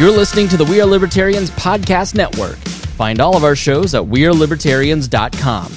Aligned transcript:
You're 0.00 0.10
listening 0.10 0.48
to 0.48 0.56
the 0.56 0.64
We 0.64 0.80
Are 0.80 0.86
Libertarians 0.86 1.50
Podcast 1.50 2.14
Network. 2.14 2.56
Find 2.96 3.20
all 3.20 3.36
of 3.36 3.44
our 3.44 3.54
shows 3.54 3.94
at 3.94 4.02
WeareLibertarians.com. 4.02 5.72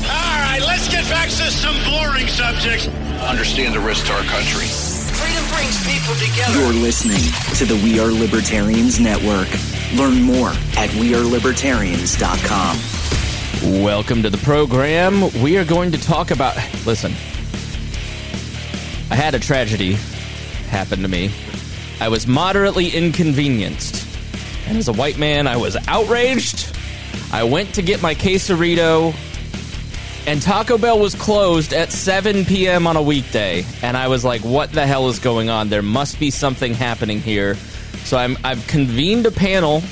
All 0.00 0.40
right, 0.40 0.62
let's 0.66 0.88
get 0.88 1.04
back 1.10 1.28
to 1.28 1.50
some 1.50 1.76
boring 1.84 2.28
subjects. 2.28 2.88
Understand 3.20 3.74
the 3.74 3.80
risk 3.80 4.06
to 4.06 4.14
our 4.14 4.22
country. 4.22 4.64
Freedom 4.64 5.44
brings 5.52 5.86
people 5.86 6.14
together. 6.14 6.58
You're 6.58 6.72
listening 6.72 7.20
to 7.58 7.66
the 7.66 7.74
We 7.84 8.00
Are 8.00 8.10
Libertarians 8.10 8.98
Network. 8.98 9.50
Learn 9.98 10.22
more 10.22 10.48
at 10.78 10.88
WeareLibertarians.com. 10.92 13.82
Welcome 13.82 14.22
to 14.22 14.30
the 14.30 14.38
program. 14.38 15.30
We 15.42 15.58
are 15.58 15.64
going 15.66 15.92
to 15.92 16.00
talk 16.00 16.30
about. 16.30 16.56
Listen, 16.86 17.12
I 19.10 19.14
had 19.14 19.34
a 19.34 19.38
tragedy 19.38 19.98
happen 20.66 21.02
to 21.02 21.08
me. 21.08 21.30
I 22.00 22.08
was 22.08 22.26
moderately 22.26 22.88
inconvenienced. 22.88 24.06
And 24.66 24.78
as 24.78 24.88
a 24.88 24.92
white 24.92 25.18
man, 25.18 25.46
I 25.46 25.56
was 25.56 25.76
outraged. 25.88 26.74
I 27.32 27.44
went 27.44 27.74
to 27.74 27.82
get 27.82 28.02
my 28.02 28.14
quesarito, 28.14 29.14
and 30.26 30.40
Taco 30.40 30.78
Bell 30.78 30.98
was 30.98 31.14
closed 31.14 31.74
at 31.74 31.92
7 31.92 32.46
p.m. 32.46 32.86
on 32.86 32.96
a 32.96 33.02
weekday. 33.02 33.64
And 33.82 33.96
I 33.96 34.08
was 34.08 34.24
like, 34.24 34.40
what 34.40 34.72
the 34.72 34.86
hell 34.86 35.08
is 35.08 35.18
going 35.18 35.50
on? 35.50 35.68
There 35.68 35.82
must 35.82 36.18
be 36.18 36.30
something 36.30 36.72
happening 36.72 37.20
here. 37.20 37.56
So 38.04 38.16
I'm, 38.16 38.38
I've 38.42 38.66
convened 38.66 39.26
a 39.26 39.30
panel 39.30 39.82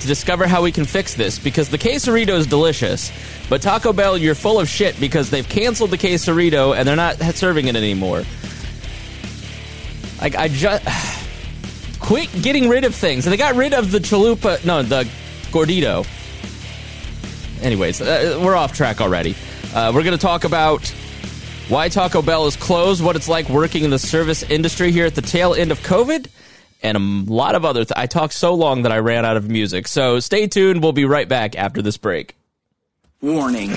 to 0.00 0.06
discover 0.06 0.46
how 0.46 0.62
we 0.62 0.72
can 0.72 0.84
fix 0.84 1.14
this 1.14 1.38
because 1.38 1.68
the 1.68 1.78
quesarito 1.78 2.36
is 2.36 2.46
delicious. 2.46 3.12
But 3.48 3.62
Taco 3.62 3.92
Bell, 3.92 4.18
you're 4.18 4.34
full 4.34 4.58
of 4.58 4.68
shit 4.68 4.98
because 4.98 5.30
they've 5.30 5.48
canceled 5.48 5.90
the 5.90 5.98
quesarito 5.98 6.76
and 6.76 6.86
they're 6.86 6.96
not 6.96 7.16
serving 7.36 7.68
it 7.68 7.76
anymore. 7.76 8.24
Like, 10.24 10.36
I 10.36 10.48
just. 10.48 10.82
Quit 12.00 12.30
getting 12.42 12.68
rid 12.68 12.84
of 12.84 12.94
things. 12.94 13.26
And 13.26 13.32
they 13.32 13.36
got 13.36 13.54
rid 13.54 13.72
of 13.72 13.90
the 13.90 13.98
chalupa. 13.98 14.64
No, 14.64 14.82
the 14.82 15.04
gordito. 15.50 16.06
Anyways, 17.62 18.00
uh, 18.00 18.40
we're 18.42 18.56
off 18.56 18.74
track 18.74 19.00
already. 19.00 19.34
Uh, 19.74 19.92
we're 19.94 20.02
going 20.02 20.16
to 20.16 20.22
talk 20.22 20.44
about 20.44 20.86
why 21.68 21.88
Taco 21.88 22.20
Bell 22.20 22.46
is 22.46 22.56
closed, 22.56 23.02
what 23.02 23.16
it's 23.16 23.28
like 23.28 23.48
working 23.48 23.84
in 23.84 23.90
the 23.90 23.98
service 23.98 24.42
industry 24.42 24.92
here 24.92 25.06
at 25.06 25.14
the 25.14 25.22
tail 25.22 25.54
end 25.54 25.72
of 25.72 25.80
COVID, 25.80 26.26
and 26.82 26.96
a 26.96 27.32
lot 27.32 27.54
of 27.54 27.64
other. 27.64 27.84
Th- 27.84 27.92
I 27.96 28.06
talked 28.06 28.34
so 28.34 28.54
long 28.54 28.82
that 28.82 28.92
I 28.92 28.98
ran 28.98 29.24
out 29.24 29.38
of 29.38 29.48
music. 29.48 29.88
So 29.88 30.20
stay 30.20 30.46
tuned. 30.46 30.82
We'll 30.82 30.92
be 30.92 31.06
right 31.06 31.28
back 31.28 31.56
after 31.56 31.80
this 31.80 31.96
break. 31.96 32.36
Warning 33.22 33.70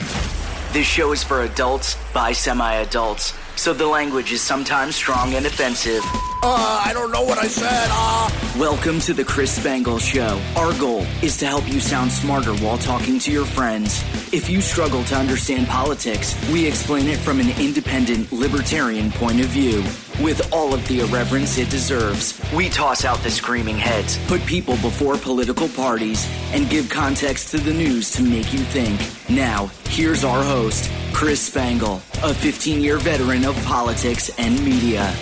this 0.73 0.85
show 0.85 1.13
is 1.13 1.23
for 1.23 1.41
adults 1.43 1.97
by 2.13 2.33
semi 2.33 2.73
adults, 2.73 3.33
so 3.57 3.73
the 3.73 3.85
language 3.85 4.31
is 4.31 4.41
sometimes 4.41 4.95
strong 4.95 5.33
and 5.33 5.45
offensive. 5.45 6.01
Uh, 6.43 6.83
I 6.85 6.91
don't 6.93 7.11
know 7.11 7.23
what 7.23 7.37
I 7.39 7.47
said. 7.47 7.87
Uh. 7.91 8.29
Welcome 8.59 8.99
to 9.01 9.13
the 9.13 9.25
Chris 9.25 9.51
Spangle 9.51 9.99
Show. 9.99 10.39
Our 10.55 10.77
goal 10.79 11.01
is 11.21 11.37
to 11.37 11.47
help 11.47 11.67
you 11.67 11.79
sound 11.79 12.11
smarter 12.11 12.53
while 12.55 12.77
talking 12.77 13.19
to 13.19 13.31
your 13.31 13.45
friends. 13.45 14.03
If 14.31 14.49
you 14.49 14.61
struggle 14.61 15.03
to 15.05 15.15
understand 15.15 15.67
politics, 15.67 16.35
we 16.51 16.65
explain 16.65 17.07
it 17.07 17.17
from 17.17 17.39
an 17.39 17.49
independent, 17.59 18.31
libertarian 18.31 19.11
point 19.11 19.41
of 19.41 19.47
view. 19.47 19.83
With 20.21 20.51
all 20.51 20.73
of 20.73 20.87
the 20.87 21.01
irreverence 21.01 21.59
it 21.59 21.69
deserves, 21.69 22.41
we 22.51 22.69
toss 22.69 23.05
out 23.05 23.19
the 23.19 23.29
screaming 23.29 23.77
heads, 23.77 24.17
put 24.25 24.43
people 24.47 24.73
before 24.77 25.15
political 25.15 25.69
parties, 25.69 26.27
and 26.53 26.67
give 26.71 26.89
context 26.89 27.51
to 27.51 27.59
the 27.59 27.71
news 27.71 28.09
to 28.13 28.23
make 28.23 28.51
you 28.51 28.57
think. 28.57 28.99
Now, 29.29 29.67
here's 29.89 30.23
our 30.23 30.41
host, 30.41 30.89
Chris 31.13 31.39
Spangle, 31.39 32.01
a 32.23 32.33
15 32.33 32.81
year 32.81 32.97
veteran 32.97 33.45
of 33.45 33.55
politics 33.63 34.31
and 34.39 34.59
media. 34.65 35.13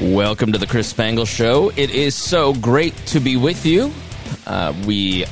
Welcome 0.00 0.50
to 0.52 0.58
the 0.58 0.66
Chris 0.66 0.88
Spangle 0.88 1.26
Show. 1.26 1.70
It 1.76 1.90
is 1.90 2.14
so 2.14 2.54
great 2.54 2.96
to 3.08 3.20
be 3.20 3.36
with 3.36 3.66
you. 3.66 3.92
Uh, 4.46 4.72
we 4.86 5.26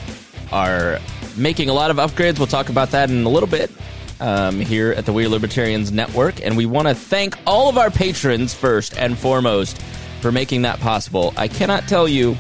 are 0.53 0.99
making 1.39 1.71
a 1.71 1.73
lot 1.73 1.91
of 1.91 1.97
upgrades. 1.97 2.39
We'll 2.39 2.49
talk 2.49 2.69
about 2.69 2.91
that 2.91 3.09
in 3.09 3.25
a 3.25 3.31
little 3.31 3.49
bit 3.49 3.71
um, 4.21 4.61
here 4.61 4.93
at 4.93 5.07
the 5.07 5.13
We 5.13 5.27
Are 5.27 5.29
Libertarians 5.29 5.93
Network. 5.93 6.45
And 6.45 6.57
we 6.57 6.67
want 6.67 6.89
to 6.89 6.95
thank 6.95 7.37
all 7.47 7.69
of 7.69 7.79
our 7.79 7.91
patrons 7.91 8.55
first 8.55 8.97
and 8.99 9.19
foremost 9.19 9.81
for 10.21 10.33
making 10.33 10.63
that 10.63 10.81
possible. 10.81 11.33
I 11.37 11.49
cannot 11.49 11.89
tell 11.89 12.09
you 12.09 12.37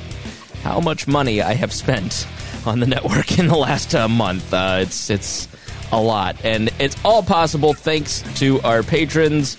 how 0.62 0.80
much 0.80 1.06
money 1.06 1.40
I 1.42 1.54
have 1.54 1.72
spent 1.72 2.26
on 2.66 2.80
the 2.80 2.86
network 2.86 3.38
in 3.38 3.48
the 3.48 3.56
last 3.56 3.94
uh, 3.94 4.08
month. 4.08 4.52
Uh, 4.52 4.78
it's 4.82 5.10
it's 5.10 5.48
a 5.90 6.00
lot, 6.00 6.36
and 6.44 6.70
it's 6.78 6.96
all 7.04 7.22
possible 7.22 7.72
thanks 7.72 8.22
to 8.38 8.60
our 8.60 8.82
patrons 8.82 9.56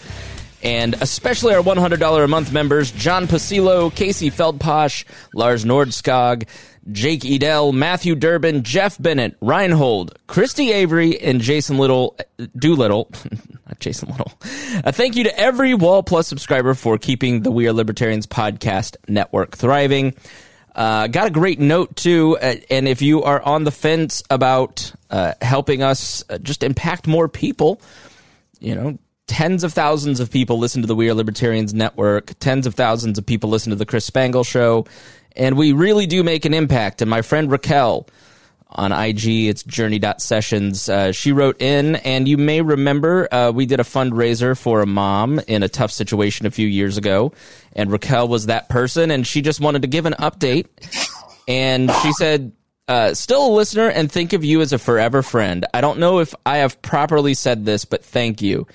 and 0.62 0.96
especially 1.02 1.56
our 1.56 1.64
$100 1.64 2.24
a 2.24 2.28
month 2.28 2.52
members 2.52 2.92
John 2.92 3.28
Pasillo, 3.28 3.94
Casey 3.94 4.30
Feldposh, 4.30 5.06
Lars 5.34 5.66
Nordskog, 5.66 6.48
Jake 6.92 7.26
Edel, 7.26 7.72
Matthew 7.72 8.16
Durbin, 8.16 8.64
Jeff 8.64 9.02
Bennett, 9.02 9.36
Reinhold, 9.42 10.18
Christy 10.28 10.72
Avery, 10.72 11.20
and 11.20 11.42
Jason 11.42 11.78
Little, 11.78 12.18
Doolittle. 12.58 13.12
Not 13.68 13.80
Jason 13.80 14.10
Little. 14.10 14.32
A 14.84 14.92
thank 14.92 15.16
you 15.16 15.26
to 15.26 15.40
every 15.40 15.74
Wall 15.74 16.04
Plus 16.04 16.28
subscriber 16.28 16.74
for 16.74 16.98
keeping 16.98 17.42
the 17.42 17.52
We 17.52 17.68
Are 17.68 17.74
Libertarians 17.74 18.28
podcast 18.28 18.96
network 19.08 19.56
thriving. 19.56 20.16
Uh, 20.76 21.08
got 21.08 21.28
a 21.28 21.32
great 21.32 21.60
note 21.60 21.96
too, 21.96 22.38
uh, 22.42 22.56
and 22.70 22.88
if 22.88 23.02
you 23.02 23.24
are 23.24 23.42
on 23.42 23.64
the 23.64 23.72
fence 23.72 24.24
about 24.30 24.94
uh, 25.10 25.34
helping 25.42 25.82
us 25.84 26.24
uh, 26.30 26.38
just 26.38 26.64
impact 26.64 27.08
more 27.08 27.28
people, 27.28 27.82
you 28.60 28.76
know, 28.76 28.98
tens 29.28 29.64
of 29.64 29.74
thousands 29.74 30.20
of 30.20 30.32
people 30.32 30.58
listen 30.58 30.82
to 30.82 30.88
the 30.88 30.96
We 30.96 31.10
Are 31.10 31.14
Libertarians 31.14 31.74
Network. 31.74 32.34
Tens 32.40 32.66
of 32.66 32.76
thousands 32.76 33.18
of 33.18 33.26
people 33.26 33.50
listen 33.50 33.70
to 33.72 33.76
the 33.76 33.86
Chris 33.86 34.06
Spangle 34.06 34.44
Show, 34.44 34.86
and 35.36 35.58
we 35.58 35.74
really 35.74 36.08
do 36.08 36.24
make 36.24 36.46
an 36.46 36.54
impact. 36.54 37.02
And 37.02 37.10
my 37.10 37.22
friend 37.22 37.52
Raquel 37.52 38.08
on 38.72 38.92
IG, 38.92 39.48
it's 39.48 39.64
journey.sessions. 39.64 40.90
Uh, 40.90 41.12
she 41.12 41.32
wrote 41.32 41.62
in, 41.62 41.96
and 41.98 42.28
you 42.28 42.38
may 42.38 42.62
remember 42.62 43.28
uh, 43.34 43.52
we 43.52 43.66
did 43.66 43.80
a 43.80 43.84
fundraiser 43.84 44.58
for 44.58 44.82
a 44.82 44.86
mom 44.86 45.40
in 45.48 45.64
a 45.64 45.70
tough 45.70 45.92
situation 45.92 46.46
a 46.46 46.52
few 46.52 46.68
years 46.68 46.98
ago, 46.98 47.34
and 47.74 47.92
Raquel 47.92 48.28
was 48.28 48.46
that 48.46 48.70
person, 48.70 49.12
and 49.12 49.26
she 49.26 49.42
just 49.42 49.60
wanted 49.60 49.82
to 49.82 49.88
give 49.88 50.06
an 50.06 50.14
update. 50.14 50.68
And 51.48 51.92
she 52.04 52.12
said, 52.14 52.52
uh, 52.88 53.14
still 53.14 53.48
a 53.48 53.54
listener 53.54 53.88
and 53.88 54.12
think 54.12 54.34
of 54.34 54.44
you 54.44 54.62
as 54.62 54.74
a 54.74 54.80
forever 54.80 55.22
friend. 55.22 55.66
I 55.74 55.82
don't 55.82 56.00
know 56.00 56.20
if 56.20 56.34
I 56.46 56.58
have 56.58 56.82
properly 56.82 57.36
said 57.36 57.66
this, 57.66 57.86
but 57.86 58.04
thank 58.04 58.42
you. 58.42 58.68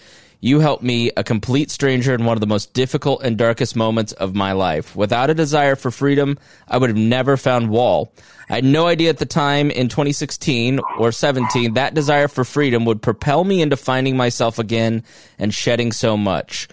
You 0.45 0.61
helped 0.61 0.83
me, 0.83 1.11
a 1.17 1.25
complete 1.25 1.71
stranger, 1.71 2.13
in 2.13 2.27
one 2.27 2.37
of 2.37 2.43
the 2.43 2.47
most 2.47 2.75
difficult 2.75 3.23
and 3.23 3.39
darkest 3.39 3.75
moments 3.75 4.13
of 4.13 4.35
my 4.35 4.53
life. 4.53 4.95
Without 4.95 5.31
a 5.31 5.35
desire 5.35 5.75
for 5.75 5.91
freedom, 5.91 6.37
I 6.69 6.77
would 6.77 6.91
have 6.91 6.99
never 6.99 7.39
found 7.39 7.71
Wall. 7.71 8.13
I 8.51 8.57
had 8.57 8.65
no 8.65 8.87
idea 8.87 9.09
at 9.09 9.17
the 9.17 9.25
time 9.25 9.71
in 9.71 9.89
2016 9.89 10.81
or 10.99 11.13
17 11.13 11.73
that 11.73 11.95
desire 11.95 12.29
for 12.29 12.45
freedom 12.45 12.85
would 12.85 13.01
propel 13.01 13.43
me 13.43 13.63
into 13.63 13.79
finding 13.79 14.19
myself 14.19 14.59
again 14.59 15.03
and 15.39 15.55
shedding 15.55 15.93
so 15.93 16.15
much. 16.15 16.69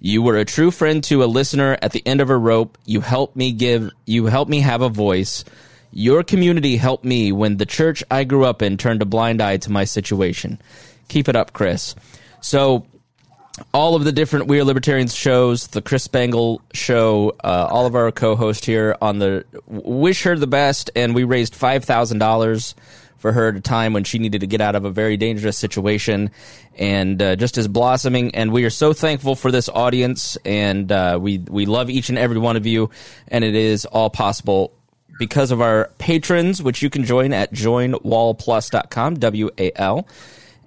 You 0.00 0.20
were 0.20 0.36
a 0.36 0.44
true 0.44 0.70
friend 0.70 1.02
to 1.04 1.24
a 1.24 1.32
listener 1.40 1.78
at 1.80 1.92
the 1.92 2.06
end 2.06 2.20
of 2.20 2.28
a 2.28 2.36
rope. 2.36 2.76
You 2.84 3.00
helped 3.00 3.36
me 3.36 3.52
give, 3.52 3.90
you 4.04 4.26
helped 4.26 4.50
me 4.50 4.60
have 4.60 4.82
a 4.82 4.90
voice. 4.90 5.46
Your 5.92 6.24
community 6.24 6.76
helped 6.76 7.06
me 7.06 7.32
when 7.32 7.56
the 7.56 7.64
church 7.64 8.04
I 8.10 8.24
grew 8.24 8.44
up 8.44 8.60
in 8.60 8.76
turned 8.76 9.00
a 9.00 9.06
blind 9.06 9.40
eye 9.40 9.56
to 9.56 9.72
my 9.72 9.84
situation. 9.84 10.60
Keep 11.08 11.30
it 11.30 11.36
up, 11.36 11.54
Chris. 11.54 11.94
So, 12.42 12.84
all 13.72 13.94
of 13.94 14.04
the 14.04 14.12
different 14.12 14.46
We 14.46 14.60
Are 14.60 14.64
Libertarians 14.64 15.14
shows, 15.14 15.68
the 15.68 15.82
Chris 15.82 16.04
Spangle 16.04 16.60
show, 16.72 17.36
uh, 17.44 17.68
all 17.70 17.86
of 17.86 17.94
our 17.94 18.10
co-hosts 18.10 18.66
here 18.66 18.96
on 19.00 19.18
the 19.18 19.44
wish 19.66 20.22
her 20.24 20.36
the 20.36 20.46
best, 20.46 20.90
and 20.96 21.14
we 21.14 21.24
raised 21.24 21.54
five 21.54 21.84
thousand 21.84 22.18
dollars 22.18 22.74
for 23.18 23.32
her 23.32 23.48
at 23.48 23.56
a 23.56 23.60
time 23.60 23.92
when 23.92 24.04
she 24.04 24.18
needed 24.18 24.42
to 24.42 24.46
get 24.46 24.60
out 24.60 24.74
of 24.74 24.84
a 24.84 24.90
very 24.90 25.16
dangerous 25.16 25.56
situation, 25.56 26.30
and 26.76 27.22
uh, 27.22 27.36
just 27.36 27.56
is 27.56 27.68
blossoming. 27.68 28.34
And 28.34 28.52
we 28.52 28.64
are 28.64 28.70
so 28.70 28.92
thankful 28.92 29.34
for 29.34 29.50
this 29.50 29.68
audience, 29.68 30.36
and 30.44 30.90
uh, 30.90 31.18
we 31.20 31.38
we 31.38 31.66
love 31.66 31.90
each 31.90 32.08
and 32.08 32.18
every 32.18 32.38
one 32.38 32.56
of 32.56 32.66
you, 32.66 32.90
and 33.28 33.44
it 33.44 33.54
is 33.54 33.86
all 33.86 34.10
possible 34.10 34.72
because 35.18 35.52
of 35.52 35.60
our 35.60 35.90
patrons, 35.98 36.60
which 36.60 36.82
you 36.82 36.90
can 36.90 37.04
join 37.04 37.32
at 37.32 37.52
joinwallplus.com, 37.52 39.14
W 39.14 39.50
A 39.58 39.72
L. 39.76 40.08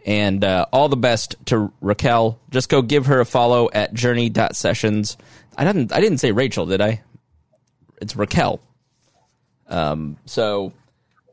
And 0.08 0.44
uh, 0.44 0.66
all 0.72 0.90
the 0.90 0.98
best 0.98 1.36
to 1.48 1.72
Raquel. 1.82 2.40
Just 2.50 2.70
go 2.70 2.82
give 2.82 3.08
her 3.08 3.20
a 3.20 3.26
follow 3.26 3.70
at 3.72 3.94
journey.sessions. 3.94 5.18
I 5.58 5.66
didn't 5.66 5.92
I 5.92 6.00
didn't 6.00 6.20
say 6.20 6.32
Rachel, 6.32 6.66
did 6.66 6.82
I? 6.82 7.04
It's 8.02 8.16
Raquel. 8.16 8.62
Um, 9.68 10.18
so 10.26 10.72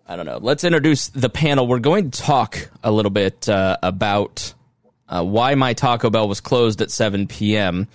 I 0.06 0.16
don't 0.16 0.26
know. 0.26 0.38
Let's 0.38 0.64
introduce 0.64 1.08
the 1.08 1.30
panel. 1.30 1.66
We're 1.66 1.78
going 1.78 2.10
to 2.10 2.20
talk 2.20 2.68
a 2.82 2.90
little 2.90 3.10
bit 3.10 3.48
uh, 3.48 3.76
about 3.82 4.52
uh, 5.08 5.22
why 5.22 5.54
my 5.54 5.72
Taco 5.72 6.10
Bell 6.10 6.28
was 6.28 6.40
closed 6.40 6.82
at 6.82 6.90
7 6.90 7.26
p.m. 7.26 7.88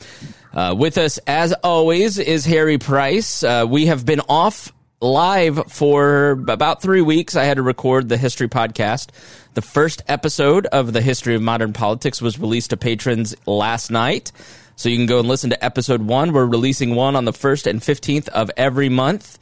Uh, 0.53 0.75
with 0.77 0.97
us, 0.97 1.17
as 1.27 1.53
always, 1.63 2.17
is 2.17 2.45
Harry 2.45 2.77
Price. 2.77 3.43
Uh, 3.43 3.65
we 3.67 3.87
have 3.87 4.05
been 4.05 4.21
off 4.21 4.73
live 5.01 5.71
for 5.71 6.31
about 6.49 6.81
three 6.81 7.01
weeks. 7.01 7.35
I 7.35 7.45
had 7.45 7.55
to 7.55 7.63
record 7.63 8.09
the 8.09 8.17
history 8.17 8.49
podcast. 8.49 9.09
The 9.53 9.61
first 9.61 10.01
episode 10.07 10.65
of 10.67 10.91
the 10.91 11.01
history 11.01 11.35
of 11.35 11.41
modern 11.41 11.73
politics 11.73 12.21
was 12.21 12.37
released 12.37 12.71
to 12.71 12.77
patrons 12.77 13.35
last 13.45 13.91
night. 13.91 14.31
So 14.75 14.89
you 14.89 14.97
can 14.97 15.05
go 15.05 15.19
and 15.19 15.27
listen 15.27 15.49
to 15.51 15.63
episode 15.63 16.01
one. 16.01 16.33
We're 16.33 16.45
releasing 16.45 16.95
one 16.95 17.15
on 17.15 17.25
the 17.25 17.31
1st 17.31 17.67
and 17.67 17.81
15th 17.81 18.27
of 18.29 18.51
every 18.57 18.89
month. 18.89 19.39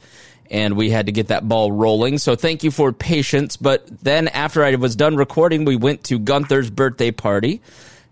And 0.50 0.76
we 0.76 0.90
had 0.90 1.06
to 1.06 1.12
get 1.12 1.28
that 1.28 1.46
ball 1.46 1.70
rolling. 1.70 2.18
So 2.18 2.34
thank 2.34 2.62
you 2.62 2.70
for 2.70 2.92
patience. 2.92 3.56
But 3.56 3.86
then 4.02 4.28
after 4.28 4.64
I 4.64 4.76
was 4.76 4.96
done 4.96 5.16
recording, 5.16 5.64
we 5.64 5.76
went 5.76 6.04
to 6.04 6.18
Gunther's 6.18 6.70
birthday 6.70 7.10
party 7.10 7.60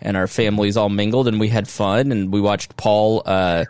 and 0.01 0.17
our 0.17 0.27
families 0.27 0.77
all 0.77 0.89
mingled 0.91 1.29
and 1.29 1.41
we 1.41 1.49
had 1.49 1.67
fun 1.67 2.13
and 2.13 2.33
we 2.33 2.41
watched 2.41 2.77
Paul 2.77 3.23
uh, 3.25 3.65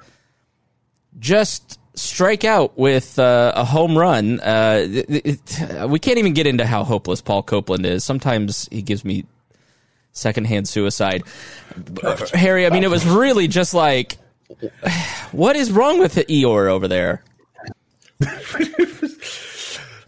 just 1.19 1.79
strike 1.97 2.45
out 2.45 2.79
with 2.79 3.19
uh, 3.19 3.53
a 3.57 3.65
home 3.65 3.97
run. 3.97 4.41
Uh, 4.41 4.87
it, 4.89 5.27
it, 5.27 5.89
we 5.89 5.99
can't 5.99 6.19
even 6.19 6.35
get 6.35 6.47
into 6.47 6.67
how 6.67 6.85
hopeless 6.85 7.21
Paul 7.21 7.43
Copeland 7.43 7.85
is. 7.85 8.05
Sometimes 8.05 8.69
he 8.71 8.83
gives 8.83 9.05
me 9.05 9.25
secondhand 10.13 10.69
suicide. 10.69 11.23
Perfect. 11.95 12.35
Harry, 12.35 12.67
I 12.67 12.71
mean, 12.71 12.85
it 12.85 12.91
was 12.91 13.07
really 13.07 13.49
just 13.49 13.75
like, 13.75 14.17
what 15.33 15.57
is 15.57 15.73
wrong 15.73 15.99
with 15.99 16.15
the 16.15 16.25
Eeyore 16.25 16.69
over 16.71 16.89
there? 16.89 17.23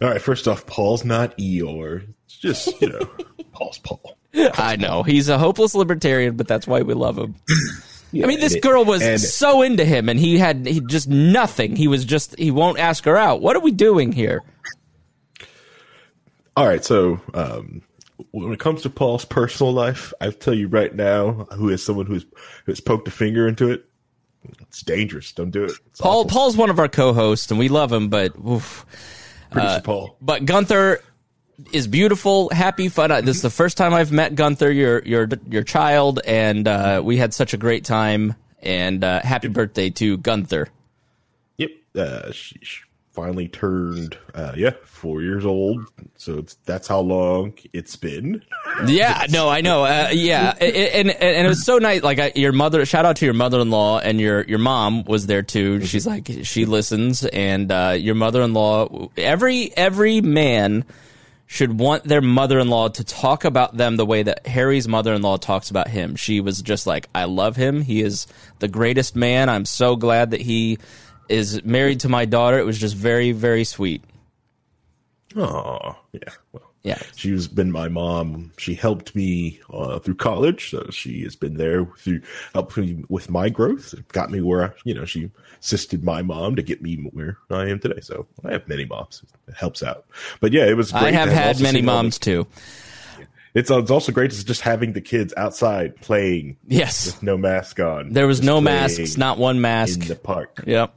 All 0.01 0.07
right, 0.07 0.21
first 0.21 0.47
off, 0.47 0.65
Paul's 0.65 1.03
not 1.03 1.37
Eeyore. 1.37 2.07
It's 2.25 2.37
just, 2.37 2.81
you 2.81 2.89
know, 2.89 3.09
Paul's 3.51 3.79
Paul. 3.79 4.17
I 4.33 4.75
know. 4.77 5.03
He's 5.03 5.27
a 5.27 5.37
hopeless 5.37 5.75
libertarian, 5.75 6.37
but 6.37 6.47
that's 6.47 6.67
why 6.67 6.81
we 6.81 6.93
love 6.93 7.17
him. 7.17 7.35
Yeah, 8.11 8.25
I 8.25 8.27
mean, 8.27 8.39
this 8.39 8.55
girl 8.55 8.85
was 8.85 9.01
and, 9.01 9.21
so 9.21 9.61
into 9.61 9.85
him, 9.85 10.09
and 10.09 10.19
he 10.19 10.37
had 10.37 10.65
he 10.65 10.81
just 10.81 11.07
nothing. 11.07 11.75
He 11.75 11.87
was 11.87 12.05
just 12.05 12.37
he 12.39 12.49
won't 12.49 12.79
ask 12.79 13.05
her 13.05 13.17
out. 13.17 13.41
What 13.41 13.55
are 13.55 13.59
we 13.59 13.71
doing 13.71 14.11
here? 14.11 14.41
All 16.57 16.67
right, 16.67 16.83
so 16.83 17.21
um, 17.33 17.83
when 18.31 18.51
it 18.51 18.59
comes 18.59 18.81
to 18.81 18.89
Paul's 18.89 19.25
personal 19.25 19.71
life, 19.71 20.11
I 20.19 20.31
tell 20.31 20.53
you 20.53 20.67
right 20.67 20.93
now, 20.93 21.47
who 21.55 21.69
is 21.69 21.83
someone 21.85 22.07
who's 22.07 22.25
who's 22.65 22.79
poked 22.79 23.07
a 23.07 23.11
finger 23.11 23.47
into 23.47 23.71
it, 23.71 23.85
it's 24.61 24.81
dangerous. 24.81 25.31
Don't 25.31 25.51
do 25.51 25.65
it. 25.65 25.71
It's 25.87 26.01
Paul 26.01 26.21
awful. 26.21 26.29
Paul's 26.29 26.57
one 26.57 26.69
of 26.69 26.79
our 26.79 26.87
co-hosts, 26.87 27.51
and 27.51 27.59
we 27.59 27.69
love 27.69 27.91
him, 27.91 28.09
but 28.09 28.33
oof. 28.37 28.85
Uh, 29.51 29.81
Paul. 29.81 30.17
But 30.21 30.45
Gunther 30.45 31.01
is 31.71 31.87
beautiful, 31.87 32.49
happy, 32.51 32.89
fun. 32.89 33.09
This 33.25 33.37
is 33.37 33.41
the 33.41 33.49
first 33.49 33.77
time 33.77 33.93
I've 33.93 34.11
met 34.11 34.35
Gunther, 34.35 34.71
your 34.71 35.01
your 35.03 35.27
your 35.49 35.63
child, 35.63 36.19
and 36.25 36.67
uh, 36.67 37.01
we 37.03 37.17
had 37.17 37.33
such 37.33 37.53
a 37.53 37.57
great 37.57 37.85
time. 37.85 38.35
And 38.61 39.03
uh, 39.03 39.21
happy 39.21 39.47
birthday 39.47 39.89
to 39.91 40.17
Gunther. 40.17 40.67
Yep, 41.57 41.71
uh, 41.95 42.31
finally 43.11 43.47
turned 43.47 44.17
uh, 44.33 44.53
yeah 44.57 44.71
four 44.83 45.21
years 45.21 45.45
old. 45.45 45.85
So 46.17 46.45
that's 46.65 46.87
how 46.87 46.99
long 46.99 47.53
it's 47.71 47.95
been. 47.95 48.43
yeah, 48.85 49.25
no, 49.29 49.47
I 49.47 49.61
know. 49.61 49.85
Uh, 49.85 50.09
yeah, 50.11 50.53
and, 50.59 50.75
and, 50.75 51.09
and 51.09 51.45
it 51.45 51.49
was 51.49 51.65
so 51.65 51.77
nice. 51.77 52.03
Like 52.03 52.19
I, 52.19 52.31
your 52.35 52.51
mother, 52.51 52.85
shout 52.85 53.05
out 53.05 53.17
to 53.17 53.25
your 53.25 53.33
mother 53.33 53.59
in 53.61 53.69
law 53.69 53.99
and 53.99 54.19
your 54.19 54.43
your 54.43 54.59
mom 54.59 55.03
was 55.05 55.25
there 55.25 55.43
too. 55.43 55.85
She's 55.85 56.05
like 56.05 56.29
she 56.43 56.65
listens, 56.65 57.25
and 57.25 57.71
uh, 57.71 57.95
your 57.97 58.15
mother 58.15 58.41
in 58.41 58.53
law. 58.53 59.09
Every 59.15 59.75
every 59.75 60.21
man 60.21 60.85
should 61.51 61.79
want 61.79 62.03
their 62.03 62.21
mother-in-law 62.21 62.89
to 62.89 63.03
talk 63.03 63.43
about 63.43 63.75
them 63.75 63.97
the 63.97 64.05
way 64.05 64.21
that 64.21 64.45
Harry's 64.45 64.87
mother-in-law 64.87 65.37
talks 65.37 65.71
about 65.71 65.87
him. 65.87 66.15
She 66.15 66.41
was 66.41 66.61
just 66.61 66.85
like, 66.85 67.09
"I 67.15 67.23
love 67.23 67.55
him. 67.55 67.81
He 67.81 68.03
is 68.03 68.27
the 68.59 68.67
greatest 68.67 69.15
man. 69.15 69.49
I'm 69.49 69.65
so 69.65 69.95
glad 69.95 70.29
that 70.29 70.41
he 70.41 70.77
is 71.27 71.63
married 71.63 72.01
to 72.01 72.09
my 72.09 72.25
daughter." 72.25 72.59
It 72.59 72.67
was 72.67 72.77
just 72.77 72.95
very, 72.95 73.31
very 73.31 73.63
sweet. 73.63 74.03
Oh, 75.35 75.95
yeah. 76.13 76.33
Well, 76.51 76.68
yeah, 76.83 76.99
she's 77.15 77.47
been 77.47 77.71
my 77.71 77.89
mom. 77.89 78.51
She 78.57 78.73
helped 78.73 79.13
me 79.13 79.59
uh, 79.73 79.99
through 79.99 80.15
college, 80.15 80.69
so 80.69 80.87
she 80.91 81.23
has 81.23 81.35
been 81.35 81.55
there 81.57 81.85
through 81.97 82.21
helping 82.53 83.05
with 83.09 83.29
my 83.29 83.49
growth. 83.49 83.93
Got 84.09 84.31
me 84.31 84.39
where 84.39 84.63
I, 84.63 84.71
you 84.85 84.93
know 84.93 85.03
she 85.03 85.29
assisted 85.59 86.03
my 86.03 86.21
mom 86.21 86.55
to 86.55 86.61
get 86.61 86.81
me 86.81 86.95
where 87.11 87.37
I 87.49 87.67
am 87.67 87.79
today. 87.79 87.99
So 88.01 88.27
I 88.45 88.53
have 88.53 88.67
many 88.69 88.85
moms. 88.85 89.23
It 89.47 89.55
helps 89.55 89.83
out. 89.83 90.05
But 90.39 90.53
yeah, 90.53 90.65
it 90.67 90.77
was. 90.77 90.93
I 90.93 91.11
have 91.11 91.29
had 91.29 91.59
many 91.59 91.81
moms 91.81 92.17
too. 92.17 92.47
It's, 93.55 93.71
it's 93.71 93.91
also 93.91 94.11
great 94.11 94.31
just 94.31 94.61
having 94.61 94.93
the 94.93 95.01
kids 95.01 95.33
outside 95.35 95.99
playing. 95.99 96.57
Yes, 96.67 97.07
with 97.07 97.23
no 97.23 97.37
mask 97.37 97.79
on. 97.79 98.13
There 98.13 98.27
was 98.27 98.41
no 98.41 98.61
masks, 98.61 99.17
not 99.17 99.37
one 99.37 99.59
mask 99.59 100.01
in 100.01 100.07
the 100.07 100.15
park. 100.15 100.63
Yep. 100.65 100.93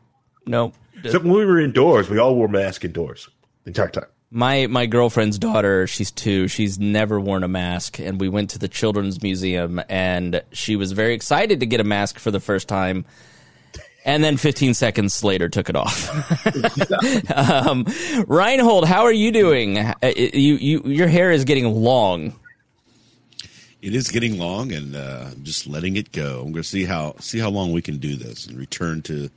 Nope. 0.46 0.74
Except 1.02 1.24
when 1.24 1.32
we 1.32 1.44
were 1.44 1.58
indoors, 1.58 2.08
we 2.08 2.18
all 2.18 2.36
wore 2.36 2.46
masks 2.46 2.84
indoors 2.84 3.28
the 3.64 3.70
entire 3.70 3.88
time 3.88 4.06
my 4.32 4.66
my 4.66 4.86
girlfriend's 4.86 5.38
daughter 5.38 5.86
she's 5.86 6.10
two 6.10 6.48
she's 6.48 6.78
never 6.78 7.20
worn 7.20 7.44
a 7.44 7.48
mask 7.48 8.00
and 8.00 8.18
we 8.18 8.28
went 8.28 8.48
to 8.48 8.58
the 8.58 8.68
children's 8.68 9.22
museum 9.22 9.80
and 9.90 10.42
she 10.52 10.74
was 10.74 10.92
very 10.92 11.12
excited 11.12 11.60
to 11.60 11.66
get 11.66 11.80
a 11.80 11.84
mask 11.84 12.18
for 12.18 12.30
the 12.30 12.40
first 12.40 12.66
time 12.66 13.04
and 14.04 14.24
then 14.24 14.36
15 14.36 14.74
seconds 14.74 15.22
later 15.22 15.48
took 15.48 15.68
it 15.68 15.76
off. 15.76 16.10
Um, 17.34 17.86
reinhold 18.26 18.86
how 18.86 19.02
are 19.02 19.12
you 19.12 19.30
doing? 19.30 19.78
Uh, 19.78 19.94
you, 20.02 20.54
you 20.56 20.82
your 20.84 21.06
hair 21.06 21.30
is 21.30 21.44
getting 21.44 21.66
long. 21.66 22.38
It 23.80 23.94
is 23.94 24.08
getting 24.08 24.38
long 24.38 24.72
and 24.72 24.94
uh, 24.94 25.30
just 25.42 25.66
letting 25.66 25.96
it 25.96 26.12
go. 26.12 26.38
I'm 26.40 26.52
going 26.52 26.62
to 26.62 26.64
see 26.64 26.84
how 26.84 27.14
see 27.20 27.38
how 27.38 27.50
long 27.50 27.72
we 27.72 27.80
can 27.80 27.98
do 27.98 28.16
this 28.16 28.46
and 28.46 28.58
return 28.58 29.02
to 29.02 29.30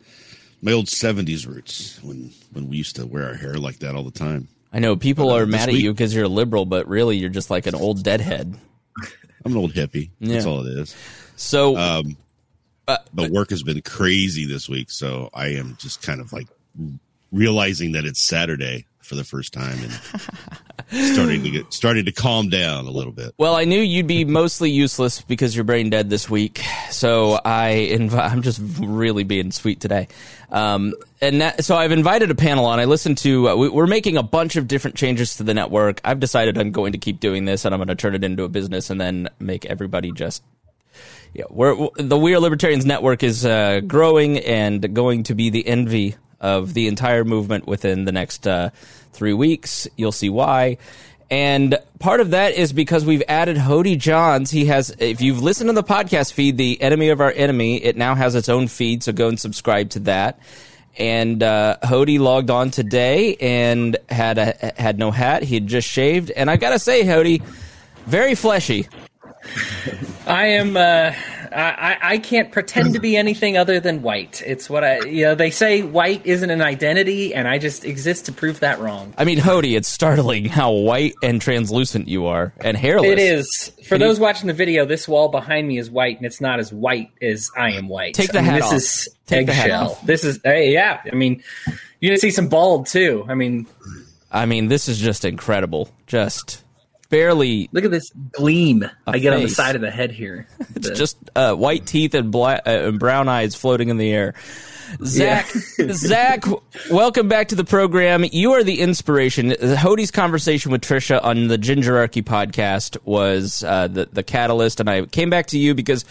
my 0.61 0.71
old 0.71 0.87
70s 0.87 1.47
roots 1.47 2.01
when 2.03 2.31
when 2.51 2.69
we 2.69 2.77
used 2.77 2.95
to 2.97 3.05
wear 3.05 3.27
our 3.27 3.35
hair 3.35 3.55
like 3.55 3.79
that 3.79 3.95
all 3.95 4.03
the 4.03 4.11
time 4.11 4.47
I 4.75 4.79
know 4.79 4.97
people 4.97 5.29
uh, 5.29 5.37
are 5.37 5.45
mad 5.45 5.69
week, 5.69 5.77
at 5.77 5.81
you 5.81 5.93
because 5.93 6.13
you're 6.13 6.25
a 6.25 6.29
liberal, 6.29 6.65
but 6.65 6.85
really 6.89 7.15
you're 7.15 7.29
just 7.29 7.49
like 7.49 7.65
an 7.65 7.75
old 7.75 8.03
deadhead. 8.03 8.53
I'm 9.45 9.51
an 9.53 9.57
old 9.57 9.71
hippie. 9.73 10.09
Yeah. 10.19 10.33
That's 10.33 10.45
all 10.45 10.67
it 10.67 10.77
is. 10.77 10.93
So, 11.37 11.77
um, 11.77 12.17
uh, 12.85 12.97
but 13.13 13.31
work 13.31 13.51
has 13.51 13.63
been 13.63 13.81
crazy 13.81 14.45
this 14.45 14.67
week, 14.67 14.91
so 14.91 15.29
I 15.33 15.47
am 15.53 15.77
just 15.79 16.01
kind 16.01 16.19
of 16.19 16.33
like 16.33 16.47
realizing 17.31 17.93
that 17.93 18.03
it's 18.03 18.21
Saturday 18.21 18.85
for 19.05 19.15
the 19.15 19.23
first 19.23 19.53
time 19.53 19.77
and 19.81 21.13
starting 21.13 21.43
to 21.43 21.49
get 21.49 21.73
starting 21.73 22.05
to 22.05 22.11
calm 22.11 22.49
down 22.49 22.85
a 22.85 22.91
little 22.91 23.11
bit. 23.11 23.33
Well, 23.37 23.55
I 23.55 23.65
knew 23.65 23.79
you'd 23.79 24.07
be 24.07 24.25
mostly 24.25 24.71
useless 24.71 25.21
because 25.21 25.55
you're 25.55 25.63
brain 25.63 25.89
dead 25.89 26.09
this 26.09 26.29
week, 26.29 26.61
so 26.91 27.39
I 27.45 27.89
inv- 27.91 28.17
I'm 28.17 28.41
just 28.41 28.59
really 28.79 29.23
being 29.23 29.51
sweet 29.51 29.79
today. 29.79 30.07
Um, 30.51 30.93
and 31.21 31.41
that, 31.41 31.65
so 31.65 31.75
I've 31.75 31.91
invited 31.91 32.31
a 32.31 32.35
panel 32.35 32.65
on. 32.65 32.79
I 32.79 32.85
listened 32.85 33.17
to. 33.19 33.49
Uh, 33.49 33.55
we, 33.55 33.69
we're 33.69 33.87
making 33.87 34.17
a 34.17 34.23
bunch 34.23 34.55
of 34.55 34.67
different 34.67 34.95
changes 34.95 35.37
to 35.37 35.43
the 35.43 35.53
network. 35.53 36.01
I've 36.03 36.19
decided 36.19 36.57
I'm 36.57 36.71
going 36.71 36.91
to 36.91 36.97
keep 36.97 37.19
doing 37.19 37.45
this, 37.45 37.65
and 37.65 37.73
I'm 37.73 37.79
going 37.79 37.87
to 37.87 37.95
turn 37.95 38.15
it 38.15 38.23
into 38.23 38.43
a 38.43 38.49
business, 38.49 38.89
and 38.89 38.99
then 38.99 39.29
make 39.39 39.65
everybody 39.65 40.11
just 40.11 40.43
yeah, 41.35 41.43
we're, 41.49 41.89
the 41.97 42.17
We 42.17 42.33
Are 42.33 42.39
Libertarians 42.39 42.85
network 42.85 43.21
is 43.21 43.45
uh, 43.45 43.81
growing 43.85 44.39
and 44.39 44.93
going 44.93 45.23
to 45.23 45.35
be 45.35 45.49
the 45.49 45.67
envy 45.67 46.15
of 46.39 46.73
the 46.73 46.87
entire 46.87 47.23
movement 47.23 47.67
within 47.67 48.05
the 48.05 48.11
next 48.11 48.47
uh, 48.47 48.69
three 49.13 49.33
weeks. 49.33 49.87
You'll 49.95 50.11
see 50.11 50.29
why. 50.29 50.77
And 51.29 51.79
part 51.99 52.19
of 52.19 52.31
that 52.31 52.53
is 52.53 52.71
because 52.71 53.03
we've 53.03 53.23
added 53.27 53.57
Hody 53.57 53.97
Johns. 53.97 54.51
He 54.51 54.65
has, 54.65 54.95
if 54.99 55.21
you've 55.21 55.41
listened 55.41 55.69
to 55.69 55.73
the 55.73 55.83
podcast 55.83 56.33
feed, 56.33 56.57
The 56.57 56.79
Enemy 56.81 57.09
of 57.09 57.19
Our 57.19 57.31
Enemy, 57.31 57.83
it 57.83 57.97
now 57.97 58.13
has 58.13 58.35
its 58.35 58.47
own 58.47 58.67
feed, 58.67 59.03
so 59.03 59.11
go 59.11 59.27
and 59.27 59.39
subscribe 59.39 59.89
to 59.91 59.99
that. 60.01 60.39
And 60.97 61.41
uh, 61.41 61.77
Hody 61.83 62.19
logged 62.19 62.51
on 62.51 62.69
today 62.69 63.35
and 63.37 63.97
had 64.07 64.37
a, 64.37 64.73
had 64.77 64.99
no 64.99 65.11
hat. 65.11 65.43
He 65.43 65.55
had 65.55 65.67
just 65.67 65.89
shaved, 65.89 66.31
and 66.31 66.49
I 66.49 66.57
gotta 66.57 66.79
say, 66.79 67.03
Hody, 67.03 67.43
very 68.05 68.35
fleshy. 68.35 68.87
I 70.25 70.45
am. 70.45 70.77
Uh, 70.77 71.13
I, 71.55 71.97
I 72.01 72.17
can't 72.17 72.51
pretend 72.51 72.93
to 72.93 72.99
be 72.99 73.15
anything 73.15 73.57
other 73.57 73.79
than 73.79 74.01
white. 74.01 74.43
It's 74.45 74.69
what 74.69 74.83
I, 74.83 74.99
you 75.05 75.23
know, 75.23 75.35
they 75.35 75.51
say 75.51 75.81
white 75.81 76.25
isn't 76.25 76.49
an 76.49 76.61
identity, 76.61 77.33
and 77.33 77.47
I 77.47 77.57
just 77.57 77.85
exist 77.85 78.25
to 78.25 78.31
prove 78.31 78.59
that 78.59 78.79
wrong. 78.79 79.13
I 79.17 79.23
mean, 79.23 79.39
Hody, 79.39 79.77
it's 79.77 79.87
startling 79.87 80.45
how 80.45 80.71
white 80.71 81.15
and 81.23 81.41
translucent 81.41 82.07
you 82.07 82.25
are, 82.25 82.53
and 82.59 82.75
hairless. 82.75 83.09
It 83.09 83.19
is. 83.19 83.71
For 83.83 83.95
Can 83.95 83.99
those 83.99 84.17
you... 84.17 84.23
watching 84.23 84.47
the 84.47 84.53
video, 84.53 84.85
this 84.85 85.07
wall 85.07 85.29
behind 85.29 85.67
me 85.67 85.77
is 85.77 85.89
white, 85.89 86.17
and 86.17 86.25
it's 86.25 86.41
not 86.41 86.59
as 86.59 86.73
white 86.73 87.11
as 87.21 87.49
I 87.55 87.71
am 87.71 87.87
white. 87.87 88.15
Take 88.15 88.31
the 88.31 88.39
I 88.39 88.41
mean, 88.41 88.51
hat 88.51 88.61
this 88.61 88.71
off. 88.71 88.73
is 88.73 89.09
Take 89.27 89.49
eggshell. 89.49 89.99
This 90.03 90.23
is, 90.23 90.39
hey, 90.43 90.73
yeah. 90.73 91.01
I 91.11 91.15
mean, 91.15 91.41
you 91.99 92.09
can 92.09 92.19
see 92.19 92.31
some 92.31 92.49
bald 92.49 92.87
too. 92.87 93.25
I 93.29 93.33
mean, 93.33 93.65
I 94.31 94.45
mean, 94.45 94.67
this 94.67 94.89
is 94.89 94.99
just 94.99 95.23
incredible. 95.23 95.89
Just 96.05 96.63
barely. 97.09 97.69
Look 97.71 97.85
at 97.85 97.91
this 97.91 98.11
gleam 98.31 98.89
I 99.07 99.19
get 99.19 99.33
face. 99.33 99.37
on 99.37 99.43
the 99.43 99.49
side 99.49 99.75
of 99.75 99.81
the 99.81 99.91
head 99.91 100.11
here. 100.11 100.47
it's 100.75 100.89
the, 100.89 100.95
just 100.95 101.17
uh, 101.35 101.53
white 101.55 101.85
teeth 101.85 102.13
and 102.13 102.31
black 102.31 102.61
uh, 102.65 102.69
and 102.69 102.99
brown 102.99 103.29
eyes 103.29 103.55
floating 103.55 103.89
in 103.89 103.97
the 103.97 104.11
air. 104.11 104.33
Zach, 105.03 105.51
yeah. 105.77 105.87
Zach, 105.91 106.43
welcome 106.91 107.27
back 107.27 107.49
to 107.49 107.55
the 107.55 107.63
program. 107.63 108.23
You 108.31 108.53
are 108.53 108.63
the 108.63 108.79
inspiration. 108.81 109.49
Hody's 109.51 110.11
conversation 110.11 110.71
with 110.71 110.81
Trisha 110.81 111.23
on 111.23 111.47
the 111.47 111.57
Gingerarchy 111.57 112.23
podcast 112.23 112.97
was 113.03 113.63
uh, 113.63 113.87
the 113.87 114.05
the 114.05 114.23
catalyst, 114.23 114.79
and 114.79 114.89
I 114.89 115.05
came 115.05 115.29
back 115.29 115.47
to 115.47 115.57
you 115.57 115.73
because 115.73 116.05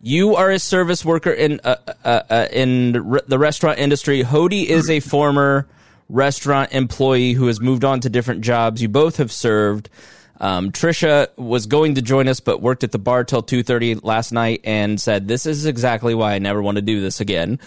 you 0.00 0.36
are 0.36 0.50
a 0.50 0.58
service 0.58 1.04
worker 1.04 1.32
in 1.32 1.60
uh, 1.64 1.76
uh, 2.04 2.22
uh 2.30 2.48
in 2.52 2.92
the 2.92 3.38
restaurant 3.38 3.78
industry. 3.78 4.22
Hody 4.22 4.64
is 4.64 4.88
a 4.88 5.00
former 5.00 5.66
restaurant 6.08 6.72
employee 6.72 7.32
who 7.32 7.48
has 7.48 7.60
moved 7.60 7.84
on 7.84 8.00
to 8.00 8.08
different 8.08 8.42
jobs. 8.42 8.80
You 8.80 8.88
both 8.88 9.16
have 9.16 9.32
served. 9.32 9.88
Um, 10.40 10.72
Trisha 10.72 11.28
was 11.36 11.66
going 11.66 11.94
to 11.94 12.02
join 12.02 12.28
us, 12.28 12.40
but 12.40 12.60
worked 12.60 12.84
at 12.84 12.92
the 12.92 12.98
bar 12.98 13.24
till 13.24 13.42
two 13.42 13.62
thirty 13.62 13.94
last 13.94 14.32
night 14.32 14.60
and 14.64 15.00
said, 15.00 15.28
"This 15.28 15.46
is 15.46 15.66
exactly 15.66 16.14
why 16.14 16.34
I 16.34 16.38
never 16.38 16.62
want 16.62 16.76
to 16.76 16.82
do 16.82 17.00
this 17.00 17.20
again." 17.20 17.58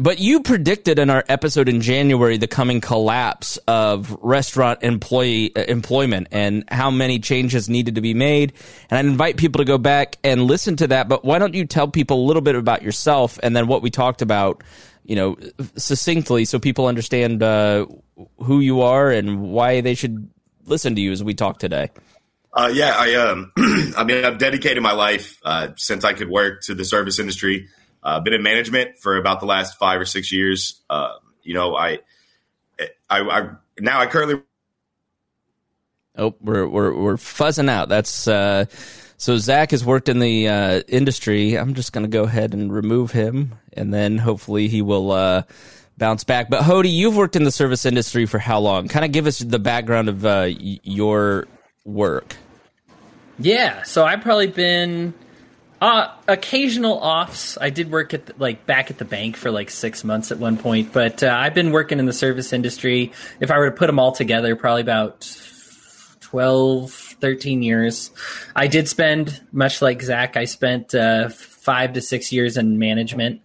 But 0.00 0.18
you 0.18 0.42
predicted 0.42 0.98
in 0.98 1.08
our 1.08 1.24
episode 1.28 1.68
in 1.68 1.80
January 1.80 2.36
the 2.36 2.48
coming 2.48 2.80
collapse 2.80 3.58
of 3.68 4.16
restaurant 4.22 4.82
employee 4.82 5.54
uh, 5.54 5.62
employment 5.68 6.28
and 6.32 6.64
how 6.68 6.90
many 6.90 7.20
changes 7.20 7.68
needed 7.68 7.94
to 7.94 8.00
be 8.00 8.12
made. 8.12 8.54
And 8.90 8.98
I 8.98 9.08
invite 9.08 9.36
people 9.36 9.60
to 9.60 9.64
go 9.64 9.78
back 9.78 10.18
and 10.24 10.42
listen 10.42 10.74
to 10.76 10.88
that. 10.88 11.08
But 11.08 11.24
why 11.24 11.38
don't 11.38 11.54
you 11.54 11.64
tell 11.64 11.86
people 11.86 12.24
a 12.24 12.26
little 12.26 12.42
bit 12.42 12.56
about 12.56 12.82
yourself 12.82 13.38
and 13.42 13.54
then 13.54 13.68
what 13.68 13.82
we 13.82 13.90
talked 13.90 14.20
about, 14.20 14.64
you 15.04 15.14
know, 15.14 15.36
succinctly 15.76 16.44
so 16.44 16.58
people 16.58 16.86
understand 16.88 17.44
uh, 17.44 17.86
who 18.38 18.58
you 18.58 18.80
are 18.80 19.12
and 19.12 19.42
why 19.42 19.80
they 19.80 19.94
should 19.94 20.28
listen 20.66 20.94
to 20.94 21.00
you 21.00 21.12
as 21.12 21.22
we 21.22 21.34
talk 21.34 21.58
today. 21.58 21.90
Uh, 22.52 22.70
yeah, 22.72 22.94
I 22.96 23.14
um, 23.14 23.52
I 23.96 24.04
mean, 24.04 24.24
I've 24.24 24.38
dedicated 24.38 24.82
my 24.82 24.92
life 24.92 25.40
uh, 25.44 25.68
since 25.76 26.04
I 26.04 26.12
could 26.12 26.28
work 26.28 26.62
to 26.62 26.74
the 26.74 26.84
service 26.84 27.18
industry. 27.18 27.68
Uh, 28.02 28.20
been 28.20 28.34
in 28.34 28.42
management 28.42 28.98
for 28.98 29.16
about 29.16 29.40
the 29.40 29.46
last 29.46 29.78
five 29.78 30.00
or 30.00 30.04
six 30.04 30.30
years. 30.30 30.80
Uh, 30.90 31.14
you 31.42 31.54
know, 31.54 31.74
I, 31.74 32.00
I, 33.08 33.20
I, 33.20 33.50
now 33.80 34.00
I 34.00 34.06
currently. 34.06 34.42
Oh, 36.16 36.34
we're 36.40 36.68
we're 36.68 36.94
we're 36.94 37.16
fuzzing 37.16 37.68
out. 37.68 37.88
That's 37.88 38.28
uh, 38.28 38.66
so 39.16 39.36
Zach 39.38 39.72
has 39.72 39.84
worked 39.84 40.08
in 40.08 40.20
the 40.20 40.48
uh, 40.48 40.80
industry. 40.86 41.58
I'm 41.58 41.74
just 41.74 41.92
going 41.92 42.04
to 42.04 42.10
go 42.10 42.22
ahead 42.22 42.54
and 42.54 42.72
remove 42.72 43.10
him, 43.10 43.54
and 43.72 43.92
then 43.92 44.18
hopefully 44.18 44.68
he 44.68 44.80
will 44.80 45.10
uh, 45.10 45.42
bounce 45.98 46.24
back. 46.24 46.50
But 46.50 46.62
Hody, 46.62 46.92
you've 46.92 47.16
worked 47.16 47.36
in 47.36 47.44
the 47.44 47.50
service 47.50 47.84
industry 47.84 48.26
for 48.26 48.38
how 48.38 48.60
long? 48.60 48.88
Kind 48.88 49.04
of 49.04 49.12
give 49.12 49.26
us 49.26 49.38
the 49.38 49.58
background 49.58 50.08
of 50.08 50.24
uh, 50.24 50.50
your 50.50 51.46
work. 51.84 52.36
Yeah, 53.38 53.82
so 53.82 54.04
I've 54.04 54.20
probably 54.20 54.46
been 54.46 55.12
uh, 55.80 56.08
occasional 56.28 56.94
offs. 56.94 57.58
I 57.60 57.70
did 57.70 57.90
work 57.90 58.14
at 58.14 58.26
the, 58.26 58.34
like 58.38 58.64
back 58.64 58.90
at 58.90 58.98
the 58.98 59.04
bank 59.04 59.36
for 59.36 59.50
like 59.50 59.70
six 59.70 60.04
months 60.04 60.30
at 60.30 60.38
one 60.38 60.56
point, 60.56 60.92
but 60.92 61.22
uh, 61.22 61.28
I've 61.28 61.54
been 61.54 61.72
working 61.72 61.98
in 61.98 62.06
the 62.06 62.12
service 62.12 62.52
industry. 62.52 63.12
If 63.40 63.50
I 63.50 63.58
were 63.58 63.70
to 63.70 63.76
put 63.76 63.88
them 63.88 63.98
all 63.98 64.12
together, 64.12 64.54
probably 64.56 64.82
about 64.82 65.28
12, 66.20 66.90
13 66.92 67.62
years. 67.62 68.10
I 68.56 68.66
did 68.66 68.88
spend, 68.88 69.40
much 69.52 69.82
like 69.82 70.02
Zach, 70.02 70.36
I 70.36 70.46
spent 70.46 70.94
uh, 70.94 71.28
five 71.28 71.92
to 71.92 72.00
six 72.00 72.32
years 72.32 72.56
in 72.56 72.78
management. 72.78 73.42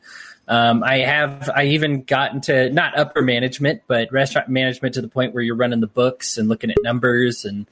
Um, 0.50 0.84
I 0.84 0.98
have, 0.98 1.50
I 1.56 1.66
even 1.66 2.02
got 2.02 2.34
into 2.34 2.70
not 2.72 2.98
upper 2.98 3.22
management, 3.22 3.84
but 3.88 4.12
restaurant 4.12 4.50
management 4.50 4.96
to 4.96 5.02
the 5.02 5.08
point 5.08 5.34
where 5.34 5.44
you're 5.44 5.56
running 5.56 5.80
the 5.80 5.88
books 5.88 6.38
and 6.38 6.50
looking 6.50 6.72
at 6.72 6.78
numbers 6.82 7.46
and 7.46 7.68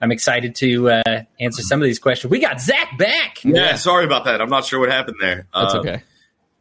I'm 0.00 0.12
excited 0.12 0.54
to 0.56 0.90
uh, 0.90 1.22
answer 1.40 1.62
some 1.62 1.80
of 1.80 1.86
these 1.86 1.98
questions. 1.98 2.30
We 2.30 2.38
got 2.38 2.60
Zach 2.60 2.96
back. 2.98 3.42
Yeah, 3.44 3.74
sorry 3.74 4.04
about 4.04 4.26
that. 4.26 4.40
I'm 4.40 4.50
not 4.50 4.64
sure 4.64 4.78
what 4.78 4.90
happened 4.90 5.16
there. 5.20 5.46
That's 5.52 5.74
Um, 5.74 5.80
okay. 5.80 6.02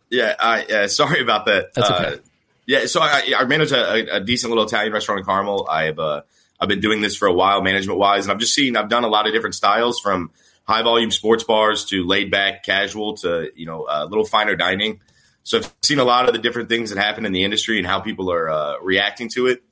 Yeah, 0.09 0.33
I 0.39 0.63
uh, 0.63 0.87
sorry 0.87 1.21
about 1.21 1.45
that. 1.45 1.73
That's 1.75 1.89
Uh, 1.89 1.93
okay. 2.13 2.21
yeah, 2.65 2.85
so 2.87 2.99
I, 3.01 3.33
I 3.37 3.43
manage 3.45 3.71
a, 3.73 4.15
a 4.15 4.19
decent 4.21 4.49
little 4.51 4.63
Italian 4.65 4.91
restaurant 4.93 5.19
in 5.19 5.25
Carmel. 5.25 5.67
I've 5.69 5.99
uh, 5.99 6.21
I've 6.59 6.69
been 6.69 6.79
doing 6.79 7.01
this 7.01 7.15
for 7.15 7.27
a 7.27 7.33
while, 7.33 7.61
management 7.61 7.99
wise, 7.99 8.25
and 8.25 8.31
I've 8.31 8.39
just 8.39 8.55
seen 8.55 8.75
I've 8.77 8.89
done 8.89 9.03
a 9.03 9.07
lot 9.09 9.27
of 9.27 9.33
different 9.33 9.53
styles 9.53 9.99
from 9.99 10.31
high 10.67 10.81
volume 10.81 11.11
sports 11.11 11.43
bars 11.43 11.85
to 11.85 12.03
laid 12.07 12.31
back 12.31 12.63
casual 12.63 13.15
to 13.17 13.51
you 13.55 13.65
know 13.67 13.85
a 13.89 14.05
little 14.05 14.25
finer 14.25 14.55
dining. 14.55 15.01
So 15.47 15.59
I've 15.59 15.73
seen 15.81 15.99
a 15.99 16.03
lot 16.03 16.27
of 16.27 16.33
the 16.33 16.41
different 16.41 16.67
things 16.67 16.89
that 16.89 17.01
happen 17.01 17.25
in 17.25 17.31
the 17.31 17.45
industry 17.45 17.77
and 17.77 17.87
how 17.87 18.01
people 18.01 18.29
are 18.29 18.49
uh, 18.49 18.79
reacting 18.81 19.29
to 19.29 19.47
it. 19.47 19.63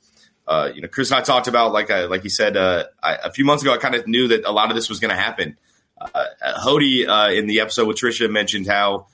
Uh, 0.48 0.72
you 0.74 0.82
know, 0.82 0.88
Chris 0.88 1.12
and 1.12 1.20
I 1.20 1.22
talked 1.22 1.50
about 1.50 1.74
like 1.74 1.92
I, 1.92 2.06
like 2.06 2.24
he 2.24 2.30
said 2.30 2.56
uh, 2.56 2.86
I, 3.04 3.16
a 3.16 3.30
few 3.30 3.44
months 3.44 3.62
ago. 3.62 3.74
I 3.74 3.78
kind 3.78 3.94
of 3.94 4.08
knew 4.08 4.30
that 4.30 4.46
a 4.46 4.54
lot 4.54 4.70
of 4.70 4.76
this 4.76 4.88
was 4.88 5.02
going 5.02 5.14
to 5.14 5.20
happen. 5.20 5.58
Uh, 6.00 6.28
Hody 6.64 7.06
uh, 7.06 7.34
in 7.34 7.48
the 7.48 7.60
episode 7.60 7.90
with 7.90 7.98
Trisha 7.98 8.32
mentioned 8.32 8.68
how 8.68 9.08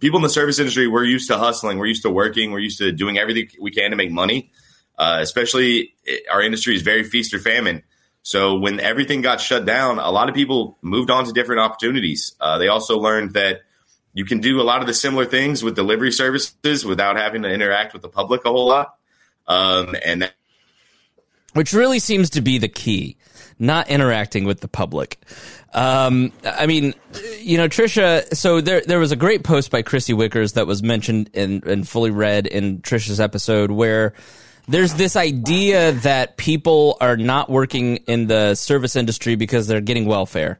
people 0.00 0.16
in 0.16 0.22
the 0.22 0.30
service 0.30 0.58
industry 0.58 0.88
we're 0.88 1.04
used 1.04 1.28
to 1.28 1.36
hustling, 1.36 1.76
we're 1.76 1.84
used 1.84 2.04
to 2.04 2.10
working, 2.10 2.50
we're 2.50 2.60
used 2.60 2.78
to 2.78 2.92
doing 2.92 3.18
everything 3.18 3.48
we 3.60 3.70
can 3.70 3.90
to 3.90 3.96
make 3.96 4.10
money. 4.10 4.50
Uh, 4.96 5.18
especially 5.20 5.92
it, 6.04 6.22
our 6.32 6.40
industry 6.40 6.74
is 6.74 6.80
very 6.80 7.04
feast 7.04 7.34
or 7.34 7.38
famine. 7.40 7.82
So 8.22 8.58
when 8.58 8.80
everything 8.80 9.20
got 9.20 9.42
shut 9.42 9.66
down, 9.66 9.98
a 9.98 10.10
lot 10.10 10.30
of 10.30 10.34
people 10.34 10.78
moved 10.80 11.10
on 11.10 11.26
to 11.26 11.32
different 11.32 11.60
opportunities. 11.60 12.34
Uh, 12.40 12.56
they 12.56 12.68
also 12.68 12.96
learned 12.98 13.34
that 13.34 13.65
you 14.16 14.24
can 14.24 14.40
do 14.40 14.62
a 14.62 14.64
lot 14.64 14.80
of 14.80 14.86
the 14.86 14.94
similar 14.94 15.26
things 15.26 15.62
with 15.62 15.76
delivery 15.76 16.10
services 16.10 16.86
without 16.86 17.16
having 17.16 17.42
to 17.42 17.50
interact 17.50 17.92
with 17.92 18.00
the 18.00 18.08
public 18.08 18.46
a 18.46 18.48
whole 18.48 18.66
lot. 18.66 18.96
Um, 19.46 19.94
and 20.02 20.22
that, 20.22 20.32
which 21.52 21.74
really 21.74 21.98
seems 21.98 22.30
to 22.30 22.40
be 22.40 22.56
the 22.56 22.68
key 22.68 23.18
not 23.58 23.88
interacting 23.88 24.44
with 24.44 24.60
the 24.60 24.68
public 24.68 25.18
um, 25.74 26.32
i 26.44 26.66
mean 26.66 26.94
you 27.40 27.56
know 27.56 27.68
trisha 27.68 28.34
so 28.34 28.60
there 28.60 28.82
there 28.82 28.98
was 28.98 29.12
a 29.12 29.16
great 29.16 29.44
post 29.44 29.70
by 29.70 29.80
chrissy 29.82 30.12
wickers 30.12 30.54
that 30.54 30.66
was 30.66 30.82
mentioned 30.82 31.30
and, 31.32 31.64
and 31.64 31.88
fully 31.88 32.10
read 32.10 32.46
in 32.46 32.80
trisha's 32.80 33.20
episode 33.20 33.70
where 33.70 34.12
there's 34.68 34.94
this 34.94 35.14
idea 35.14 35.92
that 35.92 36.36
people 36.36 36.96
are 37.00 37.16
not 37.16 37.48
working 37.48 37.96
in 38.08 38.26
the 38.26 38.54
service 38.54 38.96
industry 38.96 39.36
because 39.36 39.68
they're 39.68 39.80
getting 39.80 40.06
welfare 40.06 40.58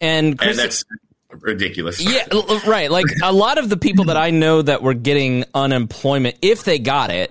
and, 0.00 0.40
and 0.40 0.58
that's 0.58 0.84
ridiculous. 1.30 2.00
yeah, 2.00 2.26
right. 2.66 2.90
Like 2.90 3.06
a 3.22 3.32
lot 3.32 3.58
of 3.58 3.68
the 3.68 3.76
people 3.76 4.06
that 4.06 4.16
I 4.16 4.30
know 4.30 4.62
that 4.62 4.82
were 4.82 4.94
getting 4.94 5.44
unemployment, 5.54 6.36
if 6.42 6.64
they 6.64 6.78
got 6.78 7.10
it, 7.10 7.30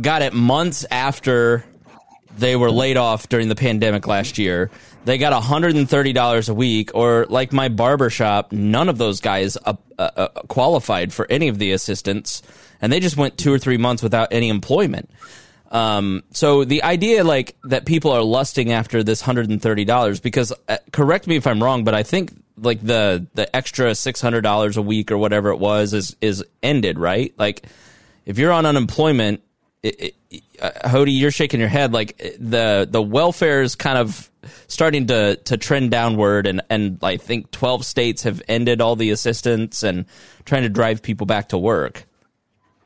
got 0.00 0.22
it 0.22 0.32
months 0.32 0.84
after 0.90 1.64
they 2.36 2.56
were 2.56 2.70
laid 2.70 2.96
off 2.96 3.28
during 3.28 3.48
the 3.48 3.54
pandemic 3.54 4.06
last 4.06 4.38
year. 4.38 4.70
They 5.04 5.18
got 5.18 5.32
$130 5.40 6.48
a 6.48 6.54
week, 6.54 6.90
or 6.94 7.26
like 7.28 7.52
my 7.52 7.68
barber 7.68 8.10
shop, 8.10 8.52
none 8.52 8.88
of 8.88 8.98
those 8.98 9.20
guys 9.20 9.56
uh, 9.64 9.74
uh, 9.98 10.10
uh, 10.16 10.28
qualified 10.48 11.12
for 11.12 11.26
any 11.30 11.48
of 11.48 11.58
the 11.58 11.72
assistance, 11.72 12.42
and 12.80 12.92
they 12.92 13.00
just 13.00 13.16
went 13.16 13.38
two 13.38 13.52
or 13.52 13.58
three 13.58 13.76
months 13.76 14.02
without 14.02 14.32
any 14.32 14.48
employment. 14.48 15.08
Um, 15.70 16.24
so 16.32 16.64
the 16.64 16.82
idea 16.82 17.24
like 17.24 17.56
that 17.64 17.86
people 17.86 18.10
are 18.12 18.22
lusting 18.22 18.72
after 18.72 19.02
this 19.02 19.20
hundred 19.20 19.50
and 19.50 19.60
thirty 19.60 19.84
dollars 19.84 20.20
because 20.20 20.52
uh, 20.68 20.78
correct 20.92 21.26
me 21.26 21.36
if 21.36 21.46
I'm 21.46 21.62
wrong, 21.62 21.84
but 21.84 21.94
I 21.94 22.02
think 22.02 22.32
like 22.58 22.80
the 22.80 23.26
the 23.34 23.54
extra 23.54 23.94
six 23.94 24.20
hundred 24.20 24.42
dollars 24.42 24.76
a 24.76 24.82
week 24.82 25.10
or 25.10 25.18
whatever 25.18 25.50
it 25.50 25.58
was 25.58 25.92
is 25.92 26.16
is 26.20 26.44
ended, 26.62 26.98
right? 26.98 27.34
Like 27.38 27.66
if 28.24 28.38
you're 28.38 28.52
on 28.52 28.66
unemployment, 28.66 29.42
it, 29.82 30.14
it, 30.30 30.42
uh, 30.60 30.88
Hody, 30.88 31.18
you're 31.18 31.30
shaking 31.30 31.60
your 31.60 31.68
head. 31.68 31.92
Like 31.92 32.16
the 32.38 32.88
the 32.90 33.02
welfare 33.02 33.62
is 33.62 33.74
kind 33.74 33.98
of 33.98 34.30
starting 34.68 35.06
to 35.08 35.36
to 35.36 35.56
trend 35.56 35.90
downward, 35.90 36.46
and 36.46 36.62
and 36.70 36.98
I 37.02 37.16
think 37.16 37.50
twelve 37.50 37.84
states 37.84 38.22
have 38.22 38.42
ended 38.48 38.80
all 38.80 38.96
the 38.96 39.10
assistance 39.10 39.82
and 39.82 40.06
trying 40.44 40.62
to 40.62 40.68
drive 40.68 41.02
people 41.02 41.26
back 41.26 41.50
to 41.50 41.58
work. 41.58 42.06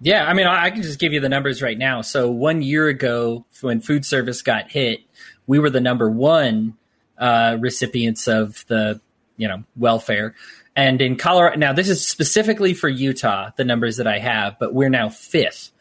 Yeah, 0.01 0.25
I 0.25 0.33
mean, 0.33 0.47
I 0.47 0.65
I 0.65 0.71
can 0.71 0.83
just 0.83 0.99
give 0.99 1.13
you 1.13 1.21
the 1.21 1.29
numbers 1.29 1.63
right 1.63 1.79
now. 1.79 2.03
So 2.03 2.31
one 2.31 2.63
year 2.63 2.89
ago, 2.89 3.47
when 3.61 3.81
food 3.81 4.05
service 4.05 4.43
got 4.43 4.71
hit, 4.71 5.01
we 5.47 5.59
were 5.59 5.71
the 5.71 5.81
number 5.81 6.11
one 6.11 6.75
uh, 7.19 7.57
recipients 7.61 8.27
of 8.27 8.65
the 8.69 9.01
you 9.41 9.49
know 9.49 9.65
welfare. 9.77 10.35
And 10.77 11.01
in 11.01 11.17
Colorado, 11.17 11.57
now 11.57 11.73
this 11.73 11.89
is 11.89 12.07
specifically 12.07 12.75
for 12.75 12.89
Utah, 12.89 13.51
the 13.57 13.65
numbers 13.65 13.97
that 13.97 14.07
I 14.07 14.19
have, 14.19 14.57
but 14.61 14.75
we're 14.75 14.91
now 14.91 15.09
fifth. 15.09 15.73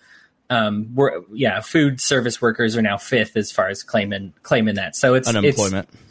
Um, 0.50 0.96
we're 0.96 1.22
yeah, 1.32 1.60
food 1.60 2.02
service 2.02 2.42
workers 2.42 2.76
are 2.76 2.82
now 2.82 2.98
fifth 2.98 3.38
as 3.38 3.52
far 3.52 3.68
as 3.68 3.84
claiming 3.84 4.34
claiming 4.42 4.76
that. 4.76 4.96
So 4.96 5.14
it's 5.14 5.28
Unemployment. 5.28 5.90
It's, 5.90 6.04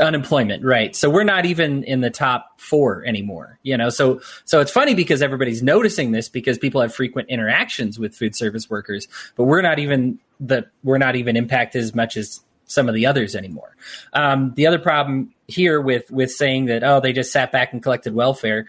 unemployment 0.00 0.64
right 0.64 0.96
so 0.96 1.08
we're 1.08 1.22
not 1.22 1.46
even 1.46 1.84
in 1.84 2.00
the 2.00 2.10
top 2.10 2.60
four 2.60 3.04
anymore 3.06 3.60
you 3.62 3.76
know 3.76 3.90
so 3.90 4.20
so 4.44 4.60
it's 4.60 4.72
funny 4.72 4.92
because 4.92 5.22
everybody's 5.22 5.62
noticing 5.62 6.10
this 6.10 6.28
because 6.28 6.58
people 6.58 6.80
have 6.80 6.92
frequent 6.92 7.28
interactions 7.28 7.96
with 7.96 8.12
food 8.12 8.34
service 8.34 8.68
workers 8.68 9.06
but 9.36 9.44
we're 9.44 9.62
not 9.62 9.78
even 9.78 10.18
the 10.40 10.66
we're 10.82 10.98
not 10.98 11.14
even 11.14 11.36
impacted 11.36 11.80
as 11.80 11.94
much 11.94 12.16
as 12.16 12.40
some 12.74 12.88
of 12.88 12.94
the 12.94 13.06
others 13.06 13.34
anymore 13.34 13.76
um, 14.12 14.52
the 14.54 14.66
other 14.66 14.78
problem 14.78 15.32
here 15.46 15.80
with 15.80 16.10
with 16.10 16.30
saying 16.30 16.66
that 16.66 16.82
oh 16.82 17.00
they 17.00 17.12
just 17.12 17.32
sat 17.32 17.52
back 17.52 17.72
and 17.72 17.82
collected 17.82 18.14
welfare 18.14 18.66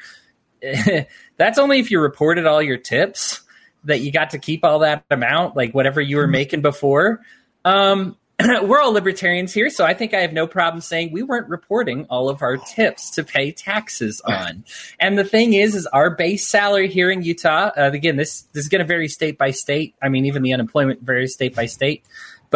that's 1.37 1.57
only 1.59 1.79
if 1.79 1.91
you 1.91 1.99
reported 1.99 2.45
all 2.45 2.61
your 2.61 2.77
tips 2.77 3.41
that 3.83 4.01
you 4.01 4.11
got 4.11 4.31
to 4.31 4.39
keep 4.39 4.63
all 4.63 4.79
that 4.79 5.03
amount 5.11 5.55
like 5.55 5.73
whatever 5.73 6.01
you 6.01 6.17
were 6.17 6.27
making 6.27 6.61
before 6.61 7.21
um, 7.63 8.15
we're 8.63 8.81
all 8.81 8.91
libertarians 8.91 9.53
here, 9.53 9.69
so 9.69 9.85
I 9.85 9.93
think 9.93 10.13
I 10.13 10.19
have 10.19 10.33
no 10.33 10.45
problem 10.45 10.81
saying 10.81 11.13
we 11.13 11.23
weren't 11.23 11.47
reporting 11.47 12.05
all 12.09 12.27
of 12.27 12.41
our 12.41 12.57
tips 12.57 13.11
to 13.11 13.23
pay 13.23 13.51
taxes 13.51 14.19
on. 14.21 14.65
And 14.99 15.17
the 15.17 15.23
thing 15.23 15.53
is, 15.53 15.73
is 15.73 15.87
our 15.87 16.09
base 16.09 16.45
salary 16.45 16.89
here 16.89 17.09
in 17.09 17.21
Utah. 17.21 17.71
Uh, 17.77 17.91
again, 17.93 18.17
this 18.17 18.41
this 18.51 18.63
is 18.65 18.69
going 18.69 18.79
to 18.79 18.85
vary 18.85 19.07
state 19.07 19.37
by 19.37 19.51
state. 19.51 19.95
I 20.01 20.09
mean, 20.09 20.25
even 20.25 20.43
the 20.43 20.53
unemployment 20.53 21.01
varies 21.01 21.33
state 21.33 21.55
by 21.55 21.65
state. 21.67 22.03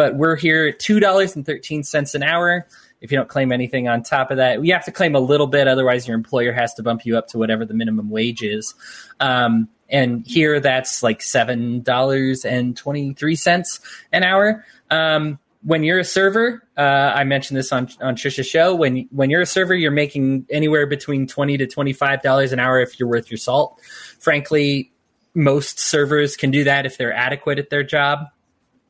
But 0.00 0.14
we're 0.14 0.36
here 0.36 0.68
at 0.68 0.78
two 0.78 0.98
dollars 0.98 1.36
and 1.36 1.44
thirteen 1.44 1.84
cents 1.84 2.14
an 2.14 2.22
hour. 2.22 2.66
If 3.02 3.12
you 3.12 3.18
don't 3.18 3.28
claim 3.28 3.52
anything 3.52 3.86
on 3.86 4.02
top 4.02 4.30
of 4.30 4.38
that, 4.38 4.64
you 4.64 4.72
have 4.72 4.86
to 4.86 4.92
claim 4.92 5.14
a 5.14 5.20
little 5.20 5.46
bit. 5.46 5.68
Otherwise, 5.68 6.08
your 6.08 6.14
employer 6.14 6.54
has 6.54 6.72
to 6.76 6.82
bump 6.82 7.04
you 7.04 7.18
up 7.18 7.28
to 7.28 7.38
whatever 7.38 7.66
the 7.66 7.74
minimum 7.74 8.08
wage 8.08 8.42
is. 8.42 8.74
Um, 9.20 9.68
and 9.90 10.26
here, 10.26 10.58
that's 10.58 11.02
like 11.02 11.20
seven 11.20 11.82
dollars 11.82 12.46
and 12.46 12.74
twenty 12.74 13.12
three 13.12 13.36
cents 13.36 13.78
an 14.10 14.24
hour. 14.24 14.64
Um, 14.90 15.38
when 15.64 15.84
you're 15.84 15.98
a 15.98 16.04
server, 16.04 16.66
uh, 16.78 17.12
I 17.14 17.24
mentioned 17.24 17.58
this 17.58 17.70
on 17.70 17.90
on 18.00 18.16
Trisha's 18.16 18.46
show. 18.46 18.74
When 18.74 19.06
when 19.10 19.28
you're 19.28 19.42
a 19.42 19.46
server, 19.46 19.74
you're 19.74 19.90
making 19.90 20.46
anywhere 20.48 20.86
between 20.86 21.26
twenty 21.26 21.58
to 21.58 21.66
twenty 21.66 21.92
five 21.92 22.22
dollars 22.22 22.52
an 22.52 22.58
hour 22.58 22.80
if 22.80 22.98
you're 22.98 23.06
worth 23.06 23.30
your 23.30 23.36
salt. 23.36 23.78
Frankly, 24.18 24.92
most 25.34 25.78
servers 25.78 26.36
can 26.36 26.50
do 26.50 26.64
that 26.64 26.86
if 26.86 26.96
they're 26.96 27.12
adequate 27.12 27.58
at 27.58 27.68
their 27.68 27.82
job. 27.82 28.20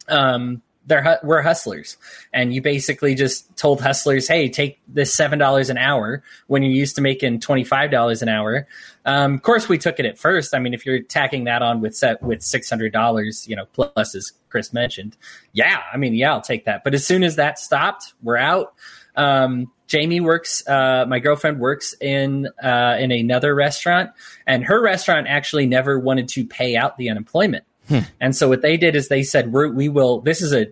Um, 0.06 0.62
they're 0.90 1.18
we're 1.22 1.40
hustlers, 1.40 1.96
and 2.34 2.52
you 2.52 2.60
basically 2.60 3.14
just 3.14 3.56
told 3.56 3.80
hustlers, 3.80 4.28
"Hey, 4.28 4.50
take 4.50 4.78
this 4.88 5.14
seven 5.14 5.38
dollars 5.38 5.70
an 5.70 5.78
hour 5.78 6.22
when 6.48 6.62
you're 6.62 6.72
used 6.72 6.96
to 6.96 7.02
making 7.02 7.40
twenty 7.40 7.64
five 7.64 7.90
dollars 7.90 8.20
an 8.20 8.28
hour." 8.28 8.66
Um, 9.06 9.34
of 9.34 9.42
course, 9.42 9.68
we 9.68 9.78
took 9.78 9.98
it 9.98 10.04
at 10.04 10.18
first. 10.18 10.54
I 10.54 10.58
mean, 10.58 10.74
if 10.74 10.84
you're 10.84 11.00
tacking 11.00 11.44
that 11.44 11.62
on 11.62 11.80
with 11.80 11.96
set 11.96 12.22
with 12.22 12.42
six 12.42 12.68
hundred 12.68 12.92
dollars, 12.92 13.48
you 13.48 13.56
know, 13.56 13.64
plus 13.72 14.14
as 14.14 14.32
Chris 14.50 14.72
mentioned, 14.72 15.16
yeah, 15.52 15.80
I 15.90 15.96
mean, 15.96 16.14
yeah, 16.14 16.32
I'll 16.32 16.42
take 16.42 16.66
that. 16.66 16.84
But 16.84 16.92
as 16.92 17.06
soon 17.06 17.22
as 17.22 17.36
that 17.36 17.58
stopped, 17.58 18.12
we're 18.22 18.36
out. 18.36 18.74
Um, 19.16 19.70
Jamie 19.86 20.20
works. 20.20 20.66
Uh, 20.68 21.04
my 21.08 21.18
girlfriend 21.18 21.58
works 21.58 21.94
in 22.00 22.48
uh, 22.62 22.96
in 22.98 23.10
another 23.10 23.54
restaurant, 23.54 24.10
and 24.46 24.64
her 24.64 24.80
restaurant 24.82 25.26
actually 25.28 25.66
never 25.66 25.98
wanted 25.98 26.28
to 26.28 26.44
pay 26.44 26.76
out 26.76 26.96
the 26.98 27.10
unemployment. 27.10 27.64
Hmm. 27.90 28.00
And 28.20 28.36
so 28.36 28.48
what 28.48 28.62
they 28.62 28.76
did 28.76 28.94
is 28.94 29.08
they 29.08 29.24
said, 29.24 29.52
We're, 29.52 29.68
"We 29.68 29.88
will." 29.88 30.20
This 30.20 30.42
is 30.42 30.52
a 30.52 30.68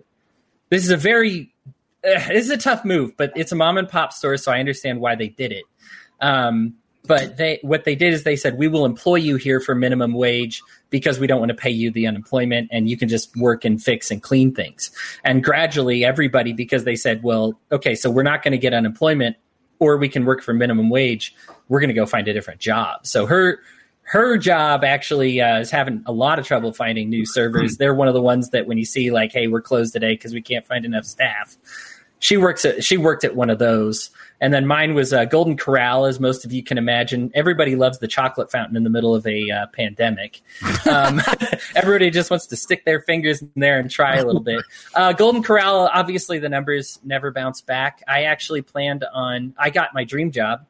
this 0.69 0.83
is 0.83 0.91
a 0.91 0.97
very 0.97 1.53
uh, 2.03 2.27
this 2.27 2.45
is 2.45 2.49
a 2.49 2.57
tough 2.57 2.85
move, 2.85 3.15
but 3.17 3.33
it's 3.35 3.51
a 3.51 3.55
mom 3.55 3.77
and 3.77 3.89
pop 3.89 4.13
store, 4.13 4.37
so 4.37 4.51
I 4.51 4.59
understand 4.59 5.01
why 5.01 5.15
they 5.15 5.27
did 5.29 5.51
it. 5.51 5.65
Um, 6.21 6.75
but 7.09 7.37
they 7.37 7.59
what 7.61 7.85
they 7.85 7.95
did 7.95 8.13
is 8.13 8.23
they 8.23 8.35
said 8.35 8.57
we 8.57 8.67
will 8.67 8.85
employ 8.85 9.15
you 9.15 9.35
here 9.35 9.59
for 9.59 9.73
minimum 9.73 10.13
wage 10.13 10.61
because 10.89 11.19
we 11.19 11.27
don't 11.27 11.39
want 11.39 11.49
to 11.49 11.55
pay 11.55 11.69
you 11.69 11.91
the 11.91 12.05
unemployment 12.05 12.69
and 12.71 12.89
you 12.89 12.97
can 12.97 13.09
just 13.09 13.35
work 13.35 13.65
and 13.65 13.81
fix 13.81 14.11
and 14.11 14.21
clean 14.21 14.53
things 14.53 14.91
and 15.23 15.43
gradually 15.43 16.05
everybody 16.05 16.53
because 16.53 16.83
they 16.83 16.95
said 16.95 17.23
well 17.23 17.59
okay 17.71 17.95
so 17.95 18.11
we're 18.11 18.21
not 18.21 18.43
going 18.43 18.51
to 18.51 18.57
get 18.57 18.73
unemployment 18.73 19.35
or 19.79 19.97
we 19.97 20.09
can 20.09 20.25
work 20.25 20.43
for 20.43 20.53
minimum 20.53 20.89
wage 20.89 21.33
we're 21.67 21.79
going 21.79 21.87
to 21.87 21.95
go 21.95 22.05
find 22.05 22.27
a 22.27 22.33
different 22.33 22.59
job 22.59 23.07
so 23.07 23.25
her 23.25 23.59
her 24.09 24.37
job 24.37 24.83
actually 24.83 25.39
uh, 25.39 25.59
is 25.59 25.71
having 25.71 26.03
a 26.05 26.11
lot 26.11 26.39
of 26.39 26.45
trouble 26.45 26.73
finding 26.73 27.09
new 27.09 27.25
servers. 27.25 27.77
They're 27.77 27.93
one 27.93 28.07
of 28.07 28.13
the 28.13 28.21
ones 28.21 28.49
that 28.49 28.67
when 28.67 28.77
you 28.77 28.85
see 28.85 29.11
like 29.11 29.31
hey 29.31 29.47
we're 29.47 29.61
closed 29.61 29.93
today 29.93 30.13
because 30.13 30.33
we 30.33 30.41
can't 30.41 30.65
find 30.65 30.85
enough 30.85 31.05
staff 31.05 31.57
she 32.19 32.37
works 32.37 32.65
at 32.65 32.83
she 32.83 32.97
worked 32.97 33.23
at 33.23 33.35
one 33.35 33.49
of 33.49 33.59
those. 33.59 34.11
And 34.41 34.53
then 34.53 34.65
mine 34.65 34.93
was 34.93 35.11
uh, 35.11 35.25
golden 35.25 35.57
corral 35.57 36.05
as 36.05 36.19
most 36.19 36.45
of 36.45 36.53
you 36.53 36.63
can 36.63 36.77
imagine. 36.77 37.29
Everybody 37.33 37.75
loves 37.75 37.99
the 37.99 38.07
chocolate 38.07 38.49
fountain 38.49 38.77
in 38.77 38.83
the 38.85 38.89
middle 38.89 39.13
of 39.13 39.25
a 39.27 39.49
uh, 39.49 39.67
pandemic. 39.67 40.41
Um, 40.89 41.21
everybody 41.75 42.09
just 42.09 42.31
wants 42.31 42.47
to 42.47 42.55
stick 42.55 42.85
their 42.85 43.01
fingers 43.01 43.41
in 43.41 43.51
there 43.55 43.79
and 43.79 43.91
try 43.91 44.15
a 44.15 44.25
little 44.25 44.41
bit. 44.41 44.63
Uh, 44.95 45.13
golden 45.13 45.43
corral 45.43 45.89
obviously 45.93 46.39
the 46.39 46.49
numbers 46.49 46.99
never 47.03 47.31
bounce 47.31 47.61
back. 47.61 48.01
I 48.07 48.23
actually 48.23 48.61
planned 48.61 49.03
on 49.13 49.53
i 49.57 49.69
got 49.69 49.93
my 49.93 50.03
dream 50.03 50.31
job 50.31 50.65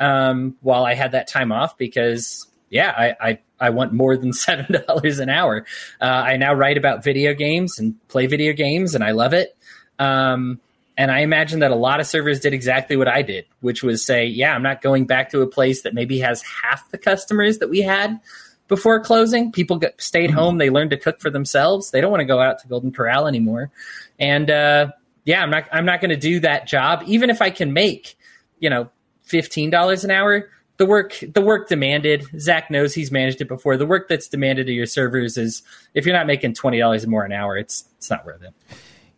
um, 0.00 0.56
while 0.62 0.84
i 0.84 0.94
had 0.94 1.12
that 1.12 1.28
time 1.28 1.52
off 1.52 1.76
because 1.76 2.48
yeah 2.72 2.92
i, 2.96 3.28
I 3.28 3.38
I 3.62 3.70
want 3.70 3.92
more 3.92 4.16
than 4.16 4.32
seven 4.32 4.82
dollars 4.86 5.20
an 5.20 5.30
hour. 5.30 5.64
Uh, 6.00 6.04
I 6.04 6.36
now 6.36 6.52
write 6.52 6.76
about 6.76 7.04
video 7.04 7.32
games 7.32 7.78
and 7.78 7.94
play 8.08 8.26
video 8.26 8.52
games, 8.52 8.94
and 8.94 9.04
I 9.04 9.12
love 9.12 9.32
it. 9.32 9.56
Um, 10.00 10.60
and 10.96 11.10
I 11.10 11.20
imagine 11.20 11.60
that 11.60 11.70
a 11.70 11.76
lot 11.76 12.00
of 12.00 12.06
servers 12.06 12.40
did 12.40 12.52
exactly 12.52 12.96
what 12.96 13.08
I 13.08 13.22
did, 13.22 13.46
which 13.60 13.82
was 13.82 14.04
say, 14.04 14.26
yeah, 14.26 14.54
I'm 14.54 14.62
not 14.62 14.82
going 14.82 15.06
back 15.06 15.30
to 15.30 15.40
a 15.40 15.46
place 15.46 15.82
that 15.82 15.94
maybe 15.94 16.18
has 16.18 16.42
half 16.42 16.90
the 16.90 16.98
customers 16.98 17.58
that 17.58 17.70
we 17.70 17.80
had 17.80 18.20
before 18.68 19.00
closing. 19.00 19.52
People 19.52 19.78
get, 19.78 20.00
stayed 20.02 20.30
mm-hmm. 20.30 20.38
home. 20.38 20.58
They 20.58 20.68
learned 20.68 20.90
to 20.90 20.98
cook 20.98 21.20
for 21.20 21.30
themselves. 21.30 21.92
They 21.92 22.00
don't 22.00 22.10
want 22.10 22.20
to 22.20 22.26
go 22.26 22.40
out 22.40 22.58
to 22.60 22.68
Golden 22.68 22.92
Corral 22.92 23.26
anymore. 23.26 23.70
And 24.18 24.50
uh, 24.50 24.88
yeah, 25.24 25.42
I'm 25.42 25.50
not. 25.50 25.64
I'm 25.72 25.86
not 25.86 26.00
going 26.00 26.10
to 26.10 26.16
do 26.16 26.40
that 26.40 26.66
job, 26.66 27.04
even 27.06 27.30
if 27.30 27.40
I 27.40 27.50
can 27.50 27.72
make, 27.72 28.16
you 28.58 28.68
know, 28.68 28.90
fifteen 29.22 29.70
dollars 29.70 30.04
an 30.04 30.10
hour. 30.10 30.50
The 30.82 30.86
work, 30.86 31.22
the 31.22 31.40
work 31.40 31.68
demanded. 31.68 32.26
Zach 32.40 32.68
knows 32.68 32.92
he's 32.92 33.12
managed 33.12 33.40
it 33.40 33.46
before. 33.46 33.76
The 33.76 33.86
work 33.86 34.08
that's 34.08 34.26
demanded 34.26 34.68
of 34.68 34.74
your 34.74 34.86
servers 34.86 35.36
is, 35.38 35.62
if 35.94 36.04
you're 36.04 36.12
not 36.12 36.26
making 36.26 36.54
twenty 36.54 36.80
dollars 36.80 37.06
more 37.06 37.24
an 37.24 37.30
hour, 37.30 37.56
it's 37.56 37.84
it's 37.98 38.10
not 38.10 38.26
worth 38.26 38.42
it. 38.42 38.52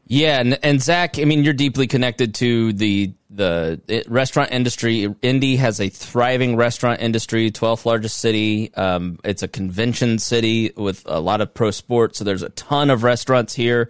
Yeah, 0.06 0.40
and, 0.40 0.58
and 0.62 0.82
Zach, 0.82 1.18
I 1.18 1.24
mean, 1.24 1.42
you're 1.42 1.54
deeply 1.54 1.86
connected 1.86 2.34
to 2.34 2.74
the 2.74 3.14
the 3.30 4.04
restaurant 4.08 4.52
industry. 4.52 5.08
Indy 5.22 5.56
has 5.56 5.80
a 5.80 5.88
thriving 5.88 6.56
restaurant 6.56 7.00
industry, 7.00 7.50
12th 7.50 7.86
largest 7.86 8.18
city. 8.18 8.74
Um, 8.74 9.18
it's 9.24 9.42
a 9.42 9.48
convention 9.48 10.18
city 10.18 10.70
with 10.76 11.02
a 11.06 11.18
lot 11.18 11.40
of 11.40 11.54
pro 11.54 11.70
sports, 11.70 12.18
so 12.18 12.24
there's 12.24 12.42
a 12.42 12.50
ton 12.50 12.90
of 12.90 13.04
restaurants 13.04 13.54
here, 13.54 13.88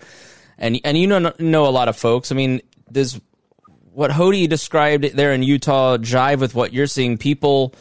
and 0.59 0.79
and 0.85 0.97
you 0.97 1.09
know 1.09 1.33
know 1.41 1.67
a 1.67 1.75
lot 1.75 1.89
of 1.89 1.97
folks. 1.97 2.31
I 2.31 2.37
mean, 2.37 2.61
does 2.93 3.21
what 3.95 4.11
Hody 4.11 4.49
described 4.49 5.05
there 5.15 5.33
in 5.33 5.43
Utah 5.43 5.97
jive 5.99 6.41
with 6.41 6.55
what 6.55 6.73
you're 6.73 6.87
seeing? 6.87 7.17
People 7.17 7.75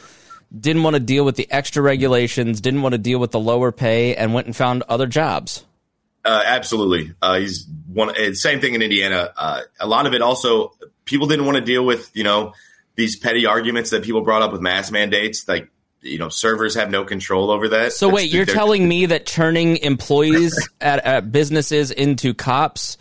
didn't 0.57 0.83
want 0.83 0.95
to 0.95 0.99
deal 0.99 1.25
with 1.25 1.35
the 1.35 1.51
extra 1.51 1.81
regulations, 1.81 2.61
didn't 2.61 2.81
want 2.81 2.93
to 2.93 2.99
deal 2.99 3.19
with 3.19 3.31
the 3.31 3.39
lower 3.39 3.71
pay, 3.71 4.15
and 4.15 4.33
went 4.33 4.47
and 4.47 4.55
found 4.55 4.83
other 4.87 5.07
jobs. 5.07 5.65
Uh, 6.25 6.41
absolutely. 6.45 7.13
Uh, 7.21 7.39
he's 7.39 7.67
one. 7.87 8.13
Same 8.35 8.61
thing 8.61 8.75
in 8.75 8.81
Indiana. 8.81 9.33
Uh, 9.35 9.61
a 9.79 9.87
lot 9.87 10.05
of 10.05 10.13
it 10.13 10.21
also 10.21 10.73
people 11.05 11.27
didn't 11.27 11.45
want 11.45 11.57
to 11.57 11.63
deal 11.63 11.85
with 11.85 12.09
you 12.15 12.23
know 12.23 12.53
these 12.95 13.17
petty 13.17 13.45
arguments 13.45 13.89
that 13.89 14.03
people 14.03 14.21
brought 14.21 14.41
up 14.41 14.51
with 14.51 14.61
mask 14.61 14.93
mandates. 14.93 15.47
Like 15.47 15.69
you 16.01 16.17
know, 16.17 16.29
servers 16.29 16.75
have 16.75 16.91
no 16.91 17.03
control 17.03 17.49
over 17.49 17.69
that. 17.69 17.93
So 17.93 18.07
wait, 18.07 18.29
you're 18.29 18.45
telling 18.45 18.87
me 18.87 19.07
that 19.07 19.25
turning 19.25 19.77
employees 19.77 20.69
at, 20.81 21.03
at, 21.05 21.31
businesses 21.31 21.91
into 21.91 22.33
cops 22.33 22.97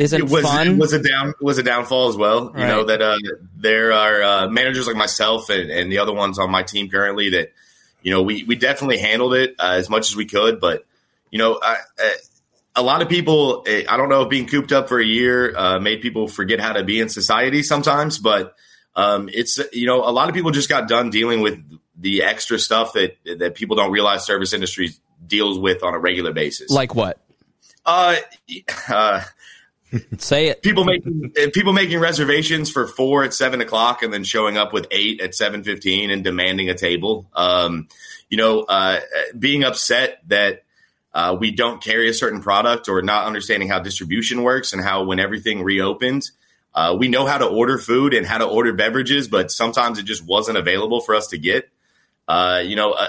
isn't 0.00 0.30
was, 0.30 0.42
fun? 0.42 0.78
Was 0.78 0.92
a 0.94 1.02
down 1.02 1.34
was 1.40 1.58
a 1.58 1.62
downfall 1.62 2.08
as 2.08 2.16
well. 2.16 2.50
Right. 2.50 2.62
You 2.62 2.66
know 2.66 2.84
that 2.84 3.02
uh, 3.02 3.18
there 3.56 3.92
are 3.92 4.22
uh, 4.22 4.48
managers 4.48 4.86
like 4.86 4.96
myself 4.96 5.50
and, 5.50 5.70
and, 5.70 5.92
the 5.92 5.98
other 5.98 6.14
ones 6.14 6.38
on 6.38 6.50
my 6.50 6.62
team 6.62 6.88
currently 6.88 7.30
that 7.30 7.52
you 8.02 8.10
know 8.10 8.22
we 8.22 8.44
we 8.44 8.56
definitely 8.56 8.98
handled 8.98 9.34
it 9.34 9.54
uh, 9.58 9.72
as 9.72 9.90
much 9.90 10.10
as 10.10 10.16
we 10.16 10.24
could, 10.24 10.58
but 10.58 10.86
you 11.30 11.38
know 11.38 11.60
I, 11.62 11.76
a 12.74 12.82
lot 12.82 13.02
of 13.02 13.08
people, 13.08 13.64
eh, 13.66 13.84
I 13.88 13.98
don't 13.98 14.08
know 14.08 14.22
if 14.22 14.30
being 14.30 14.46
cooped 14.46 14.72
up 14.72 14.88
for 14.88 14.98
a 14.98 15.04
year 15.04 15.54
uh, 15.56 15.78
made 15.78 16.00
people 16.00 16.28
forget 16.28 16.60
how 16.60 16.72
to 16.72 16.82
be 16.82 16.98
in 16.98 17.10
society 17.10 17.62
sometimes, 17.62 18.18
but 18.18 18.54
um, 18.96 19.28
it's 19.30 19.58
you 19.72 19.86
know 19.86 20.02
a 20.02 20.12
lot 20.12 20.30
of 20.30 20.34
people 20.34 20.50
just 20.50 20.70
got 20.70 20.88
done 20.88 21.10
dealing 21.10 21.42
with 21.42 21.58
the 21.98 22.22
extra 22.22 22.58
stuff 22.58 22.94
that 22.94 23.18
that 23.38 23.54
people 23.54 23.76
don't 23.76 23.92
realize 23.92 24.24
service 24.24 24.54
industry 24.54 24.90
deals 25.26 25.58
with 25.58 25.82
on 25.84 25.92
a 25.92 25.98
regular 25.98 26.32
basis. 26.32 26.70
Like 26.70 26.94
what? 26.94 27.20
Uh, 27.84 28.16
uh 28.88 29.22
Say 30.18 30.48
it. 30.48 30.62
People 30.62 30.84
making 30.84 31.32
people 31.52 31.72
making 31.72 31.98
reservations 31.98 32.70
for 32.70 32.86
four 32.86 33.24
at 33.24 33.34
seven 33.34 33.60
o'clock 33.60 34.02
and 34.02 34.12
then 34.12 34.24
showing 34.24 34.56
up 34.56 34.72
with 34.72 34.86
eight 34.90 35.20
at 35.20 35.34
seven 35.34 35.64
fifteen 35.64 36.10
and 36.10 36.22
demanding 36.22 36.70
a 36.70 36.74
table. 36.74 37.28
Um, 37.34 37.88
you 38.28 38.36
know, 38.36 38.62
uh, 38.62 39.00
being 39.36 39.64
upset 39.64 40.20
that 40.28 40.62
uh, 41.12 41.36
we 41.38 41.50
don't 41.50 41.82
carry 41.82 42.08
a 42.08 42.14
certain 42.14 42.40
product 42.40 42.88
or 42.88 43.02
not 43.02 43.26
understanding 43.26 43.68
how 43.68 43.80
distribution 43.80 44.42
works 44.42 44.72
and 44.72 44.82
how 44.82 45.04
when 45.04 45.18
everything 45.18 45.62
reopened, 45.62 46.30
uh, 46.74 46.96
we 46.98 47.08
know 47.08 47.26
how 47.26 47.38
to 47.38 47.46
order 47.46 47.76
food 47.78 48.14
and 48.14 48.24
how 48.24 48.38
to 48.38 48.44
order 48.46 48.72
beverages, 48.72 49.26
but 49.26 49.50
sometimes 49.50 49.98
it 49.98 50.04
just 50.04 50.24
wasn't 50.24 50.56
available 50.56 51.00
for 51.00 51.16
us 51.16 51.28
to 51.28 51.38
get. 51.38 51.68
Uh, 52.28 52.62
you 52.64 52.76
know, 52.76 52.92
a, 52.94 53.08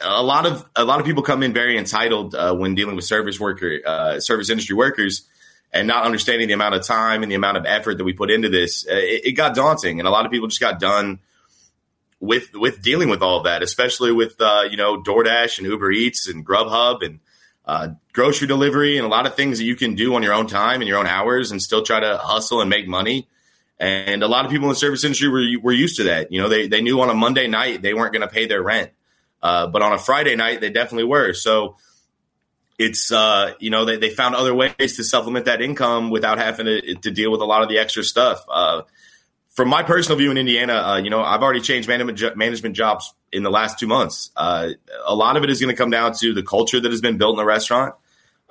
a, 0.00 0.22
lot 0.22 0.46
of 0.46 0.66
a 0.74 0.84
lot 0.84 0.98
of 0.98 1.04
people 1.04 1.22
come 1.22 1.42
in 1.42 1.52
very 1.52 1.76
entitled 1.76 2.34
uh, 2.34 2.54
when 2.54 2.74
dealing 2.74 2.96
with 2.96 3.04
service 3.04 3.38
worker 3.38 3.80
uh, 3.84 4.18
service 4.18 4.48
industry 4.48 4.74
workers 4.74 5.28
and 5.72 5.88
not 5.88 6.04
understanding 6.04 6.48
the 6.48 6.54
amount 6.54 6.74
of 6.74 6.84
time 6.86 7.22
and 7.22 7.30
the 7.30 7.36
amount 7.36 7.56
of 7.56 7.64
effort 7.66 7.98
that 7.98 8.04
we 8.04 8.12
put 8.12 8.30
into 8.30 8.48
this. 8.48 8.86
Uh, 8.86 8.94
it, 8.94 9.26
it 9.26 9.32
got 9.32 9.54
daunting, 9.54 9.98
and 10.00 10.06
a 10.06 10.10
lot 10.10 10.26
of 10.26 10.32
people 10.32 10.48
just 10.48 10.60
got 10.60 10.78
done 10.78 11.20
with 12.20 12.54
with 12.54 12.82
dealing 12.82 13.08
with 13.08 13.22
all 13.22 13.38
of 13.38 13.44
that, 13.44 13.62
especially 13.62 14.12
with 14.12 14.36
you 14.38 14.76
know 14.76 15.02
DoorDash 15.02 15.58
and 15.58 15.66
Uber 15.66 15.90
Eats 15.90 16.28
and 16.28 16.46
Grubhub 16.46 17.02
and 17.02 17.20
uh, 17.64 17.88
grocery 18.12 18.48
delivery 18.48 18.96
and 18.96 19.06
a 19.06 19.08
lot 19.08 19.26
of 19.26 19.34
things 19.34 19.58
that 19.58 19.64
you 19.64 19.76
can 19.76 19.94
do 19.94 20.14
on 20.14 20.22
your 20.22 20.32
own 20.32 20.46
time 20.46 20.80
and 20.80 20.88
your 20.88 20.98
own 20.98 21.06
hours 21.06 21.50
and 21.50 21.62
still 21.62 21.82
try 21.82 22.00
to 22.00 22.16
hustle 22.16 22.60
and 22.60 22.68
make 22.68 22.88
money. 22.88 23.28
And 23.78 24.22
a 24.22 24.28
lot 24.28 24.44
of 24.44 24.50
people 24.50 24.66
in 24.66 24.70
the 24.70 24.76
service 24.76 25.04
industry 25.04 25.28
were, 25.28 25.44
were 25.60 25.72
used 25.72 25.96
to 25.96 26.04
that. 26.04 26.30
You 26.30 26.40
know, 26.40 26.48
they, 26.48 26.68
they 26.68 26.80
knew 26.80 27.00
on 27.00 27.10
a 27.10 27.14
Monday 27.14 27.48
night 27.48 27.82
they 27.82 27.94
weren't 27.94 28.12
going 28.12 28.26
to 28.26 28.32
pay 28.32 28.46
their 28.46 28.62
rent. 28.62 28.90
Uh, 29.42 29.66
but 29.66 29.82
on 29.82 29.92
a 29.92 29.98
Friday 29.98 30.36
night, 30.36 30.60
they 30.60 30.70
definitely 30.70 31.04
were. 31.04 31.34
So 31.34 31.76
it's, 32.82 33.12
uh, 33.12 33.52
you 33.60 33.70
know, 33.70 33.84
they, 33.84 33.96
they 33.96 34.10
found 34.10 34.34
other 34.34 34.54
ways 34.54 34.96
to 34.96 35.04
supplement 35.04 35.46
that 35.46 35.62
income 35.62 36.10
without 36.10 36.38
having 36.38 36.66
to, 36.66 36.94
to 36.96 37.10
deal 37.10 37.30
with 37.30 37.40
a 37.40 37.44
lot 37.44 37.62
of 37.62 37.68
the 37.68 37.78
extra 37.78 38.02
stuff. 38.02 38.44
Uh, 38.48 38.82
from 39.50 39.68
my 39.68 39.82
personal 39.82 40.18
view 40.18 40.30
in 40.30 40.38
Indiana, 40.38 40.74
uh, 40.74 40.96
you 40.96 41.10
know, 41.10 41.22
I've 41.22 41.42
already 41.42 41.60
changed 41.60 41.88
management 41.88 42.36
management 42.36 42.74
jobs 42.74 43.14
in 43.30 43.42
the 43.42 43.50
last 43.50 43.78
two 43.78 43.86
months. 43.86 44.30
Uh, 44.34 44.70
a 45.06 45.14
lot 45.14 45.36
of 45.36 45.44
it 45.44 45.50
is 45.50 45.60
going 45.60 45.72
to 45.72 45.76
come 45.76 45.90
down 45.90 46.12
to 46.20 46.34
the 46.34 46.42
culture 46.42 46.80
that 46.80 46.90
has 46.90 47.00
been 47.00 47.18
built 47.18 47.34
in 47.34 47.36
the 47.36 47.44
restaurant, 47.44 47.94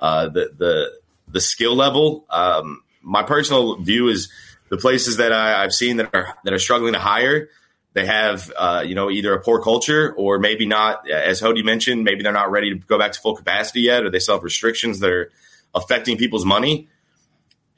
uh, 0.00 0.28
the 0.28 0.50
the 0.56 0.92
the 1.28 1.40
skill 1.40 1.74
level. 1.74 2.24
Um, 2.30 2.82
my 3.02 3.22
personal 3.22 3.76
view 3.76 4.08
is 4.08 4.30
the 4.68 4.76
places 4.76 5.16
that 5.18 5.32
I, 5.32 5.62
have 5.62 5.72
seen 5.72 5.98
that 5.98 6.14
are 6.14 6.38
that 6.44 6.54
are 6.54 6.58
struggling 6.58 6.94
to 6.94 7.00
hire. 7.00 7.48
They 7.94 8.06
have, 8.06 8.50
uh, 8.56 8.84
you 8.86 8.94
know, 8.94 9.10
either 9.10 9.34
a 9.34 9.40
poor 9.40 9.62
culture 9.62 10.14
or 10.16 10.38
maybe 10.38 10.66
not, 10.66 11.08
as 11.10 11.40
Hody 11.40 11.64
mentioned, 11.64 12.04
maybe 12.04 12.22
they're 12.22 12.32
not 12.32 12.50
ready 12.50 12.70
to 12.70 12.76
go 12.76 12.98
back 12.98 13.12
to 13.12 13.20
full 13.20 13.36
capacity 13.36 13.82
yet, 13.82 14.04
or 14.04 14.10
they 14.10 14.18
still 14.18 14.36
have 14.36 14.44
restrictions 14.44 15.00
that 15.00 15.10
are 15.10 15.30
affecting 15.74 16.16
people's 16.16 16.44
money. 16.44 16.88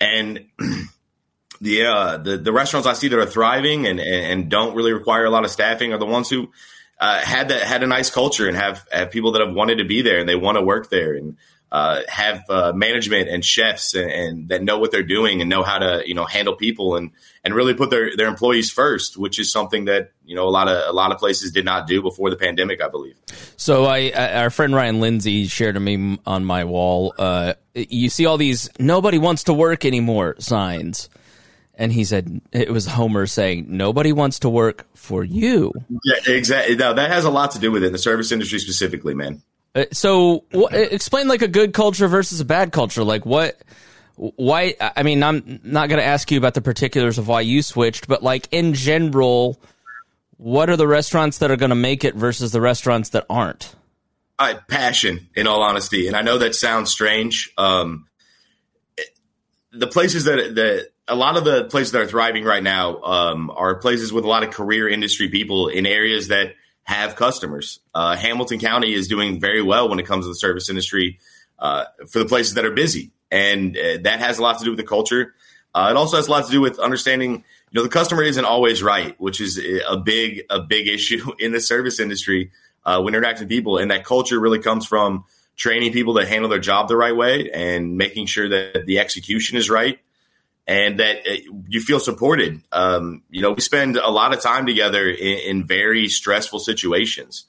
And 0.00 0.46
the, 1.60 1.86
uh, 1.86 2.16
the 2.18 2.36
the 2.36 2.52
restaurants 2.52 2.86
I 2.86 2.92
see 2.92 3.08
that 3.08 3.18
are 3.18 3.26
thriving 3.26 3.86
and, 3.86 3.98
and 3.98 4.48
don't 4.48 4.76
really 4.76 4.92
require 4.92 5.24
a 5.24 5.30
lot 5.30 5.44
of 5.44 5.50
staffing 5.50 5.92
are 5.92 5.98
the 5.98 6.06
ones 6.06 6.30
who 6.30 6.50
uh, 7.00 7.20
had 7.20 7.48
that 7.48 7.62
had 7.62 7.82
a 7.82 7.86
nice 7.86 8.10
culture 8.10 8.46
and 8.46 8.56
have 8.56 8.86
have 8.92 9.10
people 9.10 9.32
that 9.32 9.44
have 9.44 9.54
wanted 9.54 9.78
to 9.78 9.84
be 9.84 10.02
there 10.02 10.20
and 10.20 10.28
they 10.28 10.36
want 10.36 10.58
to 10.58 10.62
work 10.62 10.90
there. 10.90 11.14
And 11.14 11.36
uh, 11.74 12.02
have 12.06 12.44
uh, 12.48 12.72
management 12.72 13.28
and 13.28 13.44
chefs 13.44 13.94
and, 13.94 14.08
and, 14.08 14.48
that 14.48 14.62
know 14.62 14.78
what 14.78 14.92
they're 14.92 15.02
doing 15.02 15.40
and 15.40 15.50
know 15.50 15.64
how 15.64 15.76
to 15.76 16.04
you 16.06 16.14
know 16.14 16.24
handle 16.24 16.54
people 16.54 16.94
and 16.94 17.10
and 17.42 17.52
really 17.52 17.74
put 17.74 17.90
their, 17.90 18.16
their 18.16 18.28
employees 18.28 18.70
first, 18.70 19.16
which 19.16 19.40
is 19.40 19.50
something 19.50 19.86
that 19.86 20.12
you 20.24 20.36
know 20.36 20.46
a 20.46 20.50
lot 20.50 20.68
of 20.68 20.88
a 20.88 20.92
lot 20.92 21.10
of 21.10 21.18
places 21.18 21.50
did 21.50 21.64
not 21.64 21.88
do 21.88 22.00
before 22.00 22.30
the 22.30 22.36
pandemic, 22.36 22.80
I 22.80 22.86
believe. 22.86 23.16
So 23.56 23.86
I, 23.86 24.12
our 24.12 24.50
friend 24.50 24.72
Ryan 24.72 25.00
Lindsay 25.00 25.46
shared 25.46 25.76
a 25.76 25.80
meme 25.80 26.20
on 26.24 26.44
my 26.44 26.62
wall. 26.62 27.12
Uh, 27.18 27.54
you 27.74 28.08
see 28.08 28.24
all 28.24 28.38
these 28.38 28.70
"nobody 28.78 29.18
wants 29.18 29.42
to 29.44 29.52
work 29.52 29.84
anymore" 29.84 30.36
signs. 30.38 31.10
And 31.76 31.92
he 31.92 32.04
said 32.04 32.40
it 32.52 32.70
was 32.70 32.86
Homer 32.86 33.26
saying, 33.26 33.66
"Nobody 33.68 34.12
wants 34.12 34.38
to 34.40 34.48
work 34.48 34.86
for 34.94 35.24
you." 35.24 35.72
Yeah, 36.04 36.32
exactly. 36.32 36.76
No, 36.76 36.94
that 36.94 37.10
has 37.10 37.24
a 37.24 37.30
lot 37.30 37.50
to 37.50 37.58
do 37.58 37.72
with 37.72 37.82
it. 37.82 37.90
The 37.90 37.98
service 37.98 38.30
industry 38.30 38.60
specifically, 38.60 39.14
man. 39.14 39.42
Uh, 39.74 39.84
so 39.92 40.44
explain 40.52 41.28
like 41.28 41.42
a 41.42 41.48
good 41.48 41.72
culture 41.72 42.08
versus 42.08 42.40
a 42.40 42.44
bad 42.44 42.72
culture. 42.72 43.04
Like 43.04 43.26
what? 43.26 43.60
Why? 44.16 44.76
I 44.80 45.02
mean, 45.02 45.22
I'm 45.22 45.60
not 45.64 45.88
going 45.88 45.98
to 45.98 46.04
ask 46.04 46.30
you 46.30 46.38
about 46.38 46.54
the 46.54 46.60
particulars 46.60 47.18
of 47.18 47.26
why 47.26 47.40
you 47.40 47.62
switched, 47.62 48.06
but 48.06 48.22
like 48.22 48.46
in 48.52 48.74
general, 48.74 49.60
what 50.36 50.70
are 50.70 50.76
the 50.76 50.86
restaurants 50.86 51.38
that 51.38 51.50
are 51.50 51.56
going 51.56 51.70
to 51.70 51.76
make 51.76 52.04
it 52.04 52.14
versus 52.14 52.52
the 52.52 52.60
restaurants 52.60 53.10
that 53.10 53.26
aren't? 53.28 53.74
Uh, 54.38 54.54
passion, 54.68 55.28
in 55.34 55.46
all 55.46 55.62
honesty, 55.62 56.06
and 56.06 56.16
I 56.16 56.22
know 56.22 56.38
that 56.38 56.54
sounds 56.54 56.90
strange. 56.90 57.52
Um, 57.56 58.06
the 59.72 59.86
places 59.86 60.24
that 60.24 60.54
that 60.54 60.90
a 61.06 61.14
lot 61.14 61.36
of 61.36 61.44
the 61.44 61.64
places 61.64 61.92
that 61.92 62.02
are 62.02 62.06
thriving 62.06 62.44
right 62.44 62.62
now 62.62 63.00
um, 63.02 63.50
are 63.50 63.74
places 63.76 64.12
with 64.12 64.24
a 64.24 64.28
lot 64.28 64.42
of 64.42 64.50
career 64.50 64.88
industry 64.88 65.28
people 65.28 65.68
in 65.68 65.86
areas 65.86 66.28
that 66.28 66.54
have 66.84 67.16
customers. 67.16 67.80
Uh, 67.94 68.16
Hamilton 68.16 68.58
County 68.58 68.94
is 68.94 69.08
doing 69.08 69.40
very 69.40 69.62
well 69.62 69.88
when 69.88 69.98
it 69.98 70.06
comes 70.06 70.24
to 70.24 70.28
the 70.28 70.34
service 70.34 70.68
industry 70.68 71.18
uh, 71.58 71.84
for 72.08 72.18
the 72.18 72.26
places 72.26 72.54
that 72.54 72.64
are 72.64 72.70
busy, 72.70 73.10
and 73.30 73.76
uh, 73.76 73.98
that 74.02 74.20
has 74.20 74.38
a 74.38 74.42
lot 74.42 74.58
to 74.58 74.64
do 74.64 74.70
with 74.70 74.78
the 74.78 74.86
culture. 74.86 75.34
Uh, 75.74 75.88
it 75.90 75.96
also 75.96 76.16
has 76.16 76.28
a 76.28 76.30
lot 76.30 76.44
to 76.44 76.50
do 76.52 76.60
with 76.60 76.78
understanding, 76.78 77.32
you 77.32 77.42
know, 77.72 77.82
the 77.82 77.88
customer 77.88 78.22
isn't 78.22 78.44
always 78.44 78.82
right, 78.82 79.18
which 79.20 79.40
is 79.40 79.60
a 79.88 79.96
big 79.96 80.42
a 80.50 80.60
big 80.60 80.86
issue 80.96 81.32
in 81.38 81.52
the 81.52 81.60
service 81.60 81.98
industry 81.98 82.50
uh, 82.84 83.00
when 83.00 83.14
interacting 83.14 83.44
with 83.44 83.50
people, 83.50 83.78
and 83.78 83.90
that 83.90 84.04
culture 84.04 84.38
really 84.38 84.58
comes 84.58 84.86
from 84.86 85.24
training 85.56 85.92
people 85.92 86.14
to 86.16 86.26
handle 86.26 86.50
their 86.50 86.58
job 86.58 86.88
the 86.88 86.96
right 86.96 87.16
way 87.16 87.50
and 87.52 87.96
making 87.96 88.26
sure 88.26 88.48
that 88.48 88.86
the 88.86 88.98
execution 88.98 89.56
is 89.56 89.70
right 89.70 90.00
and 90.66 91.00
that 91.00 91.26
uh, 91.28 91.34
you 91.68 91.80
feel 91.80 92.00
supported. 92.00 92.62
Um, 92.72 93.22
you 93.30 93.42
know, 93.42 93.52
we 93.52 93.60
spend 93.60 93.96
a 93.96 94.10
lot 94.10 94.32
of 94.32 94.40
time 94.40 94.66
together 94.66 95.08
in, 95.08 95.38
in 95.38 95.66
very 95.66 96.08
stressful 96.08 96.60
situations. 96.60 97.46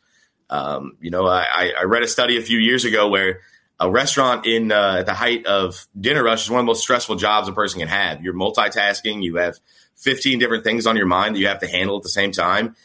Um, 0.49 0.97
you 1.01 1.11
know, 1.11 1.25
I, 1.25 1.71
I, 1.79 1.83
read 1.85 2.03
a 2.03 2.07
study 2.07 2.37
a 2.37 2.41
few 2.41 2.59
years 2.59 2.85
ago 2.85 3.07
where 3.07 3.41
a 3.79 3.89
restaurant 3.89 4.45
in 4.45 4.71
uh, 4.71 4.97
at 4.99 5.07
the 5.07 5.13
height 5.13 5.47
of 5.47 5.87
dinner 5.99 6.23
rush 6.23 6.43
is 6.43 6.51
one 6.51 6.59
of 6.59 6.63
the 6.63 6.67
most 6.67 6.81
stressful 6.81 7.15
jobs 7.15 7.47
a 7.47 7.51
person 7.51 7.79
can 7.79 7.87
have. 7.87 8.21
You're 8.23 8.35
multitasking. 8.35 9.23
You 9.23 9.37
have 9.37 9.57
15 9.95 10.37
different 10.37 10.63
things 10.63 10.85
on 10.85 10.97
your 10.97 11.07
mind 11.07 11.35
that 11.35 11.39
you 11.39 11.47
have 11.47 11.59
to 11.59 11.67
handle 11.67 11.97
at 11.97 12.03
the 12.03 12.09
same 12.09 12.31
time, 12.31 12.75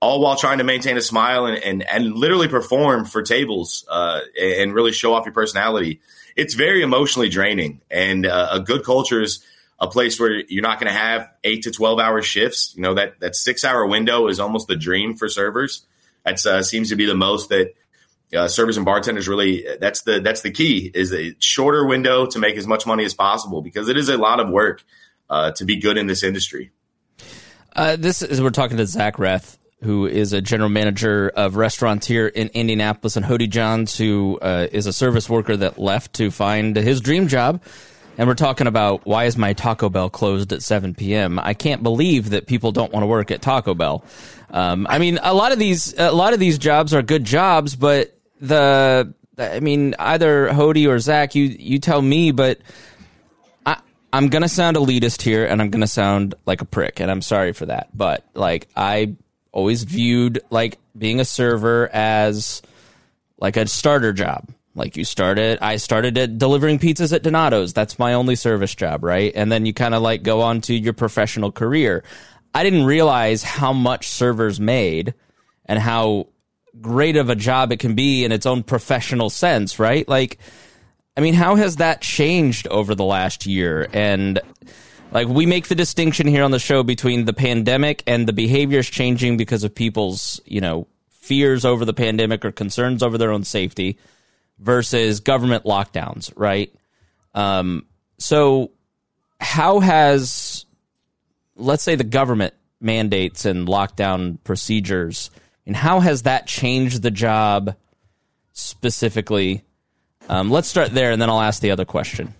all 0.00 0.20
while 0.20 0.36
trying 0.36 0.58
to 0.58 0.64
maintain 0.64 0.96
a 0.96 1.02
smile 1.02 1.46
and 1.46 1.58
and, 1.58 1.82
and 1.88 2.14
literally 2.14 2.46
perform 2.46 3.04
for 3.04 3.22
tables 3.22 3.84
uh, 3.90 4.20
and 4.40 4.72
really 4.72 4.92
show 4.92 5.14
off 5.14 5.24
your 5.24 5.34
personality. 5.34 6.00
It's 6.36 6.54
very 6.54 6.82
emotionally 6.82 7.30
draining, 7.30 7.80
and 7.90 8.26
uh, 8.26 8.50
a 8.52 8.60
good 8.60 8.84
culture 8.84 9.22
is– 9.22 9.42
a 9.80 9.86
place 9.86 10.18
where 10.18 10.42
you're 10.48 10.62
not 10.62 10.80
going 10.80 10.92
to 10.92 10.98
have 10.98 11.30
eight 11.44 11.62
to 11.62 11.70
12 11.70 11.98
hour 11.98 12.22
shifts. 12.22 12.74
You 12.76 12.82
know, 12.82 12.94
that, 12.94 13.20
that 13.20 13.36
six 13.36 13.64
hour 13.64 13.86
window 13.86 14.28
is 14.28 14.40
almost 14.40 14.68
the 14.68 14.76
dream 14.76 15.14
for 15.14 15.28
servers. 15.28 15.86
That 16.24 16.44
uh, 16.44 16.62
seems 16.62 16.88
to 16.90 16.96
be 16.96 17.06
the 17.06 17.14
most 17.14 17.48
that 17.50 17.74
uh, 18.34 18.48
servers 18.48 18.76
and 18.76 18.84
bartenders 18.84 19.28
really, 19.28 19.66
that's 19.80 20.02
the, 20.02 20.20
that's 20.20 20.42
the 20.42 20.50
key 20.50 20.90
is 20.92 21.12
a 21.12 21.34
shorter 21.38 21.86
window 21.86 22.26
to 22.26 22.38
make 22.38 22.56
as 22.56 22.66
much 22.66 22.86
money 22.86 23.04
as 23.04 23.14
possible 23.14 23.62
because 23.62 23.88
it 23.88 23.96
is 23.96 24.08
a 24.08 24.18
lot 24.18 24.40
of 24.40 24.50
work 24.50 24.84
uh, 25.30 25.52
to 25.52 25.64
be 25.64 25.76
good 25.76 25.96
in 25.96 26.06
this 26.06 26.22
industry. 26.22 26.70
Uh, 27.74 27.96
this 27.96 28.22
is, 28.22 28.42
we're 28.42 28.50
talking 28.50 28.76
to 28.78 28.86
Zach 28.86 29.16
Reth, 29.16 29.56
who 29.82 30.06
is 30.06 30.32
a 30.32 30.42
general 30.42 30.68
manager 30.68 31.28
of 31.28 31.56
restaurants 31.56 32.06
here 32.06 32.26
in 32.26 32.48
Indianapolis, 32.48 33.16
and 33.16 33.24
Hody 33.24 33.48
Johns, 33.48 33.96
who 33.96 34.38
uh, 34.42 34.66
is 34.72 34.86
a 34.86 34.92
service 34.92 35.30
worker 35.30 35.56
that 35.56 35.78
left 35.78 36.14
to 36.14 36.30
find 36.30 36.74
his 36.74 37.00
dream 37.00 37.28
job 37.28 37.62
and 38.18 38.26
we're 38.26 38.34
talking 38.34 38.66
about 38.66 39.06
why 39.06 39.24
is 39.24 39.38
my 39.38 39.52
Taco 39.52 39.88
Bell 39.88 40.10
closed 40.10 40.52
at 40.52 40.62
7 40.62 40.94
p.m. 40.94 41.38
I 41.38 41.54
can't 41.54 41.84
believe 41.84 42.30
that 42.30 42.46
people 42.46 42.72
don't 42.72 42.92
want 42.92 43.04
to 43.04 43.06
work 43.06 43.30
at 43.30 43.40
Taco 43.40 43.74
Bell. 43.74 44.04
Um, 44.50 44.88
I 44.90 44.98
mean, 44.98 45.20
a 45.22 45.32
lot 45.32 45.52
of 45.52 45.58
these 45.60 45.96
a 45.96 46.10
lot 46.10 46.34
of 46.34 46.40
these 46.40 46.58
jobs 46.58 46.92
are 46.92 47.00
good 47.00 47.24
jobs, 47.24 47.76
but 47.76 48.18
the 48.40 49.14
I 49.38 49.60
mean, 49.60 49.94
either 49.98 50.48
Hody 50.48 50.88
or 50.88 50.98
Zach, 50.98 51.36
you 51.36 51.44
you 51.44 51.78
tell 51.78 52.02
me, 52.02 52.32
but 52.32 52.58
I 53.64 53.78
I'm 54.12 54.28
gonna 54.28 54.48
sound 54.48 54.76
elitist 54.76 55.22
here, 55.22 55.46
and 55.46 55.62
I'm 55.62 55.70
gonna 55.70 55.86
sound 55.86 56.34
like 56.44 56.60
a 56.60 56.64
prick, 56.64 56.98
and 56.98 57.10
I'm 57.10 57.22
sorry 57.22 57.52
for 57.52 57.66
that. 57.66 57.88
But 57.96 58.24
like, 58.34 58.66
I 58.76 59.14
always 59.52 59.84
viewed 59.84 60.40
like 60.50 60.78
being 60.96 61.20
a 61.20 61.24
server 61.24 61.88
as 61.92 62.62
like 63.38 63.56
a 63.56 63.68
starter 63.68 64.12
job 64.12 64.48
like 64.78 64.96
you 64.96 65.04
started, 65.04 65.58
I 65.60 65.76
started 65.76 66.16
at 66.16 66.38
delivering 66.38 66.78
pizzas 66.78 67.12
at 67.12 67.22
Donato's. 67.22 67.72
That's 67.72 67.98
my 67.98 68.14
only 68.14 68.36
service 68.36 68.74
job, 68.74 69.04
right? 69.04 69.32
And 69.34 69.50
then 69.50 69.66
you 69.66 69.74
kind 69.74 69.94
of 69.94 70.02
like 70.02 70.22
go 70.22 70.40
on 70.40 70.60
to 70.62 70.74
your 70.74 70.92
professional 70.92 71.52
career. 71.52 72.04
I 72.54 72.62
didn't 72.62 72.84
realize 72.84 73.42
how 73.42 73.72
much 73.72 74.08
servers 74.08 74.58
made 74.58 75.14
and 75.66 75.78
how 75.78 76.28
great 76.80 77.16
of 77.16 77.28
a 77.28 77.34
job 77.34 77.72
it 77.72 77.80
can 77.80 77.94
be 77.94 78.24
in 78.24 78.32
its 78.32 78.46
own 78.46 78.62
professional 78.62 79.30
sense, 79.30 79.78
right? 79.78 80.08
Like, 80.08 80.38
I 81.16 81.20
mean, 81.20 81.34
how 81.34 81.56
has 81.56 81.76
that 81.76 82.00
changed 82.00 82.68
over 82.68 82.94
the 82.94 83.04
last 83.04 83.46
year? 83.46 83.88
And 83.92 84.40
like, 85.10 85.26
we 85.26 85.44
make 85.44 85.68
the 85.68 85.74
distinction 85.74 86.26
here 86.26 86.44
on 86.44 86.52
the 86.52 86.58
show 86.58 86.82
between 86.82 87.24
the 87.24 87.32
pandemic 87.32 88.02
and 88.06 88.26
the 88.28 88.32
behaviors 88.32 88.88
changing 88.88 89.36
because 89.36 89.64
of 89.64 89.74
people's, 89.74 90.40
you 90.44 90.60
know, 90.60 90.86
fears 91.10 91.64
over 91.64 91.84
the 91.84 91.92
pandemic 91.92 92.44
or 92.44 92.52
concerns 92.52 93.02
over 93.02 93.18
their 93.18 93.32
own 93.32 93.44
safety 93.44 93.98
versus 94.58 95.20
government 95.20 95.64
lockdowns, 95.64 96.32
right? 96.36 96.74
Um, 97.34 97.86
so, 98.18 98.72
how 99.40 99.80
has, 99.80 100.66
let's 101.56 101.82
say, 101.82 101.94
the 101.94 102.04
government 102.04 102.54
mandates 102.80 103.44
and 103.44 103.68
lockdown 103.68 104.38
procedures, 104.44 105.30
and 105.66 105.76
how 105.76 106.00
has 106.00 106.22
that 106.22 106.46
changed 106.46 107.02
the 107.02 107.10
job 107.10 107.76
specifically? 108.52 109.64
Um, 110.28 110.50
let's 110.50 110.68
start 110.68 110.90
there, 110.90 111.12
and 111.12 111.22
then 111.22 111.30
I'll 111.30 111.40
ask 111.40 111.62
the 111.62 111.70
other 111.70 111.84
question. 111.84 112.34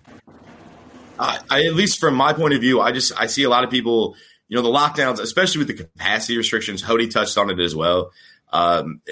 I, 1.18 1.64
at 1.66 1.74
least 1.74 1.98
from 1.98 2.14
my 2.14 2.32
point 2.32 2.54
of 2.54 2.60
view, 2.60 2.80
I 2.80 2.92
just 2.92 3.12
I 3.18 3.26
see 3.26 3.42
a 3.42 3.48
lot 3.48 3.64
of 3.64 3.70
people. 3.70 4.16
You 4.48 4.56
know, 4.56 4.62
the 4.62 4.70
lockdowns, 4.70 5.20
especially 5.20 5.58
with 5.58 5.68
the 5.68 5.84
capacity 5.84 6.38
restrictions. 6.38 6.82
Hody 6.82 7.10
touched 7.10 7.36
on 7.36 7.50
it 7.50 7.60
as 7.60 7.76
well. 7.76 8.12
Um, 8.50 9.02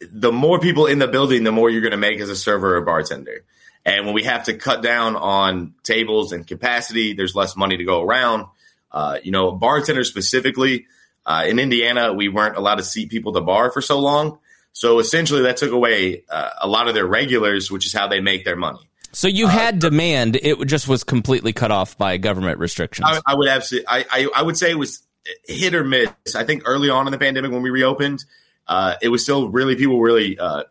the 0.00 0.32
more 0.32 0.58
people 0.60 0.86
in 0.86 0.98
the 0.98 1.08
building, 1.08 1.44
the 1.44 1.52
more 1.52 1.70
you're 1.70 1.80
going 1.80 1.92
to 1.92 1.96
make 1.96 2.20
as 2.20 2.28
a 2.28 2.36
server 2.36 2.76
or 2.76 2.80
bartender. 2.82 3.44
And 3.84 4.04
when 4.04 4.14
we 4.14 4.24
have 4.24 4.44
to 4.44 4.54
cut 4.54 4.82
down 4.82 5.16
on 5.16 5.74
tables 5.82 6.32
and 6.32 6.46
capacity, 6.46 7.14
there's 7.14 7.34
less 7.34 7.56
money 7.56 7.76
to 7.76 7.84
go 7.84 8.02
around. 8.02 8.46
Uh, 8.92 9.18
you 9.22 9.30
know, 9.30 9.52
bartenders 9.52 10.08
specifically 10.08 10.86
uh, 11.26 11.44
in 11.46 11.58
Indiana, 11.58 12.12
we 12.12 12.28
weren't 12.28 12.56
allowed 12.56 12.76
to 12.76 12.82
seat 12.82 13.10
people 13.10 13.32
at 13.32 13.34
the 13.34 13.44
bar 13.44 13.70
for 13.70 13.80
so 13.80 13.98
long. 13.98 14.38
So 14.72 14.98
essentially, 14.98 15.42
that 15.42 15.56
took 15.56 15.72
away 15.72 16.24
uh, 16.28 16.50
a 16.60 16.68
lot 16.68 16.88
of 16.88 16.94
their 16.94 17.06
regulars, 17.06 17.70
which 17.70 17.86
is 17.86 17.92
how 17.92 18.08
they 18.08 18.20
make 18.20 18.44
their 18.44 18.56
money. 18.56 18.88
So 19.12 19.26
you 19.26 19.46
uh, 19.46 19.50
had 19.50 19.78
demand; 19.78 20.36
it 20.36 20.64
just 20.66 20.86
was 20.86 21.04
completely 21.04 21.52
cut 21.52 21.70
off 21.70 21.98
by 21.98 22.16
government 22.16 22.58
restrictions. 22.58 23.08
I, 23.10 23.20
I 23.26 23.34
would 23.34 23.48
absolutely, 23.48 23.88
I, 23.88 24.04
I, 24.10 24.28
I 24.36 24.42
would 24.42 24.56
say 24.56 24.70
it 24.70 24.78
was 24.78 25.02
hit 25.44 25.74
or 25.74 25.84
miss. 25.84 26.10
I 26.34 26.44
think 26.44 26.62
early 26.64 26.90
on 26.90 27.06
in 27.06 27.12
the 27.12 27.18
pandemic 27.18 27.50
when 27.50 27.62
we 27.62 27.70
reopened, 27.70 28.24
uh, 28.68 28.96
it 29.00 29.08
was 29.08 29.22
still 29.22 29.48
really 29.48 29.76
people 29.76 30.00
really 30.00 30.38
uh, 30.38 30.64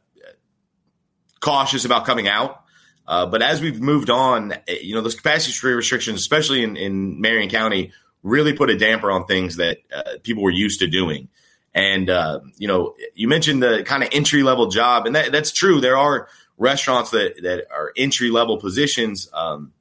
cautious 1.39 1.85
about 1.85 2.05
coming 2.05 2.27
out. 2.27 2.63
Uh, 3.07 3.25
but 3.25 3.41
as 3.41 3.61
we've 3.61 3.81
moved 3.81 4.09
on, 4.09 4.51
eh, 4.67 4.79
you 4.81 4.93
know, 4.93 5.01
those 5.01 5.15
capacity 5.15 5.67
restrictions, 5.69 6.19
especially 6.19 6.63
in, 6.63 6.75
in 6.75 7.21
Marion 7.21 7.49
County, 7.49 7.91
really 8.21 8.53
put 8.53 8.69
a 8.69 8.77
damper 8.77 9.09
on 9.09 9.25
things 9.25 9.55
that 9.55 9.77
uh, 9.95 10.17
people 10.23 10.43
were 10.43 10.51
used 10.51 10.79
to 10.79 10.87
doing. 10.87 11.29
And 11.73 12.09
uh, 12.09 12.41
you 12.57 12.67
know, 12.67 12.95
you 13.13 13.27
mentioned 13.27 13.61
the 13.61 13.83
kind 13.83 14.03
of 14.03 14.09
entry 14.11 14.43
level 14.43 14.67
job, 14.67 15.05
and 15.05 15.15
that, 15.15 15.31
that's 15.31 15.51
true. 15.51 15.79
There 15.79 15.97
are 15.97 16.27
restaurants 16.57 17.11
that 17.11 17.41
that 17.43 17.67
are 17.71 17.93
entry 17.95 18.31
level 18.31 18.57
positions. 18.57 19.29
Um, 19.31 19.73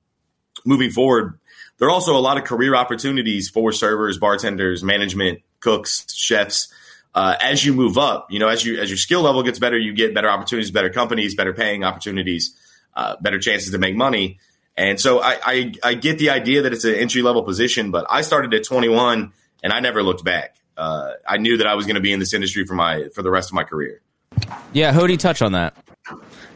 moving 0.65 0.91
forward, 0.91 1.39
there 1.79 1.89
are 1.89 1.91
also 1.91 2.15
a 2.17 2.21
lot 2.21 2.37
of 2.37 2.45
career 2.45 2.75
opportunities 2.75 3.49
for 3.49 3.73
servers, 3.73 4.19
bartenders, 4.19 4.85
management, 4.85 5.41
cooks, 5.61 6.05
chefs 6.15 6.69
uh, 7.17 7.35
as 7.41 7.65
you 7.65 7.73
move 7.73 7.97
up, 7.97 8.31
you 8.31 8.39
know, 8.39 8.49
as 8.49 8.63
you 8.63 8.79
as 8.79 8.91
your 8.91 8.99
skill 8.99 9.23
level 9.23 9.43
gets 9.43 9.59
better, 9.59 9.79
you 9.79 9.95
get 9.95 10.13
better 10.15 10.29
opportunities, 10.29 10.71
better 10.71 10.91
companies, 10.91 11.35
better 11.35 11.55
paying 11.55 11.83
opportunities, 11.83 12.55
uh, 12.95 13.17
better 13.23 13.39
chances 13.39 13.71
to 13.73 13.79
make 13.79 13.97
money. 13.97 14.39
And 14.77 15.01
so 15.01 15.23
I, 15.23 15.39
I, 15.43 15.73
I 15.83 15.95
get 15.95 16.19
the 16.19 16.29
idea 16.29 16.63
that 16.63 16.75
it's 16.75 16.85
an 16.85 16.95
entry 16.95 17.23
level 17.23 17.43
position, 17.43 17.91
but 17.91 18.05
I 18.11 18.21
started 18.21 18.53
at 18.53 18.65
21 18.65 19.33
and 19.63 19.73
I 19.73 19.81
never 19.81 20.03
looked 20.03 20.23
back. 20.23 20.57
Uh, 20.77 21.13
I 21.27 21.39
knew 21.39 21.57
that 21.57 21.67
I 21.67 21.75
was 21.75 21.87
going 21.87 21.95
to 21.95 22.03
be 22.03 22.13
in 22.13 22.21
this 22.21 22.35
industry 22.35 22.67
for 22.67 22.75
my 22.75 23.09
for 23.15 23.23
the 23.23 23.31
rest 23.31 23.49
of 23.49 23.55
my 23.55 23.65
career. 23.65 24.03
Yeah, 24.75 24.93
Hody, 24.93 25.19
touch 25.19 25.41
on 25.41 25.53
that. 25.53 25.75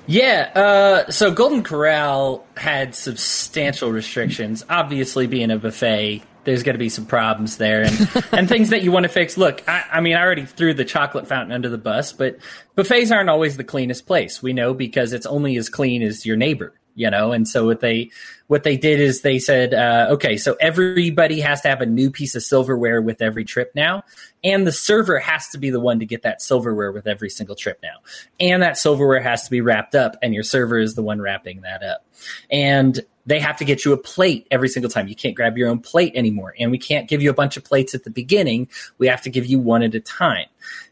Yeah, 0.06 0.50
uh, 0.54 1.10
so 1.10 1.32
Golden 1.32 1.62
Corral 1.62 2.44
had 2.54 2.94
substantial 2.94 3.90
restrictions. 3.90 4.62
Obviously, 4.68 5.26
being 5.26 5.50
a 5.50 5.56
buffet, 5.56 6.22
there's 6.44 6.62
going 6.62 6.74
to 6.74 6.78
be 6.78 6.88
some 6.88 7.06
problems 7.06 7.56
there 7.56 7.82
and, 7.82 8.24
and 8.32 8.48
things 8.48 8.70
that 8.70 8.82
you 8.82 8.92
want 8.92 9.04
to 9.04 9.08
fix. 9.08 9.36
Look, 9.36 9.66
I, 9.68 9.84
I, 9.92 10.00
mean, 10.00 10.16
I 10.16 10.22
already 10.22 10.46
threw 10.46 10.74
the 10.74 10.84
chocolate 10.84 11.26
fountain 11.26 11.52
under 11.52 11.68
the 11.68 11.78
bus, 11.78 12.12
but 12.12 12.38
buffets 12.74 13.10
aren't 13.10 13.30
always 13.30 13.56
the 13.56 13.64
cleanest 13.64 14.06
place. 14.06 14.42
We 14.42 14.52
know 14.52 14.74
because 14.74 15.12
it's 15.12 15.26
only 15.26 15.56
as 15.56 15.68
clean 15.68 16.02
as 16.02 16.24
your 16.24 16.36
neighbor 16.36 16.74
you 16.94 17.10
know 17.10 17.32
and 17.32 17.46
so 17.46 17.66
what 17.66 17.80
they 17.80 18.10
what 18.48 18.62
they 18.62 18.76
did 18.76 19.00
is 19.00 19.22
they 19.22 19.38
said 19.38 19.72
uh, 19.72 20.08
okay 20.10 20.36
so 20.36 20.56
everybody 20.60 21.40
has 21.40 21.60
to 21.60 21.68
have 21.68 21.80
a 21.80 21.86
new 21.86 22.10
piece 22.10 22.34
of 22.34 22.42
silverware 22.42 23.00
with 23.00 23.22
every 23.22 23.44
trip 23.44 23.72
now 23.74 24.02
and 24.42 24.66
the 24.66 24.72
server 24.72 25.18
has 25.18 25.48
to 25.48 25.58
be 25.58 25.70
the 25.70 25.80
one 25.80 26.00
to 26.00 26.06
get 26.06 26.22
that 26.22 26.42
silverware 26.42 26.92
with 26.92 27.06
every 27.06 27.30
single 27.30 27.54
trip 27.54 27.78
now 27.82 27.96
and 28.38 28.62
that 28.62 28.76
silverware 28.76 29.20
has 29.20 29.44
to 29.44 29.50
be 29.50 29.60
wrapped 29.60 29.94
up 29.94 30.16
and 30.22 30.34
your 30.34 30.42
server 30.42 30.78
is 30.78 30.94
the 30.94 31.02
one 31.02 31.20
wrapping 31.20 31.60
that 31.62 31.82
up 31.82 32.04
and 32.50 33.00
they 33.30 33.38
have 33.38 33.56
to 33.58 33.64
get 33.64 33.84
you 33.84 33.92
a 33.92 33.96
plate 33.96 34.48
every 34.50 34.68
single 34.68 34.90
time. 34.90 35.06
You 35.06 35.14
can't 35.14 35.36
grab 35.36 35.56
your 35.56 35.68
own 35.68 35.78
plate 35.78 36.12
anymore. 36.16 36.52
And 36.58 36.72
we 36.72 36.78
can't 36.78 37.08
give 37.08 37.22
you 37.22 37.30
a 37.30 37.34
bunch 37.34 37.56
of 37.56 37.62
plates 37.62 37.94
at 37.94 38.02
the 38.02 38.10
beginning. 38.10 38.68
We 38.98 39.06
have 39.06 39.22
to 39.22 39.30
give 39.30 39.46
you 39.46 39.60
one 39.60 39.84
at 39.84 39.94
a 39.94 40.00
time. 40.00 40.46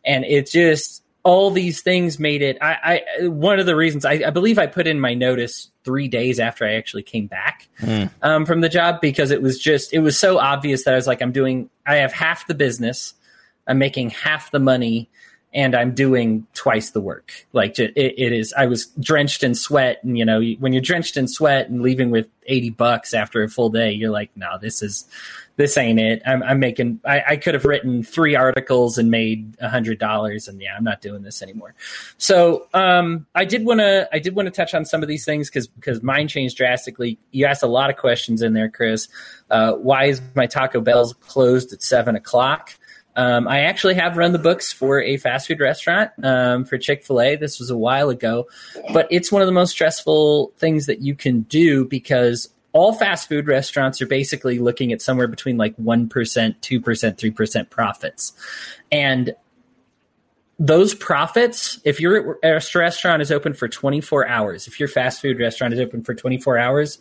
And 0.07 0.25
it 0.25 0.49
just 0.49 1.03
all 1.25 1.51
these 1.51 1.83
things 1.83 2.21
made 2.21 2.43
it. 2.43 2.57
I, 2.63 3.03
I 3.21 3.27
one 3.27 3.59
of 3.59 3.67
the 3.67 3.75
reasons 3.75 4.05
I, 4.05 4.23
I, 4.25 4.31
believe 4.31 4.57
I 4.57 4.69
put 4.69 4.87
in 4.87 5.01
my 5.01 5.15
notice 5.15 5.69
three 5.83 6.07
days 6.07 6.39
after 6.39 6.65
I 6.65 6.75
actually 6.75 7.03
came 7.03 7.27
back 7.27 7.69
mm. 7.81 8.09
um, 8.23 8.47
from 8.47 8.61
the 8.61 8.69
job 8.69 9.01
because 9.01 9.33
it 9.33 9.43
was 9.43 9.59
just 9.59 9.93
it 9.93 9.99
was 9.99 10.17
so 10.17 10.39
obvious 10.39 10.85
that 10.85 10.95
I 10.95 10.97
was 10.97 11.09
like 11.09 11.21
I'm 11.21 11.33
doing 11.33 11.71
I 11.85 11.97
have 11.97 12.13
half 12.13 12.47
the 12.47 12.55
business, 12.55 13.15
I'm 13.67 13.79
making 13.79 14.11
half 14.11 14.53
the 14.53 14.61
money, 14.61 15.11
and 15.55 15.75
I'm 15.75 15.95
doing 15.95 16.47
twice 16.55 16.91
the 16.91 17.01
work. 17.01 17.47
Like 17.53 17.79
it, 17.79 17.93
it 17.97 18.33
is, 18.33 18.53
I 18.57 18.67
was 18.67 18.87
drenched 19.01 19.43
in 19.43 19.55
sweat, 19.55 20.03
and 20.03 20.19
you 20.19 20.25
know, 20.25 20.43
when 20.59 20.73
you're 20.73 20.83
drenched 20.83 21.17
in 21.17 21.27
sweat 21.27 21.69
and 21.69 21.81
leaving 21.81 22.11
with 22.11 22.27
eighty 22.47 22.71
bucks 22.71 23.15
after 23.15 23.43
a 23.43 23.49
full 23.49 23.71
day, 23.71 23.93
you're 23.93 24.11
like, 24.11 24.31
no, 24.37 24.59
this 24.61 24.83
is, 24.83 25.07
this 25.57 25.77
ain't 25.77 25.99
it. 25.99 26.23
I'm, 26.25 26.43
I'm 26.43 26.61
making, 26.61 27.01
I, 27.05 27.23
I, 27.31 27.37
could 27.37 27.55
have 27.55 27.65
written 27.65 28.05
three 28.05 28.37
articles 28.37 28.97
and 28.97 29.11
made 29.11 29.57
a 29.61 29.69
hundred 29.69 29.99
dollars, 29.99 30.49
and 30.49 30.61
yeah, 30.61 30.77
I'm 30.77 30.85
not 30.85 31.01
doing 31.01 31.23
this 31.23 31.43
anymore. 31.43 31.75
So, 32.19 32.69
um, 32.75 33.27
I 33.35 33.45
did 33.45 33.65
want 33.65 33.81
to, 33.81 34.09
I 34.13 34.19
did 34.19 34.37
want 34.37 34.47
to 34.47 34.53
touch 34.53 34.75
on 34.75 34.85
some 34.85 35.03
of 35.03 35.09
these 35.09 35.25
things 35.25 35.49
because 35.49 35.67
because 35.67 36.03
mine 36.03 36.29
changed 36.29 36.59
drastically. 36.59 37.19
You 37.33 37.47
asked 37.47 37.63
a 37.63 37.69
lot 37.69 37.91
of 37.91 37.97
questions 37.97 38.43
in 38.43 38.53
there, 38.53 38.69
Chris. 38.69 39.09
Uh, 39.51 39.73
why 39.73 40.05
is 40.05 40.21
my 40.35 40.47
Taco 40.47 40.81
Bell's 40.81 41.15
closed 41.15 41.73
at 41.73 41.83
seven 41.83 42.17
o'clock? 42.17 42.75
Um, 43.19 43.49
I 43.49 43.63
actually 43.63 43.95
have 43.95 44.17
run 44.17 44.31
the 44.31 44.39
books 44.39 44.73
for 44.73 45.03
a 45.03 45.17
fast 45.17 45.49
food 45.49 45.59
restaurant 45.59 46.13
um, 46.23 46.65
for 46.65 46.79
Chick 46.79 47.05
fil 47.05 47.21
A. 47.21 47.35
This 47.35 47.59
was 47.59 47.69
a 47.69 47.77
while 47.77 48.11
ago, 48.11 48.47
but 48.93 49.09
it's 49.11 49.33
one 49.33 49.43
of 49.43 49.47
the 49.47 49.53
most 49.53 49.73
stressful 49.73 50.53
things 50.57 50.87
that 50.87 51.01
you 51.03 51.17
can 51.17 51.41
do 51.41 51.85
because 51.85 52.49
all 52.73 52.93
fast 52.93 53.29
food 53.29 53.49
restaurants 53.49 54.01
are 54.01 54.07
basically 54.07 54.61
looking 54.61 54.93
at 54.93 55.03
somewhere 55.03 55.27
between 55.27 55.57
like 55.57 55.77
1%, 55.79 56.09
2%, 56.09 56.61
3% 56.61 57.71
profits. 57.71 58.33
And 58.93 59.35
those 60.61 60.95
profits, 60.95 61.81
if 61.85 62.01
your 62.01 62.39
restaurant 62.45 63.21
is 63.21 63.33
open 63.33 63.53
for 63.53 63.67
24 63.67 64.29
hours, 64.29 64.69
if 64.69 64.79
your 64.79 64.89
fast 64.89 65.21
food 65.21 65.41
restaurant 65.41 65.75
is 65.75 65.81
open 65.81 66.05
for 66.05 66.15
24 66.15 66.57
hours, 66.57 67.01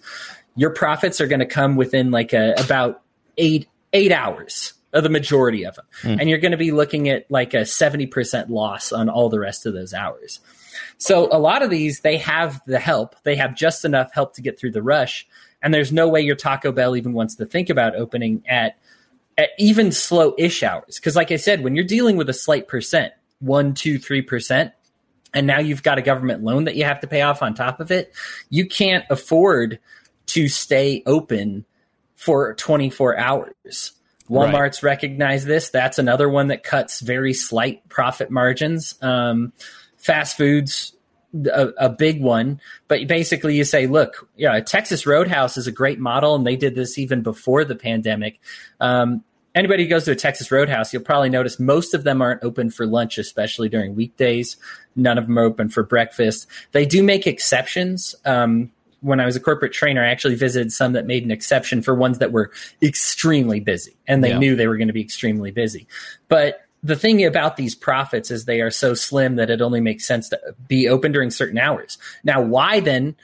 your 0.55 0.71
profits 0.71 1.21
are 1.21 1.27
going 1.27 1.41
to 1.41 1.45
come 1.45 1.75
within 1.75 2.09
like 2.09 2.33
a, 2.33 2.55
about 2.57 3.03
eight, 3.37 3.67
eight 3.93 4.11
hours 4.11 4.73
the 4.91 5.09
majority 5.09 5.65
of 5.65 5.75
them. 5.75 5.85
Mm. 6.01 6.21
And 6.21 6.29
you're 6.29 6.39
going 6.39 6.51
to 6.51 6.57
be 6.57 6.71
looking 6.71 7.09
at 7.09 7.29
like 7.29 7.53
a 7.53 7.61
70% 7.61 8.49
loss 8.49 8.91
on 8.91 9.09
all 9.09 9.29
the 9.29 9.39
rest 9.39 9.65
of 9.65 9.73
those 9.73 9.93
hours. 9.93 10.39
So 10.97 11.27
a 11.31 11.39
lot 11.39 11.61
of 11.61 11.69
these, 11.69 12.01
they 12.01 12.17
have 12.17 12.61
the 12.65 12.79
help. 12.79 13.15
They 13.23 13.35
have 13.35 13.55
just 13.55 13.85
enough 13.85 14.13
help 14.13 14.33
to 14.35 14.41
get 14.41 14.59
through 14.59 14.71
the 14.71 14.81
rush. 14.81 15.27
And 15.61 15.73
there's 15.73 15.91
no 15.91 16.07
way 16.07 16.21
your 16.21 16.35
Taco 16.35 16.71
Bell 16.71 16.95
even 16.95 17.13
wants 17.13 17.35
to 17.35 17.45
think 17.45 17.69
about 17.69 17.95
opening 17.95 18.43
at, 18.47 18.77
at 19.37 19.49
even 19.57 19.91
slow 19.91 20.33
ish 20.37 20.63
hours. 20.63 20.95
Because, 20.95 21.15
like 21.15 21.31
I 21.31 21.35
said, 21.35 21.63
when 21.63 21.75
you're 21.75 21.85
dealing 21.85 22.15
with 22.15 22.29
a 22.29 22.33
slight 22.33 22.67
percent, 22.67 23.13
one, 23.39 23.73
two, 23.73 23.99
three 23.99 24.21
percent, 24.21 24.71
and 25.33 25.45
now 25.45 25.59
you've 25.59 25.83
got 25.83 25.97
a 25.97 26.01
government 26.01 26.43
loan 26.43 26.65
that 26.65 26.75
you 26.75 26.85
have 26.85 26.99
to 27.01 27.07
pay 27.07 27.21
off 27.21 27.41
on 27.41 27.53
top 27.53 27.79
of 27.79 27.91
it, 27.91 28.13
you 28.49 28.67
can't 28.67 29.05
afford 29.09 29.79
to 30.27 30.47
stay 30.47 31.03
open 31.05 31.65
for 32.15 32.53
24 32.55 33.17
hours. 33.17 33.91
Walmart's 34.29 34.83
right. 34.83 34.91
recognized 34.91 35.47
this. 35.47 35.69
That's 35.69 35.99
another 35.99 36.29
one 36.29 36.47
that 36.47 36.63
cuts 36.63 36.99
very 36.99 37.33
slight 37.33 37.87
profit 37.89 38.29
margins. 38.29 38.95
Um, 39.01 39.53
fast 39.97 40.37
foods, 40.37 40.93
a, 41.33 41.69
a, 41.77 41.89
big 41.89 42.21
one. 42.21 42.59
But 42.87 43.07
basically, 43.07 43.55
you 43.55 43.63
say, 43.63 43.87
look, 43.87 44.29
yeah, 44.35 44.59
Texas 44.59 45.05
Roadhouse 45.05 45.57
is 45.57 45.67
a 45.67 45.71
great 45.71 45.99
model, 45.99 46.35
and 46.35 46.45
they 46.45 46.55
did 46.55 46.75
this 46.75 46.97
even 46.97 47.21
before 47.21 47.63
the 47.63 47.75
pandemic. 47.75 48.39
Um, 48.79 49.23
anybody 49.55 49.83
who 49.83 49.89
goes 49.89 50.05
to 50.05 50.11
a 50.11 50.15
Texas 50.15 50.51
Roadhouse, 50.51 50.93
you'll 50.93 51.03
probably 51.03 51.29
notice 51.29 51.59
most 51.59 51.93
of 51.93 52.03
them 52.03 52.21
aren't 52.21 52.43
open 52.43 52.69
for 52.69 52.85
lunch, 52.85 53.17
especially 53.17 53.69
during 53.69 53.95
weekdays. 53.95 54.57
None 54.95 55.17
of 55.17 55.27
them 55.27 55.37
are 55.37 55.43
open 55.43 55.69
for 55.69 55.83
breakfast. 55.83 56.47
They 56.71 56.85
do 56.85 57.03
make 57.03 57.27
exceptions. 57.27 58.15
Um, 58.25 58.71
when 59.07 59.21
I 59.21 59.25
was 59.25 59.37
a 59.37 59.39
corporate 59.39 59.71
trainer, 59.71 60.03
I 60.03 60.09
actually 60.09 60.35
visited 60.35 60.73
some 60.73 60.91
that 60.91 61.05
made 61.05 61.23
an 61.23 61.31
exception 61.31 61.81
for 61.81 61.95
ones 61.95 62.19
that 62.19 62.33
were 62.33 62.51
extremely 62.81 63.61
busy 63.61 63.95
and 64.05 64.21
they 64.21 64.29
yeah. 64.29 64.37
knew 64.37 64.55
they 64.55 64.67
were 64.67 64.77
going 64.77 64.89
to 64.89 64.93
be 64.93 65.01
extremely 65.01 65.49
busy. 65.49 65.87
But 66.27 66.61
the 66.83 66.95
thing 66.95 67.23
about 67.25 67.55
these 67.55 67.73
profits 67.73 68.29
is 68.29 68.45
they 68.45 68.59
are 68.59 68.69
so 68.69 68.93
slim 68.93 69.37
that 69.37 69.49
it 69.49 69.61
only 69.61 69.79
makes 69.79 70.05
sense 70.05 70.27
to 70.29 70.39
be 70.67 70.89
open 70.89 71.13
during 71.13 71.31
certain 71.31 71.57
hours. 71.57 71.97
Now, 72.23 72.41
why 72.41 72.81
then? 72.81 73.15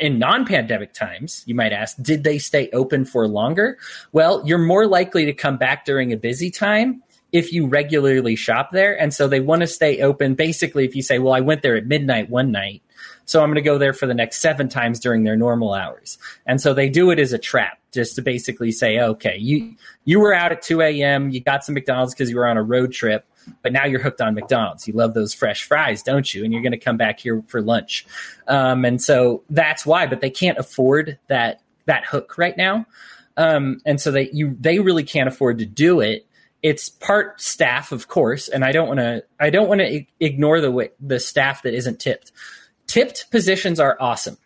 in 0.00 0.18
non-pandemic 0.18 0.92
times, 0.92 1.44
you 1.46 1.54
might 1.54 1.72
ask, 1.72 1.96
did 2.02 2.24
they 2.24 2.36
stay 2.36 2.68
open 2.72 3.04
for 3.04 3.28
longer? 3.28 3.78
Well, 4.10 4.42
you're 4.44 4.58
more 4.58 4.88
likely 4.88 5.24
to 5.26 5.32
come 5.32 5.56
back 5.56 5.84
during 5.84 6.12
a 6.12 6.16
busy 6.16 6.50
time 6.50 7.00
if 7.30 7.52
you 7.52 7.68
regularly 7.68 8.34
shop 8.34 8.72
there. 8.72 9.00
And 9.00 9.14
so 9.14 9.28
they 9.28 9.38
want 9.38 9.60
to 9.60 9.68
stay 9.68 10.00
open. 10.00 10.34
Basically, 10.34 10.84
if 10.84 10.96
you 10.96 11.02
say, 11.02 11.20
well, 11.20 11.32
I 11.32 11.38
went 11.38 11.62
there 11.62 11.76
at 11.76 11.86
midnight 11.86 12.28
one 12.28 12.50
night 12.50 12.82
so 13.24 13.42
I'm 13.42 13.48
going 13.48 13.56
to 13.56 13.62
go 13.62 13.78
there 13.78 13.92
for 13.92 14.06
the 14.06 14.14
next 14.14 14.40
seven 14.40 14.68
times 14.68 15.00
during 15.00 15.24
their 15.24 15.36
normal 15.36 15.74
hours. 15.74 16.18
And 16.46 16.60
so 16.60 16.74
they 16.74 16.88
do 16.88 17.10
it 17.10 17.18
as 17.18 17.32
a 17.32 17.38
trap, 17.38 17.78
just 17.92 18.16
to 18.16 18.22
basically 18.22 18.72
say, 18.72 19.00
okay, 19.00 19.36
you 19.36 19.74
you 20.04 20.20
were 20.20 20.34
out 20.34 20.52
at 20.52 20.62
2 20.62 20.80
a.m., 20.80 21.30
you 21.30 21.40
got 21.40 21.64
some 21.64 21.74
McDonald's 21.74 22.14
because 22.14 22.30
you 22.30 22.36
were 22.36 22.46
on 22.46 22.56
a 22.56 22.62
road 22.62 22.92
trip, 22.92 23.24
but 23.62 23.72
now 23.72 23.84
you're 23.84 24.00
hooked 24.00 24.20
on 24.20 24.34
McDonald's. 24.34 24.86
You 24.86 24.94
love 24.94 25.14
those 25.14 25.32
fresh 25.32 25.64
fries, 25.64 26.02
don't 26.02 26.32
you? 26.32 26.44
And 26.44 26.52
you're 26.52 26.62
going 26.62 26.72
to 26.72 26.78
come 26.78 26.96
back 26.96 27.20
here 27.20 27.42
for 27.46 27.62
lunch. 27.62 28.06
Um, 28.48 28.84
and 28.84 29.00
so 29.00 29.42
that's 29.50 29.86
why. 29.86 30.06
But 30.06 30.20
they 30.20 30.30
can't 30.30 30.58
afford 30.58 31.18
that 31.28 31.60
that 31.86 32.04
hook 32.04 32.38
right 32.38 32.56
now. 32.56 32.86
Um, 33.36 33.80
and 33.86 34.00
so 34.00 34.10
they 34.10 34.30
you 34.32 34.56
they 34.60 34.78
really 34.80 35.04
can't 35.04 35.28
afford 35.28 35.58
to 35.58 35.66
do 35.66 36.00
it 36.00 36.26
it's 36.62 36.88
part 36.88 37.40
staff 37.40 37.90
of 37.90 38.06
course 38.06 38.48
and 38.48 38.64
i 38.64 38.70
don't 38.70 38.86
want 38.86 39.00
to 39.00 39.24
i 39.40 39.50
don't 39.50 39.68
want 39.68 39.80
to 39.80 40.04
ignore 40.20 40.60
the 40.60 40.70
way, 40.70 40.90
the 41.00 41.18
staff 41.18 41.62
that 41.62 41.74
isn't 41.74 41.98
tipped 41.98 42.30
tipped 42.92 43.30
positions 43.30 43.80
are 43.80 43.96
awesome. 43.98 44.36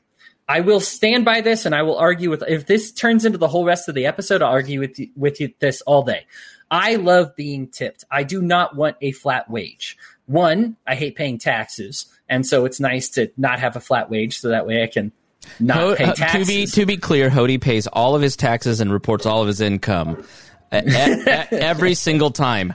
I 0.49 0.61
will 0.61 0.79
stand 0.79 1.25
by 1.25 1.41
this 1.41 1.67
and 1.67 1.75
I 1.75 1.83
will 1.83 1.99
argue 1.99 2.31
with 2.31 2.45
if 2.47 2.67
this 2.67 2.93
turns 2.93 3.25
into 3.25 3.39
the 3.39 3.49
whole 3.49 3.65
rest 3.65 3.89
of 3.89 3.97
the 3.97 4.07
episode, 4.07 4.41
I'll 4.41 4.53
argue 4.53 4.79
with 4.79 4.97
you, 5.01 5.09
with 5.17 5.41
you 5.41 5.53
this 5.59 5.83
all 5.83 6.05
day. 6.05 6.27
I 6.71 6.95
love 6.95 7.35
being 7.35 7.67
tipped. 7.67 8.05
I 8.09 8.23
do 8.23 8.41
not 8.41 8.77
want 8.77 8.97
a 9.01 9.11
flat 9.11 9.51
wage. 9.51 9.97
One, 10.27 10.77
I 10.87 10.95
hate 10.95 11.17
paying 11.17 11.39
taxes, 11.39 12.07
and 12.29 12.47
so 12.47 12.65
it's 12.65 12.81
nice 12.81 13.09
to 13.11 13.31
not 13.37 13.59
have 13.61 13.77
a 13.77 13.81
flat 13.81 14.11
wage 14.11 14.39
so 14.41 14.49
that 14.49 14.67
way 14.67 14.83
I 14.83 14.87
can 14.87 15.13
not 15.61 15.97
pay 15.97 16.07
taxes. 16.07 16.23
Uh, 16.23 16.39
to 16.39 16.45
be 16.45 16.67
to 16.67 16.87
be 16.87 16.97
clear, 16.97 17.31
Hody 17.31 17.61
pays 17.61 17.87
all 17.89 18.17
of 18.17 18.23
his 18.23 18.37
taxes 18.37 18.81
and 18.81 18.93
reports 18.93 19.27
all 19.27 19.43
of 19.43 19.47
his 19.47 19.61
income 19.61 20.25
every 20.73 21.95
single 21.95 22.31
time. 22.31 22.73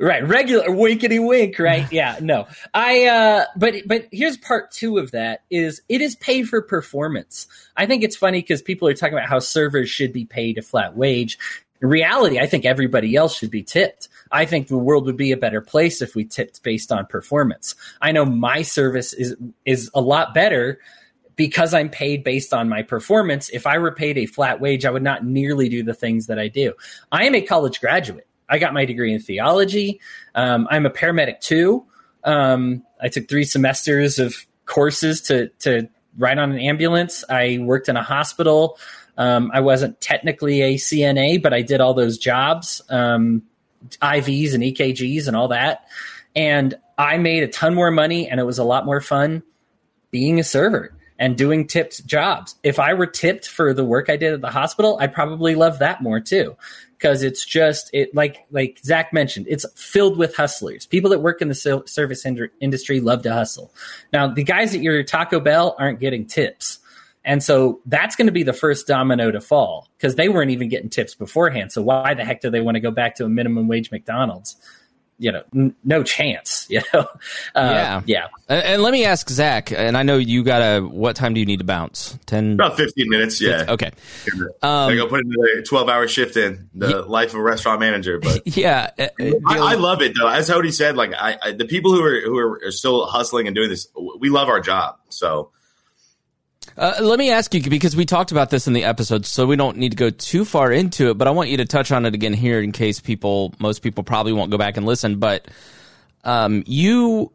Right, 0.00 0.26
regular 0.26 0.72
winkety 0.72 1.20
wink, 1.20 1.58
right? 1.60 1.90
Yeah, 1.92 2.18
no. 2.20 2.48
I 2.72 3.06
uh 3.06 3.44
but 3.56 3.74
but 3.86 4.08
here's 4.10 4.36
part 4.36 4.72
2 4.72 4.98
of 4.98 5.12
that 5.12 5.44
is 5.50 5.82
it 5.88 6.00
is 6.00 6.16
pay 6.16 6.42
for 6.42 6.60
performance. 6.60 7.46
I 7.76 7.86
think 7.86 8.02
it's 8.02 8.16
funny 8.16 8.42
cuz 8.42 8.60
people 8.60 8.88
are 8.88 8.94
talking 8.94 9.14
about 9.14 9.28
how 9.28 9.38
servers 9.38 9.88
should 9.88 10.12
be 10.12 10.24
paid 10.24 10.58
a 10.58 10.62
flat 10.62 10.96
wage. 10.96 11.38
In 11.80 11.88
reality, 11.88 12.40
I 12.40 12.46
think 12.46 12.64
everybody 12.64 13.14
else 13.14 13.36
should 13.36 13.52
be 13.52 13.62
tipped. 13.62 14.08
I 14.32 14.46
think 14.46 14.66
the 14.66 14.78
world 14.78 15.06
would 15.06 15.16
be 15.16 15.30
a 15.30 15.36
better 15.36 15.60
place 15.60 16.02
if 16.02 16.16
we 16.16 16.24
tipped 16.24 16.64
based 16.64 16.90
on 16.90 17.06
performance. 17.06 17.76
I 18.00 18.10
know 18.10 18.24
my 18.24 18.62
service 18.62 19.12
is 19.12 19.36
is 19.64 19.90
a 19.94 20.00
lot 20.00 20.34
better 20.34 20.80
because 21.36 21.72
I'm 21.72 21.88
paid 21.88 22.24
based 22.24 22.52
on 22.52 22.68
my 22.68 22.82
performance. 22.82 23.48
If 23.50 23.66
I 23.66 23.78
were 23.78 23.92
paid 23.92 24.18
a 24.18 24.26
flat 24.26 24.60
wage, 24.60 24.84
I 24.84 24.90
would 24.90 25.02
not 25.02 25.24
nearly 25.24 25.68
do 25.68 25.84
the 25.84 25.94
things 25.94 26.26
that 26.26 26.38
I 26.38 26.48
do. 26.48 26.74
I 27.12 27.24
am 27.24 27.34
a 27.34 27.42
college 27.42 27.80
graduate. 27.80 28.26
I 28.54 28.58
got 28.58 28.72
my 28.72 28.84
degree 28.84 29.12
in 29.12 29.20
theology. 29.20 30.00
Um, 30.34 30.68
I'm 30.70 30.86
a 30.86 30.90
paramedic 30.90 31.40
too. 31.40 31.84
Um, 32.22 32.84
I 33.00 33.08
took 33.08 33.28
three 33.28 33.44
semesters 33.44 34.20
of 34.20 34.46
courses 34.64 35.22
to 35.22 35.48
to 35.60 35.88
ride 36.16 36.38
on 36.38 36.52
an 36.52 36.60
ambulance. 36.60 37.24
I 37.28 37.58
worked 37.60 37.88
in 37.88 37.96
a 37.96 38.02
hospital. 38.02 38.78
Um, 39.18 39.50
I 39.52 39.60
wasn't 39.60 40.00
technically 40.00 40.62
a 40.62 40.74
CNA, 40.76 41.42
but 41.42 41.52
I 41.52 41.62
did 41.62 41.80
all 41.80 41.94
those 41.94 42.16
jobs, 42.16 42.80
um, 42.88 43.42
IVs 44.00 44.54
and 44.54 44.62
EKGs 44.62 45.26
and 45.26 45.36
all 45.36 45.48
that. 45.48 45.84
And 46.36 46.74
I 46.96 47.18
made 47.18 47.42
a 47.42 47.48
ton 47.48 47.74
more 47.74 47.90
money 47.90 48.28
and 48.28 48.38
it 48.38 48.44
was 48.44 48.58
a 48.58 48.64
lot 48.64 48.86
more 48.86 49.00
fun 49.00 49.42
being 50.12 50.38
a 50.38 50.44
server 50.44 50.96
and 51.18 51.36
doing 51.36 51.66
tipped 51.66 52.06
jobs. 52.06 52.54
If 52.62 52.78
I 52.78 52.94
were 52.94 53.06
tipped 53.06 53.48
for 53.48 53.74
the 53.74 53.84
work 53.84 54.08
I 54.08 54.16
did 54.16 54.32
at 54.32 54.40
the 54.40 54.50
hospital, 54.50 54.98
I'd 55.00 55.12
probably 55.12 55.54
love 55.54 55.80
that 55.80 56.02
more 56.02 56.20
too. 56.20 56.56
Because 57.04 57.22
it's 57.22 57.44
just 57.44 57.90
it 57.92 58.14
like 58.14 58.46
like 58.50 58.80
Zach 58.82 59.12
mentioned, 59.12 59.44
it's 59.46 59.66
filled 59.76 60.16
with 60.16 60.34
hustlers. 60.34 60.86
People 60.86 61.10
that 61.10 61.18
work 61.18 61.42
in 61.42 61.48
the 61.48 61.82
service 61.84 62.24
industry 62.24 63.00
love 63.00 63.20
to 63.24 63.32
hustle. 63.34 63.74
Now, 64.10 64.26
the 64.26 64.42
guys 64.42 64.74
at 64.74 64.80
your 64.80 65.02
Taco 65.02 65.38
Bell 65.38 65.76
aren't 65.78 66.00
getting 66.00 66.24
tips. 66.24 66.78
And 67.22 67.42
so 67.42 67.82
that's 67.84 68.16
going 68.16 68.28
to 68.28 68.32
be 68.32 68.42
the 68.42 68.54
first 68.54 68.86
domino 68.86 69.30
to 69.30 69.42
fall 69.42 69.90
because 69.98 70.14
they 70.14 70.30
weren't 70.30 70.50
even 70.50 70.70
getting 70.70 70.88
tips 70.88 71.14
beforehand. 71.14 71.72
So 71.72 71.82
why 71.82 72.14
the 72.14 72.24
heck 72.24 72.40
do 72.40 72.48
they 72.48 72.62
want 72.62 72.76
to 72.76 72.80
go 72.80 72.90
back 72.90 73.16
to 73.16 73.26
a 73.26 73.28
minimum 73.28 73.68
wage 73.68 73.90
McDonald's? 73.90 74.56
You 75.18 75.32
know, 75.32 75.42
n- 75.54 75.74
no 75.84 76.02
chance. 76.02 76.66
You 76.74 76.80
know, 76.92 77.06
uh, 77.54 77.54
yeah, 77.54 78.02
yeah. 78.06 78.26
And, 78.48 78.64
and, 78.64 78.82
let 78.82 78.92
me 78.92 79.04
ask 79.04 79.28
Zach, 79.28 79.70
and 79.70 79.96
I 79.96 80.02
know 80.02 80.16
you 80.16 80.42
got 80.42 80.60
a. 80.60 80.80
What 80.80 81.14
time 81.14 81.32
do 81.34 81.38
you 81.38 81.46
need 81.46 81.58
to 81.58 81.64
bounce? 81.64 82.18
Ten, 82.26 82.54
about 82.54 82.76
fifteen 82.76 83.08
minutes. 83.08 83.40
Yeah. 83.40 83.66
Okay. 83.68 83.92
Um, 84.60 84.90
I 84.90 84.96
go 84.96 85.06
put 85.06 85.20
a 85.20 85.62
twelve-hour 85.62 86.08
shift 86.08 86.36
in 86.36 86.70
the 86.74 86.88
yeah, 86.88 86.96
life 86.96 87.28
of 87.28 87.36
a 87.36 87.42
restaurant 87.42 87.78
manager. 87.78 88.18
But 88.18 88.42
yeah, 88.56 88.90
uh, 88.98 89.06
I, 89.46 89.58
I, 89.58 89.74
love 89.74 90.02
it 90.02 90.14
though. 90.18 90.26
As 90.26 90.48
Hody 90.48 90.72
said, 90.72 90.96
like 90.96 91.12
I, 91.14 91.38
I, 91.40 91.52
the 91.52 91.66
people 91.66 91.92
who 91.92 92.02
are 92.02 92.20
who 92.20 92.36
are, 92.36 92.60
are 92.66 92.72
still 92.72 93.06
hustling 93.06 93.46
and 93.46 93.54
doing 93.54 93.68
this, 93.68 93.86
we 94.18 94.30
love 94.30 94.48
our 94.48 94.60
job. 94.60 94.96
So 95.10 95.52
uh, 96.76 96.94
let 97.00 97.18
me 97.18 97.30
ask 97.30 97.54
you 97.54 97.62
because 97.62 97.94
we 97.94 98.04
talked 98.04 98.32
about 98.32 98.50
this 98.50 98.66
in 98.66 98.72
the 98.72 98.84
episode, 98.84 99.26
so 99.26 99.46
we 99.46 99.56
don't 99.56 99.76
need 99.76 99.90
to 99.90 99.96
go 99.96 100.10
too 100.10 100.44
far 100.44 100.72
into 100.72 101.10
it. 101.10 101.18
But 101.18 101.28
I 101.28 101.30
want 101.30 101.48
you 101.48 101.58
to 101.58 101.64
touch 101.64 101.92
on 101.92 102.04
it 102.06 102.14
again 102.14 102.32
here 102.32 102.60
in 102.60 102.72
case 102.72 103.00
people, 103.00 103.54
most 103.58 103.80
people 103.80 104.04
probably 104.04 104.32
won't 104.32 104.50
go 104.50 104.58
back 104.58 104.76
and 104.76 104.84
listen. 104.84 105.18
But 105.18 105.48
um, 106.24 106.64
you 106.66 107.32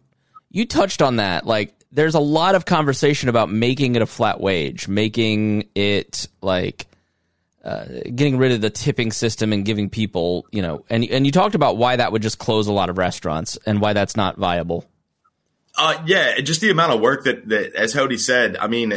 you 0.52 0.66
touched 0.66 1.02
on 1.02 1.18
that. 1.18 1.46
Like, 1.46 1.74
there's 1.92 2.16
a 2.16 2.20
lot 2.20 2.56
of 2.56 2.66
conversation 2.66 3.30
about 3.30 3.50
making 3.50 3.96
it 3.96 4.02
a 4.02 4.06
flat 4.06 4.40
wage, 4.40 4.88
making 4.88 5.70
it 5.76 6.28
like 6.42 6.88
uh, 7.64 7.86
getting 8.16 8.38
rid 8.38 8.52
of 8.52 8.62
the 8.62 8.70
tipping 8.70 9.12
system 9.12 9.54
and 9.54 9.66
giving 9.66 9.90
people, 9.90 10.46
you 10.52 10.62
know, 10.62 10.86
and 10.90 11.04
and 11.06 11.26
you 11.26 11.32
talked 11.32 11.56
about 11.56 11.78
why 11.78 11.96
that 11.96 12.12
would 12.12 12.22
just 12.22 12.40
close 12.40 12.68
a 12.68 12.74
lot 12.74 12.90
of 12.90 12.98
restaurants 12.98 13.58
and 13.66 13.82
why 13.82 13.94
that's 13.94 14.16
not 14.16 14.38
viable. 14.38 14.86
Uh, 15.78 16.02
yeah, 16.06 16.40
just 16.42 16.62
the 16.62 16.70
amount 16.70 16.94
of 16.94 17.00
work 17.00 17.24
that, 17.24 17.48
that, 17.50 17.74
as 17.76 17.94
Hody 17.94 18.20
said, 18.20 18.58
I 18.58 18.68
mean, 18.68 18.94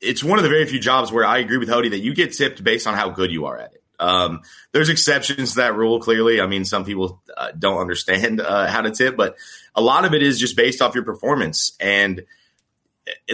it's 0.00 0.22
one 0.22 0.38
of 0.38 0.42
the 0.42 0.48
very 0.48 0.66
few 0.66 0.80
jobs 0.80 1.12
where 1.12 1.24
I 1.24 1.38
agree 1.38 1.58
with 1.58 1.68
Hody 1.68 1.90
that 1.90 2.00
you 2.00 2.14
get 2.14 2.32
tipped 2.32 2.62
based 2.62 2.86
on 2.86 2.94
how 2.94 3.10
good 3.10 3.30
you 3.30 3.46
are 3.46 3.58
at 3.58 3.74
it. 3.74 3.82
Um, 3.98 4.42
there's 4.72 4.88
exceptions 4.88 5.50
to 5.50 5.56
that 5.56 5.74
rule, 5.74 6.00
clearly. 6.00 6.40
I 6.40 6.46
mean, 6.46 6.64
some 6.64 6.84
people 6.84 7.22
uh, 7.36 7.52
don't 7.58 7.80
understand 7.80 8.40
uh, 8.40 8.66
how 8.66 8.82
to 8.82 8.90
tip, 8.90 9.16
but 9.16 9.36
a 9.74 9.80
lot 9.80 10.04
of 10.04 10.14
it 10.14 10.22
is 10.22 10.38
just 10.38 10.56
based 10.56 10.82
off 10.82 10.94
your 10.94 11.04
performance. 11.04 11.76
And 11.80 12.24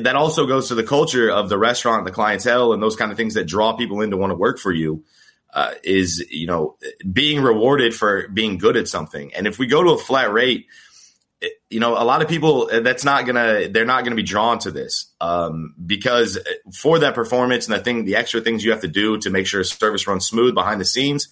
that 0.01 0.17
also 0.17 0.47
goes 0.47 0.69
to 0.69 0.75
the 0.75 0.85
culture 0.85 1.31
of 1.31 1.49
the 1.49 1.59
restaurant, 1.59 2.05
the 2.05 2.13
clientele, 2.13 2.73
and 2.73 2.83
those 2.83 2.97
kind 2.97 3.11
of 3.11 3.17
things 3.17 3.35
that 3.35 3.45
draw 3.45 3.73
people 3.75 4.01
in 4.03 4.11
to 4.11 4.17
want 4.17 4.31
to 4.31 4.37
work 4.37 4.59
for 4.59 4.73
you. 4.73 5.05
Uh, 5.55 5.75
is 5.85 6.25
you 6.31 6.47
know 6.47 6.79
being 7.13 7.43
rewarded 7.43 7.95
for 7.95 8.27
being 8.29 8.57
good 8.57 8.75
at 8.75 8.89
something, 8.89 9.35
and 9.35 9.47
if 9.47 9.59
we 9.59 9.67
go 9.67 9.83
to 9.83 9.91
a 9.91 9.99
flat 9.99 10.33
rate, 10.33 10.67
you 11.71 11.81
know, 11.81 11.93
a 11.93 12.05
lot 12.05 12.23
of 12.23 12.29
people 12.29 12.69
uh, 12.73 12.81
that's 12.81 13.05
not 13.05 13.27
gonna 13.27 13.69
they're 13.69 13.85
not 13.85 14.05
gonna 14.05 14.17
be 14.17 14.23
drawn 14.23 14.59
to 14.61 14.71
this 14.71 15.07
um, 15.21 15.75
because 15.85 16.39
for 16.73 16.99
that 17.01 17.15
performance 17.15 17.67
and 17.67 17.75
the 17.75 17.83
thing, 17.83 18.05
the 18.05 18.17
extra 18.17 18.41
things 18.41 18.65
you 18.65 18.71
have 18.71 18.83
to 18.83 18.89
do 18.89 19.19
to 19.19 19.31
make 19.31 19.47
sure 19.47 19.61
a 19.61 19.65
service 19.65 20.07
runs 20.07 20.27
smooth 20.27 20.55
behind 20.55 20.81
the 20.81 20.85
scenes, 20.85 21.29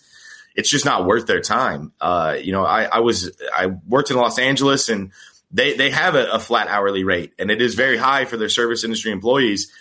it's 0.55 0.71
just 0.71 0.85
not 0.85 1.07
worth 1.07 1.27
their 1.27 1.41
time. 1.41 1.93
Uh, 2.01 2.37
you 2.41 2.53
know, 2.53 2.65
I, 2.65 2.85
I, 2.85 3.01
was 3.01 3.31
I 3.55 3.67
worked 3.67 4.11
in 4.11 4.17
Los 4.17 4.39
Angeles 4.39 4.89
and 4.89 5.13
they 5.51 5.75
they 5.77 5.91
have 5.91 6.15
a, 6.15 6.31
a, 6.33 6.39
flat 6.39 6.69
hourly 6.69 7.05
rate 7.05 7.33
and 7.39 7.51
it 7.51 7.61
is 7.61 7.75
very 7.75 7.97
high 7.97 8.25
for 8.25 8.37
their 8.37 8.49
service 8.49 8.85
industry 8.85 9.13
employees. 9.13 9.73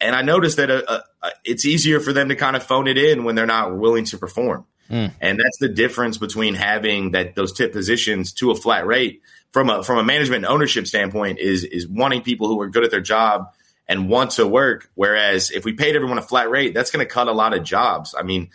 And 0.00 0.14
I 0.14 0.22
noticed 0.22 0.58
that 0.58 0.70
a, 0.70 0.88
uh, 0.88 1.00
a, 1.22 1.26
uh, 1.26 1.30
it's 1.44 1.64
easier 1.64 1.98
for 1.98 2.12
them 2.12 2.28
to 2.28 2.36
kind 2.36 2.56
of 2.56 2.62
phone 2.62 2.86
it 2.86 2.96
in 2.96 3.24
when 3.24 3.34
they're 3.34 3.46
not 3.46 3.76
willing 3.76 4.04
to 4.06 4.18
perform. 4.18 4.64
Mm. 4.90 5.12
And 5.20 5.40
that's 5.40 5.58
the 5.58 5.68
difference 5.68 6.18
between 6.18 6.54
having 6.54 7.12
that 7.12 7.34
those 7.34 7.52
tip 7.52 7.72
positions 7.72 8.32
to 8.34 8.50
a 8.50 8.54
flat 8.54 8.86
rate 8.86 9.22
from 9.52 9.70
a 9.70 9.82
from 9.82 9.98
a 9.98 10.04
management 10.04 10.44
and 10.44 10.52
ownership 10.52 10.86
standpoint 10.86 11.38
is 11.38 11.64
is 11.64 11.88
wanting 11.88 12.22
people 12.22 12.48
who 12.48 12.60
are 12.60 12.68
good 12.68 12.84
at 12.84 12.90
their 12.90 13.00
job 13.00 13.52
and 13.88 14.08
want 14.08 14.32
to 14.32 14.46
work. 14.46 14.90
Whereas 14.94 15.50
if 15.50 15.64
we 15.64 15.72
paid 15.72 15.96
everyone 15.96 16.18
a 16.18 16.22
flat 16.22 16.50
rate, 16.50 16.74
that's 16.74 16.90
going 16.90 17.04
to 17.04 17.10
cut 17.10 17.28
a 17.28 17.32
lot 17.32 17.54
of 17.54 17.62
jobs. 17.62 18.14
I 18.18 18.22
mean, 18.22 18.50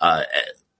uh, 0.00 0.22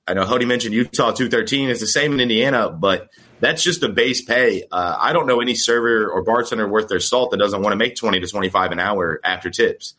I 0.06 0.14
know 0.14 0.24
Hody 0.24 0.46
mentioned 0.46 0.74
Utah 0.74 1.10
213 1.10 1.68
is 1.68 1.80
the 1.80 1.86
same 1.86 2.12
in 2.12 2.20
Indiana, 2.20 2.70
but 2.70 3.10
that's 3.40 3.62
just 3.62 3.82
a 3.82 3.88
base 3.88 4.22
pay. 4.22 4.64
Uh, 4.70 4.96
I 4.98 5.12
don't 5.12 5.26
know 5.26 5.40
any 5.40 5.54
server 5.54 6.08
or 6.08 6.22
bartender 6.22 6.68
worth 6.68 6.88
their 6.88 7.00
salt 7.00 7.32
that 7.32 7.36
doesn't 7.38 7.60
want 7.60 7.72
to 7.72 7.76
make 7.76 7.96
20 7.96 8.20
to 8.20 8.26
25 8.26 8.72
an 8.72 8.78
hour 8.78 9.20
after 9.22 9.50
tips. 9.50 9.94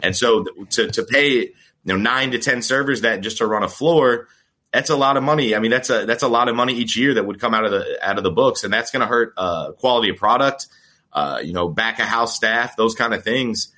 And 0.00 0.16
so 0.16 0.44
to, 0.70 0.90
to 0.90 1.02
pay, 1.04 1.30
you 1.32 1.52
know, 1.84 1.96
nine 1.96 2.32
to 2.32 2.38
10 2.38 2.62
servers 2.62 3.02
that 3.02 3.20
just 3.20 3.38
to 3.38 3.46
run 3.46 3.62
a 3.62 3.68
floor, 3.68 4.28
that's 4.74 4.90
a 4.90 4.96
lot 4.96 5.16
of 5.16 5.22
money. 5.22 5.54
I 5.54 5.60
mean, 5.60 5.70
that's 5.70 5.88
a 5.88 6.04
that's 6.04 6.24
a 6.24 6.28
lot 6.28 6.48
of 6.48 6.56
money 6.56 6.74
each 6.74 6.96
year 6.96 7.14
that 7.14 7.24
would 7.24 7.40
come 7.40 7.54
out 7.54 7.64
of 7.64 7.70
the 7.70 7.96
out 8.02 8.18
of 8.18 8.24
the 8.24 8.30
books, 8.32 8.64
and 8.64 8.72
that's 8.72 8.90
going 8.90 9.02
to 9.02 9.06
hurt 9.06 9.32
uh, 9.36 9.70
quality 9.72 10.08
of 10.08 10.16
product. 10.16 10.66
Uh, 11.12 11.38
you 11.44 11.52
know, 11.52 11.68
back 11.68 12.00
of 12.00 12.06
house 12.06 12.34
staff, 12.34 12.76
those 12.76 12.96
kind 12.96 13.14
of 13.14 13.22
things 13.22 13.72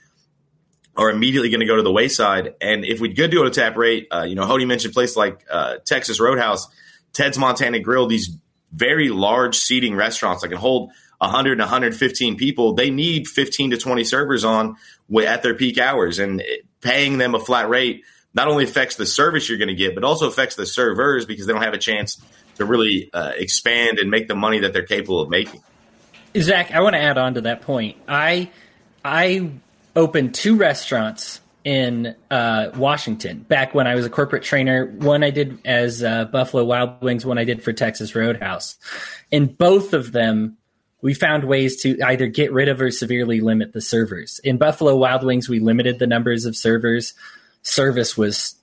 are 0.97 1.11
immediately 1.11 1.51
going 1.51 1.61
to 1.61 1.67
go 1.67 1.77
to 1.77 1.83
the 1.83 1.93
wayside. 1.93 2.55
And 2.63 2.83
if 2.87 2.99
we 2.99 3.13
could 3.13 3.31
do 3.31 3.43
it 3.43 3.47
at 3.47 3.53
a 3.53 3.61
tap 3.61 3.77
rate, 3.77 4.09
uh, 4.11 4.23
you 4.23 4.35
know, 4.35 4.47
Hody 4.47 4.67
mentioned 4.67 4.95
places 4.95 5.19
like 5.19 5.45
uh, 5.51 5.77
Texas 5.85 6.19
Roadhouse, 6.19 6.67
Ted's 7.13 7.37
Montana 7.37 7.79
Grill, 7.79 8.07
these 8.07 8.31
very 8.73 9.11
large 9.11 9.59
seating 9.59 9.97
restaurants 9.97 10.41
that 10.41 10.49
can 10.49 10.57
hold 10.57 10.93
100 11.19 11.53
and 11.53 11.61
115 11.61 12.39
people. 12.39 12.73
They 12.73 12.89
need 12.89 13.29
15 13.29 13.73
to 13.73 13.77
20 13.77 14.03
servers 14.05 14.47
on 14.47 14.77
at 15.23 15.43
their 15.43 15.55
peak 15.55 15.77
hours, 15.77 16.19
and 16.19 16.43
paying 16.81 17.19
them 17.19 17.35
a 17.35 17.39
flat 17.39 17.69
rate 17.69 18.03
not 18.37 18.49
only 18.49 18.65
affects 18.65 18.97
the 18.97 19.07
service 19.07 19.49
you're 19.49 19.59
going 19.59 19.69
to 19.69 19.75
get, 19.75 19.95
but 19.95 20.05
also 20.05 20.29
affects 20.29 20.57
the 20.57 20.67
servers 20.67 21.25
because 21.25 21.47
they 21.47 21.53
don't 21.55 21.63
have 21.63 21.75
a 21.75 21.79
chance 21.79 22.23
to 22.57 22.67
really 22.67 23.11
uh, 23.13 23.33
expand 23.35 23.99
and 23.99 24.11
make 24.11 24.29
the 24.29 24.37
money 24.37 24.61
that 24.61 24.75
they're 24.75 24.87
capable 24.87 25.21
of 25.21 25.31
making. 25.31 25.63
Zach, 26.37 26.71
I 26.71 26.81
want 26.81 26.95
to 26.95 27.01
add 27.01 27.17
on 27.17 27.35
to 27.35 27.41
that 27.43 27.63
point. 27.63 27.97
I 28.07 28.51
I 29.03 29.51
opened 29.95 30.35
two 30.35 30.57
restaurants 30.57 31.41
in 31.65 32.15
uh, 32.31 32.71
Washington 32.77 33.41
back 33.41 33.75
when 33.75 33.87
I 33.87 33.95
was 33.95 34.05
a 34.05 34.11
corporate 34.11 34.43
trainer. 34.43 34.87
One 34.87 35.25
I 35.25 35.31
did 35.31 35.59
as 35.65 36.05
uh, 36.05 36.27
Buffalo 36.27 36.65
Wild 36.65 37.03
Wings, 37.03 37.25
one 37.25 37.39
I 37.39 37.45
did 37.45 37.63
for 37.63 37.73
Texas 37.73 38.15
Roadhouse. 38.15 38.77
In 39.31 39.47
both 39.47 39.95
of 39.95 40.13
them, 40.13 40.59
we 41.01 41.15
found 41.15 41.45
ways 41.45 41.83
to 41.83 41.99
either 42.05 42.27
get 42.27 42.53
rid 42.53 42.69
of 42.69 42.81
or 42.81 42.91
severely 42.91 43.41
limit 43.41 43.73
the 43.73 43.81
servers. 43.81 44.41
In 44.45 44.59
Buffalo 44.59 44.95
Wild 44.95 45.25
Wings, 45.25 45.49
we 45.49 45.59
limited 45.59 45.99
the 45.99 46.07
numbers 46.07 46.45
of 46.45 46.55
servers 46.55 47.15
service 47.67 48.17
was 48.17 48.57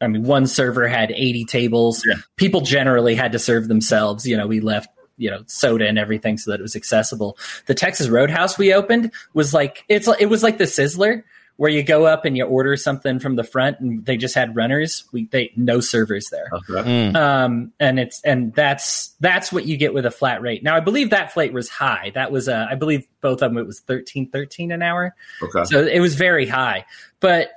I 0.00 0.06
mean, 0.06 0.24
one 0.24 0.46
server 0.46 0.88
had 0.88 1.10
80 1.10 1.44
tables. 1.44 2.04
Yeah. 2.06 2.14
People 2.36 2.62
generally 2.62 3.14
had 3.14 3.32
to 3.32 3.38
serve 3.38 3.68
themselves. 3.68 4.26
You 4.26 4.36
know, 4.36 4.46
we 4.46 4.60
left, 4.60 4.88
you 5.18 5.30
know, 5.30 5.42
soda 5.46 5.86
and 5.86 5.98
everything 5.98 6.38
so 6.38 6.50
that 6.50 6.60
it 6.60 6.62
was 6.62 6.74
accessible. 6.74 7.36
The 7.66 7.74
Texas 7.74 8.08
Roadhouse 8.08 8.56
we 8.56 8.72
opened 8.72 9.12
was 9.34 9.52
like, 9.52 9.84
it's, 9.88 10.08
it 10.18 10.26
was 10.26 10.42
like 10.42 10.58
the 10.58 10.64
Sizzler 10.64 11.22
where 11.56 11.70
you 11.70 11.82
go 11.82 12.06
up 12.06 12.24
and 12.24 12.38
you 12.38 12.44
order 12.44 12.74
something 12.74 13.18
from 13.18 13.36
the 13.36 13.44
front 13.44 13.78
and 13.80 14.06
they 14.06 14.16
just 14.16 14.34
had 14.34 14.56
runners. 14.56 15.04
We, 15.12 15.26
they, 15.26 15.52
no 15.56 15.80
servers 15.80 16.30
there. 16.30 16.48
Okay. 16.50 16.88
Mm. 16.88 17.14
Um, 17.14 17.72
and 17.78 18.00
it's, 18.00 18.22
and 18.22 18.54
that's, 18.54 19.14
that's 19.20 19.52
what 19.52 19.66
you 19.66 19.76
get 19.76 19.92
with 19.92 20.06
a 20.06 20.10
flat 20.10 20.40
rate. 20.40 20.62
Now, 20.62 20.74
I 20.74 20.80
believe 20.80 21.10
that 21.10 21.34
flat 21.34 21.52
was 21.52 21.68
high. 21.68 22.12
That 22.14 22.32
was, 22.32 22.48
uh, 22.48 22.66
I 22.70 22.76
believe 22.76 23.06
both 23.20 23.42
of 23.42 23.50
them, 23.50 23.58
it 23.58 23.66
was 23.66 23.80
13, 23.80 24.30
13 24.30 24.72
an 24.72 24.80
hour. 24.80 25.14
Okay. 25.42 25.64
So 25.64 25.86
it 25.86 26.00
was 26.00 26.14
very 26.14 26.46
high, 26.46 26.86
but 27.20 27.50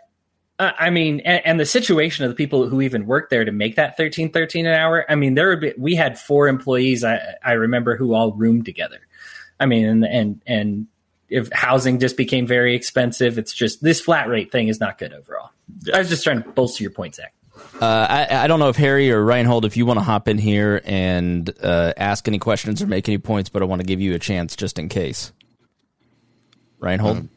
I 0.77 0.89
mean, 0.89 1.21
and, 1.21 1.45
and, 1.45 1.59
the 1.59 1.65
situation 1.65 2.25
of 2.25 2.31
the 2.31 2.35
people 2.35 2.67
who 2.67 2.81
even 2.81 3.05
worked 3.05 3.29
there 3.29 3.45
to 3.45 3.51
make 3.51 3.75
that 3.75 3.97
thirteen 3.97 4.31
thirteen 4.31 4.65
an 4.65 4.73
hour. 4.73 5.05
I 5.09 5.15
mean, 5.15 5.35
there 5.35 5.49
would 5.49 5.61
be, 5.61 5.73
we 5.77 5.95
had 5.95 6.19
four 6.19 6.47
employees. 6.47 7.03
I, 7.03 7.19
I 7.43 7.53
remember 7.53 7.95
who 7.95 8.13
all 8.13 8.33
roomed 8.33 8.65
together. 8.65 8.99
I 9.59 9.65
mean, 9.65 9.85
and 9.85 10.05
and 10.05 10.41
and 10.45 10.87
if 11.29 11.51
housing 11.51 11.99
just 11.99 12.17
became 12.17 12.45
very 12.45 12.75
expensive, 12.75 13.37
it's 13.37 13.53
just 13.53 13.81
this 13.81 13.99
flat 13.99 14.27
rate 14.27 14.51
thing 14.51 14.67
is 14.67 14.79
not 14.79 14.97
good 14.97 15.13
overall. 15.13 15.51
Yeah. 15.83 15.95
I 15.95 15.99
was 15.99 16.09
just 16.09 16.23
trying 16.23 16.43
to 16.43 16.49
bolster 16.49 16.83
your 16.83 16.91
point, 16.91 17.15
Zach. 17.15 17.33
Uh, 17.81 18.07
I, 18.09 18.43
I, 18.43 18.47
don't 18.47 18.59
know 18.59 18.69
if 18.69 18.77
Harry 18.77 19.11
or 19.11 19.23
Reinhold, 19.23 19.65
if 19.65 19.77
you 19.77 19.85
want 19.85 19.99
to 19.99 20.03
hop 20.03 20.27
in 20.27 20.37
here 20.37 20.81
and 20.85 21.51
uh, 21.61 21.93
ask 21.97 22.27
any 22.27 22.39
questions 22.39 22.81
or 22.81 22.87
make 22.87 23.07
any 23.07 23.17
points, 23.17 23.49
but 23.49 23.61
I 23.61 23.65
want 23.65 23.79
to 23.79 23.85
give 23.85 24.01
you 24.01 24.15
a 24.15 24.19
chance 24.19 24.55
just 24.55 24.79
in 24.79 24.89
case. 24.89 25.31
Reinhold. 26.79 27.17
Um, 27.17 27.29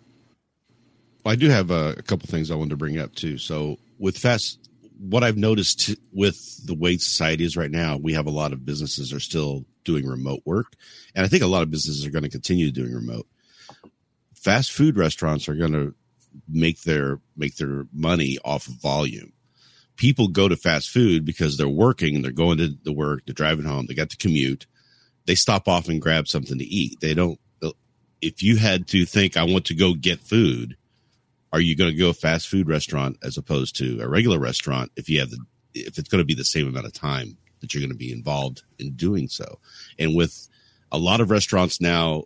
I 1.27 1.37
do 1.37 1.49
have 1.49 1.71
a, 1.71 1.95
a 1.99 2.03
couple 2.03 2.29
things 2.29 2.51
I 2.51 2.55
wanted 2.55 2.71
to 2.71 2.77
bring 2.77 2.99
up 2.99 3.15
too. 3.15 3.39
So 3.39 3.79
with 3.99 4.19
fast, 4.19 4.69
what 4.99 5.25
I've 5.25 5.37
noticed 5.37 5.95
with 6.13 6.67
the 6.67 6.75
way 6.75 6.97
society 6.97 7.45
is 7.45 7.57
right 7.57 7.71
now, 7.71 7.97
we 7.97 8.13
have 8.15 8.27
a 8.27 8.31
lot 8.31 8.53
of 8.53 8.65
businesses 8.65 9.13
are 9.13 9.21
still 9.21 9.65
doing 9.85 10.07
remote 10.07 10.41
work, 10.45 10.73
and 11.15 11.25
I 11.25 11.29
think 11.29 11.43
a 11.43 11.47
lot 11.47 11.63
of 11.63 11.71
businesses 11.71 12.07
are 12.07 12.11
going 12.11 12.25
to 12.25 12.31
continue 12.31 12.71
doing 12.71 12.93
remote. 12.93 13.27
fast 14.35 14.73
food 14.73 14.97
restaurants 14.97 15.49
are 15.49 15.55
going 15.55 15.73
to 15.73 15.95
make 16.49 16.83
their 16.83 17.21
make 17.37 17.57
their 17.57 17.87
money 17.93 18.39
off 18.45 18.69
of 18.69 18.75
volume. 18.75 19.33
People 19.97 20.29
go 20.29 20.49
to 20.49 20.57
fast 20.57 20.91
food 20.91 21.25
because 21.25 21.57
they're 21.57 21.69
working, 21.69 22.23
they're 22.23 22.31
going 22.31 22.59
to 22.59 22.77
the 22.85 22.93
work, 22.93 23.23
they're 23.27 23.35
driving 23.35 23.65
home, 23.65 23.87
they 23.87 23.95
got 23.95 24.11
to 24.11 24.17
commute. 24.17 24.67
They 25.27 25.35
stop 25.35 25.67
off 25.67 25.89
and 25.89 26.01
grab 26.01 26.29
something 26.29 26.59
to 26.59 26.65
eat. 26.65 27.01
They 27.01 27.15
don't. 27.15 27.41
If 28.23 28.43
you 28.43 28.57
had 28.57 28.87
to 28.89 29.05
think, 29.05 29.37
I 29.37 29.43
want 29.43 29.67
to 29.67 29.75
go 29.75 29.93
get 29.95 30.21
food, 30.21 30.77
are 31.57 31.61
you 31.61 31.75
going 31.75 31.91
to 31.91 31.97
go 31.97 32.13
fast 32.13 32.49
food 32.49 32.69
restaurant 32.69 33.17
as 33.23 33.39
opposed 33.39 33.77
to 33.77 33.99
a 34.03 34.09
regular 34.09 34.39
restaurant? 34.39 34.93
If 34.95 35.09
you 35.09 35.21
have 35.21 35.31
the, 35.31 35.39
if 35.73 35.97
it's 35.97 36.11
going 36.11 36.21
to 36.21 36.27
be 36.27 36.35
the 36.35 36.45
same 36.45 36.69
amount 36.69 36.85
of 36.85 36.93
time 36.93 37.39
that 37.61 37.73
you're 37.73 37.81
going 37.81 37.91
to 37.91 37.97
be 37.97 38.13
involved 38.13 38.63
in 38.79 38.93
doing 38.93 39.27
so, 39.27 39.59
and 39.99 40.15
with 40.15 40.51
a 40.93 40.99
lot 40.99 41.23
of 41.23 41.31
restaurants 41.31 41.81
now 41.81 42.25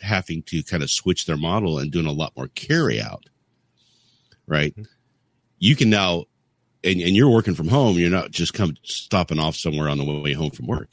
having 0.00 0.42
to 0.42 0.64
kind 0.64 0.82
of 0.82 0.90
switch 0.90 1.26
their 1.26 1.36
model 1.36 1.78
and 1.78 1.92
doing 1.92 2.06
a 2.06 2.12
lot 2.12 2.36
more 2.36 2.48
carry 2.48 3.00
out, 3.00 3.26
right? 4.48 4.72
Mm-hmm. 4.72 4.90
You 5.60 5.76
can 5.76 5.88
now, 5.88 6.24
and, 6.82 7.00
and 7.00 7.14
you're 7.14 7.30
working 7.30 7.54
from 7.54 7.68
home, 7.68 7.96
you're 7.96 8.10
not 8.10 8.32
just 8.32 8.54
come 8.54 8.74
stopping 8.82 9.38
off 9.38 9.54
somewhere 9.54 9.88
on 9.88 9.98
the 9.98 10.04
way 10.04 10.32
home 10.32 10.50
from 10.50 10.66
work 10.66 10.88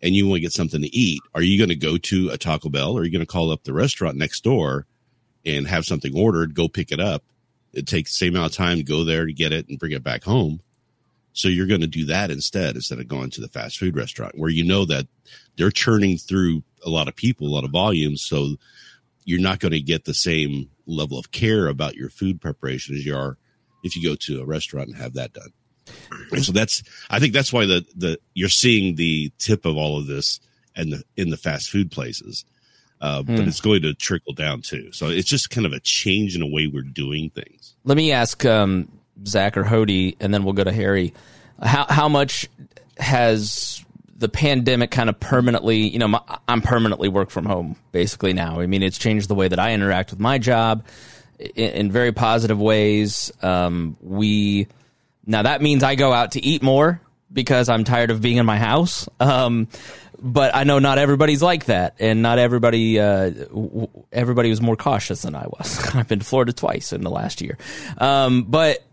and 0.00 0.14
you 0.14 0.28
want 0.28 0.36
to 0.36 0.42
get 0.42 0.52
something 0.52 0.80
to 0.80 0.96
eat. 0.96 1.20
Are 1.34 1.42
you 1.42 1.58
going 1.58 1.70
to 1.70 1.76
go 1.76 1.98
to 1.98 2.30
a 2.30 2.38
Taco 2.38 2.68
Bell 2.68 2.92
or 2.92 3.00
are 3.00 3.04
you 3.04 3.10
going 3.10 3.20
to 3.20 3.26
call 3.26 3.50
up 3.50 3.64
the 3.64 3.72
restaurant 3.72 4.16
next 4.16 4.44
door 4.44 4.86
and 5.44 5.66
have 5.66 5.84
something 5.84 6.16
ordered, 6.16 6.54
go 6.54 6.68
pick 6.68 6.92
it 6.92 7.00
up? 7.00 7.24
It 7.72 7.86
takes 7.86 8.12
the 8.12 8.26
same 8.26 8.36
amount 8.36 8.52
of 8.52 8.56
time 8.56 8.76
to 8.76 8.82
go 8.82 9.04
there 9.04 9.26
to 9.26 9.32
get 9.32 9.52
it 9.52 9.68
and 9.68 9.78
bring 9.78 9.92
it 9.92 10.04
back 10.04 10.24
home. 10.24 10.60
So 11.32 11.48
you're 11.48 11.66
going 11.66 11.80
to 11.80 11.86
do 11.86 12.04
that 12.06 12.30
instead, 12.30 12.74
instead 12.74 12.98
of 12.98 13.08
going 13.08 13.30
to 13.30 13.40
the 13.40 13.48
fast 13.48 13.78
food 13.78 13.96
restaurant 13.96 14.36
where 14.36 14.50
you 14.50 14.64
know 14.64 14.84
that 14.84 15.06
they're 15.56 15.70
churning 15.70 16.18
through 16.18 16.62
a 16.84 16.90
lot 16.90 17.08
of 17.08 17.16
people, 17.16 17.46
a 17.46 17.54
lot 17.54 17.64
of 17.64 17.70
volume. 17.70 18.16
So 18.16 18.56
you're 19.24 19.40
not 19.40 19.58
going 19.58 19.72
to 19.72 19.80
get 19.80 20.04
the 20.04 20.14
same 20.14 20.68
level 20.86 21.18
of 21.18 21.30
care 21.30 21.68
about 21.68 21.94
your 21.94 22.10
food 22.10 22.40
preparation 22.40 22.94
as 22.94 23.06
you 23.06 23.16
are 23.16 23.38
if 23.82 23.96
you 23.96 24.06
go 24.06 24.16
to 24.16 24.42
a 24.42 24.46
restaurant 24.46 24.88
and 24.88 24.96
have 24.98 25.14
that 25.14 25.32
done. 25.32 25.52
And 26.30 26.44
so 26.44 26.52
that's, 26.52 26.82
I 27.10 27.18
think 27.18 27.32
that's 27.32 27.52
why 27.52 27.66
the, 27.66 27.84
the, 27.96 28.18
you're 28.34 28.48
seeing 28.48 28.96
the 28.96 29.32
tip 29.38 29.64
of 29.64 29.76
all 29.76 29.98
of 29.98 30.06
this 30.06 30.38
and 30.76 30.92
the, 30.92 31.02
in 31.16 31.30
the 31.30 31.36
fast 31.36 31.70
food 31.70 31.90
places. 31.90 32.44
Uh, 33.02 33.24
hmm. 33.24 33.36
But 33.36 33.48
it's 33.48 33.60
going 33.60 33.82
to 33.82 33.94
trickle 33.94 34.32
down 34.32 34.62
too. 34.62 34.92
So 34.92 35.08
it's 35.08 35.28
just 35.28 35.50
kind 35.50 35.66
of 35.66 35.72
a 35.72 35.80
change 35.80 36.36
in 36.36 36.40
the 36.40 36.46
way 36.46 36.68
we're 36.68 36.82
doing 36.82 37.30
things. 37.30 37.74
Let 37.84 37.96
me 37.96 38.12
ask 38.12 38.44
um, 38.44 38.88
Zach 39.26 39.56
or 39.56 39.64
Hody, 39.64 40.16
and 40.20 40.32
then 40.32 40.44
we'll 40.44 40.54
go 40.54 40.62
to 40.62 40.72
Harry. 40.72 41.12
How 41.60 41.84
how 41.88 42.08
much 42.08 42.48
has 42.98 43.84
the 44.16 44.28
pandemic 44.28 44.92
kind 44.92 45.08
of 45.10 45.18
permanently, 45.18 45.78
you 45.78 45.98
know, 45.98 46.06
my, 46.06 46.20
I'm 46.46 46.62
permanently 46.62 47.08
work 47.08 47.30
from 47.30 47.44
home 47.44 47.74
basically 47.90 48.32
now. 48.32 48.60
I 48.60 48.66
mean, 48.66 48.84
it's 48.84 48.98
changed 48.98 49.26
the 49.26 49.34
way 49.34 49.48
that 49.48 49.58
I 49.58 49.72
interact 49.74 50.12
with 50.12 50.20
my 50.20 50.38
job 50.38 50.84
in, 51.40 51.70
in 51.70 51.90
very 51.90 52.12
positive 52.12 52.60
ways. 52.60 53.32
Um, 53.42 53.96
we 54.00 54.68
now 55.26 55.42
that 55.42 55.60
means 55.60 55.82
I 55.82 55.96
go 55.96 56.12
out 56.12 56.32
to 56.32 56.44
eat 56.44 56.62
more 56.62 57.00
because 57.32 57.68
I'm 57.68 57.82
tired 57.82 58.12
of 58.12 58.22
being 58.22 58.36
in 58.36 58.46
my 58.46 58.58
house. 58.58 59.08
Um, 59.18 59.66
but 60.22 60.54
I 60.54 60.64
know 60.64 60.78
not 60.78 60.98
everybody's 60.98 61.42
like 61.42 61.66
that, 61.66 61.96
and 61.98 62.22
not 62.22 62.38
everybody 62.38 63.00
uh, 63.00 63.32
everybody 64.12 64.50
was 64.50 64.60
more 64.62 64.76
cautious 64.76 65.22
than 65.22 65.34
I 65.34 65.46
was. 65.46 65.90
I've 65.94 66.08
been 66.08 66.20
to 66.20 66.24
Florida 66.24 66.52
twice 66.52 66.92
in 66.92 67.02
the 67.02 67.10
last 67.10 67.40
year, 67.40 67.58
um, 67.98 68.44
but 68.44 68.84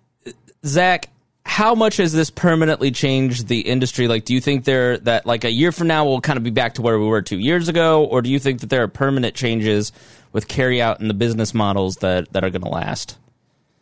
Zach, 0.65 1.09
how 1.45 1.75
much 1.75 1.97
has 1.97 2.11
this 2.13 2.29
permanently 2.29 2.91
changed 2.91 3.47
the 3.47 3.61
industry? 3.61 4.07
Like, 4.07 4.25
do 4.25 4.33
you 4.33 4.41
think 4.41 4.65
there 4.65 4.97
that 4.99 5.25
like 5.25 5.43
a 5.43 5.51
year 5.51 5.71
from 5.71 5.87
now 5.87 6.05
we'll 6.05 6.21
kind 6.21 6.37
of 6.37 6.43
be 6.43 6.49
back 6.49 6.75
to 6.75 6.81
where 6.81 6.99
we 6.99 7.05
were 7.05 7.21
two 7.21 7.39
years 7.39 7.67
ago, 7.67 8.05
or 8.05 8.21
do 8.21 8.29
you 8.29 8.39
think 8.39 8.61
that 8.61 8.69
there 8.69 8.83
are 8.83 8.87
permanent 8.87 9.35
changes 9.35 9.91
with 10.31 10.47
carry 10.47 10.81
out 10.81 10.99
and 10.99 11.09
the 11.09 11.15
business 11.15 11.53
models 11.53 11.97
that 11.97 12.31
that 12.33 12.43
are 12.43 12.49
going 12.49 12.63
to 12.63 12.69
last? 12.69 13.17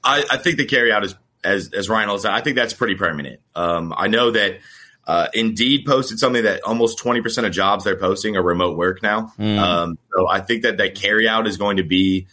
I, 0.03 0.23
I, 0.31 0.37
think 0.37 0.57
the 0.57 0.65
carry 0.65 0.91
out 0.91 1.03
is 1.03 1.15
as 1.43 1.71
as 1.73 1.89
Ryan 1.89 2.17
said. 2.19 2.31
I 2.31 2.41
think 2.41 2.55
that's 2.55 2.73
pretty 2.73 2.95
permanent. 2.95 3.39
Um, 3.55 3.93
I 3.95 4.07
know 4.07 4.31
that. 4.31 4.59
Uh, 5.07 5.29
Indeed 5.33 5.85
posted 5.85 6.19
something 6.19 6.43
that 6.43 6.61
almost 6.63 6.99
20% 6.99 7.45
of 7.45 7.53
jobs 7.53 7.85
they're 7.85 7.95
posting 7.95 8.35
are 8.35 8.43
remote 8.43 8.77
work 8.77 9.01
now. 9.01 9.31
Mm. 9.39 9.57
Um, 9.57 9.97
so 10.13 10.27
I 10.27 10.41
think 10.41 10.63
that 10.63 10.77
that 10.77 10.95
carry 10.95 11.29
out 11.29 11.47
is 11.47 11.55
going 11.55 11.77
to 11.77 11.83
be 11.83 12.27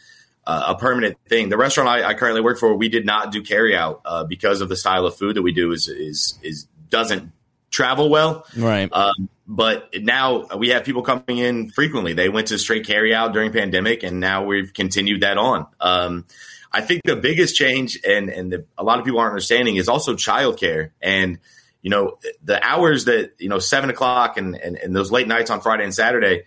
uh, 0.44 0.74
a 0.74 0.78
permanent 0.78 1.16
thing. 1.28 1.50
The 1.50 1.56
restaurant 1.56 1.88
I, 1.88 2.02
I, 2.02 2.14
currently 2.14 2.40
work 2.40 2.58
for, 2.58 2.74
we 2.74 2.88
did 2.88 3.06
not 3.06 3.30
do 3.30 3.42
carry 3.42 3.76
out 3.76 4.02
uh, 4.04 4.24
because 4.24 4.60
of 4.60 4.68
the 4.68 4.76
style 4.76 5.06
of 5.06 5.16
food 5.16 5.36
that 5.36 5.42
we 5.42 5.52
do 5.52 5.70
is 5.70 5.86
is 5.88 6.36
is 6.42 6.66
doesn't 6.90 7.30
travel 7.70 8.10
well. 8.10 8.44
Right. 8.56 8.92
Um, 8.92 9.28
but 9.46 9.90
now 9.94 10.46
we 10.56 10.70
have 10.70 10.84
people 10.84 11.02
coming 11.02 11.38
in 11.38 11.70
frequently. 11.70 12.12
They 12.12 12.28
went 12.28 12.48
to 12.48 12.58
straight 12.58 12.86
carry 12.86 13.14
out 13.14 13.32
during 13.32 13.52
pandemic, 13.52 14.02
and 14.02 14.18
now 14.18 14.44
we've 14.44 14.72
continued 14.72 15.20
that 15.20 15.38
on. 15.38 15.66
Um, 15.80 16.24
I 16.72 16.80
think 16.80 17.02
the 17.04 17.16
biggest 17.16 17.54
change, 17.54 18.00
and 18.06 18.28
and 18.30 18.52
the, 18.52 18.66
a 18.76 18.82
lot 18.82 18.98
of 18.98 19.04
people 19.04 19.20
aren't 19.20 19.30
understanding, 19.30 19.76
is 19.76 19.88
also 19.88 20.14
childcare 20.14 20.90
and. 21.00 21.38
You 21.84 21.90
know 21.90 22.18
the 22.42 22.58
hours 22.64 23.04
that 23.04 23.34
you 23.38 23.48
know 23.48 23.60
seven 23.60 23.90
o'clock 23.90 24.38
and, 24.38 24.56
and, 24.56 24.76
and 24.76 24.96
those 24.96 25.12
late 25.12 25.28
nights 25.28 25.50
on 25.50 25.60
Friday 25.60 25.84
and 25.84 25.94
Saturday 25.94 26.44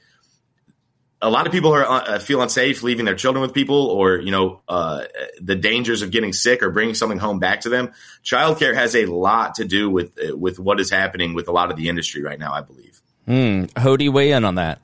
a 1.22 1.30
lot 1.30 1.48
of 1.48 1.52
people 1.52 1.74
are 1.74 1.86
uh, 1.86 2.20
feel 2.20 2.42
unsafe 2.42 2.84
leaving 2.84 3.06
their 3.06 3.16
children 3.16 3.42
with 3.42 3.54
people 3.54 3.88
or 3.88 4.18
you 4.18 4.32
know 4.32 4.62
uh, 4.68 5.06
the 5.42 5.56
dangers 5.56 6.02
of 6.02 6.12
getting 6.12 6.34
sick 6.34 6.62
or 6.62 6.70
bringing 6.70 6.96
something 6.96 7.18
home 7.18 7.40
back 7.40 7.62
to 7.62 7.70
them. 7.70 7.92
Childcare 8.24 8.76
has 8.76 8.96
a 8.96 9.06
lot 9.06 9.56
to 9.56 9.66
do 9.66 9.90
with 9.90 10.18
uh, 10.20 10.36
with 10.36 10.60
what 10.60 10.80
is 10.80 10.92
happening 10.92 11.34
with 11.34 11.48
a 11.48 11.52
lot 11.52 11.72
of 11.72 11.78
the 11.78 11.90
industry 11.90 12.22
right 12.22 12.40
now 12.40 12.54
i 12.54 12.62
believe. 12.62 13.02
Mm. 13.28 13.68
Hody 13.74 14.12
weigh 14.12 14.32
in 14.32 14.46
on 14.46 14.56
that. 14.56 14.82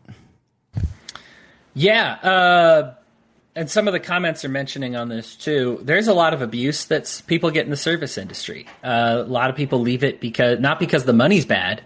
Yeah 1.73 2.13
uh, 2.13 2.93
and 3.55 3.69
some 3.69 3.87
of 3.87 3.93
the 3.93 3.99
comments 3.99 4.43
are 4.43 4.49
mentioning 4.49 4.95
on 4.95 5.09
this 5.09 5.35
too 5.35 5.79
there's 5.83 6.07
a 6.07 6.13
lot 6.13 6.33
of 6.33 6.41
abuse 6.41 6.85
that's 6.85 7.21
people 7.21 7.51
get 7.51 7.65
in 7.65 7.69
the 7.69 7.77
service 7.77 8.17
industry 8.17 8.65
uh, 8.83 9.23
a 9.25 9.29
lot 9.29 9.49
of 9.49 9.55
people 9.55 9.79
leave 9.79 10.03
it 10.03 10.19
because 10.19 10.59
not 10.59 10.79
because 10.79 11.05
the 11.05 11.13
money's 11.13 11.45
bad 11.45 11.83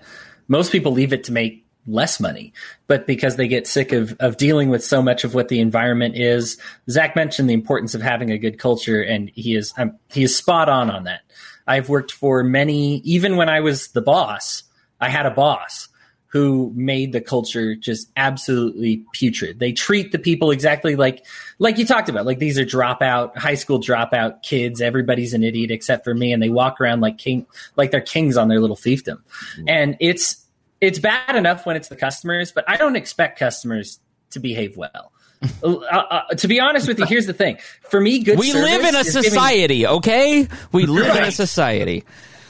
most 0.47 0.71
people 0.71 0.91
leave 0.91 1.13
it 1.13 1.25
to 1.25 1.31
make 1.31 1.67
less 1.87 2.19
money, 2.19 2.53
but 2.87 3.07
because 3.07 3.37
they 3.37 3.47
get 3.47 3.65
sick 3.65 3.91
of, 3.93 4.15
of 4.19 4.37
dealing 4.37 4.69
with 4.69 4.83
so 4.83 5.01
much 5.01 5.23
of 5.23 5.33
what 5.33 5.47
the 5.47 5.59
environment 5.59 6.15
is. 6.15 6.57
Zach 6.89 7.15
mentioned 7.15 7.49
the 7.49 7.53
importance 7.53 7.95
of 7.95 8.01
having 8.01 8.29
a 8.29 8.37
good 8.37 8.59
culture, 8.59 9.01
and 9.01 9.31
he 9.33 9.55
is 9.55 9.73
um, 9.77 9.97
he 10.11 10.23
is 10.23 10.35
spot 10.35 10.69
on 10.69 10.91
on 10.91 11.05
that. 11.05 11.21
I've 11.65 11.89
worked 11.89 12.11
for 12.11 12.43
many, 12.43 12.97
even 12.99 13.35
when 13.35 13.49
I 13.49 13.61
was 13.61 13.89
the 13.89 14.01
boss, 14.01 14.63
I 15.01 15.09
had 15.09 15.25
a 15.25 15.31
boss 15.31 15.89
who 16.37 16.71
made 16.75 17.13
the 17.13 17.19
culture 17.19 17.75
just 17.75 18.11
absolutely 18.15 19.03
putrid. 19.11 19.57
They 19.57 19.71
treat 19.71 20.11
the 20.11 20.19
people 20.19 20.51
exactly 20.51 20.95
like 20.95 21.25
like 21.57 21.79
you 21.79 21.85
talked 21.85 22.09
about. 22.09 22.27
Like 22.27 22.37
these 22.37 22.59
are 22.59 22.63
dropout 22.63 23.35
high 23.35 23.55
school 23.55 23.79
dropout 23.79 24.43
kids. 24.43 24.79
Everybody's 24.79 25.33
an 25.33 25.43
idiot 25.43 25.71
except 25.71 26.03
for 26.03 26.13
me, 26.13 26.31
and 26.31 26.43
they 26.43 26.49
walk 26.49 26.79
around 26.79 27.01
like 27.01 27.17
king 27.17 27.47
like 27.75 27.89
they're 27.89 28.01
kings 28.01 28.37
on 28.37 28.49
their 28.49 28.59
little 28.59 28.75
fiefdom. 28.75 29.17
Mm-hmm. 29.55 29.63
And 29.67 29.97
it's 29.99 30.45
it's 30.79 30.99
bad 30.99 31.35
enough 31.35 31.65
when 31.65 31.75
it's 31.75 31.87
the 31.87 31.95
customers, 31.95 32.51
but 32.51 32.63
I 32.67 32.77
don't 32.77 32.95
expect 32.95 33.39
customers 33.39 33.99
to 34.29 34.39
behave 34.39 34.77
well. 34.77 35.11
uh, 35.63 35.67
uh, 35.73 36.21
to 36.35 36.47
be 36.47 36.59
honest 36.59 36.87
with 36.87 36.99
you, 36.99 37.05
here's 37.05 37.25
the 37.25 37.33
thing. 37.33 37.57
For 37.89 37.99
me, 37.99 38.19
good. 38.19 38.37
We 38.37 38.53
live 38.53 38.85
in 38.85 38.95
a 38.95 39.03
society, 39.03 39.79
giving... 39.79 39.95
okay? 39.97 40.47
We 40.71 40.85
live 40.85 41.07
right. 41.07 41.23
in 41.23 41.29
a 41.29 41.31
society. 41.31 42.03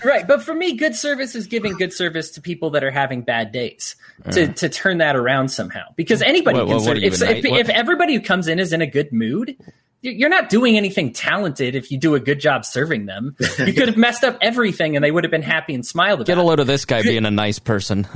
Right, 0.04 0.28
but 0.28 0.44
for 0.44 0.54
me, 0.54 0.76
good 0.76 0.96
service 0.96 1.36
is 1.36 1.48
giving 1.48 1.74
good 1.74 1.94
service 1.94 2.32
to 2.32 2.42
people 2.42 2.72
that 2.72 2.84
are 2.84 2.92
having 2.92 3.22
bad 3.22 3.52
days 3.52 3.96
to, 4.32 4.48
to 4.54 4.70
turn 4.70 5.00
that 5.00 5.16
around 5.16 5.50
somehow. 5.50 5.84
Because 5.96 6.22
anybody 6.22 6.60
what, 6.60 6.68
can. 6.68 6.86
What, 6.86 6.98
if, 6.98 7.22
if, 7.22 7.46
if 7.46 7.70
everybody 7.70 8.14
who 8.14 8.22
comes 8.22 8.48
in 8.48 8.60
is 8.60 8.74
in 8.74 8.82
a 8.82 8.88
good 8.88 9.12
mood, 9.12 9.58
you're 10.02 10.30
not 10.30 10.50
doing 10.50 10.78
anything 10.78 11.12
talented 11.14 11.76
if 11.76 11.92
you 11.92 11.98
do 11.98 12.16
a 12.16 12.20
good 12.20 12.40
job 12.40 12.66
serving 12.66 13.06
them. 13.06 13.36
You 13.58 13.74
could 13.74 13.88
have 13.88 13.98
messed 13.98 14.24
up 14.24 14.38
everything 14.42 14.96
and 14.96 15.04
they 15.04 15.12
would 15.12 15.24
have 15.24 15.32
been 15.32 15.42
happy 15.42 15.74
and 15.74 15.86
smiled 15.86 16.20
about 16.20 16.28
Get 16.28 16.38
a 16.38 16.44
load 16.44 16.60
of 16.60 16.68
this 16.68 16.86
guy 16.86 17.02
being 17.02 17.26
a 17.26 17.32
nice 17.32 17.60
person. 17.60 18.08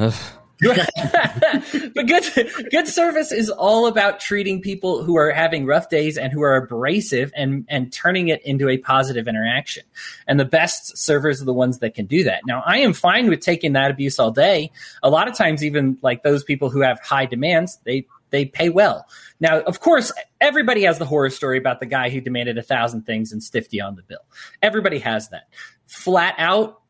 but 1.95 2.05
good 2.05 2.24
good 2.70 2.88
service 2.88 3.32
is 3.32 3.49
all 3.49 3.88
about 3.88 4.20
treating 4.20 4.62
people 4.62 5.03
who 5.03 5.18
are 5.18 5.32
having 5.32 5.66
rough 5.66 5.89
days 5.89 6.20
and 6.20 6.32
who 6.32 6.43
are 6.43 6.55
abrasive 6.55 7.32
and 7.36 7.66
and 7.68 7.91
turning 7.91 8.28
it 8.28 8.45
into 8.45 8.70
a 8.70 8.78
positive 8.78 9.28
interaction. 9.28 9.84
And 10.28 10.39
the 10.39 10.45
best 10.45 10.97
servers 10.97 11.41
are 11.41 11.45
the 11.45 11.53
ones 11.53 11.80
that 11.80 11.95
can 11.95 12.05
do 12.05 12.24
that. 12.26 12.41
Now, 12.45 12.62
I 12.64 12.78
am 12.78 12.93
fine 12.93 13.28
with 13.28 13.39
taking 13.39 13.74
that 13.74 13.89
abuse 13.89 14.20
all 14.20 14.30
day. 14.30 14.72
A 15.01 15.09
lot 15.09 15.28
of 15.28 15.36
times 15.36 15.64
even 15.64 15.97
like 16.03 16.22
those 16.22 16.43
people 16.43 16.70
who 16.70 16.82
have 16.82 16.99
high 16.99 17.26
demands, 17.26 17.80
they 17.84 18.05
they 18.30 18.45
pay 18.45 18.70
well. 18.70 19.05
Now, 19.39 19.62
of 19.62 19.80
course, 19.80 20.12
everybody 20.39 20.84
has 20.84 20.97
the 20.99 21.05
horror 21.05 21.30
story 21.30 21.57
about 21.57 21.80
the 21.80 21.86
guy 21.86 22.09
who 22.09 22.22
demanded 22.22 22.57
a 22.57 22.64
thousand 22.64 23.05
things 23.05 23.32
and 23.32 23.43
stiffed 23.43 23.74
you 23.74 23.84
on 23.84 23.95
the 23.95 24.03
bill. 24.03 24.26
Everybody 24.62 24.99
has 24.99 25.30
that. 25.30 25.47
Flat 25.86 26.36
out, 26.38 26.81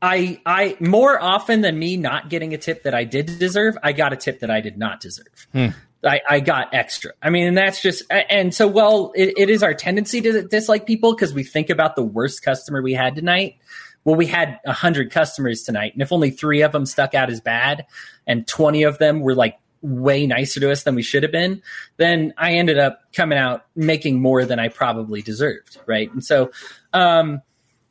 I 0.00 0.40
I 0.46 0.76
more 0.80 1.20
often 1.20 1.60
than 1.60 1.78
me 1.78 1.96
not 1.96 2.28
getting 2.28 2.54
a 2.54 2.58
tip 2.58 2.84
that 2.84 2.94
I 2.94 3.04
did 3.04 3.38
deserve, 3.38 3.76
I 3.82 3.92
got 3.92 4.12
a 4.12 4.16
tip 4.16 4.40
that 4.40 4.50
I 4.50 4.60
did 4.60 4.78
not 4.78 5.00
deserve. 5.00 5.46
Hmm. 5.52 5.68
I, 6.04 6.20
I, 6.30 6.38
got 6.40 6.72
extra. 6.72 7.10
I 7.20 7.30
mean, 7.30 7.48
and 7.48 7.58
that's 7.58 7.82
just, 7.82 8.04
and 8.08 8.54
so, 8.54 8.68
well, 8.68 9.10
it, 9.16 9.34
it 9.36 9.50
is 9.50 9.64
our 9.64 9.74
tendency 9.74 10.20
to 10.20 10.42
dislike 10.42 10.86
people 10.86 11.12
because 11.12 11.34
we 11.34 11.42
think 11.42 11.70
about 11.70 11.96
the 11.96 12.04
worst 12.04 12.44
customer 12.44 12.80
we 12.80 12.94
had 12.94 13.16
tonight. 13.16 13.56
Well, 14.04 14.14
we 14.14 14.26
had 14.26 14.60
a 14.64 14.72
hundred 14.72 15.10
customers 15.10 15.64
tonight, 15.64 15.92
and 15.94 16.00
if 16.00 16.12
only 16.12 16.30
three 16.30 16.62
of 16.62 16.70
them 16.70 16.86
stuck 16.86 17.14
out 17.14 17.30
as 17.30 17.40
bad, 17.40 17.84
and 18.26 18.46
twenty 18.46 18.84
of 18.84 18.98
them 18.98 19.20
were 19.20 19.34
like 19.34 19.58
way 19.82 20.26
nicer 20.26 20.60
to 20.60 20.70
us 20.70 20.84
than 20.84 20.94
we 20.94 21.02
should 21.02 21.24
have 21.24 21.32
been, 21.32 21.62
then 21.96 22.32
I 22.38 22.54
ended 22.54 22.78
up 22.78 23.00
coming 23.12 23.38
out 23.38 23.66
making 23.74 24.20
more 24.20 24.44
than 24.44 24.58
I 24.58 24.68
probably 24.68 25.20
deserved, 25.20 25.78
right? 25.86 26.12
And 26.12 26.24
so, 26.24 26.52
um, 26.92 27.42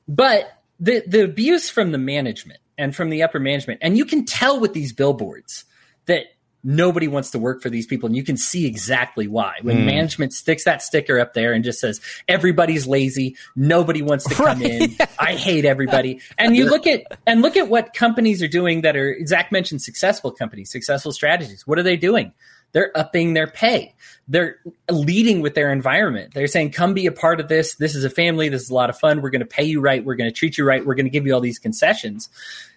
but 0.07 0.56
the 0.79 1.03
the 1.07 1.23
abuse 1.23 1.69
from 1.69 1.91
the 1.91 1.97
management 1.97 2.59
and 2.77 2.95
from 2.95 3.09
the 3.09 3.23
upper 3.23 3.39
management, 3.39 3.79
and 3.81 3.97
you 3.97 4.05
can 4.05 4.25
tell 4.25 4.59
with 4.59 4.73
these 4.73 4.93
billboards 4.93 5.65
that 6.05 6.25
nobody 6.63 7.07
wants 7.07 7.31
to 7.31 7.39
work 7.39 7.61
for 7.61 7.69
these 7.69 7.85
people 7.85 8.07
and 8.07 8.15
you 8.15 8.23
can 8.23 8.35
see 8.35 8.65
exactly 8.65 9.27
why 9.27 9.53
when 9.61 9.77
mm. 9.77 9.85
management 9.85 10.33
sticks 10.33 10.63
that 10.63 10.81
sticker 10.81 11.19
up 11.19 11.33
there 11.33 11.53
and 11.53 11.63
just 11.63 11.79
says 11.79 12.01
everybody's 12.27 12.87
lazy 12.87 13.37
nobody 13.55 14.01
wants 14.01 14.27
to 14.27 14.35
come 14.35 14.59
right. 14.59 14.81
in 14.81 14.97
i 15.19 15.33
hate 15.33 15.65
everybody 15.65 16.19
and 16.37 16.55
you 16.55 16.65
look 16.65 16.87
at 16.87 17.03
and 17.27 17.41
look 17.41 17.55
at 17.55 17.69
what 17.69 17.93
companies 17.93 18.41
are 18.41 18.47
doing 18.47 18.81
that 18.81 18.97
are 18.97 19.15
zach 19.25 19.51
mentioned 19.51 19.81
successful 19.81 20.31
companies 20.31 20.71
successful 20.71 21.11
strategies 21.11 21.65
what 21.67 21.77
are 21.77 21.83
they 21.83 21.95
doing 21.95 22.33
they're 22.77 22.95
upping 22.95 23.33
their 23.33 23.47
pay. 23.47 23.95
They're 24.27 24.57
leading 24.87 25.41
with 25.41 25.55
their 25.55 25.71
environment. 25.71 26.35
They're 26.35 26.45
saying 26.45 26.73
come 26.73 26.93
be 26.93 27.07
a 27.07 27.11
part 27.11 27.39
of 27.39 27.47
this. 27.47 27.73
This 27.73 27.95
is 27.95 28.03
a 28.03 28.09
family. 28.11 28.49
This 28.49 28.61
is 28.61 28.69
a 28.69 28.75
lot 28.75 28.91
of 28.91 28.99
fun. 28.99 29.23
We're 29.23 29.31
going 29.31 29.39
to 29.39 29.47
pay 29.47 29.63
you 29.63 29.81
right. 29.81 30.05
We're 30.05 30.13
going 30.13 30.29
to 30.29 30.35
treat 30.35 30.59
you 30.59 30.63
right. 30.63 30.85
We're 30.85 30.93
going 30.93 31.07
to 31.07 31.09
give 31.09 31.25
you 31.25 31.33
all 31.33 31.41
these 31.41 31.57
concessions. 31.57 32.29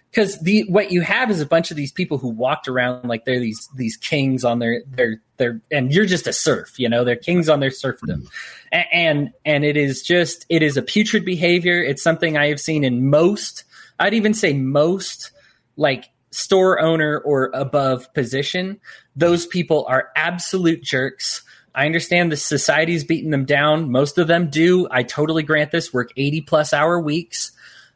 Because 0.09 0.39
the 0.39 0.63
what 0.69 0.91
you 0.91 1.01
have 1.01 1.29
is 1.29 1.39
a 1.39 1.45
bunch 1.45 1.69
of 1.69 1.77
these 1.77 1.91
people 1.91 2.17
who 2.17 2.29
walked 2.29 2.67
around 2.67 3.07
like 3.07 3.25
they're 3.25 3.39
these 3.39 3.69
these 3.75 3.95
kings 3.95 4.43
on 4.43 4.57
their 4.57 4.81
their 4.87 5.21
their 5.37 5.61
and 5.69 5.93
you're 5.93 6.07
just 6.07 6.25
a 6.25 6.33
serf 6.33 6.79
you 6.79 6.89
know? 6.89 7.03
They're 7.03 7.15
kings 7.15 7.47
on 7.47 7.59
their 7.59 7.69
serfdom. 7.69 8.27
And, 8.71 8.87
and 8.91 9.33
and 9.45 9.63
it 9.63 9.77
is 9.77 10.01
just 10.01 10.47
it 10.49 10.63
is 10.63 10.77
a 10.77 10.81
putrid 10.81 11.25
behavior. 11.25 11.79
It's 11.79 12.01
something 12.01 12.37
i 12.37 12.47
have 12.47 12.59
seen 12.59 12.83
in 12.83 13.07
most 13.07 13.65
i'd 13.99 14.15
even 14.15 14.33
say 14.33 14.53
most 14.53 15.29
like 15.77 16.09
store 16.31 16.79
owner 16.79 17.19
or 17.19 17.51
above 17.53 18.11
position 18.13 18.79
those 19.15 19.45
people 19.45 19.85
are 19.87 20.09
absolute 20.15 20.81
jerks 20.81 21.43
I 21.73 21.85
understand 21.85 22.31
the 22.31 22.37
society's 22.37 23.03
beating 23.03 23.31
them 23.31 23.45
down. 23.45 23.91
Most 23.91 24.17
of 24.17 24.27
them 24.27 24.49
do. 24.49 24.87
I 24.91 25.03
totally 25.03 25.43
grant 25.43 25.71
this. 25.71 25.93
Work 25.93 26.11
80 26.17 26.41
plus 26.41 26.73
hour 26.73 26.99
weeks. 26.99 27.51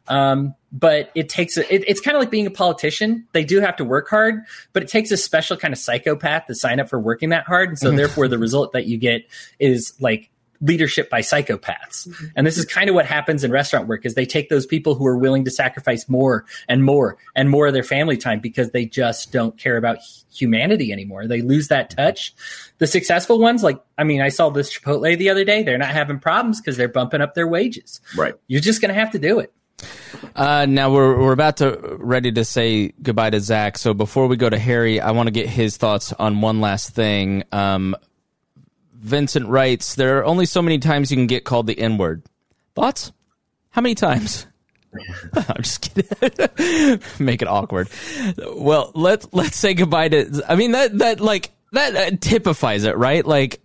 Um, 0.08 0.54
but 0.72 1.10
it 1.14 1.28
takes 1.28 1.56
a, 1.56 1.74
it, 1.74 1.84
it's 1.86 2.00
kind 2.00 2.16
of 2.16 2.20
like 2.20 2.30
being 2.30 2.46
a 2.46 2.50
politician. 2.50 3.26
They 3.32 3.44
do 3.44 3.60
have 3.60 3.76
to 3.76 3.84
work 3.84 4.08
hard, 4.08 4.42
but 4.72 4.82
it 4.82 4.88
takes 4.88 5.10
a 5.10 5.16
special 5.16 5.56
kind 5.56 5.72
of 5.72 5.78
psychopath 5.78 6.46
to 6.46 6.54
sign 6.54 6.80
up 6.80 6.88
for 6.88 7.00
working 7.00 7.30
that 7.30 7.44
hard. 7.44 7.70
And 7.70 7.78
so 7.78 7.88
mm-hmm. 7.88 7.96
therefore 7.96 8.28
the 8.28 8.38
result 8.38 8.72
that 8.72 8.86
you 8.86 8.98
get 8.98 9.22
is 9.58 9.94
like 10.00 10.30
leadership 10.60 11.10
by 11.10 11.20
psychopaths. 11.20 12.08
Mm-hmm. 12.08 12.26
And 12.36 12.46
this 12.46 12.58
is 12.58 12.64
kind 12.64 12.88
of 12.88 12.94
what 12.94 13.06
happens 13.06 13.44
in 13.44 13.50
restaurant 13.50 13.88
work 13.88 14.06
is 14.06 14.14
they 14.14 14.26
take 14.26 14.48
those 14.48 14.66
people 14.66 14.94
who 14.94 15.06
are 15.06 15.18
willing 15.18 15.44
to 15.44 15.50
sacrifice 15.50 16.08
more 16.08 16.44
and 16.68 16.84
more 16.84 17.16
and 17.34 17.50
more 17.50 17.66
of 17.66 17.74
their 17.74 17.82
family 17.82 18.16
time 18.16 18.40
because 18.40 18.70
they 18.70 18.84
just 18.84 19.32
don't 19.32 19.56
care 19.58 19.76
about 19.76 19.98
humanity 20.32 20.92
anymore. 20.92 21.26
They 21.26 21.42
lose 21.42 21.68
that 21.68 21.90
touch. 21.90 22.34
The 22.78 22.86
successful 22.86 23.38
ones, 23.38 23.62
like, 23.62 23.80
I 23.98 24.04
mean, 24.04 24.20
I 24.20 24.28
saw 24.28 24.50
this 24.50 24.76
Chipotle 24.76 25.16
the 25.16 25.30
other 25.30 25.44
day. 25.44 25.62
They're 25.62 25.78
not 25.78 25.88
having 25.88 26.18
problems 26.18 26.60
because 26.60 26.76
they're 26.76 26.88
bumping 26.88 27.20
up 27.20 27.34
their 27.34 27.48
wages. 27.48 28.00
Right. 28.16 28.34
You're 28.46 28.60
just 28.60 28.80
going 28.80 28.92
to 28.94 29.00
have 29.00 29.12
to 29.12 29.18
do 29.18 29.38
it. 29.38 29.52
Uh, 30.34 30.66
now 30.66 30.90
we're 30.90 31.20
we're 31.20 31.32
about 31.32 31.58
to 31.58 31.96
ready 31.98 32.32
to 32.32 32.44
say 32.44 32.92
goodbye 33.02 33.30
to 33.30 33.40
Zach. 33.40 33.76
So 33.76 33.92
before 33.92 34.26
we 34.26 34.36
go 34.36 34.48
to 34.48 34.58
Harry, 34.58 35.00
I 35.00 35.10
want 35.10 35.26
to 35.26 35.30
get 35.30 35.48
his 35.48 35.76
thoughts 35.76 36.12
on 36.14 36.40
one 36.40 36.60
last 36.60 36.94
thing. 36.94 37.44
Um, 37.52 37.94
Vincent 38.98 39.48
writes, 39.48 39.94
"There 39.94 40.18
are 40.18 40.24
only 40.24 40.46
so 40.46 40.62
many 40.62 40.78
times 40.78 41.10
you 41.10 41.16
can 41.16 41.26
get 41.26 41.44
called 41.44 41.66
the 41.66 41.78
N 41.78 41.98
word. 41.98 42.22
Thoughts? 42.74 43.12
How 43.70 43.80
many 43.80 43.94
times?" 43.94 44.46
I'm 45.34 45.62
just 45.62 45.94
kidding. 45.94 47.00
Make 47.18 47.42
it 47.42 47.48
awkward. 47.48 47.88
Well, 48.54 48.92
let's 48.94 49.26
let's 49.32 49.56
say 49.56 49.74
goodbye 49.74 50.08
to. 50.08 50.44
I 50.48 50.56
mean 50.56 50.72
that 50.72 50.96
that 50.98 51.20
like 51.20 51.50
that 51.72 51.96
uh, 51.96 52.16
typifies 52.20 52.84
it, 52.84 52.96
right? 52.96 53.24
Like 53.24 53.60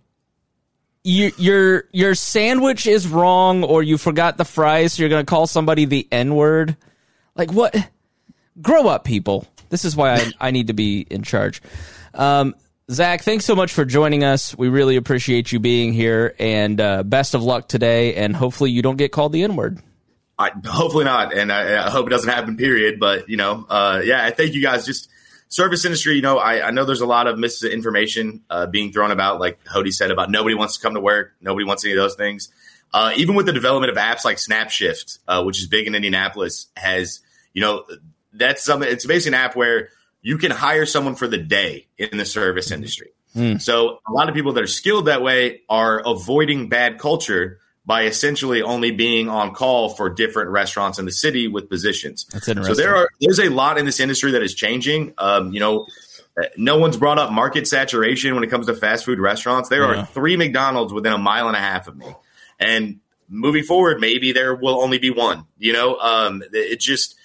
you, 1.04 1.32
your 1.36 1.84
your 1.92 2.14
sandwich 2.14 2.86
is 2.86 3.08
wrong 3.08 3.64
or 3.64 3.82
you 3.82 3.98
forgot 3.98 4.36
the 4.36 4.44
fries, 4.44 4.94
so 4.94 5.02
you're 5.02 5.10
gonna 5.10 5.24
call 5.24 5.46
somebody 5.46 5.84
the 5.84 6.06
N 6.12 6.34
word. 6.34 6.76
Like 7.34 7.52
what? 7.52 7.74
Grow 8.60 8.86
up, 8.86 9.04
people. 9.04 9.46
This 9.70 9.84
is 9.84 9.96
why 9.96 10.14
I, 10.14 10.32
I 10.40 10.50
need 10.50 10.66
to 10.66 10.74
be 10.74 11.00
in 11.00 11.22
charge. 11.22 11.62
Um, 12.12 12.54
Zach, 12.90 13.22
thanks 13.22 13.44
so 13.44 13.54
much 13.54 13.72
for 13.72 13.84
joining 13.84 14.24
us. 14.24 14.56
We 14.56 14.68
really 14.68 14.96
appreciate 14.96 15.52
you 15.52 15.60
being 15.60 15.92
here, 15.92 16.34
and 16.38 16.80
uh, 16.80 17.02
best 17.02 17.34
of 17.34 17.42
luck 17.42 17.68
today. 17.68 18.14
And 18.16 18.34
hopefully, 18.34 18.70
you 18.70 18.82
don't 18.82 18.96
get 18.96 19.12
called 19.12 19.32
the 19.32 19.44
N 19.44 19.56
word. 19.56 19.80
hopefully 20.38 21.04
not, 21.04 21.32
and 21.32 21.52
I, 21.52 21.86
I, 21.86 21.90
hope 21.90 22.06
it 22.06 22.10
doesn't 22.10 22.28
happen. 22.28 22.56
Period. 22.56 22.98
But 22.98 23.28
you 23.28 23.36
know, 23.36 23.64
uh, 23.68 24.02
yeah, 24.04 24.24
I 24.24 24.30
thank 24.30 24.54
you 24.54 24.62
guys. 24.62 24.84
Just 24.84 25.08
service 25.52 25.84
industry, 25.84 26.14
you 26.14 26.22
know, 26.22 26.38
I, 26.38 26.68
I 26.68 26.70
know 26.70 26.84
there's 26.84 27.02
a 27.02 27.06
lot 27.06 27.26
of 27.26 27.38
misinformation 27.38 28.42
uh, 28.48 28.66
being 28.66 28.90
thrown 28.90 29.10
about, 29.10 29.38
like 29.38 29.62
Hody 29.64 29.92
said, 29.92 30.10
about 30.10 30.30
nobody 30.30 30.54
wants 30.54 30.76
to 30.76 30.82
come 30.82 30.94
to 30.94 31.00
work, 31.00 31.34
nobody 31.40 31.64
wants 31.64 31.84
any 31.84 31.92
of 31.92 31.98
those 31.98 32.14
things. 32.14 32.48
Uh, 32.92 33.12
even 33.16 33.34
with 33.34 33.46
the 33.46 33.52
development 33.52 33.90
of 33.90 33.96
apps 33.96 34.24
like 34.24 34.38
SnapShift, 34.38 35.18
uh, 35.28 35.42
which 35.44 35.58
is 35.60 35.66
big 35.66 35.86
in 35.86 35.94
Indianapolis, 35.94 36.66
has 36.76 37.20
you 37.52 37.62
know 37.62 37.84
that's 38.32 38.64
something. 38.64 38.90
It's 38.90 39.06
basically 39.06 39.36
an 39.36 39.42
app 39.44 39.54
where 39.56 39.90
you 40.22 40.38
can 40.38 40.50
hire 40.50 40.86
someone 40.86 41.16
for 41.16 41.26
the 41.26 41.38
day 41.38 41.88
in 41.98 42.16
the 42.16 42.24
service 42.24 42.70
industry. 42.70 43.10
Mm. 43.36 43.60
So 43.60 43.98
a 44.06 44.12
lot 44.12 44.28
of 44.28 44.34
people 44.34 44.52
that 44.54 44.62
are 44.62 44.68
skilled 44.68 45.06
that 45.06 45.22
way 45.22 45.62
are 45.68 46.00
avoiding 46.04 46.68
bad 46.68 46.98
culture 46.98 47.58
by 47.84 48.04
essentially 48.04 48.62
only 48.62 48.92
being 48.92 49.28
on 49.28 49.54
call 49.54 49.88
for 49.88 50.08
different 50.08 50.50
restaurants 50.50 50.98
in 50.98 51.04
the 51.04 51.12
city 51.12 51.48
with 51.48 51.68
positions. 51.68 52.24
That's 52.26 52.46
interesting. 52.46 52.74
So 52.74 52.80
there 52.80 52.94
are 52.94 53.08
there's 53.20 53.40
a 53.40 53.48
lot 53.48 53.78
in 53.78 53.86
this 53.86 53.98
industry 53.98 54.32
that 54.32 54.42
is 54.42 54.54
changing. 54.54 55.14
Um, 55.18 55.52
you 55.52 55.60
know, 55.60 55.86
no 56.56 56.78
one's 56.78 56.96
brought 56.96 57.18
up 57.18 57.32
market 57.32 57.66
saturation 57.66 58.34
when 58.34 58.44
it 58.44 58.50
comes 58.50 58.66
to 58.66 58.74
fast 58.74 59.04
food 59.04 59.18
restaurants. 59.18 59.68
There 59.68 59.82
yeah. 59.82 60.02
are 60.02 60.06
three 60.06 60.36
McDonald's 60.36 60.92
within 60.92 61.12
a 61.12 61.18
mile 61.18 61.48
and 61.48 61.56
a 61.56 61.60
half 61.60 61.88
of 61.88 61.96
me, 61.96 62.06
and 62.60 63.00
moving 63.28 63.64
forward, 63.64 64.00
maybe 64.00 64.32
there 64.32 64.54
will 64.54 64.80
only 64.80 64.98
be 64.98 65.10
one. 65.10 65.46
You 65.58 65.72
know, 65.72 65.98
um, 65.98 66.42
it 66.52 66.80
just. 66.80 67.16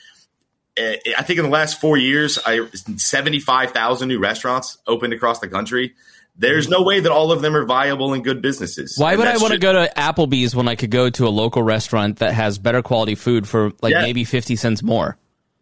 I 0.78 1.23
think 1.23 1.39
in 1.39 1.45
the 1.45 1.51
last 1.51 1.82
four 1.82 1.97
years, 1.97 2.39
I 2.45 2.67
seventy 2.97 3.39
five 3.39 3.71
thousand 3.71 4.09
new 4.09 4.19
restaurants 4.19 4.78
opened 4.86 5.13
across 5.13 5.39
the 5.39 5.47
country. 5.47 5.95
There's 6.39 6.69
no 6.69 6.84
way 6.84 6.99
that 6.99 7.11
all 7.11 7.32
of 7.32 7.41
them 7.41 7.55
are 7.55 7.65
viable 7.65 8.13
and 8.13 8.23
good 8.23 8.43
businesses. 8.43 8.95
Why 8.97 9.15
would 9.15 9.28
I 9.28 9.38
want 9.38 9.53
to 9.53 9.59
go 9.59 9.73
to 9.73 9.91
Applebee's 9.97 10.55
when 10.55 10.67
I 10.67 10.75
could 10.75 10.91
go 10.91 11.09
to 11.09 11.28
a 11.28 11.30
local 11.30 11.63
restaurant 11.63 12.19
that 12.19 12.34
has 12.34 12.59
better 12.59 12.84
quality 12.84 13.15
food 13.15 13.47
for 13.47 13.71
like 13.82 13.93
yeah. 13.93 14.01
maybe 14.01 14.23
50 14.23 14.55
cents 14.55 14.84
more? 14.84 15.17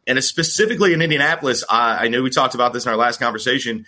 And 0.06 0.22
specifically 0.22 0.94
in 0.94 1.02
Indianapolis, 1.02 1.64
I, 1.70 2.06
I 2.06 2.08
know 2.10 2.22
we 2.22 2.30
talked 2.30 2.56
about 2.56 2.74
this 2.74 2.86
in 2.86 2.92
our 2.92 2.98
last 2.98 3.20
conversation. 3.20 3.86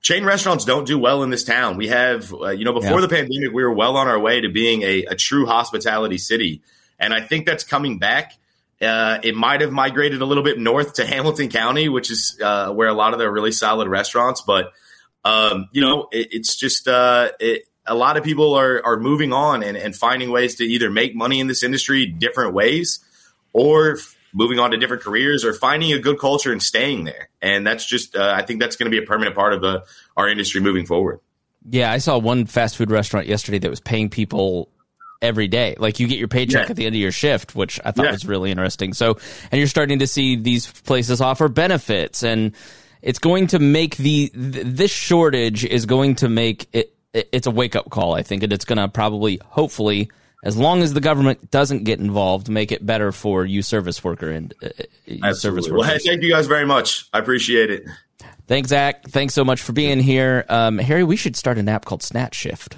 Chain 0.00 0.24
restaurants 0.24 0.64
don't 0.64 0.86
do 0.86 0.98
well 0.98 1.22
in 1.22 1.28
this 1.28 1.44
town. 1.44 1.76
We 1.76 1.88
have, 1.88 2.32
uh, 2.32 2.48
you 2.48 2.64
know, 2.64 2.72
before 2.72 3.00
yeah. 3.00 3.06
the 3.06 3.08
pandemic, 3.08 3.52
we 3.52 3.62
were 3.62 3.72
well 3.72 3.98
on 3.98 4.08
our 4.08 4.18
way 4.18 4.40
to 4.40 4.48
being 4.48 4.82
a, 4.82 5.04
a 5.04 5.14
true 5.14 5.44
hospitality 5.44 6.16
city. 6.16 6.62
And 6.98 7.12
I 7.12 7.20
think 7.20 7.44
that's 7.44 7.64
coming 7.64 7.98
back. 7.98 8.32
Uh, 8.80 9.18
it 9.22 9.34
might 9.34 9.60
have 9.60 9.72
migrated 9.72 10.22
a 10.22 10.24
little 10.24 10.44
bit 10.44 10.58
north 10.58 10.94
to 10.94 11.06
Hamilton 11.06 11.48
County, 11.48 11.88
which 11.88 12.10
is 12.10 12.38
uh, 12.42 12.72
where 12.72 12.88
a 12.88 12.94
lot 12.94 13.12
of 13.12 13.18
the 13.18 13.30
really 13.30 13.52
solid 13.52 13.88
restaurants, 13.88 14.40
but– 14.40 14.72
um, 15.24 15.68
you 15.72 15.80
know, 15.80 16.08
it, 16.12 16.28
it's 16.32 16.56
just 16.56 16.88
uh, 16.88 17.30
it, 17.38 17.64
a 17.86 17.94
lot 17.94 18.16
of 18.16 18.24
people 18.24 18.54
are 18.54 18.80
are 18.84 18.98
moving 18.98 19.32
on 19.32 19.62
and, 19.62 19.76
and 19.76 19.94
finding 19.94 20.30
ways 20.30 20.56
to 20.56 20.64
either 20.64 20.90
make 20.90 21.14
money 21.14 21.40
in 21.40 21.46
this 21.46 21.62
industry 21.62 22.06
different 22.06 22.54
ways, 22.54 23.00
or 23.52 23.98
f- 23.98 24.16
moving 24.32 24.58
on 24.58 24.70
to 24.70 24.76
different 24.76 25.02
careers, 25.02 25.44
or 25.44 25.52
finding 25.52 25.92
a 25.92 25.98
good 25.98 26.18
culture 26.18 26.52
and 26.52 26.62
staying 26.62 27.04
there. 27.04 27.28
And 27.42 27.66
that's 27.66 27.84
just, 27.84 28.16
uh, 28.16 28.32
I 28.34 28.42
think 28.42 28.60
that's 28.60 28.76
going 28.76 28.90
to 28.90 28.96
be 28.96 29.02
a 29.02 29.06
permanent 29.06 29.36
part 29.36 29.52
of 29.52 29.64
uh, 29.64 29.80
our 30.16 30.28
industry 30.28 30.60
moving 30.60 30.86
forward. 30.86 31.20
Yeah, 31.68 31.92
I 31.92 31.98
saw 31.98 32.16
one 32.16 32.46
fast 32.46 32.78
food 32.78 32.90
restaurant 32.90 33.26
yesterday 33.26 33.58
that 33.58 33.68
was 33.68 33.80
paying 33.80 34.08
people 34.08 34.70
every 35.22 35.48
day. 35.48 35.74
Like 35.78 36.00
you 36.00 36.08
get 36.08 36.18
your 36.18 36.28
paycheck 36.28 36.66
yeah. 36.66 36.70
at 36.70 36.76
the 36.76 36.86
end 36.86 36.94
of 36.94 37.00
your 37.00 37.12
shift, 37.12 37.54
which 37.54 37.80
I 37.84 37.90
thought 37.90 38.06
yeah. 38.06 38.12
was 38.12 38.26
really 38.26 38.50
interesting. 38.50 38.92
So, 38.94 39.18
and 39.50 39.58
you're 39.58 39.68
starting 39.68 39.98
to 40.00 40.06
see 40.06 40.36
these 40.36 40.70
places 40.70 41.20
offer 41.20 41.48
benefits 41.48 42.22
and 42.22 42.54
it's 43.02 43.18
going 43.18 43.48
to 43.48 43.58
make 43.58 43.96
the 43.96 44.28
th- 44.28 44.66
this 44.66 44.90
shortage 44.90 45.64
is 45.64 45.86
going 45.86 46.16
to 46.16 46.28
make 46.28 46.68
it, 46.72 46.94
it 47.12 47.28
it's 47.32 47.46
a 47.46 47.50
wake 47.50 47.76
up 47.76 47.90
call, 47.90 48.14
I 48.14 48.22
think, 48.22 48.42
and 48.42 48.52
it's 48.52 48.64
going 48.64 48.78
to 48.78 48.88
probably, 48.88 49.40
hopefully, 49.44 50.10
as 50.44 50.56
long 50.56 50.82
as 50.82 50.94
the 50.94 51.00
government 51.00 51.50
doesn't 51.50 51.84
get 51.84 51.98
involved, 51.98 52.48
make 52.48 52.72
it 52.72 52.84
better 52.84 53.12
for 53.12 53.44
you 53.44 53.62
service 53.62 54.02
worker 54.02 54.30
and 54.30 54.54
uh, 54.62 54.68
uh 55.22 55.32
service 55.32 55.66
workers. 55.66 55.72
Well, 55.72 55.88
hey, 55.88 55.98
thank 55.98 56.22
you 56.22 56.30
guys 56.30 56.46
very 56.46 56.66
much. 56.66 57.08
I 57.12 57.18
appreciate 57.18 57.70
it. 57.70 57.84
Thanks, 58.46 58.70
Zach. 58.70 59.06
Thanks 59.08 59.34
so 59.34 59.44
much 59.44 59.62
for 59.62 59.72
being 59.72 60.00
here, 60.00 60.44
um, 60.48 60.78
Harry. 60.78 61.04
We 61.04 61.16
should 61.16 61.36
start 61.36 61.56
an 61.58 61.68
app 61.68 61.84
called 61.84 62.02
Snatch 62.02 62.34
Shift. 62.34 62.76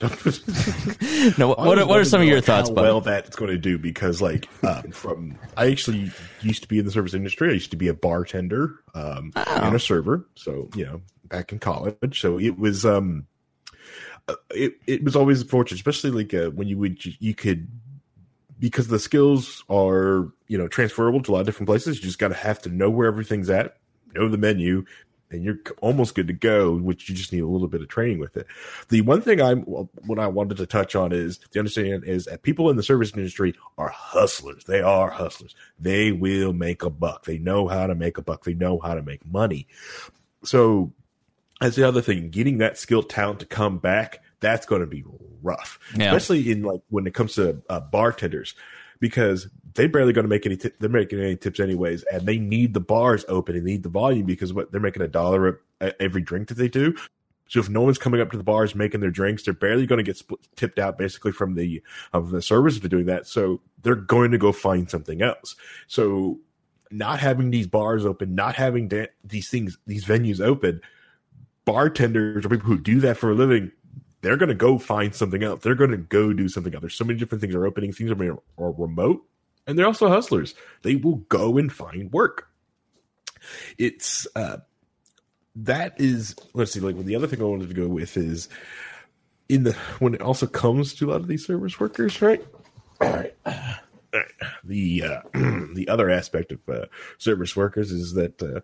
no, 1.38 1.48
what, 1.48 1.58
what, 1.58 1.88
what 1.88 2.00
are 2.00 2.04
some 2.06 2.22
of 2.22 2.26
your 2.26 2.40
thoughts? 2.40 2.70
How 2.70 2.74
well, 2.74 3.00
that's 3.02 3.36
going 3.36 3.50
to 3.50 3.58
do 3.58 3.76
because, 3.76 4.22
like, 4.22 4.48
um, 4.64 4.90
from 4.92 5.38
I 5.58 5.70
actually 5.70 6.10
used 6.40 6.62
to 6.62 6.68
be 6.68 6.78
in 6.78 6.86
the 6.86 6.90
service 6.90 7.12
industry. 7.12 7.50
I 7.50 7.52
used 7.52 7.70
to 7.72 7.76
be 7.76 7.88
a 7.88 7.92
bartender 7.92 8.80
um, 8.94 9.30
oh. 9.36 9.44
and 9.46 9.76
a 9.76 9.78
server. 9.78 10.26
So 10.36 10.70
you 10.74 10.86
know, 10.86 11.02
back 11.24 11.52
in 11.52 11.58
college. 11.58 12.18
So 12.18 12.38
it 12.38 12.58
was 12.58 12.86
um, 12.86 13.26
uh, 14.26 14.36
it 14.50 14.74
it 14.86 15.04
was 15.04 15.16
always 15.16 15.42
fortunate, 15.42 15.76
especially 15.76 16.10
like 16.10 16.32
uh, 16.32 16.50
when 16.50 16.66
you 16.66 16.78
would 16.78 17.04
you 17.20 17.34
could 17.34 17.68
because 18.58 18.88
the 18.88 18.98
skills 18.98 19.64
are 19.68 20.32
you 20.48 20.56
know 20.56 20.68
transferable 20.68 21.22
to 21.22 21.30
a 21.30 21.32
lot 21.32 21.40
of 21.40 21.46
different 21.46 21.68
places. 21.68 21.96
You 21.96 22.02
just 22.02 22.18
got 22.18 22.28
to 22.28 22.34
have 22.34 22.60
to 22.62 22.70
know 22.70 22.88
where 22.88 23.06
everything's 23.06 23.50
at, 23.50 23.76
know 24.14 24.28
the 24.28 24.38
menu, 24.38 24.84
and 25.30 25.44
you're 25.44 25.58
almost 25.80 26.14
good 26.14 26.26
to 26.26 26.32
go, 26.32 26.74
which 26.76 27.08
you 27.08 27.14
just 27.14 27.32
need 27.32 27.40
a 27.40 27.46
little 27.46 27.68
bit 27.68 27.82
of 27.82 27.88
training 27.88 28.18
with 28.18 28.36
it. 28.36 28.46
The 28.88 29.00
one 29.02 29.20
thing 29.22 29.40
I'm, 29.40 29.62
what 29.62 30.18
I 30.18 30.26
wanted 30.26 30.56
to 30.58 30.66
touch 30.66 30.94
on 30.96 31.12
is 31.12 31.38
to 31.52 31.58
understand 31.58 32.04
is 32.04 32.24
that 32.24 32.42
people 32.42 32.68
in 32.70 32.76
the 32.76 32.82
service 32.82 33.12
industry 33.14 33.54
are 33.78 33.88
hustlers. 33.88 34.64
They 34.64 34.80
are 34.80 35.10
hustlers. 35.10 35.54
They 35.78 36.12
will 36.12 36.52
make 36.52 36.82
a 36.82 36.90
buck. 36.90 37.24
They 37.24 37.38
know 37.38 37.68
how 37.68 37.86
to 37.86 37.94
make 37.94 38.18
a 38.18 38.22
buck. 38.22 38.44
They 38.44 38.54
know 38.54 38.78
how 38.80 38.94
to 38.94 39.02
make 39.02 39.24
money. 39.26 39.68
So 40.42 40.92
that's 41.60 41.76
the 41.76 41.86
other 41.86 42.00
thing, 42.02 42.30
getting 42.30 42.58
that 42.58 42.78
skilled 42.78 43.10
talent 43.10 43.40
to 43.40 43.46
come 43.46 43.78
back, 43.78 44.22
that's 44.40 44.66
going 44.66 44.80
to 44.80 44.86
be 44.86 45.04
rough, 45.42 45.78
Yeah. 45.94 46.06
especially 46.14 46.50
in 46.50 46.62
like 46.62 46.80
when 46.88 47.06
it 47.06 47.14
comes 47.14 47.34
to 47.34 47.62
uh, 47.68 47.80
bartenders, 47.80 48.54
because 48.98 49.48
they 49.74 49.86
barely 49.86 50.12
going 50.12 50.24
to 50.24 50.28
make 50.28 50.46
any. 50.46 50.56
T- 50.56 50.70
they're 50.78 50.88
making 50.88 51.20
any 51.20 51.36
tips 51.36 51.60
anyways, 51.60 52.02
and 52.04 52.26
they 52.26 52.38
need 52.38 52.74
the 52.74 52.80
bars 52.80 53.24
open 53.28 53.56
and 53.56 53.64
need 53.64 53.82
the 53.82 53.88
volume 53.88 54.26
because 54.26 54.52
what 54.52 54.72
they're 54.72 54.80
making 54.80 55.02
a 55.02 55.08
dollar 55.08 55.60
every 55.98 56.22
drink 56.22 56.48
that 56.48 56.56
they 56.56 56.68
do. 56.68 56.94
So 57.48 57.58
if 57.58 57.68
no 57.68 57.80
one's 57.80 57.98
coming 57.98 58.20
up 58.20 58.30
to 58.30 58.36
the 58.36 58.44
bars 58.44 58.76
making 58.76 59.00
their 59.00 59.10
drinks, 59.10 59.42
they're 59.42 59.52
barely 59.52 59.84
going 59.84 59.98
to 59.98 60.04
get 60.04 60.16
split, 60.16 60.40
tipped 60.54 60.78
out 60.78 60.96
basically 60.96 61.32
from 61.32 61.54
the 61.54 61.82
of 62.12 62.30
the 62.30 62.40
service 62.40 62.78
for 62.78 62.86
doing 62.86 63.06
that. 63.06 63.26
So 63.26 63.60
they're 63.82 63.96
going 63.96 64.30
to 64.30 64.38
go 64.38 64.52
find 64.52 64.88
something 64.88 65.20
else. 65.20 65.56
So 65.88 66.38
not 66.92 67.18
having 67.18 67.50
these 67.50 67.66
bars 67.66 68.06
open, 68.06 68.36
not 68.36 68.54
having 68.54 68.86
da- 68.88 69.10
these 69.24 69.48
things, 69.48 69.78
these 69.86 70.04
venues 70.04 70.40
open, 70.40 70.80
bartenders 71.64 72.44
or 72.44 72.48
people 72.48 72.66
who 72.66 72.78
do 72.78 73.00
that 73.00 73.16
for 73.16 73.30
a 73.30 73.34
living, 73.34 73.72
they're 74.22 74.36
going 74.36 74.48
to 74.48 74.54
go 74.54 74.78
find 74.78 75.14
something 75.14 75.42
else. 75.42 75.62
They're 75.62 75.74
going 75.74 75.90
to 75.90 75.96
go 75.96 76.32
do 76.32 76.48
something 76.48 76.74
else. 76.74 76.82
There's 76.82 76.94
so 76.94 77.04
many 77.04 77.18
different 77.18 77.40
things 77.40 77.54
are 77.54 77.66
opening. 77.66 77.92
Things 77.92 78.10
are, 78.10 78.38
are 78.58 78.72
remote, 78.72 79.24
and 79.66 79.78
they're 79.78 79.86
also 79.86 80.08
hustlers. 80.08 80.54
They 80.82 80.96
will 80.96 81.16
go 81.28 81.58
and 81.58 81.72
find 81.72 82.12
work. 82.12 82.48
It's 83.78 84.26
uh, 84.34 84.58
that 85.56 86.00
is 86.00 86.34
let's 86.54 86.72
see. 86.72 86.80
Like 86.80 86.94
well, 86.94 87.04
the 87.04 87.16
other 87.16 87.26
thing 87.26 87.40
I 87.40 87.44
wanted 87.44 87.68
to 87.68 87.74
go 87.74 87.88
with 87.88 88.16
is 88.16 88.48
in 89.48 89.64
the 89.64 89.72
when 89.98 90.14
it 90.14 90.22
also 90.22 90.46
comes 90.46 90.94
to 90.94 91.06
a 91.06 91.12
lot 91.12 91.20
of 91.20 91.28
these 91.28 91.46
service 91.46 91.78
workers, 91.80 92.20
right? 92.22 92.44
All 93.00 93.10
right. 93.12 93.34
All 93.46 93.54
right. 94.14 94.24
The 94.64 95.04
uh, 95.04 95.20
the 95.74 95.86
other 95.88 96.10
aspect 96.10 96.52
of 96.52 96.68
uh, 96.68 96.86
service 97.18 97.56
workers 97.56 97.90
is 97.90 98.14
that 98.14 98.42
uh, 98.42 98.60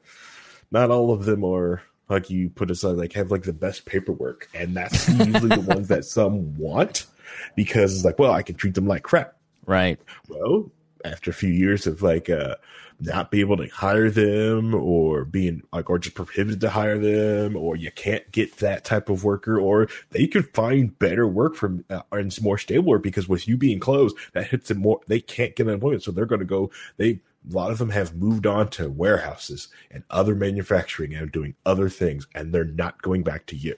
not 0.70 0.90
all 0.90 1.12
of 1.12 1.24
them 1.24 1.44
are 1.44 1.82
like 2.08 2.30
you 2.30 2.50
put 2.50 2.70
aside 2.70 2.96
like 2.96 3.12
have 3.14 3.30
like 3.30 3.42
the 3.42 3.52
best 3.52 3.84
paperwork, 3.84 4.48
and 4.54 4.76
that's 4.76 5.08
usually 5.08 5.56
the 5.56 5.60
ones 5.60 5.88
that 5.88 6.04
some 6.04 6.56
want 6.56 7.06
because 7.54 7.94
it's 7.94 8.04
like, 8.04 8.18
well, 8.18 8.32
I 8.32 8.42
can 8.42 8.56
treat 8.56 8.74
them 8.74 8.86
like 8.86 9.02
crap. 9.02 9.36
Right. 9.66 9.98
Well, 10.28 10.70
after 11.06 11.30
a 11.30 11.34
few 11.34 11.50
years 11.50 11.86
of 11.86 12.02
like 12.02 12.28
uh 12.28 12.56
not 13.00 13.30
being 13.30 13.42
able 13.42 13.56
to 13.56 13.68
hire 13.68 14.10
them 14.10 14.74
or 14.74 15.24
being 15.24 15.62
like 15.72 15.90
or 15.90 15.98
just 15.98 16.14
prohibited 16.14 16.60
to 16.60 16.70
hire 16.70 16.98
them 16.98 17.56
or 17.56 17.76
you 17.76 17.90
can't 17.90 18.30
get 18.32 18.56
that 18.58 18.84
type 18.84 19.08
of 19.08 19.24
worker 19.24 19.58
or 19.58 19.88
they 20.10 20.26
can 20.26 20.42
find 20.42 20.98
better 20.98 21.26
work 21.28 21.54
from 21.54 21.84
uh, 21.90 22.00
and 22.12 22.40
more 22.42 22.58
stable 22.58 22.86
work 22.86 23.02
because 23.02 23.28
with 23.28 23.46
you 23.46 23.56
being 23.56 23.78
closed 23.78 24.16
that 24.32 24.46
hits 24.46 24.68
them 24.68 24.78
more 24.78 25.00
they 25.06 25.20
can't 25.20 25.56
get 25.56 25.64
an 25.64 25.70
unemployment. 25.70 26.02
So 26.02 26.10
they're 26.10 26.26
going 26.26 26.40
to 26.40 26.46
go 26.46 26.70
they 26.96 27.20
a 27.48 27.54
lot 27.54 27.70
of 27.70 27.78
them 27.78 27.90
have 27.90 28.16
moved 28.16 28.46
on 28.46 28.68
to 28.70 28.90
warehouses 28.90 29.68
and 29.90 30.02
other 30.10 30.34
manufacturing 30.34 31.14
and 31.14 31.30
doing 31.30 31.54
other 31.64 31.88
things 31.88 32.26
and 32.34 32.52
they're 32.52 32.64
not 32.64 33.02
going 33.02 33.22
back 33.22 33.46
to 33.46 33.56
you 33.56 33.76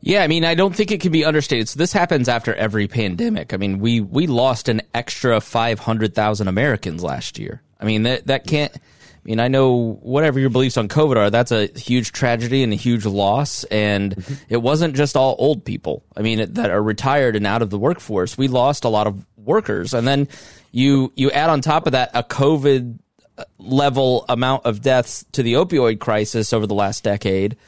Yeah, 0.00 0.22
I 0.22 0.28
mean, 0.28 0.44
I 0.44 0.54
don't 0.54 0.74
think 0.74 0.90
it 0.90 1.00
can 1.00 1.12
be 1.12 1.24
understated. 1.24 1.68
So 1.68 1.78
this 1.78 1.92
happens 1.92 2.28
after 2.28 2.54
every 2.54 2.88
pandemic. 2.88 3.52
I 3.52 3.58
mean, 3.58 3.78
we 3.78 4.00
we 4.00 4.26
lost 4.26 4.68
an 4.68 4.82
extra 4.94 5.40
five 5.40 5.78
hundred 5.78 6.14
thousand 6.14 6.48
Americans 6.48 7.02
last 7.02 7.38
year. 7.38 7.62
I 7.78 7.84
mean, 7.84 8.04
that 8.04 8.26
that 8.26 8.46
can't. 8.46 8.74
I 8.74 9.28
mean, 9.28 9.38
I 9.38 9.48
know 9.48 9.98
whatever 10.00 10.40
your 10.40 10.48
beliefs 10.48 10.78
on 10.78 10.88
COVID 10.88 11.16
are, 11.16 11.28
that's 11.28 11.52
a 11.52 11.66
huge 11.78 12.12
tragedy 12.12 12.62
and 12.62 12.72
a 12.72 12.76
huge 12.76 13.04
loss. 13.04 13.64
And 13.64 14.16
mm-hmm. 14.16 14.34
it 14.48 14.62
wasn't 14.62 14.96
just 14.96 15.14
all 15.14 15.36
old 15.38 15.62
people. 15.62 16.02
I 16.16 16.22
mean, 16.22 16.54
that 16.54 16.70
are 16.70 16.82
retired 16.82 17.36
and 17.36 17.46
out 17.46 17.60
of 17.60 17.68
the 17.68 17.78
workforce. 17.78 18.38
We 18.38 18.48
lost 18.48 18.84
a 18.84 18.88
lot 18.88 19.06
of 19.06 19.26
workers, 19.36 19.92
and 19.92 20.08
then 20.08 20.28
you 20.72 21.12
you 21.16 21.30
add 21.30 21.50
on 21.50 21.60
top 21.60 21.86
of 21.86 21.92
that 21.92 22.10
a 22.14 22.22
COVID 22.22 22.98
uh, 23.36 23.44
level 23.58 24.24
amount 24.30 24.64
of 24.64 24.80
deaths 24.80 25.26
to 25.32 25.42
the 25.42 25.54
opioid 25.54 26.00
crisis 26.00 26.54
over 26.54 26.66
the 26.66 26.74
last 26.74 27.04
decade 27.04 27.58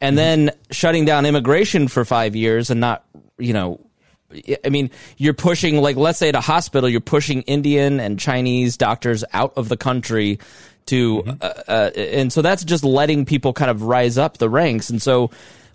and 0.00 0.16
then 0.16 0.50
shutting 0.70 1.04
down 1.04 1.26
immigration 1.26 1.88
for 1.88 2.04
five 2.04 2.34
years 2.34 2.70
and 2.70 2.80
not, 2.80 3.04
you 3.38 3.52
know, 3.52 3.80
I 4.64 4.68
mean, 4.68 4.90
you're 5.16 5.34
pushing, 5.34 5.80
like, 5.80 5.96
let's 5.96 6.18
say 6.18 6.28
at 6.28 6.36
a 6.36 6.40
hospital, 6.40 6.88
you're 6.88 7.00
pushing 7.00 7.42
Indian 7.42 7.98
and 7.98 8.18
Chinese 8.18 8.76
doctors 8.76 9.24
out 9.32 9.52
of 9.56 9.68
the 9.68 9.76
country 9.76 10.38
to, 10.86 11.24
uh, 11.40 11.52
uh, 11.68 11.90
and 11.96 12.32
so 12.32 12.40
that's 12.40 12.64
just 12.64 12.84
letting 12.84 13.24
people 13.24 13.52
kind 13.52 13.70
of 13.70 13.82
rise 13.82 14.18
up 14.18 14.38
the 14.38 14.48
ranks. 14.48 14.88
And 14.88 15.02
so 15.02 15.30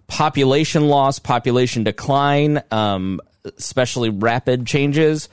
population 0.08 0.88
loss, 0.88 1.20
population 1.20 1.84
decline, 1.84 2.64
um, 2.72 3.20
especially 3.58 4.10
rapid 4.10 4.66
changes, 4.66 5.28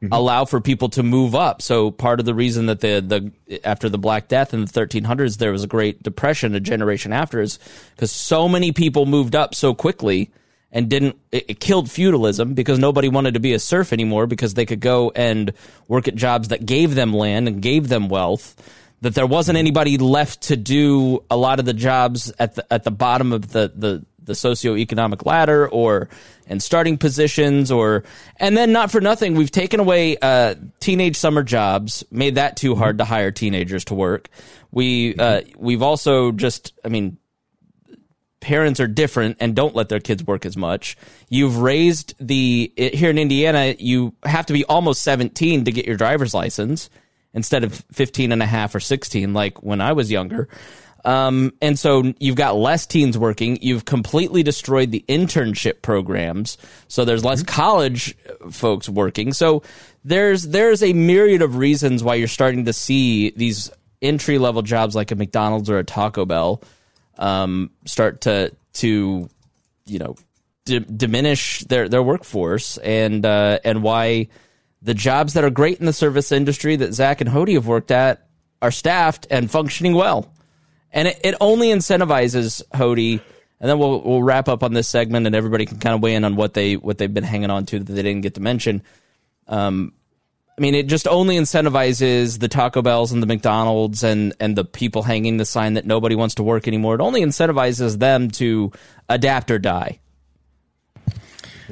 Mm-hmm. 0.00 0.12
allow 0.12 0.44
for 0.44 0.60
people 0.60 0.88
to 0.90 1.02
move 1.02 1.34
up. 1.34 1.60
So 1.60 1.90
part 1.90 2.20
of 2.20 2.26
the 2.26 2.34
reason 2.34 2.66
that 2.66 2.78
the 2.78 3.00
the 3.48 3.58
after 3.64 3.88
the 3.88 3.98
Black 3.98 4.28
Death 4.28 4.54
in 4.54 4.64
the 4.64 4.70
1300s 4.70 5.38
there 5.38 5.50
was 5.50 5.64
a 5.64 5.66
Great 5.66 6.04
Depression 6.04 6.54
a 6.54 6.60
generation 6.60 7.12
after 7.12 7.40
is 7.40 7.58
because 7.96 8.12
so 8.12 8.48
many 8.48 8.70
people 8.70 9.06
moved 9.06 9.34
up 9.34 9.56
so 9.56 9.74
quickly 9.74 10.30
and 10.70 10.88
didn't 10.88 11.18
it, 11.32 11.46
it 11.48 11.60
killed 11.60 11.90
feudalism 11.90 12.54
because 12.54 12.78
nobody 12.78 13.08
wanted 13.08 13.34
to 13.34 13.40
be 13.40 13.54
a 13.54 13.58
serf 13.58 13.92
anymore 13.92 14.28
because 14.28 14.54
they 14.54 14.66
could 14.66 14.78
go 14.78 15.10
and 15.16 15.52
work 15.88 16.06
at 16.06 16.14
jobs 16.14 16.46
that 16.48 16.64
gave 16.64 16.94
them 16.94 17.12
land 17.12 17.48
and 17.48 17.60
gave 17.60 17.88
them 17.88 18.08
wealth 18.08 18.54
that 19.00 19.14
there 19.14 19.26
wasn't 19.26 19.58
anybody 19.58 19.98
left 19.98 20.42
to 20.42 20.56
do 20.56 21.24
a 21.30 21.36
lot 21.36 21.58
of 21.58 21.64
the 21.64 21.72
jobs 21.72 22.32
at 22.38 22.54
the 22.54 22.72
at 22.72 22.84
the 22.84 22.92
bottom 22.92 23.32
of 23.32 23.50
the 23.50 23.72
the 23.74 24.04
the 24.28 24.34
socioeconomic 24.34 25.26
ladder 25.26 25.68
or 25.68 26.08
in 26.46 26.60
starting 26.60 26.96
positions 26.96 27.72
or 27.72 28.04
and 28.36 28.56
then 28.56 28.70
not 28.70 28.92
for 28.92 29.00
nothing 29.00 29.34
we've 29.34 29.50
taken 29.50 29.80
away 29.80 30.16
uh, 30.18 30.54
teenage 30.78 31.16
summer 31.16 31.42
jobs 31.42 32.04
made 32.12 32.36
that 32.36 32.56
too 32.56 32.76
hard 32.76 32.98
to 32.98 33.04
hire 33.04 33.32
teenagers 33.32 33.84
to 33.84 33.94
work 33.94 34.28
we 34.70 35.16
uh, 35.16 35.40
we've 35.56 35.82
also 35.82 36.30
just 36.30 36.72
i 36.84 36.88
mean 36.88 37.18
parents 38.40 38.80
are 38.80 38.86
different 38.86 39.36
and 39.40 39.54
don't 39.54 39.74
let 39.74 39.88
their 39.88 40.00
kids 40.00 40.24
work 40.24 40.46
as 40.46 40.56
much. 40.56 40.96
You've 41.28 41.58
raised 41.58 42.14
the 42.20 42.72
here 42.76 43.10
in 43.10 43.18
Indiana, 43.18 43.74
you 43.78 44.14
have 44.22 44.46
to 44.46 44.52
be 44.52 44.64
almost 44.64 45.02
17 45.02 45.64
to 45.64 45.72
get 45.72 45.86
your 45.86 45.96
driver's 45.96 46.34
license 46.34 46.88
instead 47.34 47.64
of 47.64 47.84
15 47.92 48.32
and 48.32 48.42
a 48.42 48.46
half 48.46 48.74
or 48.74 48.80
16 48.80 49.34
like 49.34 49.62
when 49.62 49.80
I 49.80 49.92
was 49.92 50.10
younger. 50.10 50.48
Um, 51.04 51.52
and 51.62 51.78
so 51.78 52.12
you've 52.18 52.36
got 52.36 52.56
less 52.56 52.86
teens 52.86 53.16
working. 53.16 53.58
You've 53.62 53.84
completely 53.84 54.42
destroyed 54.42 54.90
the 54.90 55.04
internship 55.08 55.80
programs. 55.82 56.58
So 56.88 57.04
there's 57.04 57.24
less 57.24 57.42
college 57.42 58.16
folks 58.50 58.88
working. 58.88 59.32
So 59.32 59.62
there's 60.04 60.44
there's 60.44 60.82
a 60.82 60.92
myriad 60.92 61.42
of 61.42 61.56
reasons 61.56 62.02
why 62.02 62.16
you're 62.16 62.28
starting 62.28 62.64
to 62.64 62.72
see 62.72 63.30
these 63.30 63.70
entry 64.02 64.38
level 64.38 64.62
jobs 64.62 64.94
like 64.94 65.10
a 65.10 65.16
McDonald's 65.16 65.70
or 65.70 65.78
a 65.78 65.84
Taco 65.84 66.24
Bell 66.24 66.62
um, 67.18 67.70
start 67.84 68.22
to 68.22 68.54
to 68.74 69.28
you 69.86 69.98
know 69.98 70.16
d- 70.64 70.78
diminish 70.78 71.60
their 71.64 71.88
their 71.88 72.02
workforce 72.02 72.78
and 72.78 73.24
uh, 73.24 73.58
and 73.64 73.82
why 73.82 74.28
the 74.82 74.94
jobs 74.94 75.34
that 75.34 75.44
are 75.44 75.50
great 75.50 75.80
in 75.80 75.86
the 75.86 75.92
service 75.92 76.30
industry 76.32 76.76
that 76.76 76.94
Zach 76.94 77.20
and 77.20 77.28
Hody 77.28 77.54
have 77.54 77.66
worked 77.66 77.90
at 77.90 78.28
are 78.62 78.70
staffed 78.70 79.26
and 79.30 79.50
functioning 79.50 79.94
well, 79.94 80.32
and 80.92 81.08
it, 81.08 81.20
it 81.22 81.34
only 81.40 81.68
incentivizes 81.68 82.62
Hody. 82.72 83.20
And 83.60 83.68
then 83.68 83.78
we'll 83.78 84.00
we'll 84.02 84.22
wrap 84.22 84.48
up 84.48 84.62
on 84.62 84.72
this 84.72 84.88
segment, 84.88 85.26
and 85.26 85.34
everybody 85.34 85.66
can 85.66 85.78
kind 85.78 85.94
of 85.94 86.00
weigh 86.00 86.14
in 86.14 86.24
on 86.24 86.36
what 86.36 86.54
they 86.54 86.76
what 86.76 86.98
they've 86.98 87.12
been 87.12 87.24
hanging 87.24 87.50
on 87.50 87.66
to 87.66 87.80
that 87.80 87.92
they 87.92 88.02
didn't 88.02 88.20
get 88.20 88.34
to 88.34 88.40
mention. 88.40 88.82
Um, 89.48 89.94
I 90.56 90.60
mean, 90.60 90.74
it 90.74 90.88
just 90.88 91.06
only 91.06 91.36
incentivizes 91.36 92.40
the 92.40 92.48
Taco 92.48 92.82
Bells 92.82 93.12
and 93.12 93.22
the 93.22 93.26
McDonald's 93.26 94.02
and 94.02 94.32
and 94.38 94.56
the 94.56 94.64
people 94.64 95.02
hanging 95.02 95.36
the 95.36 95.44
sign 95.44 95.74
that 95.74 95.86
nobody 95.86 96.14
wants 96.14 96.36
to 96.36 96.42
work 96.42 96.68
anymore. 96.68 96.94
It 96.94 97.00
only 97.00 97.22
incentivizes 97.22 97.98
them 97.98 98.30
to 98.32 98.72
adapt 99.08 99.50
or 99.50 99.58
die. 99.58 99.98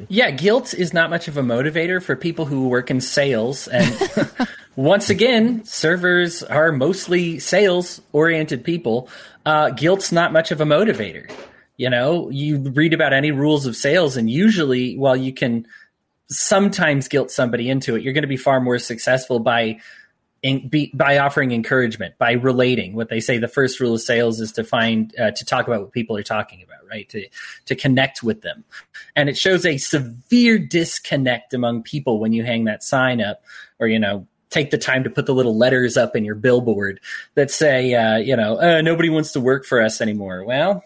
Yeah, 0.07 0.31
guilt 0.31 0.73
is 0.73 0.93
not 0.93 1.09
much 1.09 1.27
of 1.27 1.37
a 1.37 1.41
motivator 1.41 2.01
for 2.01 2.15
people 2.15 2.45
who 2.45 2.69
work 2.69 2.91
in 2.91 3.01
sales. 3.01 3.67
And 3.67 3.93
once 4.77 5.09
again, 5.09 5.65
servers 5.65 6.43
are 6.43 6.71
mostly 6.71 7.39
sales 7.39 7.99
oriented 8.13 8.63
people. 8.63 9.09
Uh, 9.43 9.71
guilt's 9.71 10.11
not 10.11 10.31
much 10.31 10.51
of 10.51 10.61
a 10.61 10.65
motivator. 10.65 11.29
You 11.77 11.89
know, 11.89 12.29
you 12.29 12.59
read 12.59 12.93
about 12.93 13.11
any 13.11 13.31
rules 13.31 13.65
of 13.65 13.75
sales, 13.75 14.17
and 14.17 14.29
usually, 14.29 14.95
while 14.95 15.17
you 15.17 15.33
can 15.33 15.67
sometimes 16.29 17.07
guilt 17.07 17.31
somebody 17.31 17.69
into 17.69 17.95
it, 17.95 18.03
you're 18.03 18.13
going 18.13 18.21
to 18.21 18.27
be 18.27 18.37
far 18.37 18.61
more 18.61 18.77
successful 18.77 19.39
by 19.39 19.79
in, 20.43 20.69
be, 20.69 20.91
by 20.93 21.17
offering 21.17 21.51
encouragement, 21.51 22.15
by 22.19 22.33
relating. 22.33 22.93
What 22.93 23.09
they 23.09 23.19
say 23.19 23.39
the 23.39 23.47
first 23.47 23.79
rule 23.79 23.95
of 23.95 24.01
sales 24.01 24.39
is 24.39 24.51
to 24.53 24.63
find 24.63 25.11
uh, 25.19 25.31
to 25.31 25.45
talk 25.45 25.67
about 25.67 25.81
what 25.81 25.91
people 25.91 26.15
are 26.17 26.23
talking 26.23 26.61
about, 26.61 26.87
right? 26.87 27.09
To 27.09 27.27
to 27.65 27.75
connect 27.75 28.21
with 28.21 28.41
them, 28.41 28.63
and 29.15 29.27
it 29.27 29.37
shows 29.37 29.65
a 29.65 29.77
severe 29.77 30.59
disconnect 30.59 31.55
among 31.55 31.81
people 31.81 32.19
when 32.19 32.31
you 32.31 32.43
hang 32.43 32.65
that 32.65 32.83
sign 32.83 33.21
up, 33.21 33.41
or 33.79 33.87
you 33.87 33.97
know. 33.97 34.27
Take 34.49 34.71
the 34.71 34.77
time 34.77 35.03
to 35.03 35.09
put 35.09 35.25
the 35.25 35.33
little 35.33 35.57
letters 35.57 35.97
up 35.97 36.15
in 36.15 36.23
your 36.23 36.35
billboard 36.35 36.99
that 37.35 37.51
say, 37.51 37.93
uh, 37.93 38.17
you 38.17 38.35
know, 38.35 38.59
uh, 38.59 38.81
nobody 38.81 39.09
wants 39.09 39.33
to 39.33 39.39
work 39.39 39.65
for 39.65 39.81
us 39.81 40.01
anymore. 40.01 40.43
Well, 40.45 40.83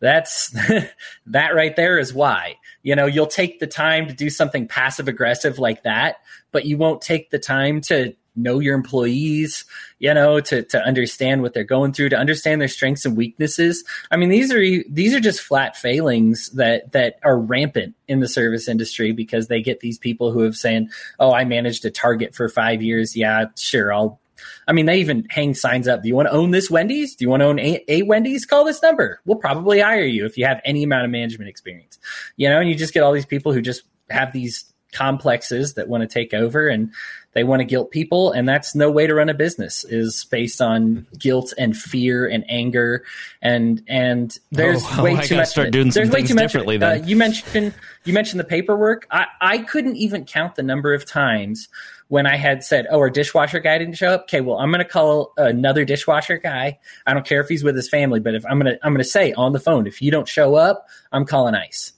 that's 0.00 0.50
that 1.26 1.54
right 1.54 1.74
there 1.74 1.98
is 1.98 2.12
why. 2.12 2.56
You 2.82 2.94
know, 2.94 3.06
you'll 3.06 3.26
take 3.26 3.58
the 3.58 3.66
time 3.66 4.06
to 4.06 4.14
do 4.14 4.30
something 4.30 4.68
passive 4.68 5.08
aggressive 5.08 5.58
like 5.58 5.82
that, 5.84 6.16
but 6.52 6.64
you 6.64 6.76
won't 6.78 7.00
take 7.00 7.30
the 7.30 7.38
time 7.38 7.80
to 7.82 8.14
know 8.36 8.58
your 8.58 8.74
employees, 8.74 9.64
you 9.98 10.12
know, 10.12 10.40
to 10.40 10.62
to 10.62 10.82
understand 10.82 11.42
what 11.42 11.54
they're 11.54 11.64
going 11.64 11.92
through, 11.92 12.10
to 12.10 12.16
understand 12.16 12.60
their 12.60 12.68
strengths 12.68 13.04
and 13.04 13.16
weaknesses. 13.16 13.84
I 14.10 14.16
mean, 14.16 14.28
these 14.28 14.52
are 14.52 14.62
these 14.90 15.14
are 15.14 15.20
just 15.20 15.40
flat 15.40 15.76
failings 15.76 16.50
that 16.50 16.92
that 16.92 17.18
are 17.24 17.38
rampant 17.38 17.94
in 18.08 18.20
the 18.20 18.28
service 18.28 18.68
industry 18.68 19.12
because 19.12 19.48
they 19.48 19.62
get 19.62 19.80
these 19.80 19.98
people 19.98 20.32
who 20.32 20.40
have 20.40 20.56
saying, 20.56 20.90
"Oh, 21.18 21.32
I 21.32 21.44
managed 21.44 21.84
a 21.84 21.90
Target 21.90 22.34
for 22.34 22.48
5 22.48 22.82
years. 22.82 23.16
Yeah, 23.16 23.46
sure, 23.56 23.92
I'll 23.92 24.20
I 24.68 24.72
mean, 24.72 24.86
they 24.86 24.98
even 24.98 25.26
hang 25.30 25.54
signs 25.54 25.88
up. 25.88 26.02
Do 26.02 26.08
you 26.08 26.14
want 26.14 26.28
to 26.28 26.34
own 26.34 26.50
this 26.50 26.70
Wendy's? 26.70 27.14
Do 27.14 27.24
you 27.24 27.30
want 27.30 27.40
to 27.40 27.46
own 27.46 27.58
a, 27.58 27.82
a 27.88 28.02
Wendy's? 28.02 28.44
Call 28.44 28.64
this 28.64 28.82
number. 28.82 29.20
We'll 29.24 29.38
probably 29.38 29.80
hire 29.80 30.04
you 30.04 30.26
if 30.26 30.36
you 30.36 30.44
have 30.46 30.60
any 30.64 30.82
amount 30.82 31.04
of 31.04 31.10
management 31.10 31.48
experience. 31.48 31.98
You 32.36 32.48
know, 32.48 32.60
and 32.60 32.68
you 32.68 32.74
just 32.74 32.94
get 32.94 33.02
all 33.02 33.12
these 33.12 33.26
people 33.26 33.52
who 33.52 33.62
just 33.62 33.82
have 34.10 34.32
these 34.32 34.72
complexes 34.92 35.74
that 35.74 35.88
want 35.88 36.02
to 36.02 36.06
take 36.06 36.32
over 36.32 36.68
and 36.68 36.92
they 37.36 37.44
want 37.44 37.60
to 37.60 37.64
guilt 37.66 37.90
people 37.90 38.32
and 38.32 38.48
that's 38.48 38.74
no 38.74 38.90
way 38.90 39.06
to 39.06 39.14
run 39.14 39.28
a 39.28 39.34
business 39.34 39.84
is 39.84 40.24
based 40.24 40.62
on 40.62 41.06
guilt 41.18 41.52
and 41.58 41.76
fear 41.76 42.26
and 42.26 42.44
anger 42.48 43.04
and 43.42 43.82
and 43.86 44.38
there's 44.50 44.82
Oh, 44.92 45.02
way 45.04 45.20
too 45.20 45.36
much 45.36 45.48
start 45.48 45.70
doing 45.70 45.90
there's 45.90 46.08
way 46.10 46.22
too 46.22 46.34
much 46.34 46.44
differently 46.44 46.82
uh, 46.82 46.94
you 46.94 47.14
mentioned 47.14 47.74
you 48.04 48.14
mentioned 48.14 48.40
the 48.40 48.44
paperwork 48.44 49.06
I, 49.10 49.26
I 49.42 49.58
couldn't 49.58 49.96
even 49.96 50.24
count 50.24 50.54
the 50.54 50.62
number 50.62 50.94
of 50.94 51.04
times 51.04 51.68
when 52.08 52.26
I 52.26 52.36
had 52.36 52.62
said, 52.62 52.86
"Oh, 52.88 52.98
our 52.98 53.10
dishwasher 53.10 53.58
guy 53.58 53.78
didn't 53.78 53.94
show 53.94 54.10
up." 54.10 54.22
Okay, 54.22 54.40
well, 54.40 54.58
I'm 54.58 54.70
going 54.70 54.78
to 54.78 54.88
call 54.88 55.32
another 55.36 55.84
dishwasher 55.84 56.38
guy. 56.38 56.78
I 57.04 57.14
don't 57.14 57.26
care 57.26 57.40
if 57.40 57.48
he's 57.48 57.64
with 57.64 57.74
his 57.74 57.88
family, 57.88 58.20
but 58.20 58.34
if 58.36 58.46
I'm 58.46 58.60
going 58.60 58.74
to, 58.76 58.86
I'm 58.86 58.92
going 58.92 59.02
to 59.02 59.10
say 59.10 59.32
on 59.32 59.52
the 59.52 59.58
phone, 59.58 59.88
if 59.88 60.00
you 60.00 60.12
don't 60.12 60.28
show 60.28 60.54
up, 60.54 60.88
I'm 61.10 61.24
calling 61.24 61.56
ICE. 61.56 61.92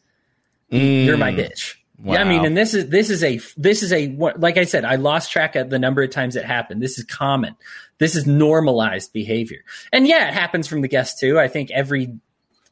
You're 0.71 1.19
my 1.19 1.33
bitch. 1.33 1.75
Yeah, 2.05 2.21
I 2.21 2.25
mean, 2.25 2.45
and 2.45 2.57
this 2.57 2.75
is 2.75 2.89
this 2.91 3.11
is 3.11 3.25
a 3.25 3.41
this 3.57 3.83
is 3.83 3.93
a 3.93 4.09
like 4.37 4.57
I 4.57 4.65
said, 4.65 4.85
I 4.85 4.95
lost 4.95 5.33
track 5.33 5.57
of 5.57 5.69
the 5.69 5.81
number 5.81 6.03
of 6.03 6.11
times 6.11 6.37
it 6.37 6.45
happened. 6.45 6.81
This 6.81 6.97
is 6.97 7.05
common. 7.05 7.57
This 7.99 8.15
is 8.15 8.25
normalized 8.25 9.13
behavior, 9.13 9.65
and 9.93 10.07
yeah, 10.07 10.29
it 10.29 10.35
happens 10.35 10.69
from 10.69 10.83
the 10.83 10.89
guests 10.89 11.19
too. 11.19 11.41
I 11.41 11.49
think 11.49 11.73
every 11.73 12.17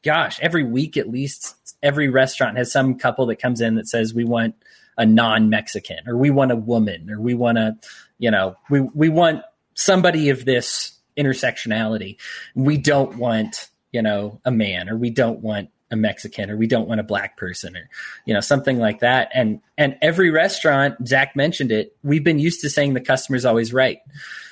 gosh, 0.01 0.39
every 0.41 0.63
week 0.63 0.95
at 0.95 1.09
least, 1.09 1.75
every 1.83 2.07
restaurant 2.07 2.57
has 2.57 2.71
some 2.71 2.97
couple 2.97 3.25
that 3.25 3.41
comes 3.41 3.59
in 3.59 3.75
that 3.75 3.89
says 3.89 4.13
we 4.13 4.23
want 4.23 4.55
a 4.97 5.05
non-Mexican 5.05 6.07
or 6.07 6.15
we 6.15 6.29
want 6.29 6.51
a 6.51 6.55
woman 6.55 7.09
or 7.09 7.19
we 7.19 7.33
want 7.33 7.57
a, 7.57 7.77
you 8.17 8.31
know, 8.31 8.55
we 8.69 8.79
we 8.79 9.09
want 9.09 9.41
somebody 9.73 10.29
of 10.29 10.45
this 10.45 10.97
intersectionality. 11.17 12.15
We 12.55 12.77
don't 12.77 13.17
want, 13.17 13.69
you 13.91 14.01
know, 14.01 14.39
a 14.45 14.51
man 14.51 14.89
or 14.89 14.95
we 14.95 15.09
don't 15.09 15.41
want 15.41 15.69
a 15.91 15.95
Mexican 15.95 16.49
or 16.49 16.57
we 16.57 16.67
don't 16.67 16.87
want 16.87 16.99
a 16.99 17.03
black 17.03 17.37
person 17.37 17.75
or 17.75 17.89
you 18.25 18.33
know 18.33 18.39
something 18.39 18.79
like 18.79 18.99
that. 18.99 19.29
And 19.33 19.61
and 19.77 19.97
every 20.01 20.29
restaurant 20.29 21.07
Zach 21.07 21.35
mentioned 21.35 21.71
it 21.71 21.95
we've 22.03 22.23
been 22.23 22.39
used 22.39 22.61
to 22.61 22.69
saying 22.69 22.93
the 22.93 23.01
customer's 23.01 23.45
always 23.45 23.73
right. 23.73 23.99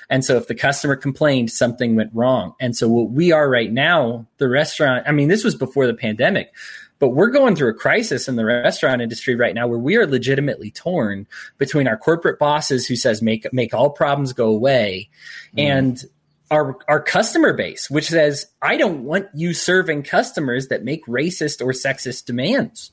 And 0.08 0.24
so 0.24 0.36
if 0.36 0.46
the 0.46 0.54
customer 0.54 0.94
complained 0.94 1.50
something 1.50 1.96
went 1.96 2.12
wrong. 2.14 2.54
And 2.60 2.76
so 2.76 2.88
what 2.88 3.10
we 3.10 3.32
are 3.32 3.48
right 3.48 3.72
now 3.72 4.26
the 4.38 4.48
restaurant 4.48 5.04
I 5.06 5.12
mean 5.12 5.28
this 5.28 5.44
was 5.44 5.54
before 5.54 5.86
the 5.86 5.94
pandemic 5.94 6.52
but 6.98 7.10
we're 7.10 7.30
going 7.30 7.54
through 7.54 7.70
a 7.70 7.74
crisis 7.74 8.26
in 8.26 8.36
the 8.36 8.44
restaurant 8.44 9.02
industry 9.02 9.34
right 9.34 9.54
now 9.54 9.66
where 9.66 9.78
we 9.78 9.96
are 9.96 10.06
legitimately 10.06 10.70
torn 10.70 11.26
between 11.58 11.86
our 11.86 11.96
corporate 11.96 12.38
bosses 12.38 12.86
who 12.86 12.96
says 12.96 13.20
make 13.20 13.52
make 13.52 13.74
all 13.74 13.90
problems 13.90 14.32
go 14.32 14.48
away 14.48 15.08
mm. 15.56 15.62
and 15.62 16.04
our 16.50 16.78
our 16.88 17.02
customer 17.02 17.52
base, 17.52 17.90
which 17.90 18.08
says, 18.08 18.46
I 18.62 18.76
don't 18.76 19.04
want 19.04 19.28
you 19.34 19.52
serving 19.52 20.04
customers 20.04 20.68
that 20.68 20.84
make 20.84 21.04
racist 21.06 21.64
or 21.64 21.72
sexist 21.72 22.24
demands. 22.24 22.92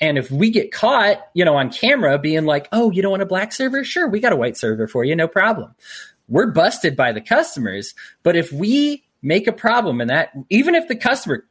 And 0.00 0.18
if 0.18 0.30
we 0.30 0.50
get 0.50 0.72
caught, 0.72 1.18
you 1.34 1.44
know, 1.44 1.56
on 1.56 1.70
camera 1.70 2.18
being 2.18 2.44
like, 2.44 2.68
oh, 2.72 2.90
you 2.90 3.02
don't 3.02 3.12
want 3.12 3.22
a 3.22 3.26
black 3.26 3.52
server? 3.52 3.82
Sure, 3.84 4.08
we 4.08 4.20
got 4.20 4.32
a 4.32 4.36
white 4.36 4.56
server 4.56 4.86
for 4.86 5.04
you, 5.04 5.16
no 5.16 5.28
problem. 5.28 5.74
We're 6.28 6.50
busted 6.50 6.96
by 6.96 7.12
the 7.12 7.20
customers. 7.20 7.94
But 8.22 8.36
if 8.36 8.52
we 8.52 9.04
make 9.22 9.46
a 9.46 9.52
problem 9.52 10.00
and 10.00 10.10
that, 10.10 10.32
even 10.50 10.74
if 10.74 10.88
the 10.88 10.96
customer 10.96 11.44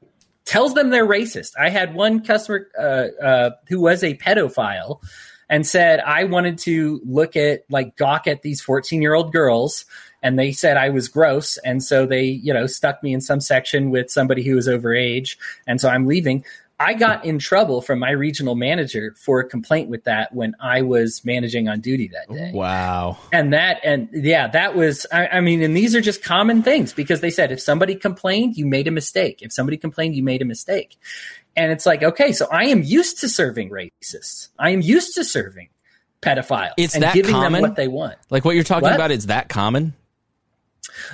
tells 0.45 0.73
them 0.73 0.89
they're 0.89 1.07
racist, 1.07 1.53
I 1.59 1.69
had 1.69 1.95
one 1.95 2.23
customer 2.23 2.67
uh, 2.77 3.23
uh, 3.23 3.51
who 3.67 3.81
was 3.81 4.03
a 4.03 4.15
pedophile 4.15 5.01
and 5.49 5.65
said, 5.65 5.99
I 5.99 6.25
wanted 6.25 6.57
to 6.59 7.01
look 7.05 7.35
at, 7.35 7.63
like, 7.69 7.95
gawk 7.97 8.27
at 8.27 8.41
these 8.41 8.61
14 8.61 9.01
year 9.01 9.13
old 9.13 9.31
girls 9.31 9.85
and 10.25 10.39
they 10.39 10.51
said 10.51 10.75
I 10.75 10.89
was 10.89 11.07
gross, 11.07 11.57
and 11.59 11.83
so 11.83 12.05
they, 12.07 12.23
you 12.23 12.51
know, 12.51 12.65
stuck 12.65 13.03
me 13.03 13.13
in 13.13 13.21
some 13.21 13.39
section 13.39 13.91
with 13.91 14.09
somebody 14.09 14.43
who 14.43 14.55
was 14.55 14.67
over 14.67 14.93
age, 14.95 15.37
and 15.67 15.79
so 15.79 15.87
I'm 15.87 16.07
leaving. 16.07 16.43
I 16.79 16.93
got 16.93 17.23
in 17.23 17.39
trouble 17.39 17.81
from 17.81 17.99
my 17.99 18.09
regional 18.09 18.55
manager 18.55 19.15
for 19.17 19.39
a 19.39 19.47
complaint 19.47 19.87
with 19.89 20.03
that 20.05 20.33
when 20.33 20.55
I 20.59 20.81
was 20.81 21.23
managing 21.23 21.69
on 21.69 21.79
duty 21.79 22.09
that 22.09 22.27
day. 22.35 22.51
Wow. 22.53 23.17
And 23.31 23.53
that, 23.53 23.79
and 23.85 24.09
yeah, 24.11 24.47
that 24.49 24.75
was, 24.75 25.05
I, 25.09 25.27
I 25.27 25.39
mean, 25.39 25.61
and 25.63 25.77
these 25.77 25.95
are 25.95 26.01
just 26.01 26.21
common 26.21 26.63
things 26.63 26.91
because 26.91 27.21
they 27.21 27.29
said 27.29 27.53
if 27.53 27.61
somebody 27.61 27.95
complained, 27.95 28.57
you 28.57 28.65
made 28.65 28.89
a 28.89 28.91
mistake. 28.91 29.41
If 29.41 29.53
somebody 29.53 29.77
complained, 29.77 30.15
you 30.15 30.23
made 30.23 30.41
a 30.41 30.45
mistake. 30.45 30.97
And 31.55 31.71
it's 31.71 31.85
like, 31.85 32.03
okay, 32.03 32.33
so 32.33 32.45
I 32.51 32.65
am 32.65 32.83
used 32.83 33.21
to 33.21 33.29
serving 33.29 33.69
racists. 33.69 34.49
I 34.59 34.71
am 34.71 34.81
used 34.81 35.15
to 35.15 35.23
serving 35.23 35.69
pedophiles 36.21 36.73
It's 36.75 36.93
and 36.95 37.03
that 37.03 37.13
giving 37.13 37.31
common? 37.35 37.53
them 37.53 37.61
what 37.61 37.77
they 37.77 37.87
want. 37.87 38.15
Like 38.29 38.43
what 38.43 38.53
you're 38.55 38.65
talking 38.65 38.81
What? 38.89 38.95
about 38.95 39.11
is 39.11 39.27
that 39.27 39.47
common? 39.47 39.93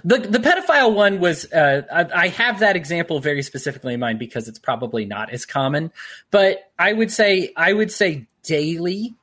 The 0.03 0.19
the 0.19 0.39
pedophile 0.39 0.93
one 0.93 1.19
was 1.19 1.51
uh, 1.51 1.84
I, 1.91 2.24
I 2.24 2.28
have 2.30 2.59
that 2.59 2.76
example 2.76 3.19
very 3.19 3.41
specifically 3.43 3.93
in 3.93 3.99
mind 3.99 4.19
because 4.19 4.47
it's 4.47 4.59
probably 4.59 5.05
not 5.05 5.32
as 5.32 5.45
common, 5.45 5.91
but 6.30 6.72
I 6.78 6.93
would 6.93 7.11
say 7.11 7.51
I 7.55 7.74
would 7.74 7.91
say 7.91 8.28
daily, 8.43 9.13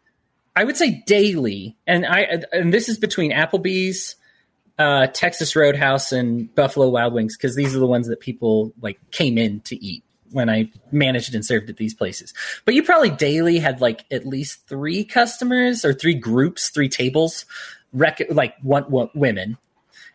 I 0.54 0.64
would 0.64 0.76
say 0.76 1.02
daily, 1.06 1.76
and 1.86 2.06
I 2.06 2.42
and 2.52 2.72
this 2.72 2.88
is 2.88 2.98
between 2.98 3.32
Applebee's, 3.32 4.16
uh, 4.78 5.08
Texas 5.08 5.54
Roadhouse, 5.56 6.12
and 6.12 6.54
Buffalo 6.54 6.88
Wild 6.88 7.14
Wings 7.14 7.36
because 7.36 7.56
these 7.56 7.74
are 7.74 7.80
the 7.80 7.86
ones 7.86 8.08
that 8.08 8.20
people 8.20 8.72
like 8.80 8.98
came 9.10 9.38
in 9.38 9.60
to 9.62 9.82
eat 9.84 10.02
when 10.30 10.50
I 10.50 10.70
managed 10.92 11.34
and 11.34 11.44
served 11.44 11.70
at 11.70 11.78
these 11.78 11.94
places. 11.94 12.34
But 12.64 12.74
you 12.74 12.82
probably 12.82 13.10
daily 13.10 13.58
had 13.58 13.80
like 13.80 14.04
at 14.10 14.26
least 14.26 14.68
three 14.68 15.04
customers 15.04 15.84
or 15.84 15.92
three 15.94 16.14
groups, 16.14 16.68
three 16.68 16.88
tables, 16.88 17.46
rec- 17.92 18.30
like 18.30 18.54
one, 18.62 18.84
one 18.84 19.10
women 19.14 19.56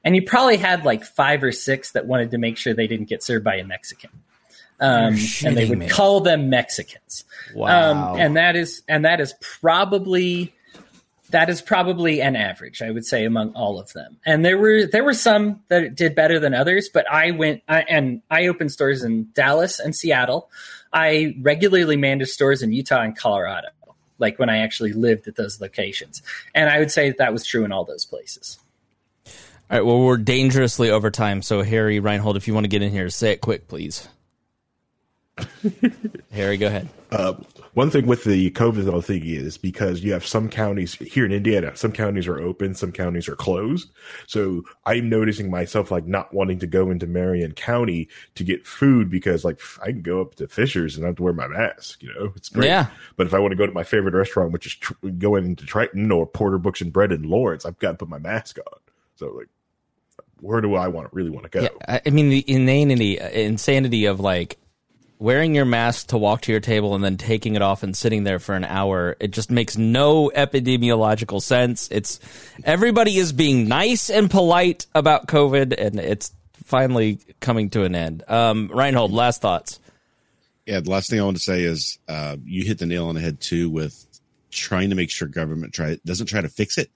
and 0.04 0.16
you 0.16 0.22
probably 0.22 0.58
had 0.58 0.86
like 0.86 1.04
five 1.04 1.44
or 1.44 1.52
six 1.52 1.92
that 1.92 2.06
wanted 2.06 2.32
to 2.32 2.38
make 2.38 2.58
sure 2.58 2.74
they 2.74 2.88
didn't 2.88 3.10
get 3.10 3.24
served 3.24 3.44
by 3.44 3.56
a 3.56 3.64
Mexican. 3.64 4.10
Um, 4.80 5.16
and 5.46 5.56
they 5.56 5.70
would 5.70 5.80
me. 5.80 5.88
call 5.88 6.20
them 6.20 6.50
Mexicans. 6.50 7.24
Wow. 7.56 8.14
Um, 8.14 8.20
and 8.20 8.36
that 8.36 8.56
is 8.56 8.82
and 8.88 9.06
that 9.06 9.22
is 9.22 9.34
probably 9.40 10.54
that 11.30 11.50
is 11.50 11.62
probably 11.62 12.22
an 12.22 12.36
average, 12.36 12.82
I 12.82 12.92
would 12.92 13.06
say, 13.06 13.26
among 13.26 13.54
all 13.54 13.80
of 13.80 13.92
them. 13.94 14.18
And 14.26 14.44
there 14.46 14.58
were 14.58 14.86
there 14.86 15.04
were 15.04 15.14
some 15.14 15.62
that 15.70 15.96
did 15.96 16.16
better 16.16 16.40
than 16.40 16.54
others, 16.54 16.90
but 16.94 17.10
I 17.10 17.32
went 17.32 17.64
I, 17.68 17.82
and 17.82 18.22
I 18.30 18.48
opened 18.48 18.72
stores 18.72 19.04
in 19.04 19.30
Dallas 19.34 19.80
and 19.80 19.96
Seattle. 19.96 20.50
I 20.92 21.36
regularly 21.42 21.96
managed 21.96 22.32
stores 22.32 22.62
in 22.62 22.72
Utah 22.72 23.02
and 23.02 23.18
Colorado, 23.18 23.70
like 24.20 24.38
when 24.38 24.50
I 24.50 24.58
actually 24.58 24.94
lived 24.94 25.28
at 25.28 25.36
those 25.36 25.62
locations. 25.62 26.22
And 26.54 26.70
I 26.70 26.80
would 26.80 26.92
say 26.92 27.10
that, 27.10 27.18
that 27.18 27.34
was 27.34 27.46
true 27.46 27.64
in 27.64 27.72
all 27.72 27.86
those 27.86 28.06
places. 28.06 28.60
All 29.74 29.80
right. 29.80 29.86
Well, 29.88 30.02
we're 30.02 30.18
dangerously 30.18 30.92
over 30.92 31.10
time. 31.10 31.42
So, 31.42 31.64
Harry 31.64 32.00
Reinhold, 32.00 32.38
if 32.38 32.48
you 32.48 32.54
want 32.54 32.66
to 32.66 32.68
get 32.68 32.84
in 32.84 32.92
here, 32.92 33.10
say 33.10 33.32
it 33.32 33.42
quick, 33.42 33.68
please. 33.68 34.08
Harry, 36.32 36.58
go 36.58 36.68
ahead. 36.68 36.90
Uh, 37.10 37.34
one 37.74 37.90
thing 37.90 38.06
with 38.06 38.24
the 38.24 38.52
COVID 38.52 39.04
thing 39.04 39.26
is 39.26 39.58
because 39.58 40.04
you 40.04 40.14
have 40.14 40.28
some 40.28 40.48
counties 40.48 40.94
here 40.94 41.26
in 41.26 41.32
Indiana, 41.32 41.76
some 41.76 41.92
counties 41.92 42.28
are 42.28 42.40
open, 42.40 42.76
some 42.76 42.92
counties 42.92 43.28
are 43.28 43.36
closed. 43.36 43.90
So 44.28 44.62
I'm 44.86 45.10
noticing 45.10 45.50
myself 45.50 45.90
like 45.90 46.06
not 46.06 46.32
wanting 46.36 46.60
to 46.60 46.68
go 46.68 46.92
into 46.92 47.08
Marion 47.08 47.54
County 47.54 48.10
to 48.36 48.44
get 48.44 48.68
food 48.68 49.10
because 49.10 49.44
like 49.44 49.60
I 49.82 49.88
can 49.88 50.04
go 50.04 50.22
up 50.22 50.36
to 50.36 50.48
Fishers 50.48 50.98
and 50.98 51.04
I 51.04 51.08
have 51.08 51.16
to 51.16 51.24
wear 51.24 51.34
my 51.34 51.48
mask. 51.48 52.04
You 52.04 52.14
know, 52.14 52.32
it's 52.36 52.50
great. 52.50 52.68
Yeah. 52.68 52.90
But 53.16 53.26
if 53.26 53.34
I 53.34 53.40
want 53.40 53.54
to 53.54 53.58
go 53.58 53.66
to 53.66 53.74
my 53.74 53.84
favorite 53.84 54.14
restaurant, 54.14 54.52
which 54.52 54.68
is 54.68 54.76
tr- 54.76 54.94
going 55.18 55.46
into 55.46 55.66
Triton 55.66 56.12
or 56.12 56.28
Porter 56.28 56.60
Books 56.60 56.82
and 56.82 56.94
Bread 56.94 57.12
in 57.12 57.24
Lawrence, 57.24 57.66
I've 57.66 57.80
got 57.80 57.94
to 57.94 57.98
put 57.98 58.10
my 58.10 58.20
mask 58.20 58.60
on. 58.60 58.80
So 59.16 59.32
like, 59.32 59.48
where 60.44 60.62
do 60.62 60.76
I 60.76 60.90
want 60.90 61.14
really 61.14 61.30
want 61.30 61.44
to 61.44 61.50
go? 61.50 61.62
Yeah, 61.62 61.70
I 61.88 62.02
I 62.06 62.10
mean 62.10 62.30
the 62.30 62.44
inanity, 62.48 63.18
insanity 63.20 64.06
of 64.06 64.20
like 64.20 64.58
wearing 65.18 65.56
your 65.56 65.66
mask 65.66 66.08
to 66.08 66.18
walk 66.18 66.42
to 66.42 66.52
your 66.52 66.60
table 66.60 66.96
and 66.96 67.04
then 67.04 67.16
taking 67.16 67.56
it 67.56 67.62
off 67.62 67.82
and 67.82 67.96
sitting 67.96 68.26
there 68.26 68.40
for 68.40 68.56
an 68.56 68.66
hour. 68.66 69.16
It 69.22 69.32
just 69.32 69.50
makes 69.50 69.78
no 69.78 70.30
epidemiological 70.36 71.42
sense. 71.42 71.88
It's 71.92 72.20
everybody 72.66 73.18
is 73.18 73.32
being 73.32 73.70
nice 73.70 74.10
and 74.10 74.30
polite 74.30 74.86
about 74.94 75.28
COVID, 75.28 75.74
and 75.80 76.00
it's 76.00 76.34
finally 76.66 77.20
coming 77.40 77.70
to 77.72 77.84
an 77.84 77.96
end. 77.96 78.24
Um, 78.28 78.70
Reinhold, 78.74 79.14
last 79.14 79.42
thoughts. 79.42 79.80
Yeah, 80.66 80.82
the 80.82 80.90
last 80.90 81.10
thing 81.10 81.20
I 81.20 81.24
want 81.24 81.38
to 81.38 81.44
say 81.44 81.64
is 81.64 82.00
uh, 82.08 82.38
you 82.44 82.66
hit 82.66 82.80
the 82.80 82.86
nail 82.86 83.08
on 83.08 83.16
the 83.16 83.22
head 83.22 83.40
too 83.40 83.70
with 83.70 84.06
trying 84.52 84.90
to 84.90 84.96
make 84.96 85.10
sure 85.10 85.28
government 85.28 85.74
try 85.74 85.98
doesn't 86.06 86.28
try 86.28 86.42
to 86.42 86.50
fix 86.50 86.78
it 86.78 86.92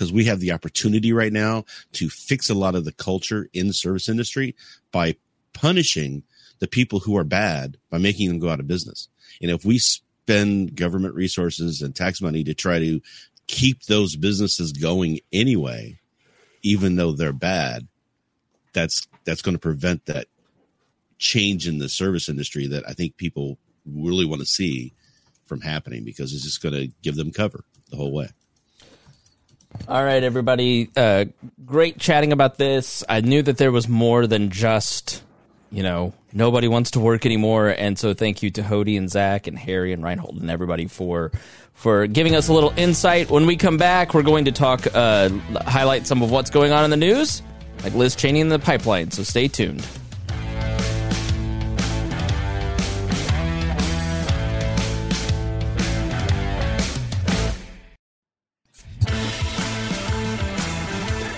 because 0.00 0.14
we 0.14 0.24
have 0.24 0.40
the 0.40 0.50
opportunity 0.50 1.12
right 1.12 1.30
now 1.30 1.62
to 1.92 2.08
fix 2.08 2.48
a 2.48 2.54
lot 2.54 2.74
of 2.74 2.86
the 2.86 2.92
culture 2.92 3.50
in 3.52 3.66
the 3.66 3.74
service 3.74 4.08
industry 4.08 4.56
by 4.92 5.14
punishing 5.52 6.22
the 6.58 6.66
people 6.66 7.00
who 7.00 7.18
are 7.18 7.24
bad 7.24 7.76
by 7.90 7.98
making 7.98 8.28
them 8.28 8.38
go 8.38 8.48
out 8.48 8.60
of 8.60 8.66
business. 8.66 9.10
And 9.42 9.50
if 9.50 9.62
we 9.62 9.78
spend 9.78 10.74
government 10.74 11.14
resources 11.14 11.82
and 11.82 11.94
tax 11.94 12.22
money 12.22 12.42
to 12.44 12.54
try 12.54 12.78
to 12.78 13.02
keep 13.46 13.82
those 13.82 14.16
businesses 14.16 14.72
going 14.72 15.20
anyway, 15.34 16.00
even 16.62 16.96
though 16.96 17.12
they're 17.12 17.34
bad, 17.34 17.86
that's 18.72 19.06
that's 19.26 19.42
going 19.42 19.54
to 19.54 19.60
prevent 19.60 20.06
that 20.06 20.28
change 21.18 21.68
in 21.68 21.76
the 21.76 21.90
service 21.90 22.30
industry 22.30 22.66
that 22.68 22.88
I 22.88 22.94
think 22.94 23.18
people 23.18 23.58
really 23.84 24.24
want 24.24 24.40
to 24.40 24.46
see 24.46 24.94
from 25.44 25.60
happening 25.60 26.04
because 26.04 26.32
it's 26.32 26.44
just 26.44 26.62
going 26.62 26.74
to 26.74 26.88
give 27.02 27.16
them 27.16 27.32
cover 27.32 27.64
the 27.90 27.98
whole 27.98 28.14
way. 28.14 28.30
All 29.88 30.04
right, 30.04 30.22
everybody. 30.22 30.90
Uh, 30.96 31.26
great 31.64 31.98
chatting 31.98 32.32
about 32.32 32.58
this. 32.58 33.02
I 33.08 33.20
knew 33.20 33.42
that 33.42 33.56
there 33.56 33.72
was 33.72 33.88
more 33.88 34.26
than 34.26 34.50
just, 34.50 35.22
you 35.70 35.82
know, 35.82 36.12
nobody 36.32 36.68
wants 36.68 36.92
to 36.92 37.00
work 37.00 37.26
anymore, 37.26 37.68
and 37.68 37.98
so 37.98 38.14
thank 38.14 38.42
you 38.42 38.50
to 38.52 38.62
Hody 38.62 38.96
and 38.98 39.10
Zach 39.10 39.46
and 39.46 39.58
Harry 39.58 39.92
and 39.92 40.02
Reinhold 40.04 40.40
and 40.40 40.50
everybody 40.50 40.86
for 40.86 41.32
for 41.74 42.06
giving 42.06 42.34
us 42.34 42.48
a 42.48 42.52
little 42.52 42.74
insight. 42.76 43.30
When 43.30 43.46
we 43.46 43.56
come 43.56 43.78
back, 43.78 44.12
we're 44.12 44.22
going 44.22 44.44
to 44.44 44.52
talk, 44.52 44.86
uh, 44.94 45.30
highlight 45.62 46.06
some 46.06 46.22
of 46.22 46.30
what's 46.30 46.50
going 46.50 46.72
on 46.72 46.84
in 46.84 46.90
the 46.90 46.96
news, 46.96 47.42
like 47.82 47.94
Liz 47.94 48.14
Cheney 48.14 48.40
in 48.40 48.48
the 48.48 48.58
pipeline. 48.58 49.10
So 49.10 49.22
stay 49.22 49.48
tuned. 49.48 49.86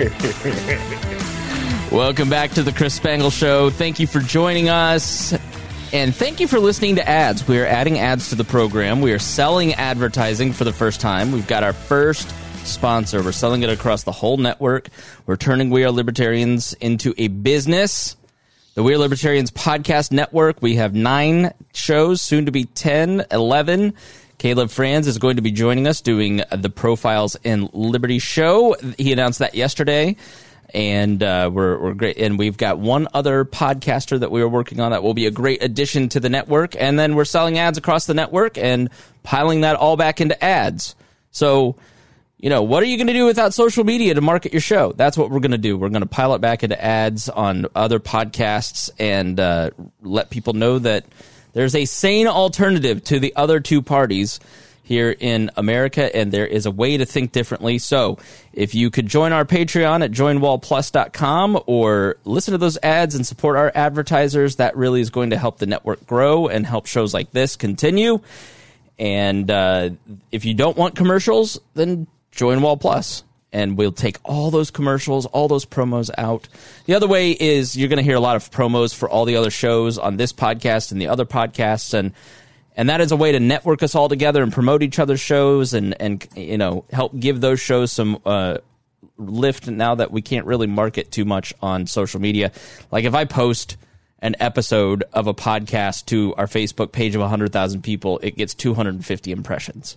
Welcome 1.93 2.29
back 2.29 2.51
to 2.53 2.65
the 2.65 2.73
Chris 2.73 2.93
Spangle 2.95 3.31
Show. 3.31 3.71
Thank 3.71 4.01
you 4.01 4.09
for 4.09 4.19
joining 4.19 4.69
us. 4.69 5.33
And 5.93 6.13
thank 6.13 6.41
you 6.41 6.49
for 6.49 6.59
listening 6.59 6.97
to 6.97 7.09
ads. 7.09 7.47
We 7.47 7.61
are 7.61 7.67
adding 7.67 8.01
ads 8.01 8.31
to 8.31 8.35
the 8.35 8.43
program. 8.43 9.01
We 9.01 9.13
are 9.13 9.21
selling 9.21 9.75
advertising 9.75 10.55
for 10.55 10.65
the 10.65 10.73
first 10.73 11.01
time. 11.01 11.31
We've 11.31 11.47
got 11.47 11.63
our 11.63 11.73
first 11.73 12.35
sponsor. 12.67 13.23
We're 13.23 13.31
selling 13.31 13.63
it 13.63 13.71
across 13.71 14.03
the 14.03 14.11
whole 14.11 14.39
network. 14.39 14.89
We're 15.27 15.37
turning 15.37 15.71
We 15.71 15.85
Are 15.85 15.93
Libertarians 15.93 16.73
into 16.75 17.15
a 17.17 17.29
business. 17.29 18.17
The 18.75 18.83
We 18.83 18.95
Are 18.95 18.99
Libertarians 18.99 19.53
podcast 19.53 20.11
network. 20.11 20.61
We 20.61 20.75
have 20.77 20.97
nine 20.97 21.53
shows, 21.75 22.21
soon 22.23 22.47
to 22.47 22.51
be 22.51 22.65
10, 22.65 23.27
11. 23.31 23.95
Caleb 24.43 24.71
Franz 24.71 25.07
is 25.07 25.19
going 25.19 25.37
to 25.37 25.43
be 25.43 25.53
joining 25.53 25.87
us 25.87 26.01
doing 26.01 26.43
the 26.51 26.69
Profiles 26.69 27.37
in 27.45 27.71
Liberty 27.73 28.19
show. 28.19 28.75
He 28.99 29.13
announced 29.13 29.39
that 29.39 29.55
yesterday, 29.55 30.17
and 30.75 31.23
uh, 31.23 31.49
we're, 31.53 31.79
we're 31.79 31.95
great. 31.95 32.19
And 32.19 32.37
we've 32.37 32.57
got 32.57 32.81
one 32.81 33.07
other 33.15 33.45
podcaster 33.45 34.19
that 34.19 34.33
we 34.33 34.43
are 34.43 34.49
working 34.49 34.81
on 34.81 34.91
that 34.91 35.05
will 35.05 35.15
be 35.15 35.27
a 35.27 35.31
great 35.31 35.63
addition 35.63 36.09
to 36.09 36.19
the 36.19 36.29
network. 36.29 36.75
And 36.75 36.99
then 36.99 37.15
we're 37.15 37.25
selling 37.25 37.57
ads 37.57 37.79
across 37.79 38.07
the 38.07 38.15
network 38.15 38.59
and 38.59 38.91
piling 39.23 39.61
that 39.61 39.77
all 39.77 39.97
back 39.97 40.21
into 40.21 40.45
ads. 40.45 40.97
So, 41.31 41.77
you 42.37 42.51
know, 42.51 42.65
what 42.65 42.83
are 42.83 42.87
you 42.87 42.97
going 42.97 43.07
to 43.07 43.13
do 43.13 43.27
without 43.27 43.55
social 43.55 43.85
media 43.85 44.13
to 44.15 44.21
market 44.21 44.53
your 44.53 44.61
show? 44.61 44.91
That's 44.91 45.17
what 45.17 45.31
we're 45.31 45.39
going 45.39 45.53
to 45.53 45.57
do. 45.57 45.79
We're 45.79 45.89
going 45.89 46.03
to 46.03 46.07
pile 46.09 46.35
it 46.35 46.41
back 46.41 46.65
into 46.65 46.85
ads 46.85 47.29
on 47.29 47.67
other 47.77 48.01
podcasts 48.01 48.91
and 48.99 49.39
uh, 49.39 49.71
let 50.01 50.31
people 50.31 50.55
know 50.55 50.81
that 50.81 51.05
there's 51.53 51.75
a 51.75 51.85
sane 51.85 52.27
alternative 52.27 53.03
to 53.05 53.19
the 53.21 53.35
other 53.37 53.61
two 53.61 53.83
parties 53.83 54.41
here 54.83 55.15
in 55.19 55.51
America, 55.57 56.15
and 56.15 56.33
there 56.33 56.47
is 56.47 56.67
a 56.67 56.71
way 56.71 56.97
to 56.97 57.07
think 57.07 57.33
differently. 57.33 57.79
So, 57.79 58.19
if 58.53 58.75
you 58.75 58.91
could 58.91 59.07
join 59.07 59.33
our 59.33 59.45
Patreon 59.45 60.05
at 60.05 60.11
joinwallplus.com 60.11 61.63
or 61.67 62.17
listen 62.25 62.53
to 62.53 62.59
those 62.59 62.79
ads 62.83 63.15
and 63.15 63.27
support 63.27 63.57
our 63.57 63.71
advertisers, 63.75 64.57
that 64.57 64.77
really 64.77 65.01
is 65.01 65.11
going 65.11 65.31
to 65.31 65.39
help 65.39 65.59
the 65.59 65.67
network 65.67 66.07
grow 66.07 66.49
and 66.49 66.67
help 66.67 66.87
shows 66.87 67.15
like 67.15 67.31
this 67.31 67.57
continue. 67.57 68.21
And 68.99 69.51
uh, 69.51 69.91
if 70.31 70.45
you 70.45 70.55
don't 70.55 70.77
want 70.77 70.97
commercials, 70.97 71.61
then 71.75 72.07
join 72.31 72.61
Wall 72.61 72.77
Plus 72.77 73.25
and 73.53 73.77
we'll 73.77 73.93
take 73.93 74.19
all 74.25 74.51
those 74.51 74.71
commercials, 74.71 75.27
all 75.27 75.49
those 75.49 75.65
promos 75.65 76.11
out. 76.17 76.49
The 76.87 76.95
other 76.95 77.09
way 77.09 77.33
is 77.33 77.77
you're 77.77 77.89
going 77.89 77.99
to 77.99 78.03
hear 78.03 78.17
a 78.17 78.21
lot 78.21 78.37
of 78.37 78.51
promos 78.51 78.95
for 78.95 79.09
all 79.09 79.25
the 79.25 79.37
other 79.37 79.51
shows 79.51 79.99
on 79.99 80.17
this 80.17 80.33
podcast 80.33 80.93
and 80.93 81.01
the 81.01 81.09
other 81.09 81.25
podcasts 81.25 81.95
and 81.95 82.13
and 82.75 82.89
that 82.89 83.03
is 83.03 83.13
a 83.13 83.17
way 83.17 83.33
to 83.33 83.41
network 83.41 83.83
us 83.83 83.95
all 83.95 84.09
together 84.09 84.43
and 84.43 84.51
promote 84.51 84.83
each 84.83 84.99
other's 84.99 85.21
shows 85.21 85.75
and 85.75 85.95
and 86.01 86.27
you 86.35 86.57
know 86.57 86.85
help 86.91 87.19
give 87.19 87.41
those 87.41 87.61
shows 87.61 87.93
some 87.93 88.19
uh, 88.25 88.59
lift 89.19 89.69
now 89.69 89.95
that 89.95 90.11
we 90.11 90.23
can't 90.23 90.47
really 90.47 90.67
market 90.67 91.11
too 91.11 91.25
much 91.25 91.53
on 91.61 91.87
social 91.87 92.21
media. 92.21 92.53
Like 92.91 93.05
if 93.05 93.15
I 93.15 93.25
post 93.25 93.77
an 94.21 94.37
episode 94.41 95.05
of 95.13 95.27
a 95.27 95.35
podcast 95.35 96.07
to 96.07 96.35
our 96.37 96.47
Facebook 96.47 96.93
page 96.93 97.15
of 97.15 97.21
100,000 97.21 97.83
people, 97.83 98.21
it 98.23 98.37
gets 98.37 98.55
250 98.55 99.33
impressions. 99.33 99.97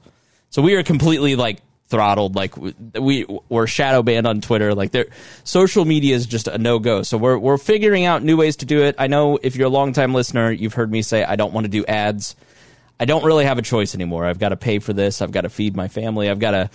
So 0.50 0.62
we 0.62 0.76
are 0.76 0.84
completely 0.84 1.36
like 1.36 1.60
throttled. 1.88 2.36
Like 2.36 2.56
we 2.58 3.26
we're 3.50 3.68
shadow 3.68 4.04
banned 4.04 4.28
on 4.28 4.42
Twitter. 4.42 4.74
Like 4.74 4.92
their 4.92 5.08
social 5.44 5.86
media 5.86 6.16
is 6.16 6.26
just 6.26 6.48
a 6.48 6.58
no 6.58 6.80
go. 6.80 7.04
So 7.04 7.18
we're 7.18 7.38
we're 7.38 7.58
figuring 7.58 8.06
out 8.06 8.24
new 8.24 8.38
ways 8.38 8.58
to 8.58 8.66
do 8.66 8.84
it. 8.84 8.96
I 8.98 9.08
know 9.08 9.38
if 9.42 9.56
you're 9.56 9.68
a 9.68 9.72
longtime 9.72 10.14
listener, 10.14 10.52
you've 10.52 10.74
heard 10.74 10.92
me 10.92 11.02
say 11.02 11.24
I 11.24 11.36
don't 11.36 11.54
want 11.54 11.66
to 11.66 11.70
do 11.70 11.86
ads. 11.86 12.36
I 13.00 13.06
don't 13.06 13.26
really 13.26 13.46
have 13.46 13.58
a 13.58 13.62
choice 13.62 13.94
anymore. 13.94 14.26
I've 14.26 14.40
got 14.40 14.50
to 14.50 14.58
pay 14.58 14.80
for 14.80 14.94
this. 14.94 15.22
I've 15.22 15.32
got 15.32 15.42
to 15.42 15.50
feed 15.50 15.76
my 15.76 15.90
family. 15.90 16.30
I've 16.30 16.40
got 16.40 16.52
to 16.52 16.70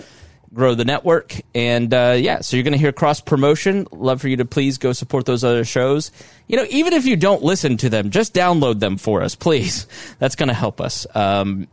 grow 0.52 0.74
the 0.74 0.84
network. 0.84 1.34
And 1.54 1.92
uh, 1.94 2.16
yeah, 2.18 2.40
so 2.40 2.56
you're 2.56 2.64
going 2.64 2.72
to 2.72 2.78
hear 2.78 2.92
cross 2.92 3.20
promotion. 3.20 3.86
Love 3.90 4.20
for 4.20 4.28
you 4.28 4.36
to 4.38 4.44
please 4.44 4.78
go 4.78 4.92
support 4.92 5.24
those 5.24 5.44
other 5.44 5.64
shows. 5.64 6.10
You 6.46 6.56
know, 6.56 6.66
even 6.68 6.92
if 6.92 7.06
you 7.06 7.16
don't 7.16 7.42
listen 7.42 7.76
to 7.78 7.88
them, 7.88 8.10
just 8.10 8.34
download 8.34 8.80
them 8.80 8.96
for 8.96 9.22
us, 9.22 9.34
please. 9.34 9.86
That's 10.18 10.36
going 10.36 10.48
to 10.48 10.54
help 10.54 10.80
us. 10.80 11.06
Um, 11.14 11.68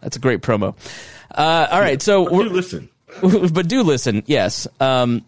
that's 0.00 0.16
a 0.16 0.20
great 0.20 0.40
promo. 0.40 0.74
Uh, 1.34 1.68
all 1.70 1.80
right, 1.80 2.00
so 2.02 2.28
do 2.28 2.48
listen, 2.48 2.88
but 3.52 3.68
do 3.68 3.82
listen. 3.82 4.22
Yes. 4.26 4.66
Um, 4.80 5.24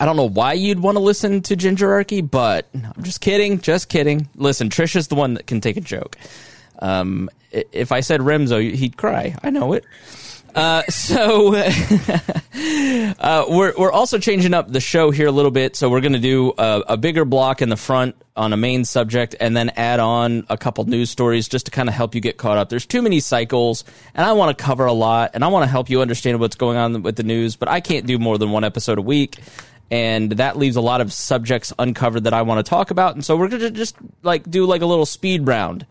I 0.00 0.04
don't 0.04 0.16
know 0.16 0.28
why 0.28 0.54
you'd 0.54 0.80
want 0.80 0.96
to 0.96 1.02
listen 1.02 1.42
to 1.42 1.56
Gingerarchy, 1.56 2.28
but 2.28 2.66
I'm 2.74 3.02
just 3.04 3.20
kidding. 3.20 3.60
Just 3.60 3.88
kidding. 3.88 4.28
Listen, 4.34 4.68
Trisha's 4.68 5.08
the 5.08 5.14
one 5.14 5.34
that 5.34 5.46
can 5.46 5.60
take 5.60 5.76
a 5.76 5.80
joke. 5.80 6.16
Um, 6.80 7.30
if 7.52 7.92
I 7.92 8.00
said 8.00 8.20
Remzo, 8.20 8.74
he'd 8.74 8.96
cry. 8.96 9.36
I 9.42 9.50
know 9.50 9.74
it. 9.74 9.84
Uh, 10.54 10.82
so 10.84 11.54
uh, 13.18 13.44
we're 13.48 13.72
we're 13.78 13.92
also 13.92 14.18
changing 14.18 14.52
up 14.52 14.70
the 14.70 14.80
show 14.80 15.10
here 15.10 15.26
a 15.26 15.32
little 15.32 15.50
bit. 15.50 15.76
So 15.76 15.88
we're 15.88 16.02
going 16.02 16.12
to 16.12 16.18
do 16.18 16.52
a, 16.58 16.82
a, 16.88 16.96
bigger 16.96 17.24
block 17.24 17.62
in 17.62 17.70
the 17.70 17.76
front 17.76 18.16
on 18.36 18.52
a 18.52 18.56
main 18.56 18.84
subject, 18.84 19.34
and 19.40 19.56
then 19.56 19.70
add 19.70 19.98
on 19.98 20.46
a 20.50 20.58
couple 20.58 20.84
news 20.84 21.10
stories 21.10 21.48
just 21.48 21.66
to 21.66 21.72
kind 21.72 21.88
of 21.88 21.94
help 21.94 22.14
you 22.14 22.20
get 22.20 22.36
caught 22.36 22.58
up. 22.58 22.68
There's 22.68 22.86
too 22.86 23.00
many 23.00 23.20
cycles, 23.20 23.84
and 24.14 24.26
I 24.26 24.32
want 24.32 24.56
to 24.56 24.62
cover 24.62 24.84
a 24.84 24.92
lot, 24.92 25.30
and 25.34 25.42
I 25.42 25.48
want 25.48 25.64
to 25.64 25.70
help 25.70 25.88
you 25.88 26.02
understand 26.02 26.38
what's 26.38 26.56
going 26.56 26.76
on 26.76 27.02
with 27.02 27.16
the 27.16 27.22
news. 27.22 27.56
But 27.56 27.68
I 27.68 27.80
can't 27.80 28.06
do 28.06 28.18
more 28.18 28.36
than 28.36 28.50
one 28.50 28.64
episode 28.64 28.98
a 28.98 29.02
week. 29.02 29.38
And 29.90 30.32
that 30.32 30.56
leaves 30.56 30.76
a 30.76 30.80
lot 30.80 31.02
of 31.02 31.12
subjects 31.12 31.70
uncovered 31.78 32.24
that 32.24 32.32
I 32.32 32.40
want 32.40 32.64
to 32.64 32.70
talk 32.70 32.90
about. 32.90 33.14
And 33.14 33.22
so 33.22 33.36
we're 33.36 33.48
going 33.48 33.60
to 33.60 33.70
just 33.70 33.94
like 34.22 34.50
do 34.50 34.64
like 34.64 34.80
a 34.80 34.86
little 34.86 35.04
speed 35.04 35.46
round 35.46 35.84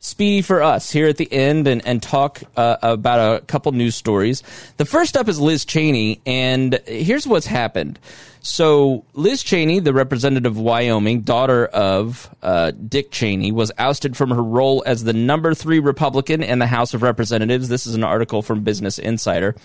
speedy 0.00 0.42
for 0.42 0.62
us 0.62 0.90
here 0.90 1.08
at 1.08 1.16
the 1.16 1.30
end 1.32 1.66
and, 1.66 1.84
and 1.86 2.02
talk 2.02 2.42
uh, 2.56 2.76
about 2.82 3.36
a 3.36 3.44
couple 3.46 3.72
news 3.72 3.96
stories. 3.96 4.42
The 4.76 4.84
first 4.84 5.16
up 5.16 5.28
is 5.28 5.40
Liz 5.40 5.64
Cheney, 5.64 6.20
and 6.24 6.78
here's 6.86 7.26
what's 7.26 7.46
happened. 7.46 7.98
So, 8.40 9.04
Liz 9.14 9.42
Cheney, 9.42 9.80
the 9.80 9.92
representative 9.92 10.52
of 10.52 10.58
Wyoming, 10.58 11.22
daughter 11.22 11.66
of 11.66 12.34
uh, 12.42 12.70
Dick 12.70 13.10
Cheney, 13.10 13.50
was 13.50 13.72
ousted 13.78 14.16
from 14.16 14.30
her 14.30 14.42
role 14.42 14.82
as 14.86 15.04
the 15.04 15.12
number 15.12 15.54
three 15.54 15.80
Republican 15.80 16.42
in 16.42 16.60
the 16.60 16.66
House 16.66 16.94
of 16.94 17.02
Representatives. 17.02 17.68
This 17.68 17.86
is 17.86 17.94
an 17.94 18.04
article 18.04 18.42
from 18.42 18.62
Business 18.62 18.98
Insider. 18.98 19.56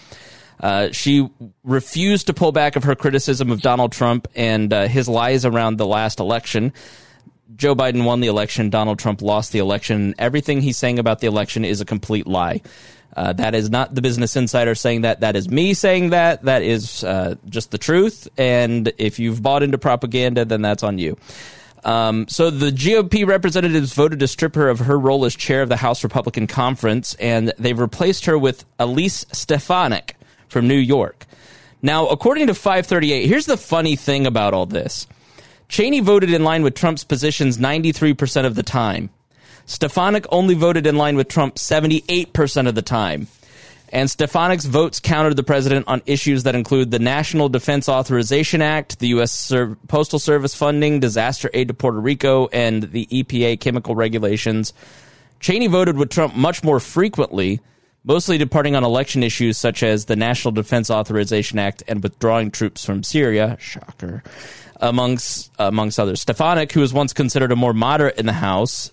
Uh, 0.59 0.91
she 0.91 1.29
refused 1.63 2.27
to 2.27 2.33
pull 2.33 2.51
back 2.51 2.75
of 2.75 2.83
her 2.83 2.95
criticism 2.95 3.51
of 3.51 3.61
Donald 3.61 3.91
Trump 3.91 4.27
and 4.35 4.71
uh, 4.71 4.87
his 4.87 5.07
lies 5.07 5.45
around 5.45 5.77
the 5.77 5.85
last 5.85 6.19
election. 6.19 6.73
Joe 7.55 7.75
Biden 7.75 8.05
won 8.05 8.19
the 8.19 8.27
election, 8.27 8.69
Donald 8.69 8.99
Trump 8.99 9.21
lost 9.21 9.51
the 9.51 9.59
election. 9.59 10.15
Everything 10.17 10.61
he's 10.61 10.77
saying 10.77 10.99
about 10.99 11.19
the 11.19 11.27
election 11.27 11.65
is 11.65 11.81
a 11.81 11.85
complete 11.85 12.27
lie. 12.27 12.61
Uh, 13.15 13.33
that 13.33 13.53
is 13.53 13.69
not 13.69 13.93
the 13.93 14.01
Business 14.01 14.35
Insider 14.35 14.73
saying 14.75 15.01
that. 15.01 15.19
That 15.19 15.35
is 15.35 15.49
me 15.49 15.73
saying 15.73 16.09
that. 16.09 16.43
That 16.43 16.63
is 16.63 17.03
uh, 17.03 17.35
just 17.47 17.71
the 17.71 17.77
truth. 17.77 18.27
And 18.37 18.91
if 18.97 19.19
you've 19.19 19.41
bought 19.43 19.61
into 19.61 19.77
propaganda, 19.77 20.45
then 20.45 20.61
that's 20.61 20.83
on 20.83 20.97
you. 20.97 21.17
Um, 21.83 22.27
so 22.27 22.49
the 22.49 22.71
GOP 22.71 23.27
representatives 23.27 23.93
voted 23.93 24.19
to 24.21 24.27
strip 24.27 24.55
her 24.55 24.69
of 24.69 24.79
her 24.79 24.97
role 24.97 25.25
as 25.25 25.35
chair 25.35 25.61
of 25.61 25.69
the 25.69 25.75
House 25.75 26.03
Republican 26.03 26.47
Conference, 26.47 27.13
and 27.15 27.53
they've 27.59 27.77
replaced 27.77 28.25
her 28.25 28.37
with 28.37 28.65
Elise 28.79 29.25
Stefanik 29.31 30.15
from 30.47 30.67
New 30.67 30.77
York. 30.77 31.25
Now, 31.81 32.07
according 32.07 32.47
to 32.47 32.53
538, 32.53 33.27
here's 33.27 33.45
the 33.45 33.57
funny 33.57 33.97
thing 33.97 34.25
about 34.25 34.53
all 34.53 34.65
this. 34.65 35.05
Cheney 35.73 36.01
voted 36.01 36.31
in 36.31 36.43
line 36.43 36.61
with 36.61 36.75
Trump's 36.75 37.03
positions 37.03 37.57
93% 37.57 38.45
of 38.45 38.53
the 38.53 38.61
time. 38.61 39.09
Stefanik 39.65 40.27
only 40.29 40.53
voted 40.53 40.85
in 40.85 40.97
line 40.97 41.15
with 41.15 41.27
Trump 41.27 41.55
78% 41.55 42.67
of 42.67 42.75
the 42.75 42.83
time. 42.83 43.25
And 43.89 44.07
Stefanik's 44.07 44.65
votes 44.65 44.99
countered 44.99 45.35
the 45.35 45.41
president 45.41 45.87
on 45.87 46.03
issues 46.05 46.43
that 46.43 46.53
include 46.53 46.91
the 46.91 46.99
National 46.99 47.49
Defense 47.49 47.89
Authorization 47.89 48.61
Act, 48.61 48.99
the 48.99 49.07
U.S. 49.07 49.31
Ser- 49.31 49.75
Postal 49.87 50.19
Service 50.19 50.53
funding, 50.53 50.99
disaster 50.99 51.49
aid 51.55 51.69
to 51.69 51.73
Puerto 51.73 51.99
Rico, 51.99 52.49
and 52.53 52.83
the 52.83 53.07
EPA 53.07 53.59
chemical 53.59 53.95
regulations. 53.95 54.73
Cheney 55.39 55.65
voted 55.65 55.97
with 55.97 56.11
Trump 56.11 56.35
much 56.35 56.63
more 56.63 56.79
frequently, 56.79 57.59
mostly 58.03 58.37
departing 58.37 58.75
on 58.75 58.83
election 58.83 59.23
issues 59.23 59.57
such 59.57 59.81
as 59.81 60.05
the 60.05 60.15
National 60.15 60.51
Defense 60.51 60.91
Authorization 60.91 61.57
Act 61.57 61.81
and 61.87 62.03
withdrawing 62.03 62.51
troops 62.51 62.85
from 62.85 63.01
Syria. 63.01 63.57
Shocker. 63.59 64.21
Amongst, 64.85 65.49
amongst 65.57 65.97
others. 65.97 66.19
Stefanik, 66.19 66.73
who 66.73 66.81
was 66.81 66.93
once 66.93 67.13
considered 67.13 67.53
a 67.53 67.55
more 67.55 67.73
moderate 67.73 68.17
in 68.19 68.25
the 68.25 68.33
House, 68.33 68.91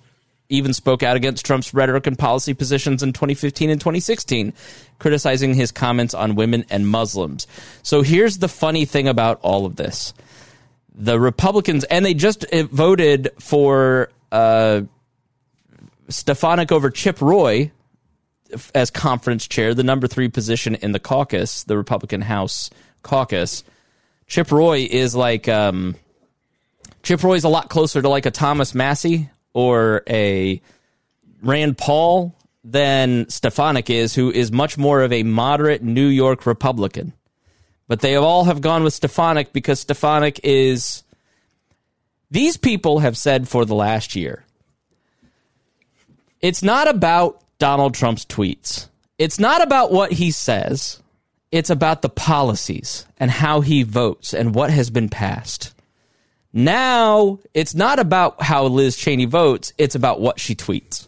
even 0.50 0.74
spoke 0.74 1.02
out 1.02 1.16
against 1.16 1.46
Trump's 1.46 1.72
rhetoric 1.72 2.06
and 2.06 2.18
policy 2.18 2.54
positions 2.54 3.02
in 3.02 3.12
2015 3.12 3.70
and 3.70 3.80
2016, 3.80 4.52
criticizing 4.98 5.54
his 5.54 5.72
comments 5.72 6.12
on 6.12 6.34
women 6.34 6.64
and 6.70 6.86
Muslims. 6.86 7.46
So 7.82 8.02
here's 8.02 8.38
the 8.38 8.48
funny 8.48 8.84
thing 8.84 9.08
about 9.08 9.40
all 9.42 9.66
of 9.66 9.76
this. 9.76 10.12
The 10.94 11.18
Republicans, 11.18 11.84
and 11.84 12.04
they 12.04 12.14
just 12.14 12.44
uh, 12.52 12.64
voted 12.64 13.30
for 13.38 14.10
uh, 14.30 14.82
Stefanik 16.08 16.72
over 16.72 16.90
Chip 16.90 17.20
Roy 17.20 17.70
as 18.74 18.90
conference 18.90 19.46
chair, 19.46 19.74
the 19.74 19.84
number 19.84 20.08
three 20.08 20.28
position 20.28 20.74
in 20.74 20.92
the 20.92 20.98
caucus, 20.98 21.64
the 21.64 21.76
Republican 21.76 22.20
House 22.20 22.70
caucus. 23.02 23.62
Chip 24.30 24.52
Roy 24.52 24.86
is 24.88 25.16
like 25.16 25.48
um, 25.48 25.96
Chip 27.02 27.22
Roy 27.24 27.34
is 27.34 27.42
a 27.42 27.48
lot 27.48 27.68
closer 27.68 28.00
to 28.00 28.08
like 28.08 28.26
a 28.26 28.30
Thomas 28.30 28.76
Massie 28.76 29.28
or 29.52 30.04
a 30.08 30.62
Rand 31.42 31.76
Paul 31.76 32.36
than 32.62 33.28
Stefanik 33.28 33.90
is, 33.90 34.14
who 34.14 34.30
is 34.30 34.52
much 34.52 34.78
more 34.78 35.02
of 35.02 35.12
a 35.12 35.24
moderate 35.24 35.82
New 35.82 36.06
York 36.06 36.46
Republican. 36.46 37.12
But 37.88 38.00
they 38.00 38.14
all 38.14 38.44
have 38.44 38.60
gone 38.60 38.84
with 38.84 38.94
Stefanik 38.94 39.52
because 39.52 39.80
Stefanik 39.80 40.38
is. 40.44 41.02
These 42.30 42.56
people 42.56 43.00
have 43.00 43.16
said 43.16 43.48
for 43.48 43.64
the 43.64 43.74
last 43.74 44.14
year 44.14 44.44
it's 46.40 46.62
not 46.62 46.86
about 46.86 47.42
Donald 47.58 47.94
Trump's 47.94 48.24
tweets. 48.26 48.86
It's 49.18 49.40
not 49.40 49.60
about 49.60 49.90
what 49.90 50.12
he 50.12 50.30
says. 50.30 51.02
It's 51.52 51.70
about 51.70 52.02
the 52.02 52.08
policies 52.08 53.06
and 53.18 53.30
how 53.30 53.60
he 53.60 53.82
votes 53.82 54.32
and 54.32 54.54
what 54.54 54.70
has 54.70 54.90
been 54.90 55.08
passed. 55.08 55.74
Now 56.52 57.38
it's 57.54 57.74
not 57.74 57.98
about 57.98 58.42
how 58.42 58.64
Liz 58.64 58.96
Cheney 58.96 59.24
votes, 59.24 59.72
it's 59.78 59.94
about 59.94 60.20
what 60.20 60.40
she 60.40 60.54
tweets. 60.54 61.06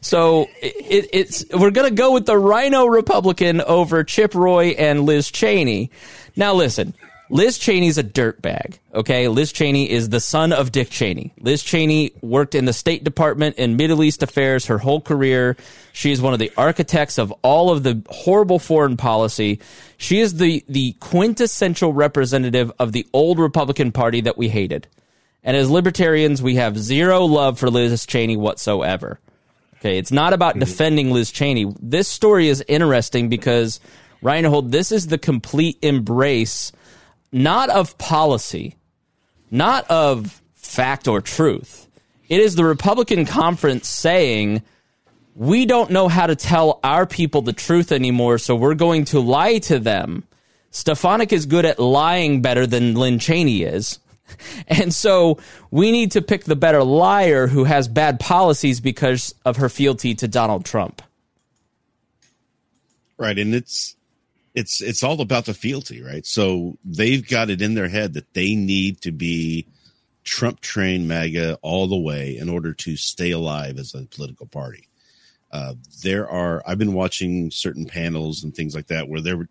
So 0.00 0.48
it, 0.60 1.08
it's 1.12 1.44
we're 1.52 1.70
to 1.70 1.94
go 1.94 2.12
with 2.12 2.26
the 2.26 2.36
RINO 2.36 2.86
Republican 2.86 3.60
over 3.60 4.02
Chip 4.02 4.34
Roy 4.34 4.68
and 4.70 5.04
Liz 5.04 5.30
Cheney. 5.30 5.90
Now 6.36 6.54
listen, 6.54 6.94
Liz 7.30 7.58
Cheney's 7.58 7.96
a 7.96 8.02
dirtbag. 8.02 8.78
Okay, 8.92 9.28
Liz 9.28 9.52
Cheney 9.52 9.88
is 9.88 10.08
the 10.08 10.18
son 10.18 10.52
of 10.52 10.72
Dick 10.72 10.90
Cheney. 10.90 11.32
Liz 11.38 11.62
Cheney 11.62 12.10
worked 12.22 12.56
in 12.56 12.64
the 12.64 12.72
State 12.72 13.04
Department 13.04 13.56
in 13.56 13.76
Middle 13.76 14.02
East 14.02 14.24
affairs 14.24 14.66
her 14.66 14.78
whole 14.78 15.00
career. 15.00 15.56
She 15.92 16.10
is 16.10 16.20
one 16.20 16.32
of 16.32 16.40
the 16.40 16.50
architects 16.56 17.18
of 17.18 17.32
all 17.42 17.70
of 17.70 17.84
the 17.84 18.02
horrible 18.10 18.58
foreign 18.58 18.96
policy. 18.96 19.60
She 19.96 20.18
is 20.18 20.34
the 20.34 20.64
the 20.68 20.92
quintessential 20.98 21.92
representative 21.92 22.72
of 22.80 22.90
the 22.90 23.06
old 23.12 23.38
Republican 23.38 23.92
Party 23.92 24.20
that 24.22 24.36
we 24.36 24.48
hated. 24.48 24.88
And 25.44 25.56
as 25.56 25.70
libertarians, 25.70 26.42
we 26.42 26.56
have 26.56 26.76
zero 26.76 27.24
love 27.24 27.60
for 27.60 27.70
Liz 27.70 28.04
Cheney 28.06 28.36
whatsoever. 28.36 29.20
Okay, 29.76 29.98
it's 29.98 30.12
not 30.12 30.32
about 30.32 30.54
mm-hmm. 30.54 30.60
defending 30.60 31.10
Liz 31.12 31.30
Cheney. 31.30 31.72
This 31.80 32.08
story 32.08 32.48
is 32.48 32.64
interesting 32.66 33.28
because 33.28 33.78
Reinhold, 34.20 34.72
this 34.72 34.90
is 34.90 35.06
the 35.06 35.16
complete 35.16 35.78
embrace 35.80 36.72
not 37.32 37.70
of 37.70 37.96
policy, 37.98 38.76
not 39.50 39.88
of 39.90 40.42
fact 40.54 41.08
or 41.08 41.20
truth. 41.20 41.88
It 42.28 42.40
is 42.40 42.54
the 42.54 42.64
Republican 42.64 43.26
conference 43.26 43.88
saying, 43.88 44.62
we 45.34 45.66
don't 45.66 45.90
know 45.90 46.08
how 46.08 46.26
to 46.26 46.36
tell 46.36 46.80
our 46.84 47.06
people 47.06 47.42
the 47.42 47.52
truth 47.52 47.92
anymore, 47.92 48.38
so 48.38 48.54
we're 48.54 48.74
going 48.74 49.04
to 49.06 49.20
lie 49.20 49.58
to 49.58 49.78
them. 49.78 50.24
Stefanik 50.70 51.32
is 51.32 51.46
good 51.46 51.64
at 51.64 51.78
lying 51.78 52.42
better 52.42 52.66
than 52.66 52.94
Lynn 52.94 53.18
Cheney 53.18 53.62
is. 53.62 53.98
And 54.68 54.94
so 54.94 55.38
we 55.72 55.90
need 55.90 56.12
to 56.12 56.22
pick 56.22 56.44
the 56.44 56.54
better 56.54 56.84
liar 56.84 57.48
who 57.48 57.64
has 57.64 57.88
bad 57.88 58.20
policies 58.20 58.80
because 58.80 59.34
of 59.44 59.56
her 59.56 59.68
fealty 59.68 60.14
to 60.14 60.28
Donald 60.28 60.64
Trump. 60.64 61.02
Right. 63.18 63.36
And 63.36 63.52
it's 63.52 63.96
it's 64.54 64.80
it's 64.80 65.02
all 65.02 65.20
about 65.20 65.46
the 65.46 65.54
fealty, 65.54 66.02
right? 66.02 66.26
So 66.26 66.76
they've 66.84 67.26
got 67.26 67.50
it 67.50 67.62
in 67.62 67.74
their 67.74 67.88
head 67.88 68.14
that 68.14 68.32
they 68.34 68.54
need 68.54 69.00
to 69.02 69.12
be 69.12 69.66
Trump 70.24 70.60
train 70.60 71.06
MAGA 71.06 71.58
all 71.62 71.86
the 71.86 71.96
way 71.96 72.36
in 72.36 72.48
order 72.48 72.72
to 72.74 72.96
stay 72.96 73.30
alive 73.30 73.78
as 73.78 73.94
a 73.94 74.02
political 74.04 74.46
party. 74.46 74.88
Uh, 75.52 75.74
there 76.02 76.28
are 76.28 76.62
I've 76.66 76.78
been 76.78 76.94
watching 76.94 77.50
certain 77.50 77.86
panels 77.86 78.44
and 78.44 78.54
things 78.54 78.74
like 78.74 78.88
that 78.88 79.08
where 79.08 79.20
there 79.20 79.48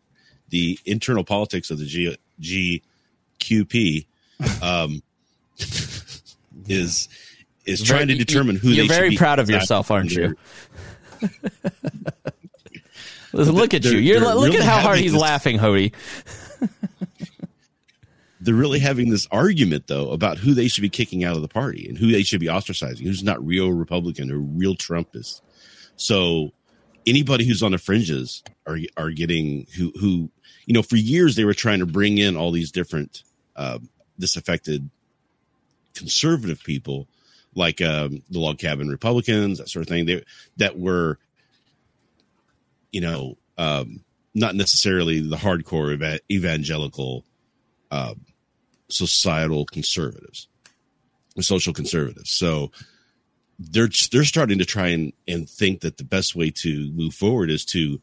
the 0.49 0.79
internal 0.85 1.23
politics 1.23 1.69
of 1.69 1.79
the 1.79 1.85
G, 1.85 2.81
GQP 3.49 4.05
um, 4.61 5.01
is 6.67 7.07
is 7.65 7.83
trying 7.83 8.07
to 8.07 8.15
determine 8.15 8.55
who 8.55 8.69
you're 8.69 8.87
very 8.87 9.15
proud 9.15 9.39
of 9.39 9.49
yourself, 9.49 9.91
aren't 9.91 10.11
you? 10.11 10.35
look 13.33 13.73
at 13.73 13.85
you. 13.85 13.97
You're 13.97 14.19
look 14.19 14.45
really 14.45 14.57
at 14.57 14.63
how 14.63 14.79
hard 14.79 14.99
he's 14.99 15.11
this, 15.11 15.21
laughing, 15.21 15.57
Hody. 15.57 15.93
they're 18.41 18.55
really 18.55 18.79
having 18.79 19.09
this 19.09 19.27
argument 19.31 19.87
though 19.87 20.11
about 20.11 20.37
who 20.37 20.53
they 20.53 20.67
should 20.67 20.81
be 20.81 20.89
kicking 20.89 21.23
out 21.23 21.35
of 21.35 21.41
the 21.41 21.47
party 21.47 21.87
and 21.87 21.97
who 21.97 22.11
they 22.11 22.23
should 22.23 22.39
be 22.39 22.47
ostracizing, 22.47 23.03
who's 23.03 23.23
not 23.23 23.45
real 23.45 23.71
Republican 23.71 24.31
or 24.31 24.37
real 24.37 24.75
Trumpist. 24.75 25.41
So 25.95 26.51
anybody 27.05 27.45
who's 27.45 27.63
on 27.63 27.71
the 27.71 27.77
fringes 27.77 28.43
are 28.65 28.77
are 28.97 29.11
getting 29.11 29.67
who 29.75 29.91
who 29.99 30.29
you 30.65 30.73
know 30.73 30.81
for 30.81 30.95
years 30.95 31.35
they 31.35 31.45
were 31.45 31.53
trying 31.53 31.79
to 31.79 31.85
bring 31.85 32.17
in 32.17 32.37
all 32.37 32.51
these 32.51 32.71
different 32.71 33.23
uh, 33.55 33.79
disaffected 34.17 34.89
conservative 35.93 36.63
people 36.63 37.07
like 37.55 37.81
um, 37.81 38.21
the 38.29 38.39
log 38.39 38.57
cabin 38.57 38.87
Republicans 38.87 39.57
that 39.57 39.69
sort 39.69 39.83
of 39.83 39.89
thing 39.89 40.05
they, 40.05 40.23
that 40.57 40.77
were 40.77 41.17
you 42.91 43.01
know, 43.01 43.37
um, 43.57 44.03
not 44.33 44.55
necessarily 44.55 45.19
the 45.19 45.35
hardcore 45.35 46.01
ev- 46.01 46.19
evangelical 46.31 47.25
uh, 47.91 48.13
societal 48.89 49.65
conservatives, 49.65 50.47
social 51.39 51.73
conservatives. 51.73 52.31
So 52.31 52.71
they're 53.57 53.89
they're 54.11 54.23
starting 54.23 54.59
to 54.59 54.65
try 54.65 54.87
and, 54.87 55.13
and 55.27 55.49
think 55.49 55.81
that 55.81 55.97
the 55.97 56.03
best 56.03 56.35
way 56.35 56.51
to 56.61 56.91
move 56.91 57.13
forward 57.13 57.49
is 57.49 57.65
to 57.65 58.01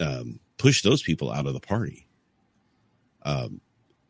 um, 0.00 0.40
push 0.58 0.82
those 0.82 1.02
people 1.02 1.32
out 1.32 1.46
of 1.46 1.54
the 1.54 1.60
party. 1.60 2.06
Um, 3.22 3.60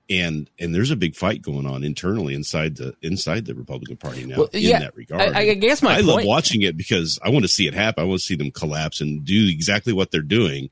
and 0.09 0.49
and 0.59 0.75
there's 0.75 0.91
a 0.91 0.97
big 0.97 1.15
fight 1.17 1.43
going 1.43 1.67
on 1.67 1.83
internally 1.83 2.35
inside 2.35 2.77
the 2.77 2.95
inside 3.03 3.47
the 3.47 3.55
Republican 3.55 3.97
Party 3.97 4.25
now 4.25 4.39
well, 4.39 4.49
in 4.53 4.63
yeah, 4.63 4.79
that 4.81 4.97
regard. 4.97 5.21
I, 5.21 5.51
I 5.51 5.55
guess 5.55 5.83
my 5.83 5.93
I 5.93 5.95
point, 5.97 6.07
love 6.07 6.25
watching 6.25 6.63
it 6.63 6.77
because 6.77 7.19
I 7.23 7.31
want 7.31 7.45
to 7.45 7.49
see 7.49 7.67
it 7.67 7.75
happen. 7.75 8.05
I 8.05 8.07
want 8.07 8.21
to 8.21 8.27
see 8.27 8.37
them 8.37 8.51
collapse 8.51 9.01
and 9.01 9.25
do 9.25 9.49
exactly 9.49 9.93
what 9.93 10.11
they're 10.11 10.21
doing, 10.23 10.71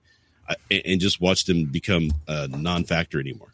uh, 0.49 0.55
and 0.70 1.01
just 1.01 1.20
watch 1.20 1.45
them 1.45 1.64
become 1.64 2.12
a 2.28 2.49
non-factor 2.49 3.18
anymore. 3.18 3.49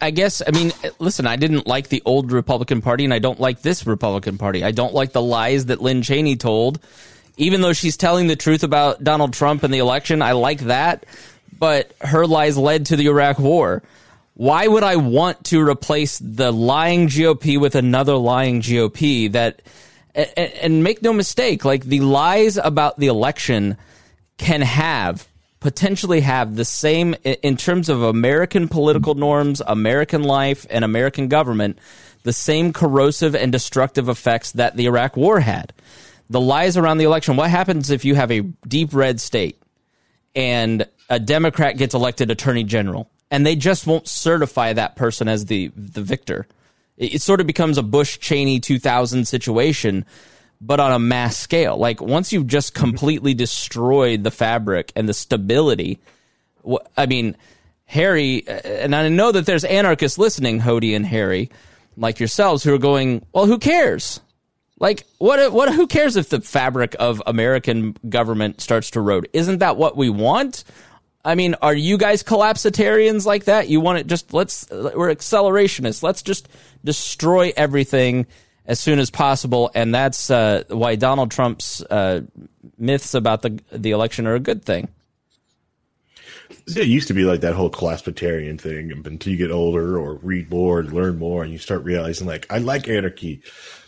I 0.00 0.10
guess 0.10 0.42
I 0.44 0.50
mean, 0.50 0.72
listen. 0.98 1.26
I 1.26 1.36
didn't 1.36 1.66
like 1.66 1.88
the 1.88 2.02
old 2.04 2.32
Republican 2.32 2.80
Party, 2.80 3.04
and 3.04 3.14
I 3.14 3.20
don't 3.20 3.38
like 3.38 3.62
this 3.62 3.86
Republican 3.86 4.36
Party. 4.36 4.64
I 4.64 4.72
don't 4.72 4.94
like 4.94 5.12
the 5.12 5.22
lies 5.22 5.66
that 5.66 5.80
Lynn 5.80 6.02
Cheney 6.02 6.34
told, 6.34 6.80
even 7.36 7.60
though 7.60 7.72
she's 7.72 7.96
telling 7.96 8.26
the 8.26 8.34
truth 8.34 8.64
about 8.64 9.04
Donald 9.04 9.32
Trump 9.32 9.62
and 9.62 9.72
the 9.72 9.78
election. 9.78 10.22
I 10.22 10.32
like 10.32 10.60
that, 10.62 11.06
but 11.56 11.94
her 12.00 12.26
lies 12.26 12.58
led 12.58 12.86
to 12.86 12.96
the 12.96 13.06
Iraq 13.06 13.38
War 13.38 13.82
why 14.36 14.66
would 14.66 14.82
I 14.82 14.96
want 14.96 15.44
to 15.44 15.66
replace 15.66 16.18
the 16.18 16.52
lying 16.52 17.08
GOP 17.08 17.58
with 17.58 17.74
another 17.74 18.16
lying 18.16 18.60
GOP 18.60 19.32
that 19.32 19.62
and, 20.14 20.84
make 20.84 21.02
no 21.02 21.14
mistake, 21.14 21.64
like 21.64 21.84
the 21.84 22.00
lies 22.00 22.58
about 22.58 22.98
the 22.98 23.06
election 23.06 23.78
can 24.36 24.60
have 24.60 25.26
potentially 25.60 26.20
have 26.20 26.54
the 26.54 26.66
same 26.66 27.14
in 27.24 27.56
terms 27.56 27.88
of 27.88 28.02
American 28.02 28.68
political 28.68 29.14
norms, 29.14 29.62
American 29.66 30.22
life, 30.22 30.66
and 30.68 30.84
American 30.84 31.28
government, 31.28 31.78
the 32.22 32.32
same 32.32 32.74
corrosive 32.74 33.34
and 33.34 33.52
destructive 33.52 34.08
effects 34.10 34.52
that 34.52 34.76
the 34.76 34.84
Iraq 34.84 35.16
war 35.16 35.40
had. 35.40 35.72
The 36.28 36.40
lies 36.40 36.76
around 36.76 36.98
the 36.98 37.04
election. 37.04 37.36
What 37.36 37.48
happens 37.48 37.90
if 37.90 38.04
you 38.04 38.14
have 38.16 38.30
a 38.30 38.40
deep 38.68 38.92
red 38.92 39.18
state 39.18 39.60
and 40.34 40.86
a 41.08 41.18
Democrat 41.18 41.78
gets 41.78 41.94
elected 41.94 42.30
attorney 42.30 42.64
general? 42.64 43.10
And 43.36 43.44
they 43.44 43.54
just 43.54 43.86
won't 43.86 44.08
certify 44.08 44.72
that 44.72 44.96
person 44.96 45.28
as 45.28 45.44
the 45.44 45.70
the 45.76 46.02
victor. 46.02 46.46
It, 46.96 47.16
it 47.16 47.22
sort 47.22 47.40
of 47.40 47.46
becomes 47.46 47.76
a 47.76 47.82
Bush 47.82 48.18
Cheney 48.18 48.60
2000 48.60 49.28
situation, 49.28 50.06
but 50.60 50.80
on 50.80 50.92
a 50.92 50.98
mass 50.98 51.36
scale. 51.36 51.76
Like 51.76 52.00
once 52.00 52.32
you've 52.32 52.46
just 52.46 52.72
mm-hmm. 52.72 52.84
completely 52.84 53.34
destroyed 53.34 54.24
the 54.24 54.30
fabric 54.30 54.92
and 54.96 55.08
the 55.08 55.14
stability 55.14 56.00
I 56.96 57.06
mean, 57.06 57.36
Harry, 57.84 58.46
and 58.48 58.94
I 58.94 59.08
know 59.08 59.32
that 59.32 59.46
there's 59.46 59.64
anarchists 59.64 60.18
listening, 60.18 60.60
Hody 60.60 60.96
and 60.96 61.06
Harry, 61.06 61.50
like 61.96 62.18
yourselves, 62.18 62.64
who 62.64 62.74
are 62.74 62.78
going, 62.78 63.24
well, 63.32 63.46
who 63.46 63.58
cares? 63.58 64.20
Like, 64.78 65.06
what, 65.18 65.52
what, 65.52 65.72
who 65.72 65.86
cares 65.86 66.16
if 66.16 66.28
the 66.28 66.40
fabric 66.40 66.96
of 66.98 67.22
American 67.26 67.96
government 68.08 68.60
starts 68.60 68.90
to 68.92 68.98
erode? 68.98 69.28
Isn't 69.32 69.58
that 69.58 69.76
what 69.76 69.96
we 69.96 70.10
want? 70.10 70.64
I 71.26 71.34
mean, 71.34 71.56
are 71.60 71.74
you 71.74 71.98
guys 71.98 72.22
collapsitarians 72.22 73.26
like 73.26 73.44
that? 73.44 73.68
You 73.68 73.80
want 73.80 73.98
it 73.98 74.06
just, 74.06 74.32
let's, 74.32 74.70
we're 74.70 75.12
accelerationists. 75.12 76.02
Let's 76.02 76.22
just 76.22 76.48
destroy 76.84 77.52
everything 77.56 78.26
as 78.64 78.78
soon 78.78 79.00
as 79.00 79.10
possible. 79.10 79.70
And 79.74 79.92
that's 79.92 80.30
uh, 80.30 80.62
why 80.68 80.94
Donald 80.94 81.32
Trump's 81.32 81.82
uh, 81.82 82.22
myths 82.78 83.12
about 83.14 83.42
the, 83.42 83.60
the 83.72 83.90
election 83.90 84.28
are 84.28 84.36
a 84.36 84.40
good 84.40 84.64
thing. 84.64 84.88
It 86.68 86.86
used 86.86 87.08
to 87.08 87.14
be 87.14 87.24
like 87.24 87.40
that 87.40 87.54
whole 87.54 87.70
collapsitarian 87.70 88.60
thing, 88.60 88.92
until 88.92 89.32
you 89.32 89.36
get 89.36 89.50
older 89.50 89.98
or 89.98 90.14
read 90.22 90.48
more 90.48 90.78
and 90.78 90.92
learn 90.92 91.18
more, 91.18 91.42
and 91.42 91.52
you 91.52 91.58
start 91.58 91.82
realizing, 91.82 92.26
like, 92.26 92.46
I 92.50 92.58
like 92.58 92.88
anarchy. 92.88 93.42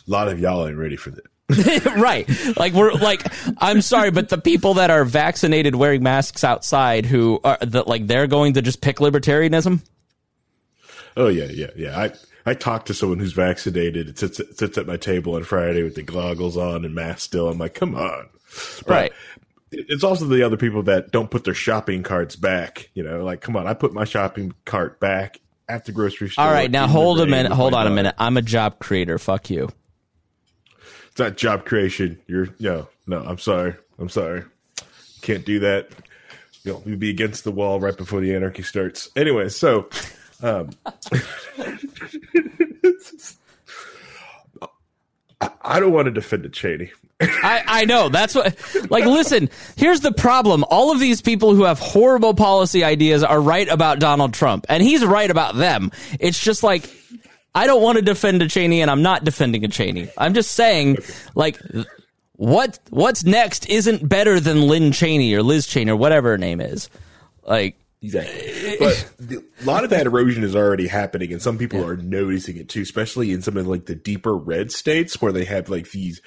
A 0.07 0.11
lot 0.11 0.26
of 0.26 0.41
y'all 0.41 0.66
ain't 0.66 0.76
ready 0.76 0.97
for 0.97 1.11
that. 1.11 1.26
right. 1.96 2.28
Like 2.57 2.72
we're 2.72 2.92
like 2.92 3.22
I'm 3.59 3.80
sorry, 3.80 4.11
but 4.11 4.28
the 4.28 4.38
people 4.38 4.74
that 4.74 4.90
are 4.90 5.05
vaccinated 5.05 5.74
wearing 5.74 6.03
masks 6.03 6.44
outside 6.44 7.07
who 7.07 7.40
are 7.44 7.59
that 7.61 7.86
like 7.86 8.07
they're 8.07 8.26
going 8.26 8.55
to 8.55 8.62
just 8.62 8.80
pick 8.80 8.96
libertarianism. 8.96 9.80
Oh 11.16 11.28
yeah, 11.28 11.46
yeah, 11.46 11.70
yeah. 11.76 11.99
I 11.99 12.12
I 12.44 12.55
talked 12.55 12.86
to 12.88 12.94
someone 12.94 13.18
who's 13.18 13.32
vaccinated. 13.32 14.09
It 14.09 14.18
sits 14.18 14.40
sits 14.59 14.78
at 14.78 14.86
my 14.86 14.96
table 14.96 15.34
on 15.36 15.44
Friday 15.44 15.82
with 15.82 15.94
the 15.94 16.03
goggles 16.03 16.57
on 16.57 16.84
and 16.84 16.94
mask 16.94 17.20
still. 17.20 17.49
I'm 17.49 17.59
like, 17.59 17.74
come 17.74 17.94
on. 17.94 18.28
But 18.86 18.90
right 18.90 19.12
it's 19.70 20.05
also 20.05 20.26
the 20.26 20.42
other 20.42 20.57
people 20.57 20.82
that 20.84 21.11
don't 21.11 21.30
put 21.30 21.44
their 21.44 21.55
shopping 21.55 22.03
carts 22.03 22.36
back. 22.36 22.90
You 22.94 23.03
know, 23.03 23.24
like, 23.24 23.40
come 23.40 23.57
on, 23.57 23.66
I 23.66 23.74
put 23.74 23.92
my 23.92 24.05
shopping 24.05 24.55
cart 24.64 25.01
back 25.01 25.40
at 25.68 25.84
the 25.84 25.92
grocery 25.92 26.30
store. 26.30 26.44
All 26.44 26.51
right, 26.51 26.70
now 26.70 26.86
hold 26.86 27.20
a 27.20 27.26
minute. 27.26 27.53
Hold 27.53 27.74
on 27.74 27.86
a 27.86 27.90
minute. 27.90 28.14
I'm 28.18 28.36
a 28.36 28.42
job 28.42 28.78
creator. 28.78 29.18
Fuck 29.18 29.51
you. 29.51 29.68
It's 31.19 31.25
not 31.25 31.37
job 31.37 31.64
creation. 31.64 32.16
You're 32.29 32.47
no, 32.61 32.87
no. 33.09 33.19
I'm 33.25 33.39
sorry. 33.39 33.75
I'm 33.99 34.09
sorry. 34.09 34.45
Can't 35.21 35.45
do 35.45 35.59
that. 35.59 35.89
You'll, 36.62 36.79
be 36.79 37.11
against 37.11 37.43
the 37.43 37.51
wall 37.51 37.81
right 37.81 37.97
before 37.97 38.21
the 38.21 38.37
anarchy 38.37 38.62
starts. 38.62 39.11
Anyway, 39.16 39.49
so. 39.49 39.89
Um, 40.45 40.71
I 45.62 45.81
don't 45.81 45.93
want 45.93 46.07
to 46.07 46.12
defend 46.12 46.45
a 46.45 46.51
Cheney. 46.51 46.93
I, 47.21 47.64
I 47.66 47.85
know. 47.85 48.09
That's 48.09 48.37
what, 48.37 48.57
like, 48.89 49.05
listen, 49.05 49.51
here's 49.77 50.03
the 50.03 50.12
problem. 50.12 50.64
All 50.71 50.93
of 50.93 51.01
these 51.01 51.21
people 51.21 51.53
who 51.53 51.64
have 51.64 51.81
horrible 51.81 52.35
policy 52.35 52.85
ideas 52.85 53.25
are 53.25 53.41
right 53.41 53.69
about 53.69 53.99
Donald 53.99 54.35
Trump, 54.35 54.66
and 54.69 54.85
he's 54.85 55.05
right 55.05 55.33
about 55.33 55.57
them. 55.57 55.91
It's 56.21 56.39
just 56.39 56.62
like, 56.62 56.89
I 57.55 57.66
don't 57.66 57.82
want 57.82 57.96
to 57.96 58.03
defend 58.03 58.42
a 58.42 58.49
Cheney, 58.49 58.82
and 58.82 58.90
I'm 58.90 59.03
not 59.03 59.24
defending 59.24 59.64
a 59.64 59.68
Cheney. 59.68 60.09
I'm 60.16 60.34
just 60.34 60.53
saying, 60.53 60.99
like, 61.34 61.59
what 62.32 62.78
what's 62.90 63.24
next 63.24 63.68
isn't 63.68 64.09
better 64.09 64.38
than 64.38 64.68
Lynn 64.68 64.92
Cheney 64.92 65.34
or 65.34 65.42
Liz 65.42 65.66
Cheney 65.66 65.90
or 65.90 65.96
whatever 65.96 66.30
her 66.30 66.38
name 66.38 66.61
is. 66.61 66.88
Like, 67.42 67.76
Exactly. 68.01 68.76
But 68.78 69.11
the, 69.18 69.44
a 69.61 69.64
lot 69.64 69.82
of 69.82 69.90
that 69.90 70.07
erosion 70.07 70.44
is 70.44 70.55
already 70.55 70.86
happening, 70.86 71.32
and 71.32 71.42
some 71.42 71.59
people 71.59 71.80
yeah. 71.80 71.86
are 71.86 71.96
noticing 71.96 72.57
it 72.57 72.68
too, 72.68 72.82
especially 72.82 73.32
in 73.32 73.42
some 73.42 73.57
of 73.57 73.66
like 73.66 73.86
the 73.86 73.96
deeper 73.96 74.36
red 74.36 74.70
states 74.70 75.20
where 75.20 75.32
they 75.32 75.44
have 75.44 75.68
like 75.68 75.90
these 75.90 76.22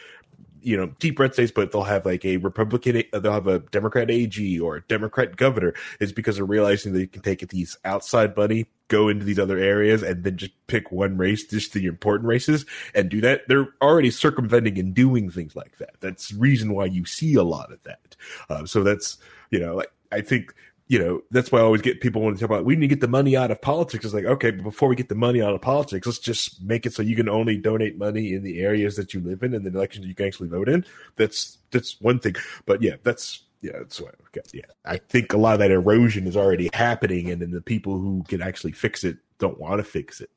you 0.61 0.77
know 0.77 0.87
deep 0.99 1.19
red 1.19 1.33
states, 1.33 1.51
but 1.51 1.71
they'll 1.71 1.83
have 1.83 2.05
like 2.05 2.25
a 2.25 2.37
Republican, 2.37 3.03
they'll 3.11 3.31
have 3.31 3.47
a 3.47 3.59
Democrat 3.59 4.09
AG 4.09 4.59
or 4.59 4.77
a 4.77 4.81
Democrat 4.83 5.35
governor. 5.35 5.73
Is 5.99 6.11
because 6.11 6.35
they're 6.35 6.45
realizing 6.45 6.93
they 6.93 7.07
can 7.07 7.21
take 7.21 7.47
these 7.49 7.77
outside 7.85 8.35
money, 8.35 8.67
go 8.87 9.09
into 9.09 9.25
these 9.25 9.39
other 9.39 9.57
areas, 9.57 10.03
and 10.03 10.23
then 10.23 10.37
just 10.37 10.53
pick 10.67 10.91
one 10.91 11.17
race, 11.17 11.45
just 11.45 11.73
the 11.73 11.85
important 11.85 12.27
races, 12.27 12.65
and 12.93 13.09
do 13.09 13.21
that. 13.21 13.41
They're 13.47 13.69
already 13.81 14.11
circumventing 14.11 14.77
and 14.79 14.93
doing 14.93 15.29
things 15.29 15.55
like 15.55 15.77
that. 15.77 15.95
That's 15.99 16.33
reason 16.33 16.73
why 16.73 16.85
you 16.85 17.05
see 17.05 17.35
a 17.35 17.43
lot 17.43 17.71
of 17.71 17.81
that. 17.83 18.15
Uh, 18.49 18.65
so 18.65 18.83
that's 18.83 19.17
you 19.49 19.59
know 19.59 19.75
like 19.75 19.91
I 20.11 20.21
think 20.21 20.53
you 20.91 20.99
know, 20.99 21.23
that's 21.31 21.53
why 21.53 21.59
I 21.59 21.61
always 21.61 21.81
get 21.81 22.01
people 22.01 22.21
want 22.21 22.35
to 22.35 22.41
talk 22.41 22.49
about 22.49 22.65
we 22.65 22.75
need 22.75 22.81
to 22.81 22.87
get 22.89 22.99
the 22.99 23.07
money 23.07 23.37
out 23.37 23.49
of 23.49 23.61
politics. 23.61 24.03
It's 24.03 24.13
like, 24.13 24.25
okay, 24.25 24.51
but 24.51 24.63
before 24.63 24.89
we 24.89 24.97
get 24.97 25.07
the 25.07 25.15
money 25.15 25.41
out 25.41 25.53
of 25.53 25.61
politics, 25.61 26.05
let's 26.05 26.19
just 26.19 26.61
make 26.61 26.85
it 26.85 26.93
so 26.93 27.01
you 27.01 27.15
can 27.15 27.29
only 27.29 27.55
donate 27.55 27.97
money 27.97 28.33
in 28.33 28.43
the 28.43 28.59
areas 28.59 28.97
that 28.97 29.13
you 29.13 29.21
live 29.21 29.41
in 29.41 29.53
and 29.53 29.65
the 29.65 29.69
elections 29.69 30.05
you 30.05 30.13
can 30.13 30.27
actually 30.27 30.49
vote 30.49 30.67
in. 30.67 30.83
That's 31.15 31.59
that's 31.71 32.01
one 32.01 32.19
thing. 32.19 32.35
But 32.65 32.81
yeah, 32.81 32.97
that's 33.03 33.41
yeah, 33.61 33.77
that's 33.77 34.01
what 34.01 34.15
yeah. 34.53 34.63
I 34.83 34.97
think 34.97 35.31
a 35.31 35.37
lot 35.37 35.53
of 35.53 35.59
that 35.59 35.71
erosion 35.71 36.27
is 36.27 36.35
already 36.35 36.69
happening 36.73 37.31
and 37.31 37.41
then 37.41 37.51
the 37.51 37.61
people 37.61 37.97
who 37.97 38.25
can 38.27 38.41
actually 38.41 38.73
fix 38.73 39.05
it 39.05 39.15
don't 39.39 39.57
want 39.61 39.77
to 39.77 39.85
fix 39.85 40.19
it. 40.19 40.29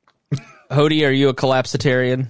Hody, 0.71 1.05
are 1.05 1.11
you 1.11 1.27
a 1.27 1.33
collapsitarian? 1.33 2.29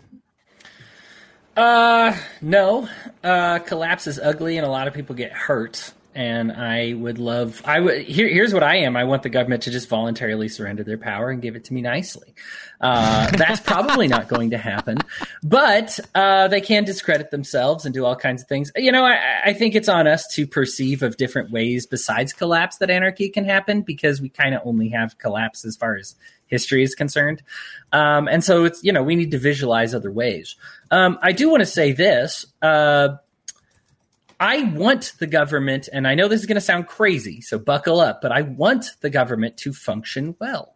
Uh 1.55 2.17
no. 2.41 2.89
Uh 3.23 3.59
collapse 3.59 4.07
is 4.07 4.17
ugly 4.17 4.57
and 4.57 4.65
a 4.65 4.69
lot 4.71 4.87
of 4.87 4.95
people 4.95 5.13
get 5.13 5.31
hurt 5.31 5.93
and 6.15 6.51
I 6.51 6.93
would 6.93 7.19
love. 7.19 7.61
I 7.65 7.81
would 7.81 8.03
here, 8.03 8.27
here's 8.27 8.53
what 8.53 8.63
I 8.63 8.77
am. 8.77 8.95
I 8.95 9.03
want 9.03 9.21
the 9.21 9.29
government 9.29 9.63
to 9.63 9.71
just 9.71 9.89
voluntarily 9.89 10.47
surrender 10.47 10.83
their 10.83 10.97
power 10.97 11.29
and 11.29 11.41
give 11.41 11.57
it 11.57 11.65
to 11.65 11.73
me 11.73 11.81
nicely. 11.81 12.33
Uh, 12.79 13.29
that's 13.37 13.59
probably 13.59 14.07
not 14.07 14.29
going 14.29 14.51
to 14.51 14.57
happen, 14.57 14.97
but 15.43 15.99
uh, 16.15 16.47
they 16.47 16.61
can 16.61 16.85
discredit 16.85 17.31
themselves 17.31 17.85
and 17.85 17.93
do 17.93 18.05
all 18.05 18.15
kinds 18.15 18.41
of 18.41 18.47
things. 18.47 18.71
You 18.77 18.93
know, 18.93 19.03
I, 19.03 19.41
I, 19.45 19.53
think 19.53 19.75
it's 19.75 19.89
on 19.89 20.07
us 20.07 20.25
to 20.35 20.47
perceive 20.47 21.03
of 21.03 21.17
different 21.17 21.51
ways 21.51 21.85
besides 21.85 22.31
collapse 22.31 22.77
that 22.77 22.89
anarchy 22.89 23.29
can 23.29 23.43
happen 23.43 23.81
because 23.81 24.21
we 24.21 24.29
kind 24.29 24.55
of 24.55 24.61
only 24.63 24.89
have 24.89 25.17
collapse 25.17 25.65
as 25.65 25.75
far 25.75 25.97
as 25.97 26.15
history 26.47 26.83
is 26.83 26.95
concerned. 26.95 27.43
Um, 27.91 28.27
and 28.27 28.43
so 28.43 28.63
it's 28.63 28.83
you 28.83 28.93
know 28.93 29.03
we 29.03 29.15
need 29.15 29.31
to 29.31 29.39
visualize 29.39 29.93
other 29.93 30.11
ways. 30.11 30.55
Um, 30.91 31.19
I 31.21 31.33
do 31.33 31.49
want 31.49 31.61
to 31.61 31.65
say 31.65 31.91
this. 31.91 32.45
Uh, 32.61 33.17
I 34.39 34.63
want 34.63 35.13
the 35.19 35.27
government, 35.27 35.87
and 35.91 36.07
I 36.07 36.15
know 36.15 36.27
this 36.27 36.41
is 36.41 36.45
going 36.45 36.55
to 36.55 36.61
sound 36.61 36.87
crazy, 36.87 37.41
so 37.41 37.57
buckle 37.57 37.99
up, 37.99 38.21
but 38.21 38.31
I 38.31 38.41
want 38.41 38.85
the 39.01 39.09
government 39.09 39.57
to 39.57 39.73
function 39.73 40.35
well. 40.39 40.75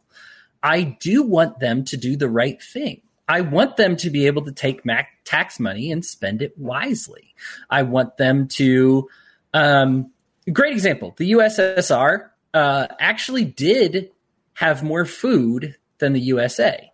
I 0.64 0.98
do 1.00 1.24
want 1.24 1.60
them 1.60 1.86
to 1.86 1.98
do 1.98 2.16
the 2.16 2.30
right 2.30 2.62
thing. 2.62 3.02
I 3.28 3.42
want 3.42 3.78
them 3.78 3.96
to 3.98 4.10
be 4.10 4.28
able 4.28 4.44
to 4.46 4.52
take 4.52 4.86
mac- 4.86 5.24
tax 5.24 5.60
money 5.60 5.92
and 5.92 6.04
spend 6.04 6.42
it 6.42 6.58
wisely. 6.58 7.36
I 7.70 7.84
want 7.84 8.18
them 8.18 8.48
to. 8.50 9.08
Um, 9.54 10.12
great 10.52 10.74
example: 10.74 11.14
the 11.18 11.32
USSR 11.34 12.30
uh, 12.54 12.88
actually 13.00 13.46
did 13.46 14.12
have 14.54 14.84
more 14.84 15.06
food 15.06 15.76
than 16.00 16.14
the 16.14 16.20
USA. 16.22 16.92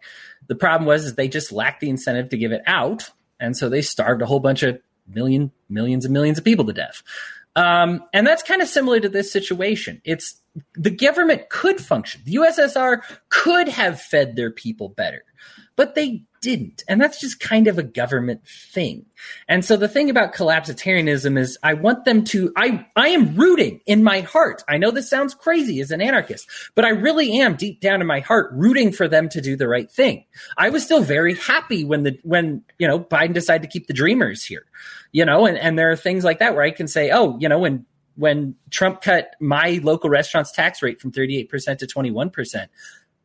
The 0.47 0.55
problem 0.55 0.86
was 0.86 1.05
is 1.05 1.16
they 1.16 1.28
just 1.28 1.51
lacked 1.51 1.82
the 1.82 1.89
incentive 1.89 2.30
to 2.30 2.38
give 2.38 2.51
it 2.51 2.61
out, 2.68 3.09
and 3.39 3.55
so 3.55 3.70
they 3.70 3.82
starved 3.82 4.22
a 4.22 4.26
whole 4.26 4.39
bunch 4.39 4.61
of 4.63 4.80
million, 5.07 5.51
millions 5.70 6.05
and 6.05 6.13
millions 6.13 6.38
of 6.38 6.43
people 6.43 6.66
to 6.66 6.74
death. 6.74 7.03
Um, 7.55 8.03
and 8.13 8.28
that's 8.28 8.43
kind 8.43 8.61
of 8.61 8.68
similar 8.68 8.99
to 8.99 9.09
this 9.09 9.32
situation. 9.32 10.01
It's 10.03 10.41
the 10.74 10.89
government 10.89 11.49
could 11.49 11.80
function. 11.80 12.22
The 12.26 12.36
USSR 12.36 13.01
could 13.29 13.70
have 13.70 14.01
fed 14.01 14.36
their 14.36 14.51
people 14.51 14.89
better, 14.89 15.24
but 15.75 15.96
they 15.96 16.24
didn't. 16.46 16.84
And 16.88 17.01
that's 17.01 17.20
just 17.20 17.39
kind 17.39 17.66
of 17.66 17.80
a 17.80 17.84
government 17.84 18.47
thing. 18.47 19.04
And 19.47 19.66
so 19.66 19.76
the 19.76 19.88
thing 19.88 20.12
about 20.12 20.36
collapsitarianism 20.36 21.39
is 21.39 21.58
I 21.63 21.74
want 21.74 22.05
them 22.05 22.24
to, 22.26 22.54
I, 22.55 22.86
I 22.96 23.08
am 23.08 23.36
rooting 23.36 23.82
in 23.88 24.04
my 24.04 24.22
heart. 24.22 24.62
I 24.70 24.78
know 24.78 24.92
this 24.92 25.09
sounds 25.09 25.34
crazy 25.34 25.82
as 25.82 25.89
an 25.89 26.01
anarchist, 26.01 26.47
but 26.76 26.86
I 26.86 26.89
really 26.89 27.39
am 27.42 27.55
deep 27.55 27.82
down 27.82 28.00
in 28.00 28.05
my 28.05 28.20
heart 28.20 28.51
rooting 28.54 28.92
for 28.92 29.08
them 29.08 29.28
to 29.30 29.42
do 29.42 29.55
the 29.55 29.67
right 29.67 29.92
thing. 29.92 30.24
I 30.55 30.70
was 30.70 30.84
still 30.84 31.01
very 31.01 31.34
happy 31.34 31.84
when 31.84 32.04
the, 32.04 32.20
when, 32.22 32.62
you 32.78 32.88
know, 32.88 33.00
Biden 33.00 33.34
decided 33.34 33.63
to 33.63 33.67
keep 33.67 33.88
the 33.88 33.93
dreamers 33.93 34.43
here, 34.43 34.67
you 35.13 35.26
know, 35.26 35.47
and, 35.47 35.58
and 35.58 35.80
there 35.80 35.89
are 35.89 35.96
things 35.96 36.24
like 36.24 36.38
that 36.38 36.54
where 36.54 36.63
I 36.63 36.70
can 36.70 36.88
say, 36.88 37.09
oh, 37.09 37.39
you 37.39 37.50
know, 37.50 37.58
when, 37.58 37.88
when 38.17 38.54
Trump 38.70 39.01
cut 39.01 39.32
my 39.42 39.80
local 39.82 40.12
restaurant's 40.12 40.51
tax 40.51 40.84
rate 40.84 41.01
from 41.01 41.12
38% 41.12 41.80
to 41.80 41.88
21%, 41.88 42.67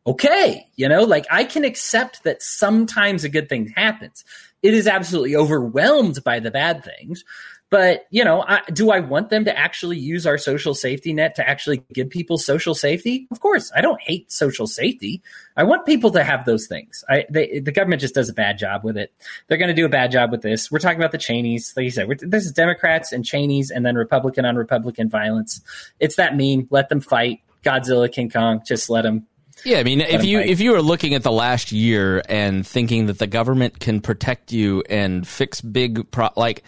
okay, 0.05 0.67
you 0.75 0.89
know, 0.89 1.03
like 1.03 1.25
I 1.29 1.43
can 1.43 1.63
accept 1.63 2.23
that 2.23 2.41
sometimes 2.41 3.23
a 3.23 3.29
good 3.29 3.49
thing 3.49 3.73
happens. 3.75 4.23
It 4.63 4.73
is 4.73 4.87
absolutely 4.87 5.35
overwhelmed 5.35 6.23
by 6.23 6.39
the 6.39 6.51
bad 6.51 6.83
things. 6.83 7.23
But, 7.71 8.05
you 8.09 8.25
know, 8.25 8.43
I, 8.45 8.61
do 8.73 8.91
I 8.91 8.99
want 8.99 9.29
them 9.29 9.45
to 9.45 9.57
actually 9.57 9.97
use 9.97 10.27
our 10.27 10.37
social 10.37 10.73
safety 10.73 11.13
net 11.13 11.35
to 11.35 11.49
actually 11.49 11.77
give 11.93 12.09
people 12.09 12.37
social 12.37 12.75
safety? 12.75 13.29
Of 13.31 13.39
course, 13.39 13.71
I 13.73 13.79
don't 13.79 14.01
hate 14.01 14.29
social 14.29 14.67
safety. 14.67 15.21
I 15.55 15.63
want 15.63 15.85
people 15.85 16.11
to 16.11 16.23
have 16.23 16.43
those 16.43 16.67
things. 16.67 17.01
I, 17.09 17.25
they, 17.29 17.59
the 17.59 17.71
government 17.71 18.01
just 18.01 18.13
does 18.13 18.27
a 18.27 18.33
bad 18.33 18.57
job 18.57 18.83
with 18.83 18.97
it. 18.97 19.13
They're 19.47 19.57
going 19.57 19.69
to 19.69 19.73
do 19.73 19.85
a 19.85 19.89
bad 19.89 20.11
job 20.11 20.31
with 20.31 20.41
this. 20.41 20.69
We're 20.69 20.79
talking 20.79 20.99
about 20.99 21.13
the 21.13 21.17
Cheneys. 21.17 21.73
Like 21.77 21.85
you 21.85 21.91
said, 21.91 22.09
this 22.19 22.45
is 22.45 22.51
Democrats 22.51 23.13
and 23.13 23.25
Cheneys 23.25 23.71
and 23.71 23.85
then 23.85 23.95
Republican 23.95 24.43
on 24.43 24.57
Republican 24.57 25.09
violence. 25.09 25.61
It's 26.01 26.17
that 26.17 26.35
meme. 26.35 26.67
Let 26.71 26.89
them 26.89 26.99
fight. 26.99 27.39
Godzilla, 27.63 28.11
King 28.11 28.29
Kong, 28.29 28.61
just 28.65 28.89
let 28.89 29.03
them 29.03 29.27
yeah, 29.65 29.79
I 29.79 29.83
mean, 29.83 30.01
if 30.01 30.23
you 30.25 30.39
if 30.39 30.59
you 30.59 30.71
were 30.71 30.81
looking 30.81 31.13
at 31.13 31.23
the 31.23 31.31
last 31.31 31.71
year 31.71 32.21
and 32.27 32.65
thinking 32.65 33.07
that 33.07 33.19
the 33.19 33.27
government 33.27 33.79
can 33.79 34.01
protect 34.01 34.51
you 34.51 34.83
and 34.89 35.27
fix 35.27 35.61
big 35.61 36.09
pro- 36.11 36.29
like 36.35 36.63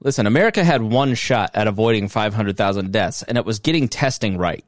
listen, 0.00 0.26
America 0.26 0.64
had 0.64 0.82
one 0.82 1.14
shot 1.14 1.50
at 1.54 1.66
avoiding 1.66 2.08
500,000 2.08 2.92
deaths 2.92 3.22
and 3.22 3.36
it 3.36 3.44
was 3.44 3.58
getting 3.58 3.88
testing 3.88 4.38
right. 4.38 4.64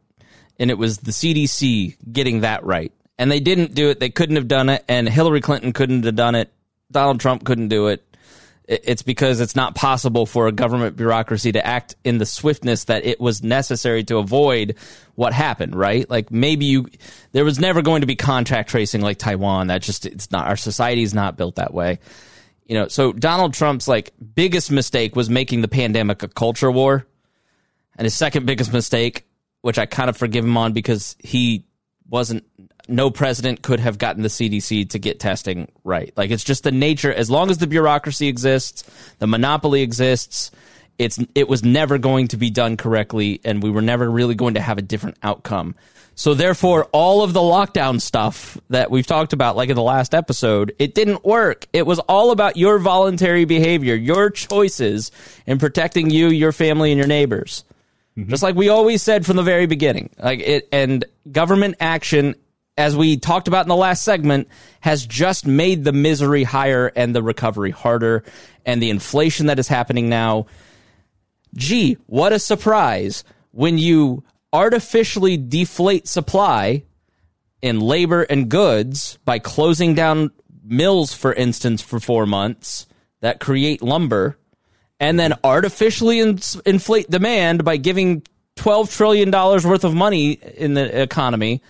and 0.61 0.71
it 0.71 0.79
was 0.79 0.99
the 0.99 1.11
CDC 1.11 1.97
getting 2.13 2.41
that 2.41 2.65
right. 2.65 2.93
And 3.19 3.31
they 3.31 3.41
didn't 3.41 3.75
do 3.75 3.91
it. 3.91 4.01
They 4.01 4.11
couldn't 4.11 4.37
have 4.37 4.49
done 4.49 4.71
it, 4.71 4.83
and 4.89 5.07
Hillary 5.07 5.43
Clinton 5.43 5.75
couldn't 5.75 6.05
have 6.05 6.15
done 6.15 6.35
it. 6.35 6.51
Donald 6.91 7.21
Trump 7.21 7.45
couldn't 7.45 7.69
do 7.69 7.89
it. 7.89 8.03
It's 8.71 9.03
because 9.03 9.41
it's 9.41 9.57
not 9.57 9.75
possible 9.75 10.27
for 10.27 10.47
a 10.47 10.53
government 10.53 10.97
bureaucracy 10.97 11.51
to 11.51 11.67
act 11.67 11.97
in 12.05 12.19
the 12.19 12.25
swiftness 12.25 12.85
that 12.85 13.05
it 13.05 13.21
was 13.21 13.43
necessary 13.43 14.05
to 14.05 14.19
avoid 14.19 14.77
what 15.17 15.33
happened, 15.33 15.75
right? 15.75 16.09
Like 16.09 16.31
maybe 16.31 16.67
you, 16.67 16.89
there 17.33 17.45
was 17.45 17.59
never 17.59 17.83
going 17.83 18.03
to 18.03 18.07
be 18.07 18.15
contact 18.15 18.71
tracing 18.71 19.01
like 19.01 19.19
Taiwan. 19.19 19.67
That 19.67 19.83
just, 19.83 20.07
it's 20.07 20.31
not, 20.31 20.47
our 20.47 20.57
society 20.57 21.03
is 21.03 21.13
not 21.13 21.37
built 21.37 21.57
that 21.57 21.75
way. 21.75 21.99
You 22.65 22.77
know, 22.77 22.87
so 22.87 23.13
Donald 23.13 23.55
Trump's 23.55 23.89
like 23.89 24.13
biggest 24.37 24.71
mistake 24.71 25.17
was 25.17 25.29
making 25.29 25.63
the 25.63 25.69
pandemic 25.69 26.23
a 26.23 26.29
culture 26.29 26.71
war. 26.71 27.09
And 27.97 28.05
his 28.05 28.15
second 28.15 28.47
biggest 28.47 28.73
mistake, 28.73 29.27
which 29.63 29.81
I 29.81 29.87
kind 29.87 30.09
of 30.09 30.17
forgive 30.17 30.45
him 30.45 30.57
on 30.57 30.75
because 30.75 31.17
he 31.19 31.67
wasn't 32.09 32.45
no 32.91 33.11
president 33.11 33.63
could 33.63 33.81
have 33.81 33.99
gotten 33.99 34.23
the 34.23 34.29
CDC 34.29 34.91
to 34.91 34.99
get 34.99 35.21
testing 35.21 35.71
right. 35.85 36.13
Like 36.17 36.31
it's 36.31 36.45
just 36.45 36.65
the 36.65 36.73
nature 36.73 37.13
as 37.13 37.31
long 37.31 37.51
as 37.51 37.59
the 37.59 37.67
bureaucracy 37.67 38.29
exists, 38.29 38.85
the 39.19 39.27
monopoly 39.27 39.83
exists, 39.83 40.51
it's 40.99 41.19
it 41.35 41.49
was 41.49 41.65
never 41.65 41.99
going 41.99 42.29
to 42.29 42.37
be 42.37 42.51
done 42.51 42.77
correctly 42.77 43.41
and 43.45 43.63
we 43.63 43.71
were 43.71 43.83
never 43.83 44.11
really 44.11 44.35
going 44.35 44.55
to 44.55 44.61
have 44.61 44.79
a 44.79 44.83
different 44.83 45.17
outcome. 45.23 45.75
So 46.15 46.35
therefore 46.35 46.85
all 46.93 47.23
of 47.23 47.33
the 47.33 47.41
lockdown 47.41 48.01
stuff 48.01 48.59
that 48.69 48.91
we've 48.91 49.07
talked 49.07 49.33
about 49.33 49.57
like 49.57 49.71
in 49.71 49.77
the 49.77 49.83
last 49.83 50.15
episode, 50.15 50.75
it 50.79 50.95
didn't 50.95 51.25
work. 51.25 51.67
It 51.73 51.87
was 51.87 51.99
all 52.01 52.31
about 52.31 52.59
your 52.59 52.79
voluntary 52.79 53.47
behavior, 53.47 53.95
your 53.95 54.29
choices 54.29 55.11
in 55.47 55.59
protecting 55.59 56.11
you, 56.11 56.29
your 56.29 56.53
family 56.53 56.93
and 56.93 56.99
your 56.99 57.09
neighbors. 57.09 57.65
Mm-hmm. 58.19 58.29
Just 58.29 58.43
like 58.43 58.55
we 58.55 58.69
always 58.69 59.03
said 59.03 59.25
from 59.25 59.37
the 59.37 59.43
very 59.43 59.67
beginning. 59.67 60.11
Like 60.19 60.41
it 60.41 60.69
and 60.73 61.05
government 61.33 61.77
action 61.81 62.35
as 62.81 62.97
we 62.97 63.19
talked 63.19 63.47
about 63.47 63.67
in 63.67 63.69
the 63.69 63.77
last 63.77 64.03
segment, 64.03 64.49
has 64.81 65.05
just 65.05 65.47
made 65.47 65.85
the 65.85 65.93
misery 65.93 66.45
higher 66.45 66.91
and 66.97 67.15
the 67.15 67.23
recovery 67.23 67.71
harder. 67.71 68.25
And 68.65 68.83
the 68.83 68.89
inflation 68.89 69.47
that 69.47 69.59
is 69.59 69.69
happening 69.69 70.09
now, 70.09 70.47
gee, 71.55 71.99
what 72.07 72.33
a 72.33 72.39
surprise 72.39 73.23
when 73.51 73.77
you 73.77 74.25
artificially 74.51 75.37
deflate 75.37 76.09
supply 76.09 76.83
in 77.61 77.81
labor 77.81 78.23
and 78.23 78.49
goods 78.49 79.19
by 79.27 79.39
closing 79.39 79.95
down 79.95 80.31
mills, 80.65 81.13
for 81.13 81.35
instance, 81.35 81.83
for 81.83 82.01
four 82.01 82.25
months 82.25 82.87
that 83.21 83.41
create 83.41 83.83
lumber, 83.83 84.39
and 84.99 85.21
then 85.21 85.35
artificially 85.45 86.19
in- 86.19 86.41
inflate 86.65 87.11
demand 87.11 87.63
by 87.63 87.77
giving 87.77 88.23
$12 88.57 88.91
trillion 88.97 89.31
worth 89.31 89.85
of 89.85 89.95
money 89.95 90.33
in 90.33 90.73
the 90.73 91.03
economy 91.03 91.61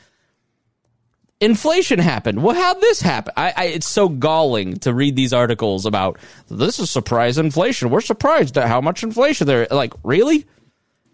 inflation 1.40 1.98
happened. 1.98 2.42
Well, 2.42 2.54
how'd 2.54 2.80
this 2.80 3.00
happen? 3.00 3.32
I, 3.36 3.52
I, 3.56 3.64
it's 3.66 3.88
so 3.88 4.08
galling 4.08 4.76
to 4.78 4.92
read 4.92 5.16
these 5.16 5.32
articles 5.32 5.86
about 5.86 6.18
this 6.48 6.78
is 6.78 6.90
surprise 6.90 7.38
inflation. 7.38 7.90
We're 7.90 8.00
surprised 8.00 8.58
at 8.58 8.68
how 8.68 8.80
much 8.80 9.02
inflation 9.02 9.46
there. 9.46 9.66
Like, 9.70 9.94
really? 10.02 10.46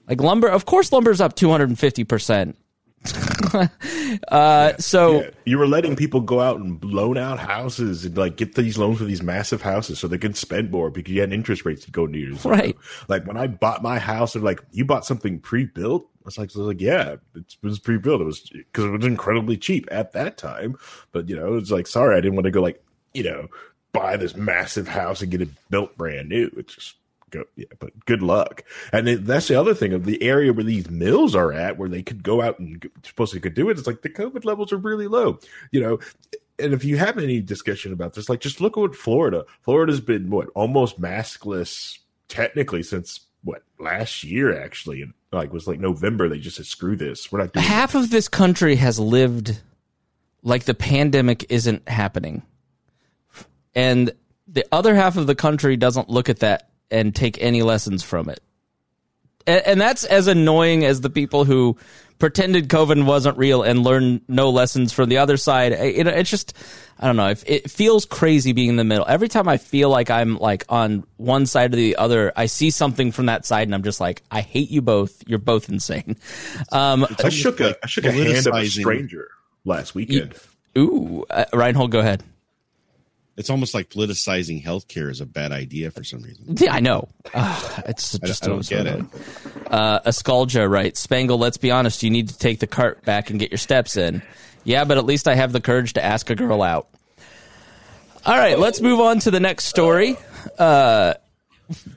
Like 0.08 0.20
lumber? 0.20 0.48
Of 0.48 0.66
course, 0.66 0.92
lumber's 0.92 1.20
up 1.20 1.34
two 1.34 1.50
hundred 1.50 1.68
and 1.68 1.78
fifty 1.78 2.04
percent. 2.04 2.56
uh, 4.28 4.76
so 4.78 5.20
yeah. 5.20 5.30
you 5.44 5.58
were 5.58 5.66
letting 5.66 5.96
people 5.96 6.20
go 6.20 6.40
out 6.40 6.58
and 6.58 6.82
loan 6.84 7.16
out 7.16 7.38
houses 7.38 8.04
and 8.04 8.16
like 8.16 8.36
get 8.36 8.54
these 8.54 8.78
loans 8.78 8.98
for 8.98 9.04
these 9.04 9.22
massive 9.22 9.62
houses 9.62 9.98
so 9.98 10.08
they 10.08 10.18
could 10.18 10.36
spend 10.36 10.70
more 10.70 10.90
because 10.90 11.12
you 11.12 11.20
had 11.20 11.32
interest 11.32 11.64
rates 11.64 11.84
to 11.84 11.90
go 11.90 12.06
near. 12.06 12.32
Right. 12.44 12.76
Like 13.08 13.26
when 13.26 13.36
I 13.36 13.46
bought 13.46 13.82
my 13.82 13.98
house, 13.98 14.32
they're 14.32 14.42
like, 14.42 14.62
"You 14.72 14.84
bought 14.84 15.04
something 15.04 15.40
pre-built." 15.40 16.08
I 16.26 16.26
was 16.26 16.38
like, 16.38 16.50
I 16.56 16.58
was 16.58 16.66
like, 16.66 16.80
yeah, 16.80 17.16
it 17.34 17.56
was 17.62 17.78
pre-built. 17.78 18.20
It 18.20 18.24
was 18.24 18.40
because 18.40 18.84
it 18.84 18.90
was 18.90 19.06
incredibly 19.06 19.56
cheap 19.56 19.86
at 19.92 20.12
that 20.12 20.36
time. 20.36 20.76
But 21.12 21.28
you 21.28 21.36
know, 21.36 21.56
it's 21.56 21.70
like, 21.70 21.86
sorry, 21.86 22.16
I 22.16 22.20
didn't 22.20 22.34
want 22.34 22.46
to 22.46 22.50
go 22.50 22.60
like, 22.60 22.82
you 23.14 23.22
know, 23.22 23.48
buy 23.92 24.16
this 24.16 24.36
massive 24.36 24.88
house 24.88 25.22
and 25.22 25.30
get 25.30 25.40
it 25.40 25.48
built 25.70 25.96
brand 25.96 26.28
new. 26.28 26.50
It's 26.56 26.74
just 26.74 26.96
go, 27.30 27.44
yeah. 27.56 27.66
But 27.78 28.04
good 28.06 28.22
luck. 28.22 28.64
And 28.92 29.08
it, 29.08 29.24
that's 29.24 29.48
the 29.48 29.58
other 29.58 29.74
thing 29.74 29.92
of 29.92 30.04
the 30.04 30.22
area 30.22 30.52
where 30.52 30.64
these 30.64 30.90
mills 30.90 31.34
are 31.34 31.52
at, 31.52 31.78
where 31.78 31.88
they 31.88 32.02
could 32.02 32.22
go 32.22 32.42
out 32.42 32.58
and 32.58 32.88
supposedly 33.04 33.40
could 33.40 33.54
do 33.54 33.68
it. 33.68 33.78
It's 33.78 33.86
like 33.86 34.02
the 34.02 34.08
COVID 34.08 34.44
levels 34.44 34.72
are 34.72 34.78
really 34.78 35.08
low. 35.08 35.38
You 35.70 35.80
know, 35.80 35.98
and 36.58 36.72
if 36.72 36.84
you 36.84 36.96
have 36.96 37.18
any 37.18 37.40
discussion 37.40 37.92
about 37.92 38.14
this, 38.14 38.28
like 38.28 38.40
just 38.40 38.60
look 38.60 38.76
at 38.76 38.80
what 38.80 38.96
Florida. 38.96 39.44
Florida's 39.60 40.00
been 40.00 40.30
what 40.30 40.48
almost 40.54 41.00
maskless 41.00 41.98
technically 42.28 42.82
since 42.82 43.20
what 43.46 43.62
last 43.78 44.24
year 44.24 44.60
actually 44.60 45.02
and 45.02 45.12
like 45.32 45.52
was 45.52 45.68
like 45.68 45.78
november 45.78 46.28
they 46.28 46.38
just 46.38 46.56
said 46.56 46.66
screw 46.66 46.96
this 46.96 47.30
we're 47.30 47.38
not 47.38 47.52
doing 47.52 47.64
half 47.64 47.92
this. 47.92 48.04
of 48.04 48.10
this 48.10 48.28
country 48.28 48.74
has 48.74 48.98
lived 48.98 49.60
like 50.42 50.64
the 50.64 50.74
pandemic 50.74 51.46
isn't 51.48 51.88
happening 51.88 52.42
and 53.74 54.12
the 54.48 54.66
other 54.72 54.94
half 54.94 55.16
of 55.16 55.26
the 55.26 55.34
country 55.34 55.76
doesn't 55.76 56.08
look 56.08 56.28
at 56.28 56.40
that 56.40 56.70
and 56.90 57.14
take 57.14 57.40
any 57.42 57.62
lessons 57.62 58.02
from 58.02 58.28
it 58.28 58.40
and, 59.46 59.62
and 59.66 59.80
that's 59.80 60.04
as 60.04 60.26
annoying 60.26 60.84
as 60.84 61.00
the 61.00 61.10
people 61.10 61.44
who 61.44 61.76
pretended 62.18 62.68
covid 62.68 63.04
wasn't 63.04 63.36
real 63.36 63.62
and 63.62 63.82
learned 63.82 64.20
no 64.28 64.50
lessons 64.50 64.92
from 64.92 65.08
the 65.08 65.18
other 65.18 65.36
side 65.36 65.72
it, 65.72 66.06
it's 66.06 66.30
just 66.30 66.54
I 66.98 67.06
don't 67.06 67.16
know. 67.16 67.28
If 67.28 67.44
it 67.46 67.70
feels 67.70 68.06
crazy 68.06 68.52
being 68.52 68.70
in 68.70 68.76
the 68.76 68.84
middle. 68.84 69.04
Every 69.06 69.28
time 69.28 69.48
I 69.48 69.58
feel 69.58 69.90
like 69.90 70.10
I'm 70.10 70.38
like 70.38 70.64
on 70.68 71.04
one 71.18 71.44
side 71.44 71.74
or 71.74 71.76
the 71.76 71.96
other, 71.96 72.32
I 72.34 72.46
see 72.46 72.70
something 72.70 73.12
from 73.12 73.26
that 73.26 73.44
side, 73.44 73.68
and 73.68 73.74
I'm 73.74 73.82
just 73.82 74.00
like, 74.00 74.22
I 74.30 74.40
hate 74.40 74.70
you 74.70 74.80
both. 74.80 75.22
You're 75.26 75.38
both 75.38 75.68
insane. 75.68 76.16
Um, 76.72 77.06
I 77.22 77.28
shook 77.28 77.60
a 77.60 77.76
I 77.82 77.86
shook 77.86 78.04
a 78.04 78.12
hand 78.12 78.46
of 78.46 78.54
a 78.54 78.66
stranger 78.66 79.28
last 79.64 79.94
weekend. 79.94 80.34
Ooh, 80.78 81.24
uh, 81.28 81.44
Reinhold, 81.52 81.90
go 81.90 82.00
ahead. 82.00 82.22
It's 83.36 83.50
almost 83.50 83.74
like 83.74 83.90
politicizing 83.90 84.64
healthcare 84.64 85.10
is 85.10 85.20
a 85.20 85.26
bad 85.26 85.52
idea 85.52 85.90
for 85.90 86.02
some 86.02 86.22
reason. 86.22 86.56
Yeah, 86.58 86.72
I 86.72 86.80
know. 86.80 87.08
Uh, 87.34 87.82
it's 87.86 88.18
just 88.18 88.44
I, 88.44 88.46
I 88.46 88.48
don't 88.48 88.66
get 88.66 88.86
it. 88.86 89.04
Uh, 89.66 90.00
Ascalja, 90.00 90.68
right? 90.70 90.96
Spangle, 90.96 91.36
let's 91.36 91.58
be 91.58 91.70
honest. 91.70 92.02
You 92.02 92.10
need 92.10 92.30
to 92.30 92.38
take 92.38 92.60
the 92.60 92.66
cart 92.66 93.04
back 93.04 93.28
and 93.28 93.38
get 93.38 93.50
your 93.50 93.58
steps 93.58 93.96
in. 93.96 94.22
Yeah, 94.64 94.84
but 94.84 94.96
at 94.96 95.04
least 95.04 95.28
I 95.28 95.34
have 95.34 95.52
the 95.52 95.60
courage 95.60 95.92
to 95.94 96.04
ask 96.04 96.30
a 96.30 96.34
girl 96.34 96.62
out. 96.62 96.88
All 98.24 98.36
right, 98.36 98.58
let's 98.58 98.80
move 98.80 99.00
on 99.00 99.20
to 99.20 99.30
the 99.30 99.38
next 99.38 99.66
story. 99.66 100.16
Uh, 100.58 101.14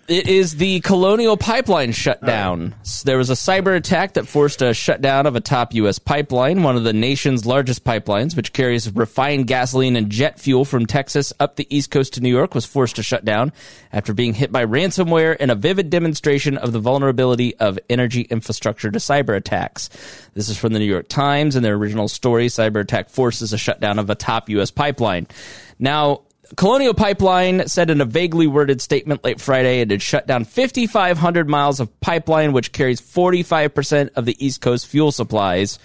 it 0.08 0.28
is 0.28 0.56
the 0.56 0.80
Colonial 0.80 1.38
Pipeline 1.38 1.92
shutdown. 1.92 2.74
There 3.06 3.18
was 3.18 3.30
a 3.30 3.34
cyber 3.34 3.76
attack 3.76 4.14
that 4.14 4.28
forced 4.28 4.64
a 4.64 4.74
shutdown 4.74 5.28
of 5.28 5.36
a 5.36 5.42
top 5.42 5.76
U.S. 5.76 6.00
pipeline, 6.00 6.64
one 6.64 6.76
of 6.76 6.84
the 6.84 6.94
nation's 6.94 7.46
largest 7.46 7.84
pipelines, 7.84 8.36
which 8.36 8.52
carries 8.52 8.92
refined 8.92 9.46
gasoline 9.46 9.96
and 9.96 10.10
jet 10.10 10.40
fuel 10.40 10.66
from 10.66 10.88
Texas 10.88 11.32
up 11.40 11.56
the 11.56 11.68
East 11.76 11.92
Coast 11.92 12.14
to 12.14 12.22
New 12.22 12.30
York, 12.30 12.56
was 12.56 12.66
forced 12.66 12.96
to 12.96 13.04
shut 13.04 13.24
down 13.24 13.54
after 13.94 14.14
being 14.14 14.34
hit 14.34 14.52
by 14.52 14.66
ransomware 14.66 15.38
in 15.38 15.52
a 15.52 15.56
vivid 15.56 15.92
demonstration 15.92 16.58
of 16.58 16.72
the 16.72 16.80
vulnerability 16.80 17.56
of 17.58 17.78
energy 17.90 18.22
infrastructure 18.22 18.90
to 18.90 19.00
cyber 19.00 19.36
attacks. 19.36 19.90
This 20.34 20.50
is 20.50 20.58
from 20.58 20.74
the 20.74 20.80
New 20.80 20.86
York 20.86 21.10
Times. 21.10 21.56
In 21.56 21.62
their 21.62 21.76
original 21.76 22.08
story, 22.08 22.48
cyber 22.48 22.82
attack 22.82 23.10
forces 23.10 23.54
a 23.54 23.58
shutdown 23.58 24.00
of 24.00 24.10
a 24.10 24.16
top 24.16 24.50
U.S. 24.50 24.72
pipeline. 24.72 25.28
Now, 25.78 26.24
Colonial 26.56 26.94
Pipeline 26.94 27.68
said 27.68 27.90
in 27.90 28.02
a 28.02 28.06
vaguely 28.06 28.48
worded 28.48 28.82
statement 28.82 29.24
late 29.24 29.40
Friday 29.40 29.82
it 29.82 29.92
had 29.92 30.02
shut 30.02 30.26
down 30.26 30.46
5,500 30.46 31.48
miles 31.48 31.80
of 31.80 32.00
pipeline, 32.00 32.54
which 32.54 32.72
carries 32.72 33.00
45% 33.00 34.10
of 34.16 34.26
the 34.26 34.36
East 34.44 34.62
Coast 34.62 34.88
fuel 34.88 35.12
supplies 35.12 35.78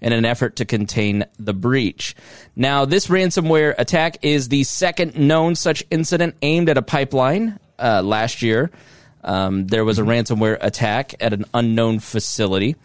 in 0.00 0.12
an 0.12 0.24
effort 0.24 0.56
to 0.56 0.64
contain 0.64 1.24
the 1.38 1.54
breach. 1.54 2.14
Now, 2.56 2.84
this 2.84 3.06
ransomware 3.06 3.74
attack 3.78 4.18
is 4.22 4.48
the 4.48 4.64
second 4.64 5.16
known 5.16 5.54
such 5.54 5.84
incident 5.90 6.36
aimed 6.42 6.68
at 6.68 6.78
a 6.78 6.82
pipeline 6.82 7.58
uh, 7.78 8.02
last 8.02 8.42
year. 8.42 8.70
Um, 9.22 9.66
there 9.66 9.84
was 9.84 9.98
a 9.98 10.02
ransomware 10.02 10.58
attack 10.60 11.14
at 11.20 11.32
an 11.32 11.44
unknown 11.52 11.98
facility. 11.98 12.76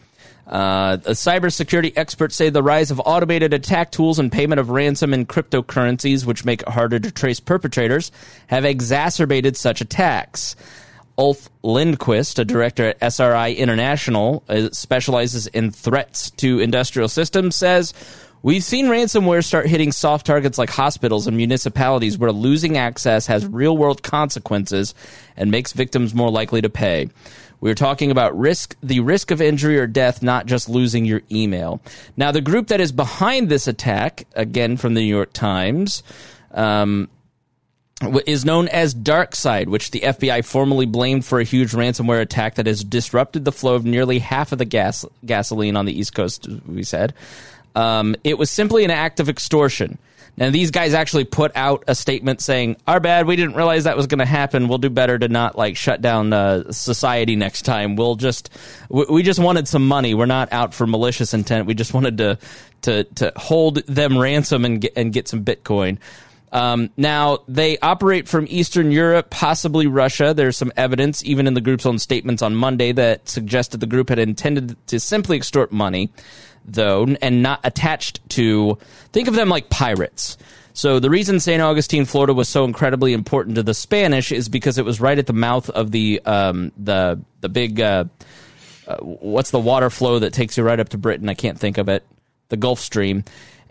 Uh, 0.48 0.98
cybersecurity 0.98 1.94
experts 1.96 2.36
say 2.36 2.50
the 2.50 2.62
rise 2.62 2.92
of 2.92 3.02
automated 3.04 3.54
attack 3.54 3.92
tools 3.92 4.20
and 4.20 4.32
payment 4.32 4.60
of 4.60 4.70
ransom 4.70 5.14
in 5.14 5.26
cryptocurrencies, 5.26 6.26
which 6.26 6.46
make 6.46 6.62
it 6.62 6.70
harder 6.70 7.00
to 7.00 7.12
trace 7.12 7.40
perpetrators, 7.40 8.12
have 8.48 8.66
exacerbated 8.66 9.58
such 9.58 9.82
attacks. 9.82 10.56
Ulf 11.18 11.50
Lindqvist, 11.64 12.40
a 12.40 12.46
director 12.46 12.90
at 12.90 13.02
SRI 13.02 13.54
International, 13.54 14.44
uh, 14.50 14.70
specializes 14.72 15.48
in 15.48 15.72
threats 15.72 16.30
to 16.32 16.60
industrial 16.60 17.08
systems, 17.08 17.56
says 17.56 17.94
We've 18.46 18.64
seen 18.64 18.86
ransomware 18.86 19.44
start 19.44 19.66
hitting 19.66 19.92
soft 19.92 20.28
targets 20.28 20.60
like 20.60 20.70
hospitals 20.70 21.26
and 21.26 21.36
municipalities 21.36 22.16
where 22.16 22.32
losing 22.32 22.78
access 22.78 23.26
has 23.26 23.44
real 23.44 23.76
world 23.76 24.04
consequences 24.04 24.94
and 25.36 25.50
makes 25.50 25.74
victims 25.74 26.14
more 26.14 26.30
likely 26.30 26.62
to 26.62 26.70
pay. 26.70 27.10
We 27.62 27.72
are 27.72 27.76
talking 27.76 28.12
about 28.12 28.38
risk, 28.38 28.76
the 28.84 29.00
risk 29.00 29.32
of 29.32 29.42
injury 29.42 29.78
or 29.78 29.88
death, 29.88 30.22
not 30.22 30.46
just 30.46 30.70
losing 30.70 31.06
your 31.06 31.22
email. 31.32 31.82
Now, 32.18 32.32
the 32.32 32.42
group 32.42 32.68
that 32.68 32.82
is 32.82 32.92
behind 32.92 33.50
this 33.50 33.68
attack, 33.68 34.28
again 34.36 34.78
from 34.78 34.94
the 34.94 35.02
New 35.02 35.08
York 35.08 35.34
Times, 35.34 36.04
um, 36.52 37.10
is 38.26 38.44
known 38.44 38.68
as 38.68 38.94
DarkSide, 38.94 39.68
which 39.68 39.92
the 39.92 40.02
FBI 40.02 40.44
formally 40.44 40.86
blamed 40.86 41.26
for 41.26 41.40
a 41.40 41.44
huge 41.44 41.72
ransomware 41.72 42.22
attack 42.22 42.56
that 42.56 42.68
has 42.68 42.84
disrupted 42.84 43.46
the 43.46 43.52
flow 43.52 43.76
of 43.76 43.86
nearly 43.86 44.20
half 44.20 44.52
of 44.52 44.58
the 44.58 44.66
gas 44.66 45.06
gasoline 45.26 45.76
on 45.76 45.86
the 45.86 45.98
East 45.98 46.14
Coast. 46.14 46.48
We 46.68 46.84
said 46.84 47.14
um, 47.76 48.16
it 48.24 48.38
was 48.38 48.50
simply 48.50 48.84
an 48.84 48.92
act 48.92 49.20
of 49.20 49.30
extortion. 49.30 49.98
Now 50.38 50.50
these 50.50 50.72
guys 50.72 50.94
actually 50.94 51.24
put 51.24 51.52
out 51.56 51.84
a 51.88 51.96
statement 51.96 52.42
saying, 52.42 52.78
"Our 52.88 53.00
bad. 53.00 53.28
We 53.28 53.36
didn't 53.36 53.56
realize 53.56 53.86
that 53.86 53.96
was 53.96 54.08
going 54.08 54.20
to 54.20 54.26
happen. 54.26 54.68
We'll 54.68 54.78
do 54.78 54.90
better 54.90 55.18
to 55.18 55.28
not 55.28 55.58
like 55.58 55.78
shut 55.78 56.02
down 56.02 56.34
uh, 56.34 56.72
society 56.72 57.36
next 57.36 57.64
time. 57.64 57.96
We'll 57.96 58.16
just 58.16 58.50
we, 58.90 59.06
we 59.10 59.24
just 59.24 59.40
wanted 59.40 59.68
some 59.68 59.88
money. 59.88 60.14
We're 60.14 60.26
not 60.26 60.52
out 60.52 60.74
for 60.74 60.86
malicious 60.86 61.34
intent. 61.34 61.68
We 61.68 61.74
just 61.74 61.94
wanted 61.94 62.18
to 62.18 62.38
to 62.82 63.04
to 63.04 63.32
hold 63.36 63.78
them 63.88 64.18
ransom 64.18 64.66
and 64.66 64.82
get 64.82 64.94
and 64.96 65.14
get 65.14 65.28
some 65.28 65.44
Bitcoin." 65.44 66.00
Um, 66.52 66.90
now, 66.96 67.40
they 67.50 67.78
operate 67.80 68.30
from 68.30 68.46
Eastern 68.50 68.90
Europe, 68.90 69.30
possibly 69.30 69.88
Russia. 69.88 70.34
There's 70.34 70.56
some 70.56 70.72
evidence, 70.78 71.22
even 71.26 71.48
in 71.48 71.54
the 71.54 71.60
group's 71.60 71.86
own 71.86 72.00
statements 72.00 72.42
on 72.42 72.56
Monday, 72.56 72.94
that 72.94 73.28
suggested 73.28 73.82
the 73.82 73.88
group 73.88 74.08
had 74.08 74.20
intended 74.20 74.78
to 74.88 75.00
simply 75.02 75.36
extort 75.36 75.74
money, 75.74 76.12
though, 76.66 77.08
and 77.22 77.44
not 77.44 77.60
attached 77.64 78.28
to, 78.32 78.78
think 79.12 79.28
of 79.28 79.36
them 79.36 79.50
like 79.50 79.70
pirates. 79.70 80.38
So 80.74 81.00
the 81.00 81.10
reason 81.10 81.40
St. 81.40 81.62
Augustine, 81.62 82.06
Florida 82.06 82.34
was 82.34 82.50
so 82.50 82.66
incredibly 82.66 83.14
important 83.14 83.56
to 83.56 83.64
the 83.64 83.74
Spanish 83.74 84.32
is 84.32 84.50
because 84.50 84.78
it 84.78 84.86
was 84.86 85.00
right 85.00 85.18
at 85.18 85.28
the 85.28 85.34
mouth 85.34 85.70
of 85.70 85.92
the, 85.92 86.22
um, 86.26 86.72
the, 86.78 87.22
the 87.42 87.50
big, 87.50 87.80
uh, 87.80 88.06
uh, 88.88 88.98
what's 88.98 89.52
the 89.52 89.60
water 89.60 89.90
flow 89.90 90.20
that 90.20 90.34
takes 90.34 90.58
you 90.58 90.64
right 90.64 90.80
up 90.80 90.90
to 90.90 90.98
Britain? 90.98 91.30
I 91.30 91.34
can't 91.34 91.60
think 91.60 91.78
of 91.78 91.88
it. 91.88 92.06
The 92.50 92.58
Gulf 92.58 92.80
Stream 92.80 93.24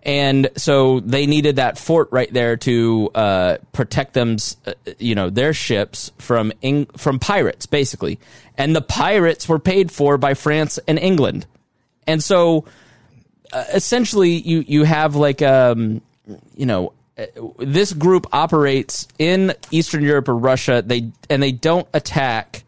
and 0.04 0.50
so 0.56 1.00
they 1.00 1.26
needed 1.26 1.56
that 1.56 1.78
fort 1.78 2.08
right 2.12 2.30
there 2.32 2.56
to 2.58 3.10
uh, 3.14 3.56
protect 3.72 4.12
them, 4.12 4.36
uh, 4.66 4.74
you 4.98 5.14
know, 5.14 5.30
their 5.30 5.54
ships 5.54 6.12
from 6.18 6.52
Eng- 6.62 6.86
from 6.96 7.18
pirates, 7.18 7.64
basically. 7.66 8.20
And 8.58 8.76
the 8.76 8.82
pirates 8.82 9.48
were 9.48 9.58
paid 9.58 9.90
for 9.90 10.18
by 10.18 10.34
France 10.34 10.78
and 10.86 10.98
England, 10.98 11.46
and 12.06 12.22
so 12.22 12.66
essentially, 13.72 14.30
you 14.30 14.64
you 14.66 14.84
have 14.84 15.16
like 15.16 15.42
um, 15.42 16.00
you 16.56 16.66
know. 16.66 16.92
Uh, 17.16 17.26
this 17.58 17.92
group 17.92 18.26
operates 18.32 19.06
in 19.20 19.54
Eastern 19.70 20.02
Europe 20.02 20.28
or 20.28 20.36
Russia. 20.36 20.82
They 20.84 21.12
and 21.30 21.40
they 21.40 21.52
don't 21.52 21.86
attack 21.94 22.64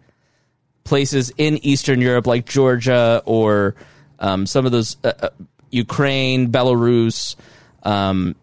places 0.84 1.32
in 1.36 1.58
Eastern 1.66 2.00
Europe 2.00 2.28
like 2.28 2.46
Georgia 2.46 3.22
or 3.24 3.74
um, 4.20 4.46
some 4.46 4.64
of 4.64 4.70
those 4.70 4.98
uh, 5.02 5.12
uh 5.20 5.28
Ukraine, 5.72 6.52
Belarus, 6.52 7.34
um, 7.82 8.36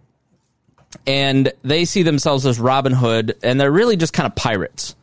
and 1.07 1.51
they 1.63 1.85
see 1.85 2.03
themselves 2.03 2.45
as 2.45 2.59
Robin 2.59 2.91
Hood, 2.91 3.37
and 3.41 3.59
they're 3.59 3.71
really 3.71 3.95
just 3.95 4.13
kind 4.13 4.27
of 4.27 4.35
pirates. 4.35 4.95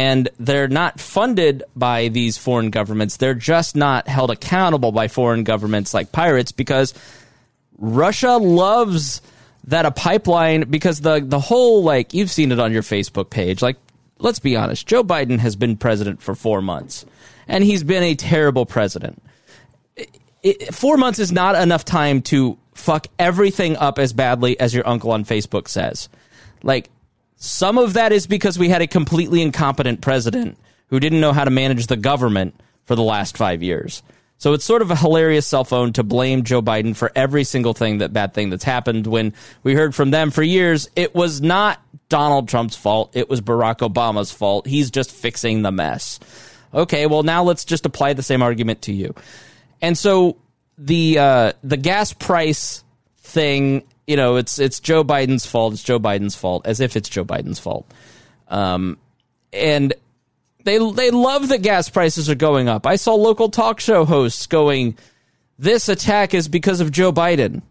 And 0.00 0.28
they're 0.38 0.68
not 0.68 0.98
funded 0.98 1.62
by 1.76 2.08
these 2.08 2.38
foreign 2.38 2.70
governments. 2.70 3.18
They're 3.18 3.34
just 3.34 3.76
not 3.76 4.08
held 4.08 4.30
accountable 4.30 4.92
by 4.92 5.08
foreign 5.08 5.44
governments 5.44 5.92
like 5.92 6.12
pirates 6.12 6.52
because 6.52 6.94
Russia 7.76 8.36
loves 8.36 9.20
that 9.64 9.84
a 9.84 9.90
pipeline 9.90 10.70
because 10.70 11.00
the 11.00 11.20
the 11.20 11.40
whole 11.40 11.82
like 11.82 12.14
you've 12.14 12.30
seen 12.30 12.50
it 12.50 12.58
on 12.58 12.72
your 12.72 12.82
Facebook 12.82 13.30
page. 13.30 13.60
Like, 13.60 13.76
let's 14.18 14.38
be 14.38 14.56
honest, 14.56 14.86
Joe 14.86 15.04
Biden 15.04 15.38
has 15.38 15.54
been 15.54 15.76
president 15.76 16.22
for 16.22 16.34
four 16.34 16.62
months, 16.62 17.04
and 17.46 17.62
he's 17.62 17.82
been 17.82 18.02
a 18.02 18.14
terrible 18.14 18.64
president 18.64 19.22
it, 20.42 20.74
four 20.74 20.96
months 20.96 21.18
is 21.18 21.32
not 21.32 21.54
enough 21.56 21.84
time 21.84 22.22
to 22.22 22.58
fuck 22.74 23.06
everything 23.18 23.76
up 23.76 23.98
as 23.98 24.12
badly 24.12 24.58
as 24.58 24.74
your 24.74 24.86
uncle 24.88 25.10
on 25.12 25.24
Facebook 25.24 25.68
says. 25.68 26.08
Like, 26.62 26.90
some 27.40 27.78
of 27.78 27.94
that 27.94 28.12
is 28.12 28.26
because 28.26 28.58
we 28.58 28.68
had 28.68 28.82
a 28.82 28.86
completely 28.86 29.40
incompetent 29.40 30.02
president 30.02 30.58
who 30.88 31.00
didn't 31.00 31.20
know 31.20 31.32
how 31.32 31.44
to 31.44 31.50
manage 31.50 31.86
the 31.86 31.96
government 31.96 32.54
for 32.84 32.94
the 32.94 33.02
last 33.02 33.38
five 33.38 33.62
years. 33.62 34.02
So 34.36 34.52
it's 34.52 34.64
sort 34.64 34.82
of 34.82 34.90
a 34.90 34.96
hilarious 34.96 35.46
cell 35.46 35.64
phone 35.64 35.94
to 35.94 36.02
blame 36.02 36.44
Joe 36.44 36.60
Biden 36.60 36.94
for 36.94 37.10
every 37.16 37.44
single 37.44 37.72
thing 37.72 37.98
that 37.98 38.12
bad 38.12 38.34
thing 38.34 38.50
that's 38.50 38.64
happened 38.64 39.06
when 39.06 39.32
we 39.62 39.74
heard 39.74 39.94
from 39.94 40.10
them 40.10 40.30
for 40.30 40.42
years 40.42 40.88
it 40.96 41.14
was 41.14 41.40
not 41.40 41.80
Donald 42.10 42.48
Trump's 42.48 42.76
fault, 42.76 43.16
it 43.16 43.30
was 43.30 43.40
Barack 43.40 43.78
Obama's 43.78 44.30
fault. 44.30 44.66
He's 44.66 44.90
just 44.90 45.10
fixing 45.10 45.62
the 45.62 45.72
mess. 45.72 46.20
Okay, 46.74 47.06
well 47.06 47.22
now 47.22 47.42
let's 47.42 47.64
just 47.64 47.86
apply 47.86 48.12
the 48.12 48.22
same 48.22 48.42
argument 48.42 48.82
to 48.82 48.92
you. 48.92 49.14
And 49.80 49.96
so 49.96 50.36
the 50.76 51.18
uh, 51.18 51.52
the 51.64 51.78
gas 51.78 52.12
price 52.12 52.84
thing, 53.18 53.82
you 54.10 54.16
know, 54.16 54.34
it's 54.34 54.58
it's 54.58 54.80
Joe 54.80 55.04
Biden's 55.04 55.46
fault. 55.46 55.72
It's 55.74 55.84
Joe 55.84 56.00
Biden's 56.00 56.34
fault, 56.34 56.66
as 56.66 56.80
if 56.80 56.96
it's 56.96 57.08
Joe 57.08 57.24
Biden's 57.24 57.60
fault. 57.60 57.88
Um, 58.48 58.98
and 59.52 59.94
they 60.64 60.78
they 60.78 61.12
love 61.12 61.46
that 61.50 61.62
gas 61.62 61.88
prices 61.88 62.28
are 62.28 62.34
going 62.34 62.68
up. 62.68 62.88
I 62.88 62.96
saw 62.96 63.14
local 63.14 63.50
talk 63.50 63.78
show 63.78 64.04
hosts 64.04 64.48
going, 64.48 64.98
"This 65.60 65.88
attack 65.88 66.34
is 66.34 66.48
because 66.48 66.80
of 66.80 66.90
Joe 66.90 67.12
Biden." 67.12 67.62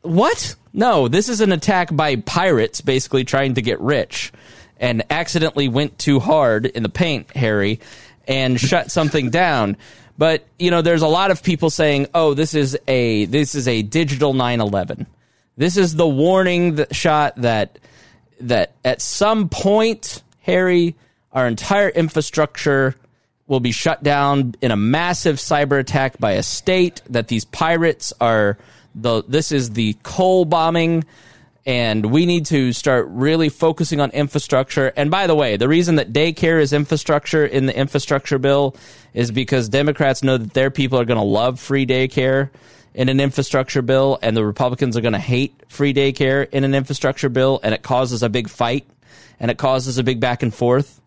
What? 0.00 0.54
No, 0.72 1.08
this 1.08 1.28
is 1.28 1.42
an 1.42 1.52
attack 1.52 1.94
by 1.94 2.16
pirates, 2.16 2.80
basically 2.80 3.24
trying 3.24 3.52
to 3.56 3.62
get 3.62 3.78
rich, 3.82 4.32
and 4.80 5.04
accidentally 5.10 5.68
went 5.68 5.98
too 5.98 6.20
hard 6.20 6.64
in 6.64 6.82
the 6.82 6.88
paint, 6.88 7.36
Harry, 7.36 7.80
and 8.26 8.58
shut 8.58 8.90
something 8.90 9.28
down. 9.28 9.76
But 10.18 10.46
you 10.58 10.70
know, 10.70 10.82
there's 10.82 11.02
a 11.02 11.08
lot 11.08 11.30
of 11.30 11.42
people 11.42 11.70
saying, 11.70 12.08
"Oh, 12.14 12.34
this 12.34 12.54
is 12.54 12.76
a 12.88 13.26
this 13.26 13.54
is 13.54 13.68
a 13.68 13.82
digital 13.82 14.32
9/11. 14.34 15.06
This 15.56 15.76
is 15.76 15.94
the 15.94 16.08
warning 16.08 16.76
that 16.76 16.94
shot 16.94 17.34
that 17.42 17.78
that 18.40 18.72
at 18.84 19.00
some 19.02 19.48
point, 19.48 20.22
Harry, 20.40 20.94
our 21.32 21.46
entire 21.46 21.88
infrastructure 21.88 22.94
will 23.46 23.60
be 23.60 23.72
shut 23.72 24.02
down 24.02 24.54
in 24.60 24.70
a 24.70 24.76
massive 24.76 25.36
cyber 25.36 25.78
attack 25.78 26.18
by 26.18 26.32
a 26.32 26.42
state. 26.42 27.02
That 27.10 27.28
these 27.28 27.44
pirates 27.44 28.12
are 28.20 28.58
the 28.94 29.22
this 29.28 29.52
is 29.52 29.70
the 29.70 29.96
coal 30.02 30.44
bombing." 30.44 31.04
And 31.66 32.06
we 32.12 32.26
need 32.26 32.46
to 32.46 32.72
start 32.72 33.08
really 33.10 33.48
focusing 33.48 34.00
on 34.00 34.12
infrastructure. 34.12 34.92
And 34.96 35.10
by 35.10 35.26
the 35.26 35.34
way, 35.34 35.56
the 35.56 35.68
reason 35.68 35.96
that 35.96 36.12
daycare 36.12 36.60
is 36.60 36.72
infrastructure 36.72 37.44
in 37.44 37.66
the 37.66 37.76
infrastructure 37.76 38.38
bill 38.38 38.76
is 39.14 39.32
because 39.32 39.68
Democrats 39.68 40.22
know 40.22 40.38
that 40.38 40.54
their 40.54 40.70
people 40.70 41.00
are 41.00 41.04
going 41.04 41.18
to 41.18 41.24
love 41.24 41.58
free 41.58 41.84
daycare 41.84 42.50
in 42.94 43.08
an 43.08 43.20
infrastructure 43.20 43.82
bill, 43.82 44.18
and 44.22 44.34
the 44.34 44.44
Republicans 44.44 44.96
are 44.96 45.02
going 45.02 45.12
to 45.12 45.18
hate 45.18 45.54
free 45.68 45.92
daycare 45.92 46.48
in 46.50 46.64
an 46.64 46.74
infrastructure 46.74 47.28
bill, 47.28 47.60
and 47.62 47.74
it 47.74 47.82
causes 47.82 48.22
a 48.22 48.28
big 48.28 48.48
fight, 48.48 48.86
and 49.38 49.50
it 49.50 49.58
causes 49.58 49.98
a 49.98 50.04
big 50.04 50.18
back 50.18 50.42
and 50.42 50.54
forth, 50.54 51.02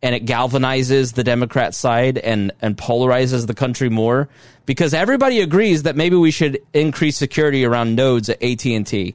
and 0.00 0.14
it 0.14 0.26
galvanizes 0.26 1.14
the 1.14 1.24
Democrat 1.24 1.74
side 1.74 2.18
and 2.18 2.52
and 2.60 2.76
polarizes 2.76 3.46
the 3.46 3.54
country 3.54 3.88
more 3.88 4.28
because 4.66 4.94
everybody 4.94 5.40
agrees 5.40 5.84
that 5.84 5.96
maybe 5.96 6.14
we 6.14 6.30
should 6.30 6.60
increase 6.72 7.16
security 7.16 7.64
around 7.64 7.96
nodes 7.96 8.28
at 8.28 8.40
AT 8.40 8.64
and 8.66 8.86
T 8.86 9.14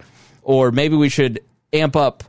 or 0.49 0.71
maybe 0.71 0.95
we 0.95 1.09
should 1.09 1.39
amp 1.71 1.95
up 1.95 2.23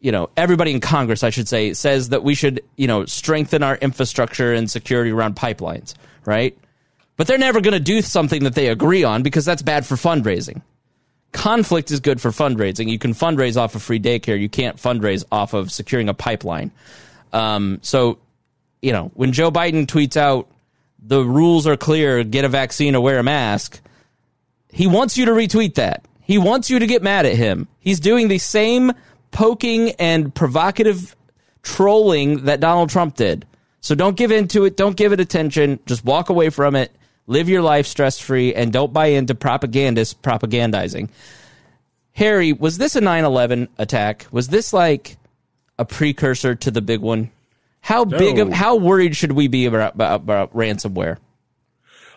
you 0.00 0.12
know 0.12 0.30
everybody 0.36 0.70
in 0.70 0.80
congress 0.80 1.24
i 1.24 1.30
should 1.30 1.48
say 1.48 1.72
says 1.72 2.10
that 2.10 2.22
we 2.22 2.34
should 2.34 2.62
you 2.76 2.86
know 2.86 3.04
strengthen 3.04 3.62
our 3.62 3.76
infrastructure 3.76 4.52
and 4.52 4.70
security 4.70 5.10
around 5.10 5.34
pipelines 5.34 5.94
right? 6.26 6.58
But 7.16 7.26
they're 7.26 7.38
never 7.38 7.60
going 7.60 7.72
to 7.72 7.80
do 7.80 8.02
something 8.02 8.44
that 8.44 8.54
they 8.54 8.68
agree 8.68 9.04
on 9.04 9.22
because 9.22 9.44
that's 9.44 9.62
bad 9.62 9.86
for 9.86 9.94
fundraising. 9.94 10.60
Conflict 11.32 11.90
is 11.90 12.00
good 12.00 12.20
for 12.20 12.30
fundraising. 12.30 12.88
You 12.88 12.98
can 12.98 13.14
fundraise 13.14 13.56
off 13.56 13.74
of 13.74 13.82
free 13.82 14.00
daycare. 14.00 14.38
You 14.38 14.48
can't 14.48 14.76
fundraise 14.76 15.24
off 15.32 15.54
of 15.54 15.72
securing 15.72 16.08
a 16.08 16.14
pipeline. 16.14 16.70
Um, 17.32 17.78
so 17.82 18.18
you 18.82 18.92
know 18.92 19.10
when 19.14 19.32
joe 19.32 19.50
biden 19.50 19.86
tweets 19.86 20.16
out 20.16 20.48
the 21.02 21.22
rules 21.22 21.66
are 21.66 21.76
clear. 21.76 22.22
Get 22.24 22.44
a 22.44 22.48
vaccine 22.48 22.94
or 22.94 23.00
wear 23.00 23.18
a 23.18 23.22
mask 23.22 23.80
he 24.70 24.86
wants 24.86 25.16
you 25.16 25.24
to 25.26 25.32
retweet 25.32 25.74
that 25.74 26.04
he 26.26 26.38
wants 26.38 26.70
you 26.70 26.80
to 26.80 26.86
get 26.86 27.02
mad 27.02 27.24
at 27.24 27.36
him. 27.36 27.68
He's 27.78 28.00
doing 28.00 28.26
the 28.26 28.38
same 28.38 28.92
poking 29.30 29.92
and 29.92 30.34
provocative 30.34 31.14
trolling 31.62 32.46
that 32.46 32.58
Donald 32.58 32.90
Trump 32.90 33.14
did. 33.14 33.46
So 33.80 33.94
don't 33.94 34.16
give 34.16 34.32
into 34.32 34.64
it. 34.64 34.76
Don't 34.76 34.96
give 34.96 35.12
it 35.12 35.20
attention. 35.20 35.78
Just 35.86 36.04
walk 36.04 36.28
away 36.28 36.50
from 36.50 36.74
it. 36.74 36.90
Live 37.28 37.48
your 37.48 37.62
life 37.62 37.86
stress 37.86 38.18
free 38.18 38.54
and 38.54 38.72
don't 38.72 38.92
buy 38.92 39.06
into 39.06 39.36
propagandists 39.36 40.14
propagandizing. 40.14 41.10
Harry, 42.12 42.52
was 42.52 42.78
this 42.78 42.96
a 42.96 43.00
9 43.00 43.24
11 43.24 43.68
attack? 43.78 44.26
Was 44.32 44.48
this 44.48 44.72
like 44.72 45.16
a 45.78 45.84
precursor 45.84 46.56
to 46.56 46.70
the 46.72 46.82
big 46.82 47.00
one? 47.00 47.30
How 47.80 48.02
no. 48.02 48.18
big 48.18 48.40
of, 48.40 48.52
how 48.52 48.76
worried 48.76 49.14
should 49.14 49.32
we 49.32 49.46
be 49.46 49.66
about, 49.66 49.94
about, 49.94 50.22
about 50.22 50.54
ransomware? 50.54 51.18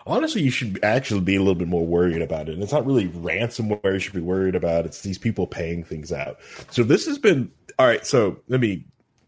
Honestly, 0.06 0.42
you 0.42 0.50
should 0.50 0.82
actually 0.82 1.20
be 1.20 1.36
a 1.36 1.40
little 1.40 1.54
bit 1.54 1.68
more 1.68 1.86
worried 1.86 2.22
about 2.22 2.48
it. 2.48 2.54
And 2.54 2.62
it's 2.62 2.72
not 2.72 2.86
really 2.86 3.08
ransomware 3.08 3.92
you 3.92 3.98
should 3.98 4.14
be 4.14 4.20
worried 4.20 4.54
about. 4.54 4.86
It's 4.86 5.02
these 5.02 5.18
people 5.18 5.46
paying 5.46 5.84
things 5.84 6.12
out. 6.12 6.38
So 6.70 6.82
this 6.82 7.06
has 7.06 7.18
been 7.18 7.50
all 7.78 7.86
right. 7.86 8.06
So 8.06 8.40
let 8.48 8.60
me. 8.60 8.84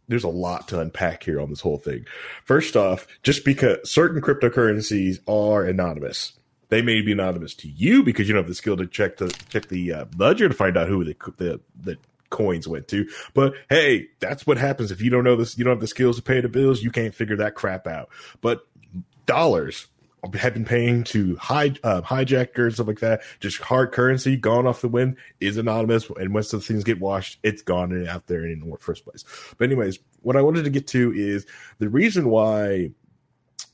There's 0.08 0.24
a 0.24 0.28
lot 0.28 0.68
to 0.68 0.80
unpack 0.80 1.22
here 1.22 1.40
on 1.40 1.48
this 1.48 1.60
whole 1.60 1.78
thing. 1.78 2.04
First 2.44 2.76
off, 2.76 3.06
just 3.22 3.44
because 3.44 3.88
certain 3.88 4.20
cryptocurrencies 4.20 5.20
are 5.26 5.64
anonymous, 5.64 6.32
they 6.68 6.82
may 6.82 7.00
be 7.00 7.12
anonymous 7.12 7.54
to 7.54 7.68
you 7.68 8.02
because 8.02 8.28
you 8.28 8.34
don't 8.34 8.42
have 8.42 8.48
the 8.48 8.54
skill 8.54 8.76
to 8.76 8.86
check 8.86 9.16
to 9.18 9.28
check 9.48 9.68
the 9.68 9.92
uh, 9.92 10.04
ledger 10.18 10.48
to 10.48 10.54
find 10.54 10.76
out 10.76 10.88
who 10.88 11.04
the 11.04 11.16
the, 11.38 11.60
the 11.80 11.98
coins 12.30 12.66
went 12.66 12.88
to. 12.88 13.08
But 13.32 13.54
hey, 13.70 14.08
that's 14.18 14.46
what 14.46 14.58
happens 14.58 14.90
if 14.90 15.00
you 15.00 15.08
don't 15.08 15.24
know 15.24 15.36
this. 15.36 15.56
You 15.56 15.64
don't 15.64 15.74
have 15.74 15.80
the 15.80 15.86
skills 15.86 16.16
to 16.16 16.22
pay 16.22 16.40
the 16.40 16.48
bills. 16.48 16.82
You 16.82 16.90
can't 16.90 17.14
figure 17.14 17.36
that 17.36 17.54
crap 17.54 17.86
out. 17.86 18.08
But 18.40 18.66
dollars 19.26 19.86
have 20.34 20.54
been 20.54 20.64
paying 20.64 21.04
to 21.04 21.36
high 21.36 21.74
uh, 21.82 22.00
hijackers 22.00 22.74
stuff 22.74 22.86
like 22.86 23.00
that. 23.00 23.22
Just 23.40 23.58
hard 23.58 23.92
currency 23.92 24.36
gone 24.36 24.66
off 24.66 24.80
the 24.80 24.88
wind 24.88 25.16
is 25.40 25.56
anonymous, 25.56 26.08
and 26.10 26.32
once 26.32 26.50
the 26.50 26.60
things 26.60 26.84
get 26.84 27.00
washed, 27.00 27.38
it's 27.42 27.62
gone 27.62 27.92
and 27.92 28.08
out 28.08 28.26
there 28.26 28.44
in 28.46 28.60
the 28.60 28.76
first 28.78 29.04
place. 29.04 29.24
But 29.58 29.66
anyways, 29.66 29.98
what 30.20 30.36
I 30.36 30.42
wanted 30.42 30.64
to 30.64 30.70
get 30.70 30.86
to 30.88 31.12
is 31.12 31.46
the 31.78 31.88
reason 31.88 32.28
why 32.28 32.92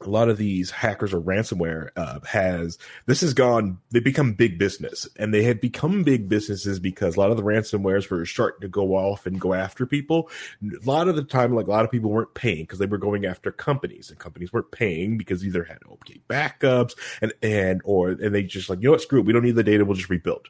a 0.01 0.09
lot 0.09 0.29
of 0.29 0.37
these 0.37 0.70
hackers 0.70 1.12
or 1.12 1.20
ransomware 1.20 1.91
uh, 1.97 2.20
has 2.25 2.79
this 3.07 3.20
has 3.20 3.35
gone 3.35 3.79
they 3.91 3.99
become 4.01 4.33
big 4.33 4.59
business. 4.59 5.09
And 5.16 5.35
they 5.35 5.43
have 5.45 5.61
become 5.61 6.05
big 6.05 6.29
businesses 6.29 6.79
because 6.79 7.16
a 7.16 7.20
lot 7.20 7.31
of 7.31 7.37
the 7.37 7.43
ransomwares 7.43 8.09
were 8.09 8.25
starting 8.25 8.61
to 8.61 8.69
go 8.69 8.95
off 8.95 9.27
and 9.27 9.41
go 9.41 9.55
after 9.55 9.87
people. 9.87 10.31
A 10.62 10.89
lot 10.89 11.09
of 11.09 11.16
the 11.16 11.25
time 11.25 11.55
like 11.55 11.66
a 11.66 11.70
lot 11.70 11.85
of 11.85 11.91
people 11.91 12.11
weren't 12.11 12.35
paying 12.35 12.62
because 12.62 12.79
they 12.79 12.87
were 12.87 12.99
going 12.99 13.27
after 13.27 13.51
companies 13.51 14.11
and 14.11 14.19
companies 14.19 14.53
weren't 14.53 14.70
paying 14.70 15.19
because 15.19 15.45
either 15.45 15.65
had 15.65 15.79
okay 15.93 16.20
backups 16.29 16.95
and 17.20 17.33
and 17.43 17.81
or 17.85 18.11
and 18.11 18.35
they 18.35 18.45
just 18.45 18.70
like 18.70 18.81
you 18.81 18.85
know 18.85 18.93
what? 18.93 19.03
Screw 19.03 19.20
it. 19.20 19.27
We 19.27 19.33
don't 19.33 19.45
need 19.45 19.57
the 19.57 19.65
data. 19.65 19.85
We'll 19.85 19.97
just 19.97 20.11
rebuild. 20.11 20.49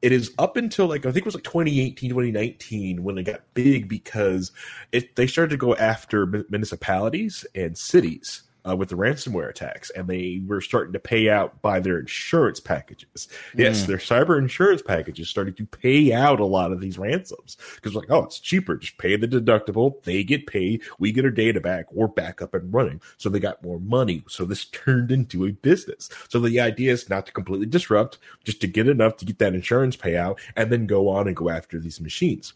It 0.00 0.12
is 0.12 0.32
up 0.38 0.56
until 0.56 0.86
like 0.86 1.04
I 1.04 1.10
think 1.10 1.22
it 1.22 1.24
was 1.24 1.34
like 1.34 1.42
2018, 1.42 2.10
2019 2.10 3.02
when 3.02 3.18
it 3.18 3.24
got 3.24 3.40
big 3.54 3.88
because 3.88 4.52
it 4.92 5.16
they 5.16 5.26
started 5.26 5.50
to 5.50 5.56
go 5.56 5.74
after 5.74 6.26
municipalities 6.48 7.44
and 7.56 7.76
cities 7.76 8.44
uh, 8.68 8.76
with 8.76 8.88
the 8.88 8.96
ransomware 8.96 9.48
attacks, 9.48 9.90
and 9.90 10.08
they 10.08 10.40
were 10.46 10.60
starting 10.60 10.92
to 10.92 10.98
pay 10.98 11.28
out 11.28 11.60
by 11.62 11.80
their 11.80 11.98
insurance 11.98 12.60
packages. 12.60 13.28
Yes, 13.54 13.82
mm. 13.82 13.86
their 13.86 13.98
cyber 13.98 14.38
insurance 14.38 14.82
packages 14.82 15.28
started 15.28 15.56
to 15.56 15.66
pay 15.66 16.12
out 16.12 16.40
a 16.40 16.44
lot 16.44 16.72
of 16.72 16.80
these 16.80 16.98
ransoms 16.98 17.56
because, 17.76 17.94
like, 17.94 18.10
oh, 18.10 18.24
it's 18.24 18.40
cheaper. 18.40 18.76
Just 18.76 18.98
pay 18.98 19.16
the 19.16 19.28
deductible. 19.28 20.02
They 20.02 20.24
get 20.24 20.46
paid. 20.46 20.82
We 20.98 21.12
get 21.12 21.24
our 21.24 21.30
data 21.30 21.60
back. 21.60 21.92
We're 21.92 22.08
back 22.08 22.42
up 22.42 22.54
and 22.54 22.72
running. 22.72 23.00
So 23.16 23.28
they 23.28 23.40
got 23.40 23.62
more 23.62 23.80
money. 23.80 24.24
So 24.28 24.44
this 24.44 24.64
turned 24.70 25.10
into 25.10 25.46
a 25.46 25.52
business. 25.52 26.08
So 26.28 26.40
the 26.40 26.60
idea 26.60 26.92
is 26.92 27.08
not 27.08 27.26
to 27.26 27.32
completely 27.32 27.66
disrupt, 27.66 28.18
just 28.44 28.60
to 28.60 28.66
get 28.66 28.88
enough 28.88 29.16
to 29.18 29.24
get 29.24 29.38
that 29.38 29.54
insurance 29.54 29.96
payout, 29.96 30.38
and 30.56 30.70
then 30.70 30.86
go 30.86 31.08
on 31.08 31.26
and 31.26 31.36
go 31.36 31.48
after 31.48 31.78
these 31.78 32.00
machines 32.00 32.52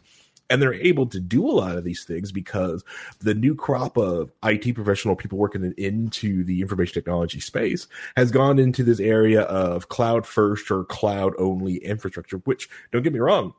and 0.49 0.61
they're 0.61 0.73
able 0.73 1.07
to 1.07 1.19
do 1.19 1.47
a 1.47 1.51
lot 1.51 1.77
of 1.77 1.83
these 1.83 2.03
things 2.03 2.31
because 2.31 2.83
the 3.19 3.33
new 3.33 3.55
crop 3.55 3.97
of 3.97 4.31
IT 4.43 4.75
professional 4.75 5.15
people 5.15 5.37
working 5.37 5.73
into 5.77 6.43
the 6.43 6.61
information 6.61 6.93
technology 6.93 7.39
space 7.39 7.87
has 8.15 8.31
gone 8.31 8.59
into 8.59 8.83
this 8.83 8.99
area 8.99 9.41
of 9.43 9.89
cloud 9.89 10.25
first 10.25 10.69
or 10.69 10.83
cloud 10.85 11.33
only 11.37 11.77
infrastructure, 11.77 12.37
which 12.37 12.69
don't 12.91 13.03
get 13.03 13.13
me 13.13 13.19
wrong, 13.19 13.53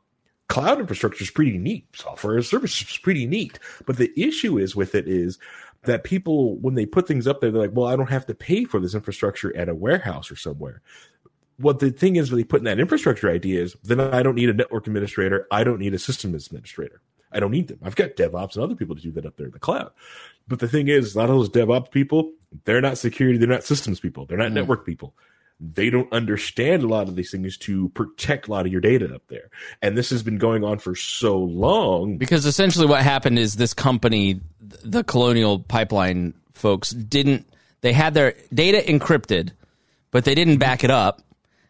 cloud 0.47 0.79
infrastructure 0.79 1.23
is 1.23 1.31
pretty 1.31 1.57
neat. 1.57 1.87
Software 1.95 2.37
as 2.37 2.47
service 2.47 2.81
is 2.81 2.97
pretty 2.97 3.25
neat. 3.25 3.59
But 3.85 3.97
the 3.97 4.11
issue 4.15 4.57
is 4.57 4.75
with 4.75 4.95
it 4.95 5.07
is 5.07 5.39
that 5.83 6.03
people, 6.03 6.57
when 6.57 6.75
they 6.75 6.85
put 6.85 7.07
things 7.07 7.27
up 7.27 7.41
there, 7.41 7.51
they're 7.51 7.61
like, 7.61 7.71
well, 7.73 7.87
I 7.87 7.95
don't 7.95 8.09
have 8.09 8.25
to 8.27 8.35
pay 8.35 8.65
for 8.65 8.79
this 8.79 8.95
infrastructure 8.95 9.55
at 9.55 9.69
a 9.69 9.75
warehouse 9.75 10.31
or 10.31 10.35
somewhere 10.35 10.81
what 11.57 11.79
the 11.79 11.91
thing 11.91 12.15
is, 12.15 12.31
really 12.31 12.43
putting 12.43 12.65
that 12.65 12.79
infrastructure 12.79 13.29
idea 13.29 13.61
is, 13.61 13.75
then 13.83 13.99
I 13.99 14.23
don't 14.23 14.35
need 14.35 14.49
a 14.49 14.53
network 14.53 14.87
administrator. 14.87 15.47
I 15.51 15.63
don't 15.63 15.79
need 15.79 15.93
a 15.93 15.99
system 15.99 16.33
administrator. 16.35 17.01
I 17.31 17.39
don't 17.39 17.51
need 17.51 17.67
them. 17.67 17.79
I've 17.83 17.95
got 17.95 18.11
DevOps 18.11 18.55
and 18.55 18.63
other 18.63 18.75
people 18.75 18.95
to 18.95 19.01
do 19.01 19.11
that 19.11 19.25
up 19.25 19.35
there 19.37 19.47
in 19.47 19.51
the 19.51 19.59
cloud. 19.59 19.91
But 20.47 20.59
the 20.59 20.67
thing 20.67 20.87
is, 20.87 21.15
a 21.15 21.19
lot 21.19 21.29
of 21.29 21.35
those 21.35 21.49
DevOps 21.49 21.91
people, 21.91 22.31
they're 22.63 22.81
not 22.81 22.97
security, 22.97 23.37
they're 23.37 23.47
not 23.47 23.63
systems 23.63 23.99
people, 23.99 24.25
they're 24.25 24.37
not 24.37 24.51
mm. 24.51 24.55
network 24.55 24.85
people. 24.85 25.13
They 25.59 25.89
don't 25.89 26.11
understand 26.11 26.83
a 26.83 26.87
lot 26.87 27.07
of 27.07 27.15
these 27.15 27.31
things 27.31 27.57
to 27.59 27.87
protect 27.89 28.49
a 28.49 28.51
lot 28.51 28.65
of 28.65 28.73
your 28.73 28.81
data 28.81 29.13
up 29.15 29.23
there. 29.27 29.49
And 29.81 29.97
this 29.97 30.09
has 30.09 30.21
been 30.21 30.37
going 30.37 30.65
on 30.65 30.79
for 30.79 30.95
so 30.95 31.37
long. 31.37 32.17
Because 32.17 32.45
essentially 32.45 32.85
what 32.85 33.01
happened 33.01 33.39
is 33.39 33.55
this 33.55 33.73
company, 33.73 34.41
the 34.59 35.05
Colonial 35.05 35.59
Pipeline 35.59 36.33
folks, 36.51 36.89
didn't, 36.89 37.47
they 37.81 37.93
had 37.93 38.13
their 38.13 38.35
data 38.53 38.83
encrypted, 38.85 39.51
but 40.11 40.25
they 40.25 40.35
didn't 40.35 40.57
back 40.57 40.83
it 40.83 40.91
up 40.91 41.21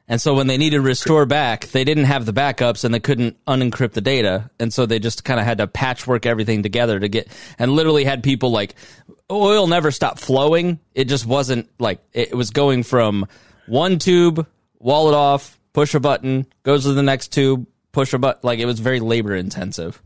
and 0.08 0.22
so 0.22 0.36
when 0.36 0.48
they 0.48 0.58
needed 0.58 0.78
to 0.78 0.82
restore 0.82 1.26
back, 1.26 1.68
they 1.68 1.84
didn't 1.84 2.06
have 2.06 2.26
the 2.26 2.34
backups 2.34 2.84
and 2.84 2.94
they 2.94 3.00
couldn't 3.00 3.44
unencrypt 3.46 3.94
the 3.94 4.02
data. 4.02 4.52
And 4.60 4.72
so 4.72 4.86
they 4.86 5.00
just 5.00 5.24
kind 5.24 5.40
of 5.40 5.46
had 5.46 5.58
to 5.58 5.68
patchwork 5.68 6.26
everything 6.26 6.62
together 6.62 7.00
to 7.00 7.10
get, 7.10 7.28
and 7.58 7.72
literally 7.72 8.04
had 8.04 8.24
people 8.24 8.52
like, 8.52 8.76
oil 9.32 9.66
never 9.66 9.90
stopped 9.90 10.20
flowing. 10.20 10.80
It 10.94 11.06
just 11.06 11.26
wasn't 11.26 11.70
like, 11.80 12.00
it 12.14 12.36
was 12.36 12.52
going 12.52 12.84
from 12.84 13.26
one 13.66 13.98
tube, 13.98 14.46
wall 14.78 15.10
it 15.10 15.16
off, 15.16 15.60
push 15.74 15.96
a 15.96 16.00
button, 16.00 16.46
goes 16.62 16.84
to 16.84 16.94
the 16.94 17.04
next 17.04 17.30
tube, 17.30 17.66
push 17.92 18.14
a 18.14 18.20
button. 18.20 18.42
Like 18.44 18.60
it 18.60 18.66
was 18.66 18.80
very 18.80 19.00
labor 19.00 19.36
intensive. 19.36 20.02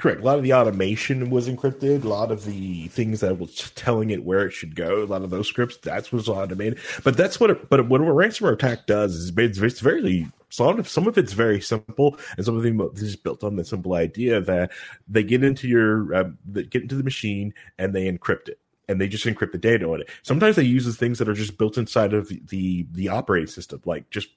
Correct. 0.00 0.22
A 0.22 0.24
lot 0.24 0.38
of 0.38 0.44
the 0.44 0.54
automation 0.54 1.28
was 1.28 1.46
encrypted. 1.46 2.04
A 2.04 2.08
lot 2.08 2.32
of 2.32 2.46
the 2.46 2.88
things 2.88 3.20
that 3.20 3.38
was 3.38 3.70
telling 3.74 4.08
it 4.08 4.24
where 4.24 4.46
it 4.46 4.52
should 4.52 4.74
go. 4.74 5.02
A 5.02 5.04
lot 5.04 5.20
of 5.20 5.28
those 5.28 5.46
scripts 5.46 5.76
that's 5.76 6.10
was 6.10 6.26
automated. 6.26 6.78
But 7.04 7.18
that's 7.18 7.38
what. 7.38 7.50
It, 7.50 7.68
but 7.68 7.86
what 7.86 8.00
a 8.00 8.04
ransomware 8.04 8.54
attack 8.54 8.86
does 8.86 9.14
is 9.14 9.30
it's, 9.36 9.58
it's 9.58 9.80
very 9.80 10.26
some 10.48 10.78
of 10.78 10.88
some 10.88 11.06
of 11.06 11.18
it's 11.18 11.34
very 11.34 11.60
simple, 11.60 12.18
and 12.38 12.46
some 12.46 12.56
of 12.56 12.64
it 12.64 13.02
is 13.02 13.14
built 13.14 13.44
on 13.44 13.56
the 13.56 13.64
simple 13.64 13.92
idea 13.92 14.40
that 14.40 14.72
they 15.06 15.22
get 15.22 15.44
into 15.44 15.68
your 15.68 16.14
uh, 16.14 16.30
they 16.46 16.62
get 16.62 16.80
into 16.80 16.94
the 16.94 17.04
machine 17.04 17.52
and 17.76 17.94
they 17.94 18.10
encrypt 18.10 18.48
it 18.48 18.58
and 18.88 19.02
they 19.02 19.06
just 19.06 19.26
encrypt 19.26 19.52
the 19.52 19.58
data 19.58 19.86
on 19.86 20.00
it. 20.00 20.08
Sometimes 20.22 20.56
they 20.56 20.62
use 20.62 20.86
the 20.86 20.94
things 20.94 21.18
that 21.18 21.28
are 21.28 21.34
just 21.34 21.58
built 21.58 21.76
inside 21.76 22.14
of 22.14 22.28
the, 22.28 22.42
the, 22.48 22.86
the 22.90 23.08
operating 23.08 23.46
system, 23.46 23.80
like 23.84 24.10
just 24.10 24.30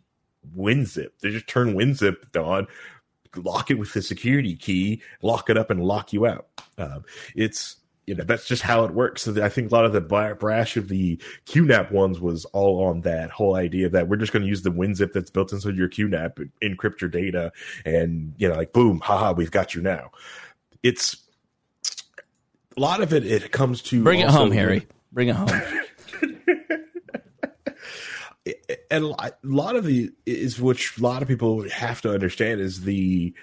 WinZip. 0.56 1.10
They 1.22 1.32
just 1.32 1.48
turn 1.48 1.74
WinZip 1.74 2.36
on, 2.36 2.68
lock 3.36 3.72
it 3.72 3.76
with 3.76 3.94
the 3.94 4.02
security 4.02 4.56
key, 4.56 5.02
lock 5.22 5.50
it 5.50 5.58
up, 5.58 5.70
and 5.70 5.84
lock 5.84 6.14
you 6.14 6.26
out. 6.26 6.48
Um, 6.78 7.04
it's 7.36 7.78
you 8.06 8.16
know 8.16 8.24
that's 8.24 8.48
just 8.48 8.62
how 8.62 8.84
it 8.84 8.92
works. 8.92 9.24
So 9.24 9.44
I 9.44 9.50
think 9.50 9.72
a 9.72 9.74
lot 9.74 9.86
of 9.86 9.94
the 9.94 10.02
brash 10.02 10.78
of 10.78 10.88
the 10.90 11.18
QNAP 11.46 11.92
ones 11.92 12.20
was 12.20 12.46
all 12.46 12.86
on 12.86 13.02
that 13.02 13.30
whole 13.30 13.56
idea 13.56 13.90
that 13.90 14.08
we're 14.08 14.18
just 14.18 14.34
going 14.34 14.44
to 14.44 14.50
use 14.50 14.62
the 14.62 14.72
WinZip 14.72 15.14
that's 15.14 15.30
built 15.30 15.54
into 15.54 15.74
your 15.74 15.90
QNAP, 15.90 16.50
encrypt 16.62 17.02
your 17.02 17.10
data, 17.10 17.52
and 17.86 18.34
you 18.38 18.50
know 18.50 18.56
like 18.56 18.74
boom, 18.74 19.00
haha, 19.00 19.34
we've 19.34 19.52
got 19.52 19.74
you 19.76 19.82
now. 19.82 20.12
It's 20.82 21.18
a 22.76 22.80
lot 22.80 23.02
of 23.02 23.14
it. 23.14 23.26
It 23.26 23.52
comes 23.52 23.82
to 23.84 24.04
bring 24.04 24.20
it 24.20 24.30
home, 24.30 24.52
Harry. 24.52 24.88
Bring 25.12 25.30
it 25.30 25.36
home. 25.36 25.50
and 28.92 29.06
a 29.06 29.34
lot 29.44 29.76
of 29.76 29.86
the 29.86 30.12
is 30.26 30.60
which 30.60 30.98
a 30.98 31.02
lot 31.02 31.22
of 31.22 31.28
people 31.28 31.68
have 31.70 32.02
to 32.02 32.14
understand 32.14 32.60
is 32.60 32.82
the 32.82 33.34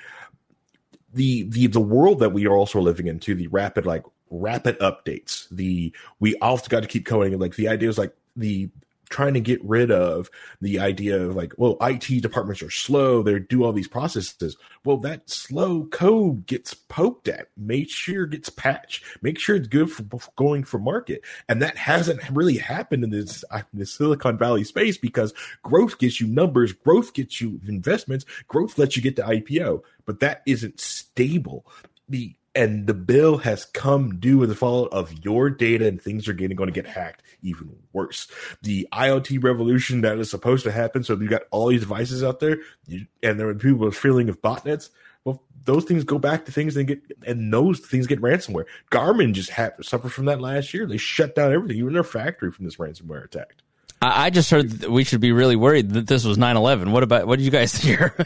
the 1.15 1.45
the 1.45 1.67
the 1.69 1.81
world 1.81 2.19
that 2.19 2.31
we 2.31 2.47
are 2.47 2.53
also 2.53 2.81
living 2.81 3.07
into 3.07 3.35
the 3.35 3.47
rapid 3.49 3.87
like 3.87 4.05
rapid 4.31 4.79
updates 4.79 5.49
the 5.51 5.93
we 6.21 6.37
also 6.37 6.69
got 6.69 6.81
to 6.81 6.89
keep 6.89 7.07
coding 7.07 7.39
like 7.39 7.57
the 7.57 7.69
idea 7.69 7.89
is 7.89 7.99
like 7.99 8.15
the 8.37 8.69
trying 9.11 9.35
to 9.35 9.41
get 9.41 9.63
rid 9.65 9.91
of 9.91 10.31
the 10.61 10.79
idea 10.79 11.21
of 11.21 11.37
like, 11.37 11.53
well, 11.57 11.77
IT 11.81 12.23
departments 12.23 12.63
are 12.63 12.71
slow. 12.71 13.23
They 13.23 13.39
do 13.41 13.65
all 13.65 13.73
these 13.73 13.89
processes. 13.89 14.57
Well, 14.85 14.97
that 14.99 15.29
slow 15.29 15.85
code 15.87 16.47
gets 16.47 16.73
poked 16.75 17.29
at, 17.29 17.49
make 17.57 17.91
sure 17.91 18.25
it 18.25 18.31
gets 18.31 18.49
patched, 18.49 19.05
make 19.21 19.39
sure 19.39 19.57
it's 19.57 19.69
good 19.69 19.91
for 19.91 20.05
going 20.37 20.65
for 20.65 20.79
market. 20.79 21.23
And 21.49 21.61
that 21.61 21.77
hasn't 21.77 22.23
really 22.31 22.57
happened 22.57 23.05
in 23.05 23.11
this, 23.11 23.45
in 23.53 23.79
the 23.79 23.87
Silicon 23.87 24.39
Valley 24.39 24.65
space 24.65 24.97
because 24.97 25.35
growth 25.63 25.99
gets 25.99 26.21
you 26.21 26.29
numbers, 26.29 26.73
growth 26.73 27.13
gets 27.13 27.41
you 27.41 27.61
investments, 27.67 28.25
growth 28.47 28.79
lets 28.79 28.97
you 28.97 29.03
get 29.03 29.17
to 29.17 29.23
IPO, 29.23 29.83
but 30.07 30.21
that 30.21 30.43
isn't 30.47 30.81
stable. 30.81 31.67
The 32.09 32.35
and 32.55 32.87
the 32.87 32.95
bill 32.95 33.39
has 33.39 33.65
come 33.65 34.19
due 34.19 34.43
as 34.43 34.51
a 34.51 34.55
fallout 34.55 34.93
of 34.93 35.13
your 35.25 35.51
data 35.51 35.87
and 35.87 36.01
things 36.01 36.29
are 36.29 36.33
getting 36.33 36.57
going 36.57 36.69
to 36.69 36.75
get 36.75 36.87
hacked 36.87 37.23
even 37.43 37.71
worse 37.93 38.29
the 38.63 38.87
iot 38.93 39.43
revolution 39.43 40.01
that 40.01 40.19
is 40.19 40.31
supposed 40.31 40.65
to 40.65 40.73
happen 40.73 41.03
so 41.03 41.15
you 41.15 41.29
got 41.29 41.43
all 41.51 41.69
these 41.69 41.81
devices 41.81 42.23
out 42.23 42.41
there 42.41 42.59
you, 42.87 43.07
and 43.23 43.39
there 43.39 43.49
are 43.49 43.55
people 43.55 43.79
with 43.79 43.97
feeling 43.97 44.29
of 44.29 44.41
botnets 44.43 44.91
well 45.25 45.43
those 45.65 45.85
things 45.85 46.05
go 46.05 46.19
back 46.19 46.45
to 46.45 46.53
things 46.53 46.77
and 46.77 46.89
get 46.89 47.01
and 47.27 47.53
those 47.53 47.81
things 47.81 48.07
get 48.07 48.21
ransomware 48.21 48.65
garmin 48.91 49.33
just 49.33 49.51
had 49.51 49.73
suffered 49.85 50.13
from 50.13 50.25
that 50.25 50.41
last 50.41 50.75
year 50.75 50.87
they 50.87 50.97
shut 50.97 51.35
down 51.35 51.53
everything 51.53 51.77
even 51.77 51.93
their 51.93 52.05
factory 52.05 52.51
from 52.51 52.65
this 52.65 52.77
ransomware 52.77 53.25
attack 53.25 53.55
I 54.03 54.31
just 54.31 54.51
heard 54.51 54.71
that 54.71 54.91
we 54.91 55.05
should 55.05 55.21
be 55.21 55.31
really 55.31 55.57
worried 55.57 55.91
that 55.91 56.07
this 56.07 56.25
was 56.25 56.39
9-11. 56.39 56.91
What 56.91 57.03
about 57.03 57.27
what 57.27 57.37
did 57.37 57.45
you 57.45 57.51
guys 57.51 57.75
hear? 57.83 58.17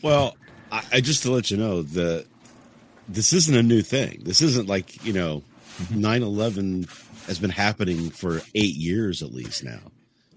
well, 0.00 0.38
I, 0.70 0.82
I, 0.90 1.00
just 1.02 1.24
to 1.24 1.30
let 1.30 1.50
you 1.50 1.58
know 1.58 1.82
the 1.82 2.26
this 3.14 3.32
isn't 3.32 3.56
a 3.56 3.62
new 3.62 3.82
thing. 3.82 4.22
This 4.24 4.42
isn't 4.42 4.68
like, 4.68 5.04
you 5.04 5.12
know, 5.12 5.42
9 5.90 6.22
11 6.22 6.86
has 7.26 7.38
been 7.38 7.50
happening 7.50 8.10
for 8.10 8.42
eight 8.54 8.74
years 8.74 9.22
at 9.22 9.32
least 9.32 9.64
now. 9.64 9.80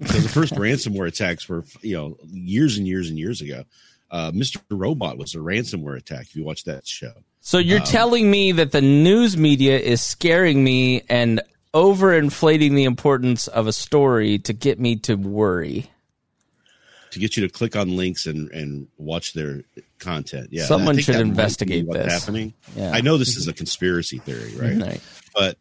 So 0.06 0.20
the 0.20 0.30
first 0.30 0.54
ransomware 0.56 1.08
attacks 1.08 1.48
were, 1.48 1.64
you 1.82 1.96
know, 1.96 2.18
years 2.26 2.78
and 2.78 2.88
years 2.88 3.10
and 3.10 3.18
years 3.18 3.42
ago. 3.42 3.64
Uh, 4.12 4.32
Mr. 4.32 4.58
Robot 4.70 5.18
was 5.18 5.36
a 5.36 5.40
ransomware 5.40 5.98
attack. 5.98 6.24
If 6.24 6.36
you 6.36 6.44
watch 6.44 6.64
that 6.66 6.88
show, 6.88 7.14
so 7.42 7.58
you're 7.58 7.80
um, 7.80 7.86
telling 7.86 8.32
me 8.32 8.54
that 8.54 8.72
the 8.72 8.82
news 8.82 9.38
media 9.38 9.78
is 9.78 10.02
scaring 10.02 10.64
me 10.64 11.04
and 11.10 11.42
overinflating 11.74 12.76
the 12.76 12.86
importance 12.86 13.48
of 13.48 13.68
a 13.68 13.74
story 13.74 14.40
to 14.40 14.54
get 14.54 14.80
me 14.80 14.96
to 14.96 15.16
worry. 15.16 15.90
to 17.12 17.20
get 17.20 17.38
you 17.38 17.48
to 17.48 17.52
click 17.52 17.76
on 17.76 17.96
links 17.96 18.26
and 18.26 18.50
and 18.52 18.88
watch 18.98 19.34
their 19.34 19.64
content. 20.06 20.50
Yeah, 20.52 20.66
Someone 20.66 20.98
should 20.98 21.16
that 21.16 21.20
might 21.20 21.24
be 21.24 21.30
investigate 21.30 21.86
what's 21.88 22.00
this. 22.04 22.14
happening. 22.14 22.54
Yeah. 22.76 22.92
I 22.94 23.02
know 23.02 23.18
this 23.18 23.36
is 23.36 23.48
a 23.48 23.54
conspiracy 23.54 24.20
theory, 24.20 24.56
right? 24.56 24.82
Right. 24.82 25.02
But 25.34 25.58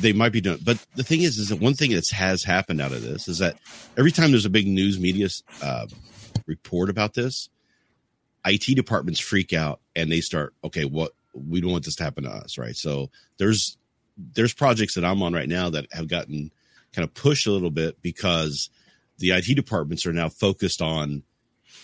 they 0.00 0.12
might 0.12 0.32
be 0.32 0.40
doing. 0.40 0.58
But 0.64 0.84
the 0.94 1.04
thing 1.04 1.22
is, 1.22 1.38
is 1.38 1.50
that 1.50 1.60
one 1.60 1.74
thing 1.74 1.92
that 1.92 2.08
has 2.10 2.42
happened 2.42 2.80
out 2.80 2.92
of 2.92 3.02
this 3.02 3.28
is 3.28 3.38
that 3.38 3.58
every 3.96 4.10
time 4.10 4.30
there's 4.30 4.46
a 4.46 4.50
big 4.50 4.66
news 4.66 4.98
media 4.98 5.28
uh, 5.62 5.86
report 6.46 6.88
about 6.90 7.14
this, 7.14 7.48
IT 8.44 8.74
departments 8.74 9.20
freak 9.20 9.52
out 9.52 9.80
and 9.94 10.10
they 10.10 10.20
start, 10.20 10.54
okay, 10.64 10.84
what 10.84 11.12
we 11.34 11.60
don't 11.60 11.72
want 11.72 11.84
this 11.84 11.96
to 11.96 12.04
happen 12.04 12.24
to 12.24 12.30
us, 12.30 12.58
right? 12.58 12.76
So 12.76 13.10
there's 13.38 13.76
there's 14.34 14.52
projects 14.52 14.94
that 14.94 15.04
I'm 15.04 15.22
on 15.22 15.32
right 15.32 15.48
now 15.48 15.70
that 15.70 15.86
have 15.92 16.08
gotten 16.08 16.50
kind 16.92 17.04
of 17.04 17.14
pushed 17.14 17.46
a 17.46 17.50
little 17.50 17.70
bit 17.70 18.00
because 18.02 18.68
the 19.18 19.30
IT 19.30 19.54
departments 19.54 20.04
are 20.04 20.12
now 20.12 20.28
focused 20.28 20.82
on 20.82 21.22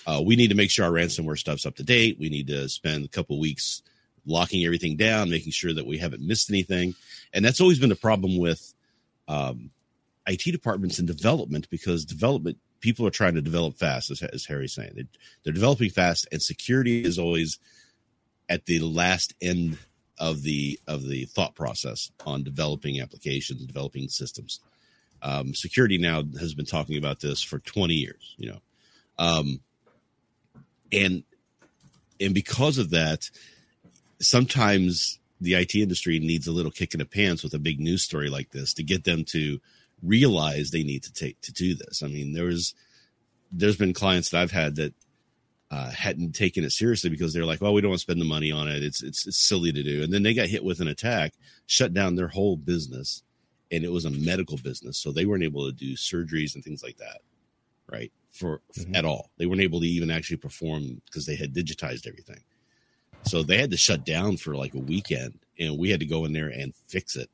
uh, 0.08 0.22
we 0.24 0.36
need 0.36 0.48
to 0.48 0.54
make 0.54 0.70
sure 0.70 0.86
our 0.86 0.90
ransomware 0.90 1.38
stuff's 1.38 1.66
up 1.66 1.76
to 1.76 1.82
date. 1.82 2.16
We 2.18 2.30
need 2.30 2.46
to 2.46 2.66
spend 2.70 3.04
a 3.04 3.08
couple 3.08 3.38
weeks 3.38 3.82
locking 4.24 4.64
everything 4.64 4.96
down, 4.96 5.28
making 5.28 5.52
sure 5.52 5.74
that 5.74 5.86
we 5.86 5.98
haven't 5.98 6.26
missed 6.26 6.48
anything. 6.48 6.94
And 7.34 7.44
that's 7.44 7.60
always 7.60 7.78
been 7.78 7.90
the 7.90 7.96
problem 7.96 8.38
with 8.38 8.72
um, 9.28 9.70
IT 10.26 10.50
departments 10.50 10.98
in 10.98 11.04
development 11.04 11.68
because 11.68 12.06
development 12.06 12.56
people 12.80 13.06
are 13.06 13.10
trying 13.10 13.34
to 13.34 13.42
develop 13.42 13.76
fast, 13.76 14.10
as, 14.10 14.22
as 14.22 14.46
Harry's 14.46 14.72
saying. 14.72 14.92
They, 14.94 15.04
they're 15.44 15.52
developing 15.52 15.90
fast, 15.90 16.26
and 16.32 16.40
security 16.40 17.04
is 17.04 17.18
always 17.18 17.58
at 18.48 18.64
the 18.64 18.78
last 18.78 19.34
end 19.42 19.76
of 20.18 20.42
the 20.42 20.80
of 20.86 21.06
the 21.06 21.26
thought 21.26 21.54
process 21.54 22.10
on 22.24 22.44
developing 22.44 22.98
applications, 22.98 23.66
developing 23.66 24.08
systems. 24.08 24.60
Um, 25.20 25.54
security 25.54 25.98
now 25.98 26.22
has 26.40 26.54
been 26.54 26.64
talking 26.64 26.96
about 26.96 27.20
this 27.20 27.42
for 27.42 27.58
20 27.58 27.92
years, 27.92 28.34
you 28.38 28.50
know, 28.50 28.60
um, 29.18 29.60
and 30.92 31.22
and 32.20 32.34
because 32.34 32.78
of 32.78 32.90
that, 32.90 33.30
sometimes 34.20 35.18
the 35.40 35.54
IT 35.54 35.74
industry 35.74 36.18
needs 36.18 36.46
a 36.46 36.52
little 36.52 36.72
kick 36.72 36.94
in 36.94 36.98
the 36.98 37.06
pants 37.06 37.42
with 37.42 37.54
a 37.54 37.58
big 37.58 37.78
news 37.78 38.02
story 38.02 38.28
like 38.28 38.50
this 38.50 38.74
to 38.74 38.82
get 38.82 39.04
them 39.04 39.24
to 39.24 39.60
realize 40.02 40.70
they 40.70 40.82
need 40.82 41.02
to 41.04 41.12
take 41.12 41.40
to 41.42 41.52
do 41.52 41.74
this. 41.74 42.02
I 42.02 42.08
mean, 42.08 42.32
there 42.32 42.46
was 42.46 42.74
there's 43.52 43.76
been 43.76 43.94
clients 43.94 44.30
that 44.30 44.40
I've 44.40 44.50
had 44.50 44.76
that 44.76 44.94
uh, 45.70 45.90
hadn't 45.90 46.32
taken 46.32 46.64
it 46.64 46.72
seriously 46.72 47.10
because 47.10 47.32
they're 47.32 47.44
like, 47.44 47.60
"Well, 47.60 47.74
we 47.74 47.80
don't 47.80 47.90
want 47.90 47.98
to 47.98 48.02
spend 48.02 48.20
the 48.20 48.24
money 48.24 48.50
on 48.50 48.68
it. 48.68 48.82
It's, 48.82 49.02
it's 49.02 49.26
it's 49.26 49.38
silly 49.38 49.72
to 49.72 49.82
do." 49.82 50.02
And 50.02 50.12
then 50.12 50.22
they 50.22 50.34
got 50.34 50.48
hit 50.48 50.64
with 50.64 50.80
an 50.80 50.88
attack, 50.88 51.34
shut 51.66 51.92
down 51.92 52.16
their 52.16 52.28
whole 52.28 52.56
business, 52.56 53.22
and 53.70 53.84
it 53.84 53.92
was 53.92 54.04
a 54.04 54.10
medical 54.10 54.56
business, 54.56 54.98
so 54.98 55.12
they 55.12 55.26
weren't 55.26 55.44
able 55.44 55.66
to 55.66 55.72
do 55.72 55.94
surgeries 55.94 56.54
and 56.54 56.64
things 56.64 56.82
like 56.82 56.96
that, 56.98 57.20
right? 57.90 58.12
For 58.38 58.60
at 58.94 59.04
all, 59.04 59.30
they 59.36 59.46
weren't 59.46 59.62
able 59.62 59.80
to 59.80 59.86
even 59.86 60.10
actually 60.10 60.36
perform 60.36 61.02
because 61.06 61.26
they 61.26 61.34
had 61.34 61.52
digitized 61.52 62.06
everything. 62.06 62.40
So 63.24 63.42
they 63.42 63.58
had 63.58 63.72
to 63.72 63.76
shut 63.76 64.06
down 64.06 64.36
for 64.36 64.54
like 64.54 64.74
a 64.74 64.78
weekend, 64.78 65.40
and 65.58 65.76
we 65.76 65.90
had 65.90 66.00
to 66.00 66.06
go 66.06 66.24
in 66.24 66.32
there 66.32 66.48
and 66.48 66.72
fix 66.86 67.16
it 67.16 67.30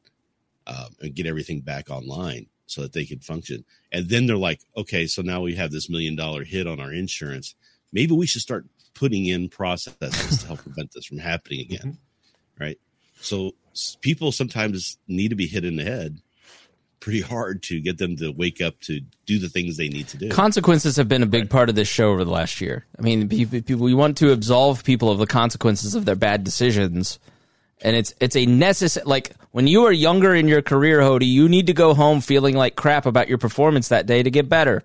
um, 0.67 0.97
and 1.03 1.15
get 1.15 1.27
everything 1.27 1.61
back 1.61 1.91
online 1.91 2.47
so 2.67 2.81
that 2.81 2.95
they 2.95 3.05
could 3.05 3.23
function. 3.23 3.65
And 3.93 4.09
then 4.09 4.27
they're 4.27 4.37
like, 4.37 4.61
okay, 4.77 5.07
so 5.07 5.21
now 5.21 5.43
we 5.43 5.55
have 5.57 5.71
this 5.71 5.91
million 5.91 6.17
dollar 6.17 6.43
hit 6.43 6.67
on 6.67 6.81
our 6.81 6.93
insurance. 6.93 7.55
Maybe 7.93 8.15
we 8.15 8.27
should 8.27 8.41
start 8.43 8.65
putting 8.95 9.27
in 9.27 9.49
processes 9.49 10.39
to 10.39 10.47
help 10.47 10.63
prevent 10.63 10.93
this 10.93 11.05
from 11.05 11.19
happening 11.19 11.61
again. 11.61 11.99
Right. 12.59 12.79
So 13.21 13.53
people 14.01 14.33
sometimes 14.33 14.99
need 15.07 15.29
to 15.29 15.37
be 15.37 15.47
hit 15.47 15.65
in 15.65 15.77
the 15.77 15.85
head 15.85 16.21
pretty 17.05 17.21
hard 17.21 17.63
to 17.63 17.81
get 17.81 17.99
them 17.99 18.17
to 18.17 18.31
wake 18.31 18.63
up 18.63 18.81
to 18.81 18.99
do 19.27 19.39
the 19.39 19.51
things 19.51 19.77
they 19.77 19.91
need 19.91 20.09
to 20.09 20.17
do. 20.17 20.31
Consequences 20.31 20.97
have 20.97 21.07
been 21.07 21.23
a 21.23 21.27
big 21.27 21.51
part 21.51 21.69
of 21.69 21.75
this 21.75 21.87
show 21.87 22.11
over 22.11 22.25
the 22.25 22.31
last 22.31 22.63
year. 22.63 22.87
I 22.99 23.03
mean, 23.03 23.29
pe- 23.29 23.45
pe- 23.45 23.61
people 23.61 23.85
we 23.85 23.93
want 23.93 24.17
to 24.19 24.33
absolve 24.33 24.83
people 24.85 25.11
of 25.11 25.19
the 25.19 25.27
consequences 25.27 25.95
of 25.95 26.07
their 26.07 26.17
bad 26.17 26.45
decisions, 26.45 27.19
and 27.83 27.95
it's 27.95 28.15
it's 28.21 28.37
a 28.37 28.47
necessary. 28.47 29.05
Like 29.05 29.35
when 29.51 29.67
you 29.67 29.85
are 29.85 29.93
younger 29.93 30.35
in 30.35 30.49
your 30.49 30.63
career, 30.63 31.01
Hody, 31.01 31.27
you 31.27 31.47
need 31.47 31.67
to 31.67 31.75
go 31.75 31.93
home 31.93 32.23
feeling 32.23 32.57
like 32.57 32.75
crap 32.75 33.05
about 33.05 33.29
your 33.29 33.37
performance 33.37 33.89
that 33.89 34.07
day 34.07 34.23
to 34.23 34.31
get 34.31 34.49
better. 34.49 34.83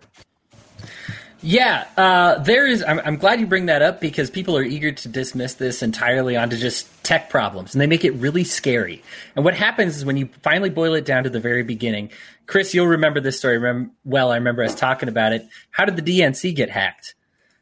Yeah, 1.41 1.85
uh, 1.95 2.39
there 2.39 2.67
is. 2.67 2.83
I'm, 2.83 2.99
I'm 2.99 3.15
glad 3.15 3.39
you 3.39 3.47
bring 3.47 3.67
that 3.67 3.81
up 3.81 4.01
because 4.01 4.29
people 4.29 4.57
are 4.57 4.63
eager 4.63 4.91
to 4.91 5.07
dismiss 5.07 5.53
this 5.53 5.81
entirely 5.81 6.35
onto 6.35 6.57
just 6.57 6.87
tech 7.03 7.29
problems, 7.29 7.73
and 7.73 7.79
they 7.79 7.87
make 7.87 8.03
it 8.03 8.11
really 8.11 8.43
scary. 8.43 9.01
And 9.35 9.45
what 9.45 9.53
happens 9.53 9.95
is 9.95 10.03
when 10.03 10.17
you 10.17 10.29
finally 10.43 10.69
boil 10.69 10.95
it 10.95 11.05
down 11.05 11.23
to 11.23 11.29
the 11.29 11.39
very 11.39 11.63
beginning, 11.63 12.09
Chris, 12.45 12.73
you'll 12.73 12.87
remember 12.87 13.21
this 13.21 13.37
story 13.37 13.57
remem- 13.57 13.91
well. 14.03 14.31
I 14.31 14.35
remember 14.35 14.63
us 14.63 14.75
talking 14.75 15.07
about 15.07 15.31
it. 15.31 15.47
How 15.71 15.85
did 15.85 15.95
the 15.95 16.19
DNC 16.19 16.55
get 16.55 16.69
hacked? 16.69 17.15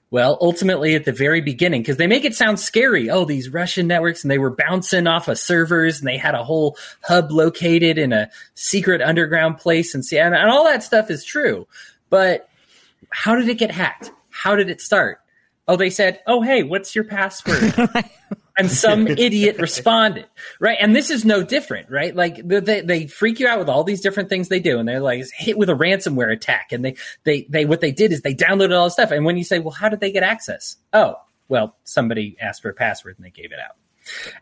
Well, 0.10 0.40
ultimately 0.42 0.96
at 0.96 1.06
the 1.06 1.12
very 1.12 1.42
beginning, 1.42 1.82
because 1.82 1.98
they 1.98 2.08
make 2.08 2.26
it 2.26 2.34
sound 2.34 2.60
scary. 2.60 3.12
Oh, 3.12 3.26
these 3.26 3.50
Russian 3.50 3.86
networks, 3.88 4.24
and 4.24 4.32
they 4.32 4.40
were 4.40 4.50
bouncing 4.50 5.06
off 5.06 5.28
of 5.28 5.38
servers, 5.38 6.00
and 6.00 6.08
they 6.08 6.18
had 6.18 6.34
a 6.34 6.44
whole 6.44 6.78
hub 7.04 7.30
located 7.30 8.00
in 8.00 8.12
a 8.12 8.32
secret 8.56 9.02
underground 9.02 9.60
place, 9.60 9.94
and 9.94 10.36
all 10.36 10.64
that 10.64 10.82
stuff 10.82 11.12
is 11.12 11.24
true. 11.24 11.68
But 12.10 12.50
how 13.10 13.36
did 13.36 13.48
it 13.50 13.56
get 13.58 13.72
hacked? 13.72 14.12
How 14.30 14.56
did 14.56 14.70
it 14.70 14.82
start? 14.82 15.20
Oh, 15.68 15.76
they 15.76 15.90
said, 15.90 16.20
"Oh, 16.28 16.42
hey, 16.42 16.64
what's 16.64 16.96
your 16.96 17.04
password?" 17.04 17.74
and 18.58 18.72
some 18.72 19.08
idiot 19.08 19.58
responded, 19.60 20.26
right? 20.60 20.78
And 20.80 20.96
this 20.96 21.10
is 21.10 21.26
no 21.26 21.44
different, 21.44 21.90
right? 21.90 22.16
Like 22.16 22.48
they, 22.48 22.60
they, 22.60 22.82
they 22.82 23.08
freak 23.08 23.40
you 23.40 23.48
out 23.48 23.60
with 23.60 23.68
all 23.70 23.84
these 23.84 24.00
different 24.02 24.30
things 24.30 24.48
they 24.48 24.60
do, 24.60 24.80
and 24.80 24.88
they're 24.88 25.02
like 25.02 25.26
hit 25.36 25.58
with 25.58 25.70
a 25.70 25.74
ransomware 25.74 26.32
attack, 26.32 26.72
and 26.72 26.86
they 26.86 26.96
they 27.26 27.46
they 27.50 27.66
what 27.66 27.82
they 27.82 27.92
did 27.92 28.12
is 28.14 28.22
they 28.22 28.34
downloaded 28.34 28.78
all 28.78 28.86
this 28.86 28.94
stuff, 28.94 29.12
and 29.12 29.26
when 29.26 29.38
you 29.38 29.44
say, 29.44 29.60
"Well, 29.60 29.72
how 29.72 29.90
did 29.90 30.00
they 30.00 30.12
get 30.12 30.24
access?" 30.24 30.78
Oh, 30.94 31.16
well, 31.50 31.76
somebody 31.84 32.38
asked 32.40 32.62
for 32.62 32.70
a 32.70 32.74
password 32.74 33.16
and 33.18 33.26
they 33.26 33.32
gave 33.32 33.52
it 33.52 33.60
out. 33.60 33.76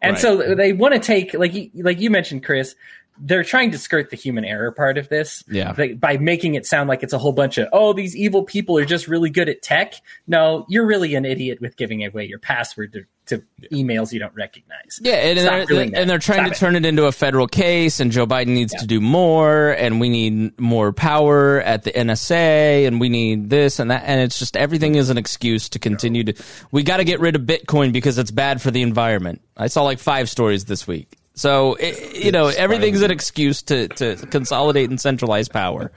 And 0.01 0.13
Right. 0.13 0.21
so 0.21 0.55
they 0.55 0.73
want 0.73 0.93
to 0.93 0.99
take 0.99 1.33
like 1.33 1.53
like 1.75 1.99
you 1.99 2.09
mentioned, 2.11 2.43
Chris. 2.43 2.75
They're 3.19 3.43
trying 3.43 3.71
to 3.71 3.77
skirt 3.77 4.09
the 4.09 4.17
human 4.17 4.43
error 4.45 4.71
part 4.71 4.97
of 4.97 5.09
this, 5.09 5.43
Yeah. 5.49 5.71
They- 5.71 5.93
by 5.93 6.17
making 6.17 6.55
it 6.55 6.65
sound 6.65 6.89
like 6.89 7.01
it's 7.03 7.13
a 7.13 7.17
whole 7.17 7.31
bunch 7.33 7.57
of 7.57 7.67
oh, 7.71 7.93
these 7.93 8.15
evil 8.15 8.43
people 8.43 8.77
are 8.77 8.85
just 8.85 9.07
really 9.07 9.29
good 9.29 9.47
at 9.49 9.61
tech. 9.61 9.93
No, 10.27 10.65
you're 10.69 10.85
really 10.85 11.15
an 11.15 11.25
idiot 11.25 11.59
with 11.61 11.77
giving 11.77 12.03
away 12.05 12.25
your 12.25 12.39
password 12.39 12.93
to, 12.93 13.03
to 13.27 13.43
emails 13.71 14.11
you 14.11 14.19
don't 14.19 14.35
recognize. 14.35 14.99
Yeah, 15.01 15.13
and 15.15 15.39
Stop 15.39 15.67
they're, 15.67 15.81
and 15.81 16.09
they're 16.09 16.19
trying 16.19 16.39
Stop 16.39 16.47
to 16.47 16.51
it. 16.51 16.57
turn 16.57 16.75
it 16.75 16.85
into 16.85 17.05
a 17.05 17.11
federal 17.11 17.47
case, 17.47 17.99
and 17.99 18.11
Joe 18.11 18.27
Biden 18.27 18.47
needs 18.49 18.73
Yeah. 18.73 18.79
to 18.81 18.87
do 18.87 19.01
more, 19.01 19.71
and 19.71 19.99
we 19.99 20.09
need 20.09 20.59
more 20.59 20.93
power 20.93 21.61
at 21.61 21.83
the 21.83 21.91
NSA, 21.91 22.85
and 22.85 22.99
we 22.99 23.09
need 23.09 23.49
this 23.49 23.79
and 23.79 23.89
that, 23.91 24.03
and 24.05 24.19
it's 24.21 24.37
just 24.37 24.55
everything 24.57 24.95
is 24.95 25.09
an 25.09 25.17
excuse 25.17 25.69
to 25.69 25.79
continue 25.79 26.23
to. 26.25 26.33
We 26.71 26.83
got 26.83 26.97
to 26.97 27.03
get 27.03 27.19
rid 27.19 27.35
of 27.35 27.43
Bitcoin 27.43 27.91
because 27.93 28.17
it's 28.17 28.31
bad 28.31 28.61
for 28.61 28.71
the 28.71 28.81
environment. 28.81 29.41
I 29.57 29.67
saw 29.67 29.83
like 29.83 29.99
five 29.99 30.29
stories 30.29 30.65
this 30.65 30.85
week, 30.85 31.17
so 31.35 31.75
it, 31.75 32.15
you 32.15 32.31
know 32.31 32.47
everything's 32.47 33.01
an 33.01 33.11
excuse 33.11 33.61
to 33.63 33.87
to 33.89 34.15
consolidate 34.15 34.89
and 34.89 34.99
centralize 34.99 35.47
power. 35.47 35.91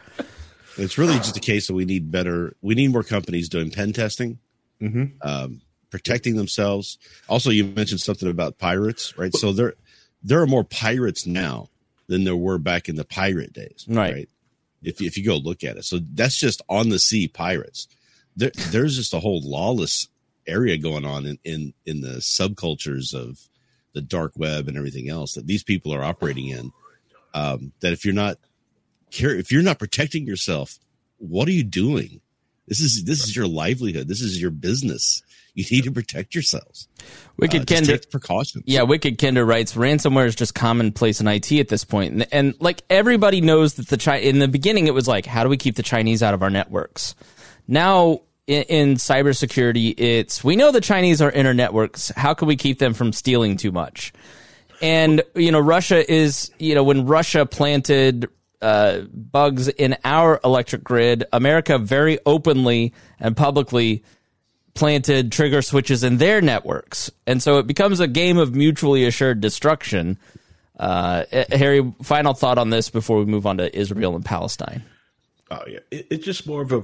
It's 0.77 0.97
really 0.97 1.15
just 1.15 1.36
a 1.36 1.40
case 1.40 1.66
that 1.66 1.74
we 1.74 1.85
need 1.85 2.10
better. 2.10 2.55
We 2.62 2.74
need 2.74 2.93
more 2.93 3.02
companies 3.02 3.48
doing 3.48 3.70
pen 3.70 3.93
testing, 3.93 4.39
um, 5.23 5.60
protecting 5.90 6.36
themselves. 6.36 6.98
Also, 7.28 7.51
you 7.51 7.65
mentioned 7.65 8.01
something 8.01 8.28
about 8.28 8.59
pirates, 8.59 9.16
right? 9.19 9.35
So 9.35 9.52
there, 9.52 9.74
there 10.23 10.40
are 10.40 10.47
more 10.47 10.62
pirates 10.62 11.27
now 11.27 11.69
than 12.06 12.24
there 12.24 12.36
were 12.36 12.59
back 12.59 12.89
in 12.89 12.94
the 12.97 13.05
pirate 13.05 13.52
days, 13.52 13.86
Right. 13.89 14.28
If 14.82 15.01
if 15.02 15.16
you 15.19 15.24
go 15.24 15.36
look 15.36 15.65
at 15.65 15.77
it, 15.77 15.85
so 15.85 15.98
that's 16.15 16.36
just 16.36 16.62
on 16.69 16.90
the 16.90 17.01
sea 17.01 17.27
pirates. 17.27 17.89
There, 18.36 18.52
there's 18.70 18.97
just 18.97 19.12
a 19.12 19.19
whole 19.19 19.40
lawless 19.43 20.06
area 20.47 20.78
going 20.78 21.05
on 21.05 21.27
in 21.27 21.39
in 21.44 21.74
in 21.85 22.01
the 22.01 22.19
subcultures 22.20 23.12
of 23.12 23.40
the 23.98 24.02
dark 24.02 24.32
web 24.36 24.68
and 24.68 24.76
everything 24.76 25.08
else 25.08 25.34
that 25.34 25.46
these 25.46 25.64
people 25.64 25.92
are 25.92 26.04
operating 26.04 26.48
in. 26.48 26.72
Um, 27.34 27.72
that 27.80 27.92
if 27.92 28.04
you're 28.04 28.14
not 28.14 28.38
care 29.10 29.34
if 29.34 29.50
you're 29.50 29.62
not 29.62 29.78
protecting 29.78 30.26
yourself 30.26 30.78
what 31.18 31.48
are 31.48 31.52
you 31.52 31.64
doing? 31.64 32.20
This 32.66 32.80
is 32.80 33.04
this 33.04 33.24
is 33.24 33.34
your 33.34 33.46
livelihood. 33.46 34.08
This 34.08 34.20
is 34.20 34.40
your 34.40 34.50
business. 34.50 35.22
You 35.54 35.64
need 35.70 35.84
to 35.84 35.90
protect 35.90 36.34
yourselves. 36.34 36.86
Wicked 37.36 37.72
uh, 37.72 37.98
precautions. 38.10 38.64
Yeah, 38.66 38.82
Wicked 38.82 39.18
Kinder 39.18 39.44
writes 39.44 39.74
ransomware 39.74 40.26
is 40.26 40.36
just 40.36 40.54
commonplace 40.54 41.20
in 41.20 41.26
IT 41.26 41.50
at 41.52 41.68
this 41.68 41.84
point, 41.84 42.12
and, 42.12 42.26
and 42.30 42.54
like 42.60 42.82
everybody 42.88 43.40
knows 43.40 43.74
that 43.74 43.88
the 43.88 43.96
Chi- 43.96 44.18
in 44.18 44.38
the 44.38 44.48
beginning 44.48 44.86
it 44.86 44.94
was 44.94 45.08
like, 45.08 45.26
how 45.26 45.42
do 45.42 45.48
we 45.48 45.56
keep 45.56 45.76
the 45.76 45.82
Chinese 45.82 46.22
out 46.22 46.34
of 46.34 46.42
our 46.42 46.50
networks? 46.50 47.14
Now 47.66 48.20
in, 48.48 48.62
in 48.62 48.94
cybersecurity, 48.94 49.94
it's 49.96 50.42
we 50.42 50.56
know 50.56 50.72
the 50.72 50.80
Chinese 50.80 51.22
are 51.22 51.30
in 51.30 51.46
our 51.46 51.54
networks. 51.54 52.10
How 52.16 52.34
can 52.34 52.48
we 52.48 52.56
keep 52.56 52.80
them 52.80 52.94
from 52.94 53.12
stealing 53.12 53.56
too 53.56 53.70
much? 53.70 54.12
And 54.80 55.22
you 55.36 55.52
know, 55.52 55.60
Russia 55.60 56.10
is 56.10 56.50
you 56.58 56.74
know 56.74 56.82
when 56.82 57.06
Russia 57.06 57.46
planted 57.46 58.28
uh, 58.60 59.00
bugs 59.12 59.68
in 59.68 59.96
our 60.04 60.40
electric 60.42 60.82
grid, 60.82 61.24
America 61.32 61.78
very 61.78 62.18
openly 62.26 62.92
and 63.20 63.36
publicly 63.36 64.02
planted 64.74 65.30
trigger 65.30 65.60
switches 65.60 66.02
in 66.02 66.16
their 66.16 66.40
networks, 66.40 67.10
and 67.26 67.42
so 67.42 67.58
it 67.58 67.66
becomes 67.66 68.00
a 68.00 68.08
game 68.08 68.38
of 68.38 68.54
mutually 68.54 69.04
assured 69.04 69.40
destruction. 69.40 70.18
Uh, 70.78 71.24
Harry, 71.50 71.92
final 72.02 72.34
thought 72.34 72.56
on 72.56 72.70
this 72.70 72.88
before 72.88 73.18
we 73.18 73.24
move 73.24 73.46
on 73.46 73.58
to 73.58 73.76
Israel 73.76 74.14
and 74.14 74.24
Palestine. 74.24 74.84
Oh 75.50 75.62
yeah, 75.66 75.78
it, 75.90 76.06
it's 76.10 76.24
just 76.24 76.46
more 76.46 76.60
of 76.60 76.72
a, 76.72 76.82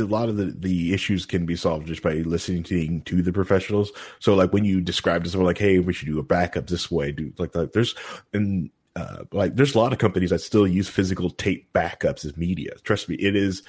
a 0.00 0.04
lot 0.04 0.28
of 0.28 0.36
the, 0.36 0.46
the 0.46 0.94
issues 0.94 1.26
can 1.26 1.46
be 1.46 1.56
solved 1.56 1.88
just 1.88 2.02
by 2.02 2.14
listening 2.14 2.62
to, 2.64 3.00
to 3.00 3.22
the 3.22 3.32
professionals. 3.32 3.90
So 4.20 4.34
like 4.36 4.52
when 4.52 4.64
you 4.64 4.80
describe 4.80 5.24
to 5.24 5.30
someone 5.30 5.46
like, 5.46 5.58
hey, 5.58 5.80
we 5.80 5.92
should 5.92 6.06
do 6.06 6.20
a 6.20 6.22
backup 6.22 6.68
this 6.68 6.90
way, 6.90 7.10
do 7.10 7.32
like 7.38 7.52
that. 7.52 7.72
There's 7.72 7.96
and 8.32 8.70
uh, 8.94 9.24
like 9.32 9.56
there's 9.56 9.74
a 9.74 9.78
lot 9.78 9.92
of 9.92 9.98
companies 9.98 10.30
that 10.30 10.40
still 10.40 10.66
use 10.66 10.88
physical 10.88 11.30
tape 11.30 11.72
backups 11.72 12.24
as 12.24 12.36
media. 12.36 12.72
Trust 12.84 13.08
me, 13.08 13.16
it 13.16 13.34
is 13.34 13.62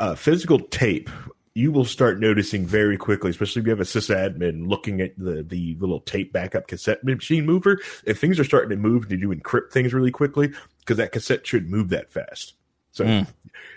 uh, 0.00 0.16
physical 0.16 0.58
tape. 0.58 1.08
You 1.54 1.72
will 1.72 1.84
start 1.84 2.20
noticing 2.20 2.66
very 2.66 2.96
quickly, 2.98 3.30
especially 3.30 3.60
if 3.60 3.66
you 3.66 3.70
have 3.70 3.80
a 3.80 3.84
sysadmin 3.84 4.68
looking 4.68 5.00
at 5.00 5.16
the 5.16 5.42
the 5.42 5.76
little 5.78 6.00
tape 6.00 6.32
backup 6.32 6.66
cassette 6.66 7.02
machine 7.04 7.46
mover. 7.46 7.80
If 8.04 8.20
things 8.20 8.40
are 8.40 8.44
starting 8.44 8.70
to 8.70 8.76
move, 8.76 9.08
did 9.08 9.20
you 9.20 9.28
encrypt 9.28 9.70
things 9.70 9.94
really 9.94 10.10
quickly? 10.10 10.52
Because 10.80 10.96
that 10.96 11.12
cassette 11.12 11.46
should 11.46 11.70
move 11.70 11.88
that 11.90 12.10
fast. 12.10 12.54
So 12.96 13.04
mm. 13.04 13.26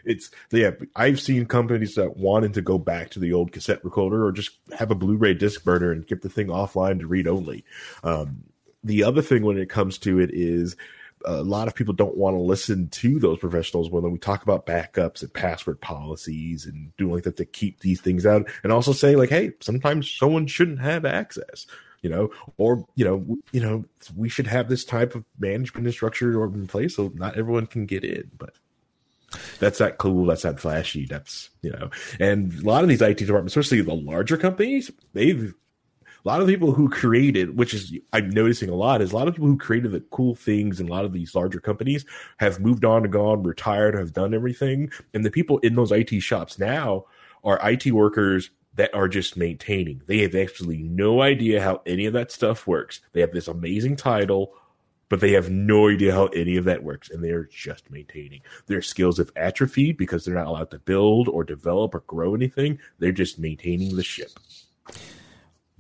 it's 0.05 0.31
yeah. 0.51 0.71
I've 0.95 1.19
seen 1.19 1.45
companies 1.45 1.95
that 1.95 2.17
wanted 2.17 2.53
to 2.53 2.61
go 2.61 2.77
back 2.77 3.09
to 3.11 3.19
the 3.19 3.33
old 3.33 3.51
cassette 3.51 3.83
recorder 3.83 4.25
or 4.25 4.31
just 4.31 4.51
have 4.77 4.91
a 4.91 4.95
Blu-ray 4.95 5.33
disc 5.33 5.63
burner 5.63 5.91
and 5.91 6.07
get 6.07 6.21
the 6.21 6.29
thing 6.29 6.47
offline 6.47 6.99
to 6.99 7.07
read 7.07 7.27
only. 7.27 7.65
Um, 8.03 8.43
the 8.81 9.03
other 9.03 9.21
thing 9.21 9.43
when 9.43 9.57
it 9.57 9.69
comes 9.69 9.97
to 9.99 10.19
it 10.19 10.31
is 10.33 10.77
a 11.25 11.43
lot 11.43 11.67
of 11.67 11.75
people 11.75 11.93
don't 11.93 12.15
want 12.15 12.35
to 12.35 12.41
listen 12.41 12.87
to 12.87 13.19
those 13.19 13.39
professionals 13.39 13.89
when 13.89 14.09
we 14.09 14.17
talk 14.17 14.41
about 14.41 14.65
backups 14.65 15.21
and 15.21 15.33
password 15.33 15.81
policies 15.81 16.65
and 16.65 16.95
doing 16.95 17.15
like 17.15 17.23
that 17.23 17.35
to 17.35 17.43
keep 17.45 17.81
these 17.81 17.99
things 17.99 18.25
out 18.25 18.49
and 18.63 18.71
also 18.71 18.93
say 18.93 19.17
like 19.17 19.29
hey 19.29 19.51
sometimes 19.59 20.09
someone 20.09 20.47
shouldn't 20.47 20.79
have 20.79 21.03
access 21.03 21.67
you 22.01 22.09
know 22.09 22.29
or 22.57 22.85
you 22.95 23.03
know 23.03 23.37
you 23.51 23.59
know 23.59 23.83
we 24.15 24.29
should 24.29 24.47
have 24.47 24.69
this 24.69 24.85
type 24.85 25.13
of 25.13 25.25
management 25.37 25.85
and 25.85 25.93
structure 25.93 26.41
in 26.45 26.67
place 26.67 26.95
so 26.95 27.11
not 27.15 27.37
everyone 27.37 27.67
can 27.67 27.85
get 27.85 28.05
in 28.05 28.31
but 28.37 28.55
that's 29.60 29.77
that 29.77 29.97
cool 29.97 30.26
that's 30.26 30.43
that 30.43 30.60
flashy 30.60 31.06
that's 31.06 31.49
you 31.61 31.72
know 31.72 31.89
and 32.19 32.53
a 32.60 32.64
lot 32.64 32.84
of 32.84 32.89
these 32.89 33.01
it 33.01 33.18
departments 33.18 33.56
especially 33.56 33.81
the 33.81 33.93
larger 33.93 34.38
companies 34.38 34.91
they've 35.14 35.53
a 36.26 36.27
lot 36.27 36.41
of 36.41 36.47
people 36.47 36.73
who 36.73 36.89
created, 36.89 37.57
which 37.57 37.73
is 37.73 37.93
I'm 38.11 38.30
noticing 38.30 38.69
a 38.69 38.76
lot, 38.76 39.01
is 39.01 39.11
a 39.11 39.15
lot 39.15 39.27
of 39.27 39.35
people 39.35 39.47
who 39.47 39.57
created 39.57 39.91
the 39.91 40.01
cool 40.11 40.35
things 40.35 40.80
in 40.80 40.89
a 40.89 40.91
lot 40.91 41.06
of 41.06 41.14
these 41.14 41.34
larger 41.34 41.61
companies 41.61 42.06
have 42.38 42.60
moved 42.60 42.84
on 42.84 43.03
and 43.03 43.14
gone, 43.14 43.43
retired, 43.43 43.95
have 43.95 44.14
done 44.14 44.34
everything, 44.34 44.91
and 45.14 45.23
the 45.23 45.31
people 45.31 45.60
in 45.60 45.76
those 45.76 45.91
IT 45.91 46.10
shops 46.19 46.60
now 46.60 47.06
are 47.43 47.60
IT 47.64 47.91
workers 47.91 48.49
that 48.76 48.93
are 48.93 49.07
just 49.07 49.38
maintaining. 49.38 50.01
They 50.07 50.19
have 50.19 50.35
actually 50.35 50.84
no 50.84 51.22
idea 51.22 51.61
how 51.61 51.81
any 51.85 52.06
of 52.06 52.14
that 52.14 52.31
stuff 52.31 52.68
works. 52.68 53.01
They 53.14 53.22
have 53.22 53.31
this 53.31 53.47
amazing 53.47 53.95
title, 53.95 54.53
but 55.10 55.19
they 55.19 55.31
have 55.34 55.49
no 55.49 55.90
idea 55.90 56.14
how 56.14 56.27
any 56.27 56.56
of 56.56 56.65
that 56.65 56.84
works, 56.84 57.10
and 57.10 57.23
they're 57.23 57.45
just 57.45 57.90
maintaining. 57.90 58.41
Their 58.68 58.81
skills 58.81 59.18
have 59.18 59.31
atrophied 59.36 59.98
because 59.98 60.23
they're 60.23 60.36
not 60.36 60.48
allowed 60.48 60.72
to 60.72 60.80
build 60.80 61.27
or 61.27 61.44
develop 61.44 61.95
or 61.95 62.02
grow 62.02 62.36
anything. 62.36 62.80
They're 62.99 63.11
just 63.11 63.40
maintaining 63.40 63.95
the 63.95 64.03
ship. 64.03 64.30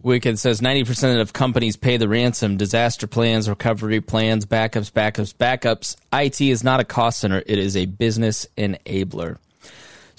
Wicked 0.01 0.39
says 0.39 0.61
90% 0.61 1.19
of 1.19 1.33
companies 1.33 1.75
pay 1.75 1.97
the 1.97 2.07
ransom, 2.07 2.55
disaster 2.55 3.05
plans, 3.05 3.49
recovery 3.49 3.99
plans, 3.99 4.45
backups, 4.45 4.91
backups, 4.91 5.33
backups. 5.33 5.97
IT 6.13 6.39
is 6.39 6.63
not 6.63 6.79
a 6.79 6.85
cost 6.85 7.19
center, 7.19 7.43
it 7.45 7.59
is 7.59 7.75
a 7.75 7.85
business 7.85 8.47
enabler. 8.57 9.37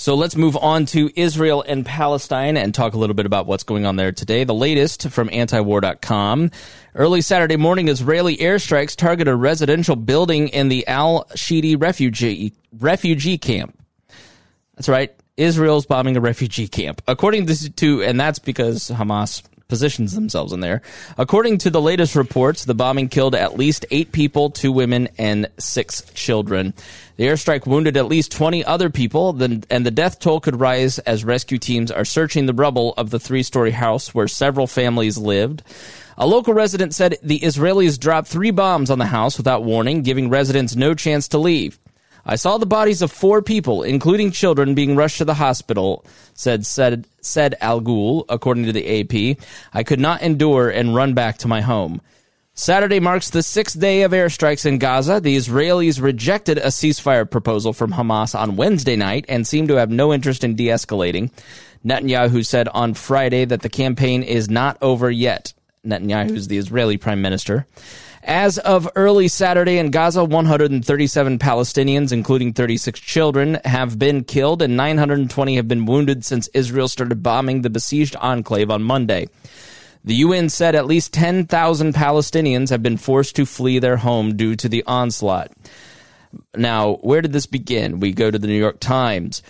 So 0.00 0.14
let's 0.14 0.34
move 0.34 0.56
on 0.56 0.86
to 0.86 1.10
Israel 1.14 1.62
and 1.68 1.84
Palestine 1.84 2.56
and 2.56 2.74
talk 2.74 2.94
a 2.94 2.96
little 2.96 3.12
bit 3.12 3.26
about 3.26 3.44
what's 3.44 3.64
going 3.64 3.84
on 3.84 3.96
there 3.96 4.12
today. 4.12 4.44
The 4.44 4.54
latest 4.54 5.10
from 5.10 5.28
antiwar.com. 5.28 6.52
Early 6.94 7.20
Saturday 7.20 7.58
morning, 7.58 7.88
Israeli 7.88 8.38
airstrikes 8.38 8.96
target 8.96 9.28
a 9.28 9.36
residential 9.36 9.96
building 9.96 10.48
in 10.48 10.70
the 10.70 10.86
Al 10.86 11.26
Shati 11.34 11.78
refugee, 11.78 12.54
refugee 12.78 13.36
camp. 13.36 13.78
That's 14.74 14.88
right. 14.88 15.14
Israel's 15.36 15.84
bombing 15.84 16.16
a 16.16 16.20
refugee 16.22 16.66
camp. 16.66 17.02
According 17.06 17.44
to, 17.44 18.02
and 18.02 18.18
that's 18.18 18.38
because 18.38 18.88
Hamas 18.88 19.42
positions 19.70 20.14
themselves 20.14 20.52
in 20.52 20.60
there. 20.60 20.82
According 21.16 21.58
to 21.58 21.70
the 21.70 21.80
latest 21.80 22.14
reports, 22.14 22.66
the 22.66 22.74
bombing 22.74 23.08
killed 23.08 23.34
at 23.34 23.56
least 23.56 23.86
eight 23.90 24.12
people, 24.12 24.50
two 24.50 24.72
women, 24.72 25.08
and 25.16 25.48
six 25.56 26.02
children. 26.12 26.74
The 27.16 27.24
airstrike 27.24 27.66
wounded 27.66 27.96
at 27.96 28.06
least 28.06 28.32
20 28.32 28.64
other 28.66 28.90
people, 28.90 29.42
and 29.42 29.86
the 29.86 29.90
death 29.90 30.20
toll 30.20 30.40
could 30.40 30.60
rise 30.60 30.98
as 31.00 31.24
rescue 31.24 31.58
teams 31.58 31.90
are 31.90 32.04
searching 32.04 32.44
the 32.44 32.52
rubble 32.52 32.92
of 32.98 33.08
the 33.08 33.18
three 33.18 33.42
story 33.42 33.70
house 33.70 34.14
where 34.14 34.28
several 34.28 34.66
families 34.66 35.16
lived. 35.16 35.62
A 36.18 36.26
local 36.26 36.52
resident 36.52 36.94
said 36.94 37.16
the 37.22 37.40
Israelis 37.40 37.98
dropped 37.98 38.28
three 38.28 38.50
bombs 38.50 38.90
on 38.90 38.98
the 38.98 39.06
house 39.06 39.38
without 39.38 39.64
warning, 39.64 40.02
giving 40.02 40.28
residents 40.28 40.76
no 40.76 40.92
chance 40.92 41.28
to 41.28 41.38
leave. 41.38 41.79
I 42.30 42.36
saw 42.36 42.58
the 42.58 42.64
bodies 42.64 43.02
of 43.02 43.10
four 43.10 43.42
people, 43.42 43.82
including 43.82 44.30
children, 44.30 44.76
being 44.76 44.94
rushed 44.94 45.18
to 45.18 45.24
the 45.24 45.34
hospital, 45.34 46.06
said 46.34 46.64
said 46.64 47.04
said 47.20 47.56
Al 47.60 47.80
Ghul, 47.80 48.24
according 48.28 48.66
to 48.66 48.72
the 48.72 49.00
AP. 49.00 49.36
I 49.74 49.82
could 49.82 49.98
not 49.98 50.22
endure 50.22 50.70
and 50.70 50.94
run 50.94 51.12
back 51.12 51.38
to 51.38 51.48
my 51.48 51.60
home. 51.60 52.00
Saturday 52.54 53.00
marks 53.00 53.30
the 53.30 53.42
sixth 53.42 53.80
day 53.80 54.02
of 54.02 54.12
airstrikes 54.12 54.64
in 54.64 54.78
Gaza. 54.78 55.18
The 55.18 55.36
Israelis 55.36 56.00
rejected 56.00 56.58
a 56.58 56.66
ceasefire 56.66 57.28
proposal 57.28 57.72
from 57.72 57.92
Hamas 57.92 58.38
on 58.38 58.54
Wednesday 58.54 58.94
night 58.94 59.24
and 59.28 59.44
seem 59.44 59.66
to 59.66 59.74
have 59.74 59.90
no 59.90 60.14
interest 60.14 60.44
in 60.44 60.54
de 60.54 60.66
escalating. 60.66 61.32
Netanyahu 61.84 62.46
said 62.46 62.68
on 62.68 62.94
Friday 62.94 63.44
that 63.44 63.62
the 63.62 63.68
campaign 63.68 64.22
is 64.22 64.48
not 64.48 64.78
over 64.80 65.10
yet. 65.10 65.52
Netanyahu 65.84 66.36
is 66.36 66.46
the 66.46 66.58
Israeli 66.58 66.96
prime 66.96 67.22
minister. 67.22 67.66
As 68.22 68.58
of 68.58 68.88
early 68.96 69.28
Saturday 69.28 69.78
in 69.78 69.90
Gaza, 69.90 70.22
137 70.24 71.38
Palestinians, 71.38 72.12
including 72.12 72.52
36 72.52 73.00
children, 73.00 73.58
have 73.64 73.98
been 73.98 74.24
killed 74.24 74.60
and 74.60 74.76
920 74.76 75.56
have 75.56 75.66
been 75.66 75.86
wounded 75.86 76.24
since 76.24 76.48
Israel 76.48 76.86
started 76.86 77.22
bombing 77.22 77.62
the 77.62 77.70
besieged 77.70 78.14
enclave 78.16 78.70
on 78.70 78.82
Monday. 78.82 79.28
The 80.04 80.16
UN 80.16 80.50
said 80.50 80.74
at 80.74 80.86
least 80.86 81.14
10,000 81.14 81.94
Palestinians 81.94 82.68
have 82.68 82.82
been 82.82 82.98
forced 82.98 83.36
to 83.36 83.46
flee 83.46 83.78
their 83.78 83.96
home 83.96 84.36
due 84.36 84.54
to 84.56 84.68
the 84.68 84.84
onslaught. 84.86 85.50
Now, 86.54 86.96
where 86.96 87.22
did 87.22 87.32
this 87.32 87.46
begin? 87.46 88.00
We 88.00 88.12
go 88.12 88.30
to 88.30 88.38
the 88.38 88.46
New 88.46 88.58
York 88.58 88.80
Times. 88.80 89.42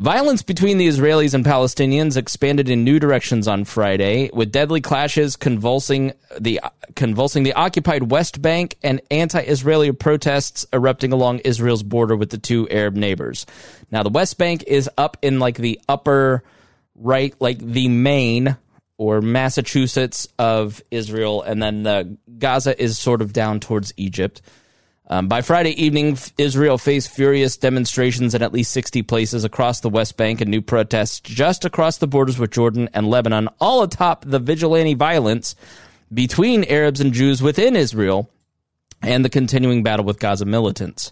Violence 0.00 0.40
between 0.42 0.78
the 0.78 0.88
Israelis 0.88 1.34
and 1.34 1.44
Palestinians 1.44 2.16
expanded 2.16 2.70
in 2.70 2.84
new 2.84 2.98
directions 2.98 3.46
on 3.46 3.66
Friday, 3.66 4.30
with 4.32 4.50
deadly 4.50 4.80
clashes 4.80 5.36
convulsing 5.36 6.14
the 6.40 6.58
convulsing 6.94 7.42
the 7.42 7.52
occupied 7.52 8.10
West 8.10 8.40
Bank 8.40 8.78
and 8.82 9.02
anti-Israeli 9.10 9.92
protests 9.92 10.64
erupting 10.72 11.12
along 11.12 11.40
Israel's 11.40 11.82
border 11.82 12.16
with 12.16 12.30
the 12.30 12.38
two 12.38 12.66
Arab 12.70 12.96
neighbors. 12.96 13.44
Now, 13.90 14.02
the 14.02 14.08
West 14.08 14.38
Bank 14.38 14.64
is 14.66 14.88
up 14.96 15.18
in 15.20 15.38
like 15.38 15.58
the 15.58 15.78
upper 15.86 16.44
right, 16.94 17.34
like 17.38 17.58
the 17.58 17.88
Maine 17.88 18.56
or 18.96 19.20
Massachusetts 19.20 20.28
of 20.38 20.82
Israel, 20.90 21.42
and 21.42 21.62
then 21.62 21.82
the 21.82 22.16
Gaza 22.38 22.82
is 22.82 22.98
sort 22.98 23.20
of 23.20 23.34
down 23.34 23.60
towards 23.60 23.92
Egypt. 23.98 24.40
Um, 25.12 25.26
by 25.26 25.42
Friday 25.42 25.72
evening, 25.72 26.16
Israel 26.38 26.78
faced 26.78 27.10
furious 27.10 27.56
demonstrations 27.56 28.32
in 28.32 28.42
at 28.42 28.52
least 28.52 28.70
60 28.70 29.02
places 29.02 29.42
across 29.42 29.80
the 29.80 29.88
West 29.88 30.16
Bank 30.16 30.40
and 30.40 30.48
new 30.48 30.62
protests 30.62 31.18
just 31.18 31.64
across 31.64 31.98
the 31.98 32.06
borders 32.06 32.38
with 32.38 32.52
Jordan 32.52 32.88
and 32.94 33.10
Lebanon, 33.10 33.48
all 33.58 33.82
atop 33.82 34.24
the 34.24 34.38
vigilante 34.38 34.94
violence 34.94 35.56
between 36.14 36.62
Arabs 36.62 37.00
and 37.00 37.12
Jews 37.12 37.42
within 37.42 37.74
Israel 37.74 38.30
and 39.02 39.24
the 39.24 39.28
continuing 39.28 39.82
battle 39.82 40.04
with 40.04 40.20
Gaza 40.20 40.44
militants. 40.44 41.10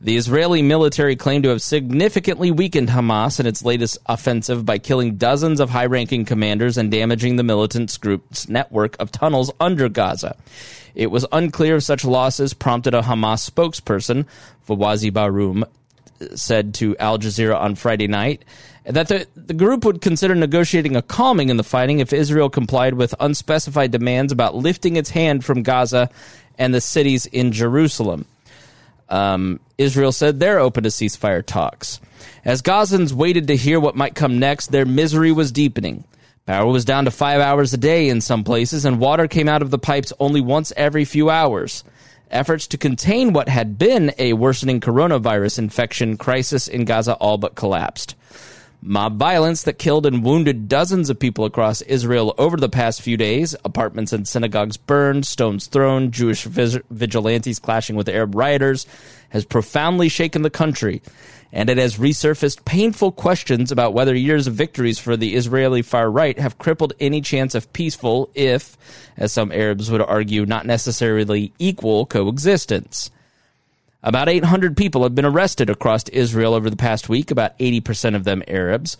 The 0.00 0.16
Israeli 0.16 0.62
military 0.62 1.16
claimed 1.16 1.42
to 1.42 1.50
have 1.50 1.60
significantly 1.60 2.52
weakened 2.52 2.88
Hamas 2.88 3.40
in 3.40 3.46
its 3.46 3.64
latest 3.64 3.98
offensive 4.06 4.64
by 4.64 4.78
killing 4.78 5.16
dozens 5.16 5.58
of 5.58 5.70
high 5.70 5.86
ranking 5.86 6.24
commanders 6.24 6.78
and 6.78 6.88
damaging 6.88 7.34
the 7.34 7.42
militant 7.42 7.98
group's 8.00 8.48
network 8.48 8.94
of 9.00 9.10
tunnels 9.10 9.50
under 9.58 9.88
Gaza. 9.88 10.36
It 10.94 11.10
was 11.10 11.26
unclear 11.32 11.76
if 11.76 11.82
such 11.82 12.04
losses 12.04 12.54
prompted 12.54 12.94
a 12.94 13.02
Hamas 13.02 13.48
spokesperson, 13.50 14.26
Fawzi 14.68 15.10
Barhoum, 15.10 15.64
said 16.36 16.74
to 16.74 16.96
Al 16.98 17.18
Jazeera 17.18 17.58
on 17.58 17.74
Friday 17.74 18.06
night 18.06 18.44
that 18.84 19.08
the, 19.08 19.26
the 19.34 19.54
group 19.54 19.84
would 19.84 20.00
consider 20.00 20.36
negotiating 20.36 20.94
a 20.94 21.02
calming 21.02 21.48
in 21.48 21.56
the 21.56 21.64
fighting 21.64 21.98
if 21.98 22.12
Israel 22.12 22.48
complied 22.48 22.94
with 22.94 23.16
unspecified 23.18 23.90
demands 23.90 24.30
about 24.30 24.54
lifting 24.54 24.94
its 24.94 25.10
hand 25.10 25.44
from 25.44 25.64
Gaza 25.64 26.08
and 26.56 26.72
the 26.72 26.80
cities 26.80 27.26
in 27.26 27.50
Jerusalem. 27.50 28.26
Um, 29.08 29.60
Israel 29.78 30.12
said 30.12 30.38
they're 30.38 30.58
open 30.58 30.84
to 30.84 30.90
ceasefire 30.90 31.44
talks. 31.44 32.00
As 32.44 32.62
Gazans 32.62 33.12
waited 33.12 33.46
to 33.48 33.56
hear 33.56 33.80
what 33.80 33.96
might 33.96 34.14
come 34.14 34.38
next, 34.38 34.68
their 34.68 34.86
misery 34.86 35.32
was 35.32 35.52
deepening. 35.52 36.04
Power 36.46 36.66
was 36.70 36.84
down 36.84 37.04
to 37.04 37.10
five 37.10 37.40
hours 37.40 37.74
a 37.74 37.76
day 37.76 38.08
in 38.08 38.20
some 38.20 38.42
places, 38.42 38.84
and 38.84 38.98
water 38.98 39.28
came 39.28 39.48
out 39.48 39.60
of 39.62 39.70
the 39.70 39.78
pipes 39.78 40.12
only 40.18 40.40
once 40.40 40.72
every 40.76 41.04
few 41.04 41.28
hours. 41.28 41.84
Efforts 42.30 42.66
to 42.68 42.78
contain 42.78 43.32
what 43.32 43.48
had 43.48 43.78
been 43.78 44.12
a 44.18 44.32
worsening 44.34 44.80
coronavirus 44.80 45.58
infection 45.58 46.16
crisis 46.16 46.66
in 46.68 46.84
Gaza 46.84 47.14
all 47.14 47.38
but 47.38 47.54
collapsed. 47.54 48.14
Mob 48.80 49.18
violence 49.18 49.64
that 49.64 49.78
killed 49.78 50.06
and 50.06 50.22
wounded 50.22 50.68
dozens 50.68 51.10
of 51.10 51.18
people 51.18 51.44
across 51.44 51.80
Israel 51.82 52.32
over 52.38 52.56
the 52.56 52.68
past 52.68 53.02
few 53.02 53.16
days. 53.16 53.56
Apartments 53.64 54.12
and 54.12 54.26
synagogues 54.26 54.76
burned, 54.76 55.26
stones 55.26 55.66
thrown, 55.66 56.12
Jewish 56.12 56.44
vigilantes 56.44 57.58
clashing 57.58 57.96
with 57.96 58.08
Arab 58.08 58.36
rioters 58.36 58.86
has 59.30 59.44
profoundly 59.44 60.08
shaken 60.08 60.42
the 60.42 60.50
country. 60.50 61.02
And 61.52 61.70
it 61.70 61.78
has 61.78 61.96
resurfaced 61.96 62.64
painful 62.64 63.12
questions 63.12 63.72
about 63.72 63.94
whether 63.94 64.14
years 64.14 64.46
of 64.46 64.54
victories 64.54 64.98
for 64.98 65.16
the 65.16 65.34
Israeli 65.34 65.82
far 65.82 66.10
right 66.10 66.38
have 66.38 66.58
crippled 66.58 66.92
any 67.00 67.20
chance 67.20 67.54
of 67.54 67.72
peaceful, 67.72 68.30
if, 68.34 68.76
as 69.16 69.32
some 69.32 69.50
Arabs 69.50 69.90
would 69.90 70.02
argue, 70.02 70.46
not 70.46 70.66
necessarily 70.66 71.52
equal 71.58 72.06
coexistence. 72.06 73.10
About 74.02 74.28
800 74.28 74.76
people 74.76 75.02
have 75.02 75.14
been 75.14 75.24
arrested 75.24 75.70
across 75.70 76.08
Israel 76.08 76.54
over 76.54 76.70
the 76.70 76.76
past 76.76 77.08
week, 77.08 77.30
about 77.30 77.58
80% 77.58 78.14
of 78.14 78.24
them 78.24 78.42
Arabs. 78.46 78.96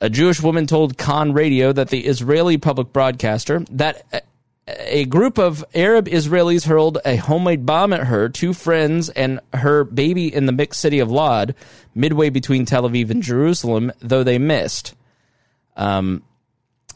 A 0.00 0.08
Jewish 0.08 0.40
woman 0.40 0.66
told 0.66 0.96
Kan 0.96 1.32
Radio 1.32 1.72
that 1.72 1.88
the 1.88 2.06
Israeli 2.06 2.58
public 2.58 2.92
broadcaster 2.92 3.64
that 3.70 4.24
a 4.68 5.04
group 5.06 5.38
of 5.38 5.64
Arab 5.74 6.06
Israelis 6.06 6.66
hurled 6.66 6.98
a 7.04 7.16
homemade 7.16 7.64
bomb 7.66 7.92
at 7.92 8.04
her, 8.04 8.28
two 8.28 8.52
friends, 8.52 9.08
and 9.10 9.40
her 9.52 9.84
baby 9.84 10.32
in 10.32 10.46
the 10.46 10.52
mixed 10.52 10.80
city 10.80 10.98
of 10.98 11.10
Lod, 11.10 11.54
midway 11.94 12.30
between 12.30 12.64
Tel 12.64 12.88
Aviv 12.88 13.10
and 13.10 13.22
Jerusalem, 13.22 13.92
though 14.00 14.22
they 14.22 14.38
missed. 14.38 14.94
Um, 15.76 16.22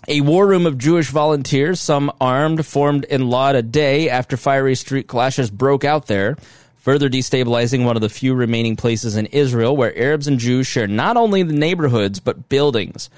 a 0.09 0.21
war 0.21 0.47
room 0.47 0.67
of 0.67 0.79
Jewish 0.79 1.11
volunteers, 1.11 1.81
some 1.81 2.11
armed, 2.21 2.67
formed 2.67 3.05
in 3.05 3.31
Lod 3.31 3.55
a 3.55 3.63
day 3.63 4.09
after 4.09 4.37
fiery 4.37 4.75
street 4.75 5.07
clashes 5.07 5.51
broke 5.51 5.85
out 5.85 6.07
there 6.07 6.37
further 6.81 7.09
destabilizing 7.09 7.85
one 7.85 7.97
of 7.97 8.03
the 8.03 8.09
few 8.09 8.35
remaining 8.35 8.75
places 8.75 9.17
in 9.17 9.27
Israel 9.27 9.77
where 9.77 9.97
Arabs 9.97 10.27
and 10.27 10.39
Jews 10.39 10.67
share 10.67 10.87
not 10.87 11.17
only 11.17 11.43
the 11.43 11.53
neighborhoods 11.53 12.21
but 12.21 12.49
buildings. 12.49 13.11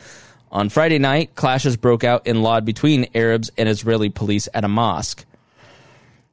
On 0.51 0.69
Friday 0.69 0.99
night, 0.99 1.35
clashes 1.35 1.77
broke 1.77 2.05
out 2.05 2.27
in 2.27 2.43
Lod 2.43 2.65
between 2.65 3.09
Arabs 3.15 3.51
and 3.57 3.69
Israeli 3.69 4.11
police 4.11 4.49
at 4.53 4.65
a 4.65 4.69
mosque. 4.69 5.25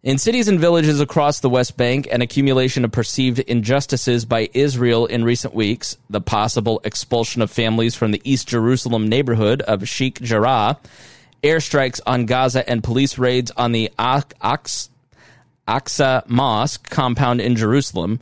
In 0.01 0.17
cities 0.17 0.47
and 0.47 0.59
villages 0.59 1.01
across 1.01 1.39
the 1.39 1.49
West 1.49 1.75
Bank, 1.77 2.07
an 2.09 2.21
accumulation 2.21 2.85
of 2.85 2.91
perceived 2.91 3.39
injustices 3.39 4.25
by 4.25 4.49
Israel 4.53 5.05
in 5.05 5.23
recent 5.23 5.53
weeks, 5.53 5.97
the 6.09 6.21
possible 6.21 6.81
expulsion 6.83 7.41
of 7.41 7.51
families 7.51 7.95
from 7.95 8.11
the 8.11 8.21
East 8.23 8.47
Jerusalem 8.47 9.07
neighborhood 9.07 9.61
of 9.61 9.87
Sheikh 9.87 10.21
Jarrah, 10.21 10.77
airstrikes 11.43 11.99
on 12.07 12.25
Gaza, 12.25 12.67
and 12.69 12.83
police 12.83 13.17
raids 13.17 13.51
on 13.51 13.71
the 13.71 13.91
Aqsa 13.99 14.88
Aqsa 15.69 16.27
Mosque 16.27 16.89
compound 16.89 17.41
in 17.41 17.55
Jerusalem. 17.55 18.19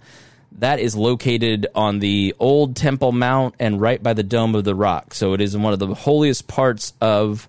That 0.59 0.79
is 0.79 0.95
located 0.95 1.67
on 1.73 1.99
the 1.99 2.35
old 2.39 2.75
Temple 2.75 3.13
Mount 3.13 3.55
and 3.59 3.79
right 3.79 4.01
by 4.03 4.13
the 4.13 4.23
Dome 4.23 4.53
of 4.55 4.65
the 4.65 4.75
Rock. 4.75 5.13
So 5.13 5.33
it 5.33 5.39
is 5.39 5.55
in 5.55 5.61
one 5.61 5.71
of 5.71 5.79
the 5.79 5.93
holiest 5.93 6.47
parts 6.47 6.93
of 6.99 7.47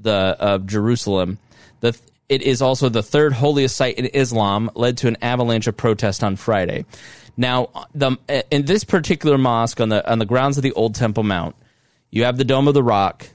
the 0.00 0.36
of 0.38 0.66
Jerusalem. 0.66 1.38
The 1.80 1.98
it 2.28 2.42
is 2.42 2.62
also 2.62 2.88
the 2.88 3.02
third 3.02 3.32
holiest 3.32 3.76
site 3.76 3.98
in 3.98 4.06
Islam, 4.06 4.70
led 4.74 4.98
to 4.98 5.08
an 5.08 5.16
avalanche 5.20 5.66
of 5.66 5.76
protest 5.76 6.22
on 6.24 6.36
Friday. 6.36 6.84
Now, 7.36 7.68
the, 7.94 8.16
in 8.50 8.64
this 8.64 8.84
particular 8.84 9.36
mosque 9.36 9.80
on 9.80 9.88
the 9.88 10.08
on 10.10 10.18
the 10.18 10.26
grounds 10.26 10.56
of 10.56 10.62
the 10.62 10.72
old 10.72 10.94
Temple 10.94 11.24
Mount, 11.24 11.56
you 12.10 12.24
have 12.24 12.36
the 12.36 12.44
Dome 12.44 12.68
of 12.68 12.74
the 12.74 12.82
Rock, 12.82 13.26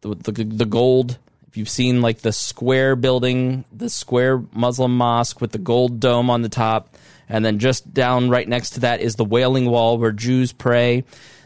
the, 0.00 0.14
the, 0.14 0.32
the 0.32 0.66
gold 0.66 1.18
you've 1.56 1.68
seen 1.68 2.02
like 2.02 2.20
the 2.20 2.32
square 2.32 2.96
building, 2.96 3.64
the 3.72 3.90
square 3.90 4.42
Muslim 4.52 4.96
mosque 4.96 5.40
with 5.40 5.52
the 5.52 5.58
gold 5.58 6.00
dome 6.00 6.30
on 6.30 6.42
the 6.42 6.48
top, 6.48 6.94
and 7.28 7.44
then 7.44 7.58
just 7.58 7.92
down 7.92 8.30
right 8.30 8.48
next 8.48 8.70
to 8.70 8.80
that 8.80 9.00
is 9.00 9.16
the 9.16 9.24
Wailing 9.24 9.70
Wall 9.70 9.98
where 9.98 10.12
Jews 10.12 10.52
pray. 10.52 11.04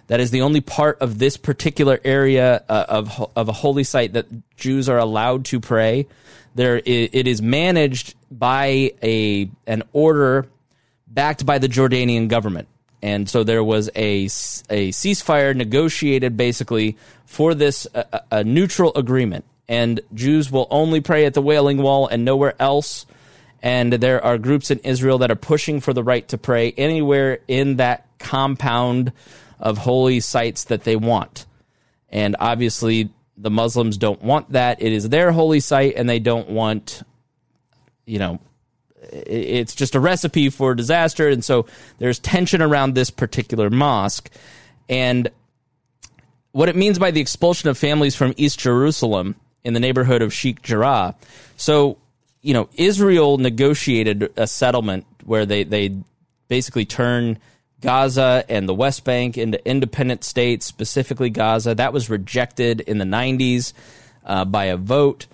That 0.08 0.20
is 0.20 0.30
the 0.30 0.42
only 0.42 0.62
part 0.62 0.98
of 1.00 1.18
this 1.18 1.36
particular 1.36 2.00
area 2.04 2.64
uh, 2.68 2.86
of 2.88 3.30
of 3.36 3.48
a 3.48 3.52
holy 3.52 3.84
site 3.84 4.14
that 4.14 4.26
Jews 4.56 4.88
are 4.88 4.98
allowed 4.98 5.44
to 5.46 5.60
pray. 5.60 6.06
There, 6.54 6.80
it 6.84 7.26
is 7.28 7.42
managed 7.42 8.14
by 8.30 8.92
a 9.02 9.50
an 9.66 9.82
order 9.92 10.46
backed 11.06 11.44
by 11.44 11.58
the 11.58 11.68
Jordanian 11.68 12.28
government, 12.28 12.68
and 13.02 13.28
so 13.28 13.44
there 13.44 13.62
was 13.62 13.90
a 13.94 14.24
a 14.70 14.90
ceasefire 14.90 15.54
negotiated 15.54 16.36
basically 16.36 16.96
for 17.26 17.54
this 17.54 17.86
a, 17.94 18.22
a 18.30 18.44
neutral 18.44 18.92
agreement 18.96 19.44
and 19.68 20.00
Jews 20.14 20.50
will 20.50 20.66
only 20.70 21.00
pray 21.00 21.26
at 21.26 21.34
the 21.34 21.42
Wailing 21.42 21.82
Wall 21.82 22.06
and 22.08 22.24
nowhere 22.24 22.54
else. 22.58 23.06
And 23.62 23.92
there 23.92 24.24
are 24.24 24.38
groups 24.38 24.70
in 24.70 24.78
Israel 24.78 25.18
that 25.18 25.30
are 25.30 25.36
pushing 25.36 25.80
for 25.80 25.92
the 25.92 26.04
right 26.04 26.26
to 26.28 26.38
pray 26.38 26.72
anywhere 26.72 27.40
in 27.48 27.76
that 27.76 28.06
compound 28.18 29.12
of 29.58 29.78
holy 29.78 30.20
sites 30.20 30.64
that 30.64 30.84
they 30.84 30.96
want. 30.96 31.44
And 32.08 32.36
obviously, 32.38 33.10
the 33.36 33.50
Muslims 33.50 33.98
don't 33.98 34.22
want 34.22 34.52
that. 34.52 34.80
It 34.80 34.92
is 34.92 35.08
their 35.08 35.32
holy 35.32 35.60
site, 35.60 35.94
and 35.96 36.08
they 36.08 36.18
don't 36.18 36.48
want, 36.48 37.02
you 38.06 38.18
know, 38.18 38.40
it's 39.00 39.74
just 39.74 39.94
a 39.94 40.00
recipe 40.00 40.50
for 40.50 40.74
disaster. 40.74 41.28
And 41.28 41.44
so 41.44 41.66
there's 41.98 42.18
tension 42.18 42.62
around 42.62 42.94
this 42.94 43.10
particular 43.10 43.70
mosque. 43.70 44.30
And 44.88 45.30
what 46.52 46.68
it 46.68 46.76
means 46.76 46.98
by 46.98 47.10
the 47.10 47.20
expulsion 47.20 47.68
of 47.68 47.78
families 47.78 48.16
from 48.16 48.34
East 48.36 48.58
Jerusalem 48.58 49.36
in 49.68 49.74
the 49.74 49.80
neighborhood 49.80 50.22
of 50.22 50.32
Sheikh 50.32 50.62
Jarrah. 50.62 51.14
So, 51.58 51.98
you 52.40 52.54
know, 52.54 52.70
Israel 52.76 53.36
negotiated 53.36 54.32
a 54.38 54.46
settlement 54.46 55.04
where 55.26 55.44
they, 55.44 55.62
they 55.62 55.94
basically 56.48 56.86
turn 56.86 57.38
Gaza 57.82 58.46
and 58.48 58.66
the 58.66 58.72
West 58.72 59.04
Bank 59.04 59.36
into 59.36 59.62
independent 59.68 60.24
states, 60.24 60.64
specifically 60.64 61.28
Gaza. 61.28 61.74
That 61.74 61.92
was 61.92 62.08
rejected 62.08 62.80
in 62.80 62.96
the 62.96 63.04
90s 63.04 63.74
uh, 64.24 64.46
by 64.46 64.64
a 64.64 64.78
vote. 64.78 65.26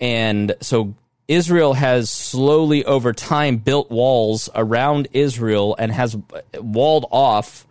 And 0.00 0.56
so 0.62 0.94
Israel 1.28 1.74
has 1.74 2.08
slowly 2.08 2.86
over 2.86 3.12
time 3.12 3.58
built 3.58 3.90
walls 3.90 4.48
around 4.54 5.08
Israel 5.12 5.76
and 5.78 5.92
has 5.92 6.16
walled 6.58 7.04
off 7.10 7.66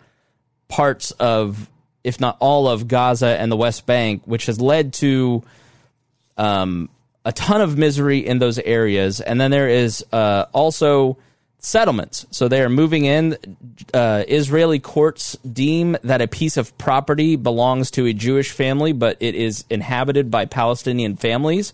parts 0.67 1.09
of, 1.09 1.67
if 2.03 2.19
not 2.19 2.37
all 2.39 2.67
of 2.67 2.87
Gaza 2.87 3.35
and 3.39 3.51
the 3.51 3.57
West 3.57 3.87
Bank, 3.87 4.21
which 4.25 4.45
has 4.45 4.61
led 4.61 4.93
to 4.93 5.43
um, 6.37 6.89
a 7.25 7.31
ton 7.31 7.61
of 7.61 7.77
misery 7.77 8.19
in 8.19 8.39
those 8.39 8.59
areas. 8.59 9.21
And 9.21 9.39
then 9.39 9.51
there 9.51 9.69
is 9.69 10.05
uh, 10.11 10.45
also 10.53 11.17
settlements. 11.59 12.25
So 12.31 12.47
they 12.47 12.61
are 12.61 12.69
moving 12.69 13.05
in. 13.05 13.37
Uh, 13.93 14.23
Israeli 14.27 14.79
courts 14.79 15.37
deem 15.37 15.97
that 16.03 16.21
a 16.21 16.27
piece 16.27 16.57
of 16.57 16.77
property 16.77 17.35
belongs 17.37 17.91
to 17.91 18.05
a 18.05 18.13
Jewish 18.13 18.51
family, 18.51 18.91
but 18.91 19.17
it 19.21 19.33
is 19.33 19.63
inhabited 19.69 20.29
by 20.29 20.45
Palestinian 20.45 21.15
families. 21.15 21.73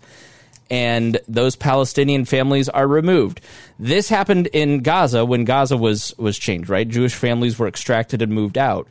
And 0.69 1.19
those 1.27 1.55
Palestinian 1.55 2.25
families 2.25 2.69
are 2.69 2.87
removed. 2.87 3.41
This 3.79 4.07
happened 4.07 4.45
in 4.47 4.83
Gaza 4.83 5.25
when 5.25 5.43
Gaza 5.43 5.75
was 5.75 6.13
was 6.19 6.37
changed. 6.37 6.69
Right, 6.69 6.87
Jewish 6.87 7.15
families 7.15 7.57
were 7.57 7.67
extracted 7.67 8.21
and 8.21 8.31
moved 8.31 8.55
out. 8.55 8.87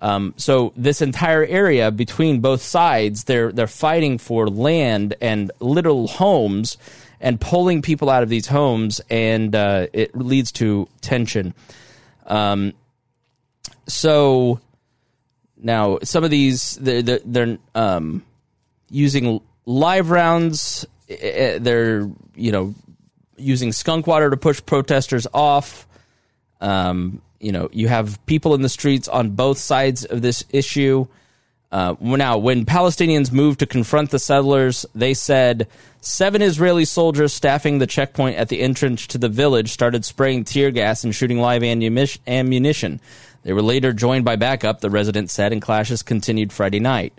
Um, 0.00 0.34
so 0.36 0.72
this 0.76 1.02
entire 1.02 1.44
area 1.44 1.90
between 1.90 2.40
both 2.40 2.62
sides, 2.62 3.24
they're 3.24 3.52
they're 3.52 3.66
fighting 3.66 4.18
for 4.18 4.48
land 4.48 5.14
and 5.20 5.52
little 5.60 6.08
homes, 6.08 6.78
and 7.20 7.40
pulling 7.40 7.82
people 7.82 8.08
out 8.08 8.22
of 8.22 8.28
these 8.28 8.46
homes, 8.46 9.00
and 9.10 9.54
uh, 9.54 9.88
it 9.92 10.16
leads 10.16 10.52
to 10.52 10.88
tension. 11.02 11.54
Um, 12.26 12.72
so 13.86 14.60
now 15.56 15.98
some 16.02 16.24
of 16.24 16.30
these 16.30 16.76
they're 16.76 17.02
they're, 17.02 17.20
they're 17.24 17.58
um, 17.74 18.24
using 18.88 19.40
live 19.66 20.10
rounds. 20.10 20.86
Eh, 21.08 21.14
eh, 21.14 21.58
they're 21.60 22.10
you 22.34 22.52
know 22.52 22.74
using 23.36 23.72
skunk 23.72 24.06
water 24.06 24.30
to 24.30 24.36
push 24.36 24.64
protesters 24.64 25.26
off. 25.34 25.86
Um, 26.60 27.20
you 27.40 27.52
know, 27.52 27.68
you 27.72 27.88
have 27.88 28.24
people 28.26 28.54
in 28.54 28.62
the 28.62 28.68
streets 28.68 29.08
on 29.08 29.30
both 29.30 29.58
sides 29.58 30.04
of 30.04 30.22
this 30.22 30.44
issue. 30.50 31.06
Uh, 31.72 31.94
now, 32.00 32.36
when 32.36 32.66
Palestinians 32.66 33.32
moved 33.32 33.60
to 33.60 33.66
confront 33.66 34.10
the 34.10 34.18
settlers, 34.18 34.84
they 34.94 35.14
said 35.14 35.66
seven 36.00 36.42
Israeli 36.42 36.84
soldiers 36.84 37.32
staffing 37.32 37.78
the 37.78 37.86
checkpoint 37.86 38.36
at 38.36 38.48
the 38.48 38.60
entrance 38.60 39.06
to 39.08 39.18
the 39.18 39.28
village 39.28 39.70
started 39.70 40.04
spraying 40.04 40.44
tear 40.44 40.70
gas 40.70 41.04
and 41.04 41.14
shooting 41.14 41.38
live 41.38 41.62
ammunition. 41.62 43.00
They 43.42 43.52
were 43.52 43.62
later 43.62 43.92
joined 43.92 44.24
by 44.24 44.36
backup, 44.36 44.80
the 44.80 44.90
resident 44.90 45.30
said, 45.30 45.52
and 45.52 45.62
clashes 45.62 46.02
continued 46.02 46.52
Friday 46.52 46.80
night. 46.80 47.14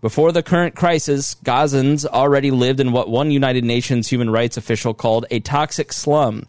Before 0.00 0.32
the 0.32 0.42
current 0.42 0.76
crisis, 0.76 1.34
Gazans 1.44 2.04
already 2.04 2.50
lived 2.50 2.78
in 2.78 2.92
what 2.92 3.08
one 3.08 3.30
United 3.30 3.64
Nations 3.64 4.06
human 4.06 4.28
rights 4.28 4.56
official 4.56 4.92
called 4.92 5.24
a 5.30 5.40
toxic 5.40 5.92
slum 5.92 6.46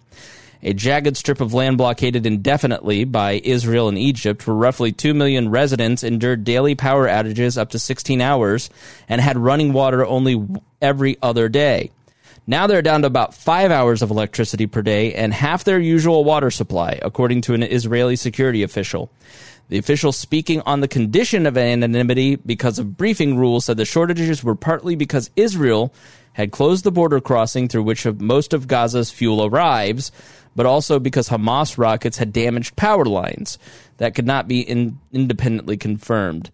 a 0.64 0.74
jagged 0.74 1.18
strip 1.18 1.42
of 1.42 1.54
land 1.54 1.78
blockaded 1.78 2.26
indefinitely 2.26 3.04
by 3.04 3.42
Israel 3.44 3.88
and 3.88 3.98
Egypt, 3.98 4.46
where 4.46 4.56
roughly 4.56 4.92
2 4.92 5.14
million 5.14 5.50
residents 5.50 6.04
endured 6.04 6.44
daily 6.44 6.76
power 6.76 7.08
outages 7.08 7.58
up 7.58 7.70
to 7.72 7.80
16 7.80 8.22
hours 8.22 8.70
and 9.08 9.22
had 9.22 9.38
running 9.38 9.74
water 9.74 10.06
only 10.06 10.46
every 10.82 11.18
other 11.22 11.50
day. 11.50 11.92
Now 12.48 12.68
they're 12.68 12.82
down 12.84 13.02
to 13.02 13.08
about 13.08 13.34
five 13.34 13.72
hours 13.72 14.02
of 14.02 14.12
electricity 14.12 14.68
per 14.68 14.84
day 14.84 15.14
and 15.14 15.34
half 15.34 15.64
their 15.64 15.80
usual 15.80 16.24
water 16.24 16.52
supply, 16.52 17.00
according 17.02 17.42
to 17.42 17.54
an 17.56 17.64
Israeli 17.64 18.16
security 18.16 18.62
official. 18.62 19.10
The 19.70 19.80
official 19.80 20.12
speaking 20.12 20.62
on 20.62 20.82
the 20.82 20.88
condition 20.88 21.48
of 21.48 21.58
anonymity 21.58 22.36
because 22.36 22.78
of 22.78 22.98
briefing 22.98 23.36
rules 23.36 23.66
said 23.66 23.78
the 23.78 23.86
shortages 23.86 24.44
were 24.44 24.54
partly 24.54 24.96
because 24.96 25.32
Israel 25.36 25.92
had 26.34 26.52
closed 26.52 26.84
the 26.84 26.92
border 26.92 27.20
crossing 27.20 27.68
through 27.68 27.84
which 27.84 28.06
most 28.06 28.54
of 28.54 28.68
Gaza's 28.68 29.10
fuel 29.10 29.44
arrives, 29.44 30.12
but 30.56 30.66
also 30.66 31.00
because 31.00 31.30
Hamas 31.30 31.78
rockets 31.78 32.18
had 32.18 32.34
damaged 32.34 32.76
power 32.76 33.06
lines 33.06 33.60
that 33.98 34.16
could 34.16 34.26
not 34.26 34.48
be 34.48 34.62
in- 34.62 34.98
independently 35.12 35.78
confirmed. 35.78 36.50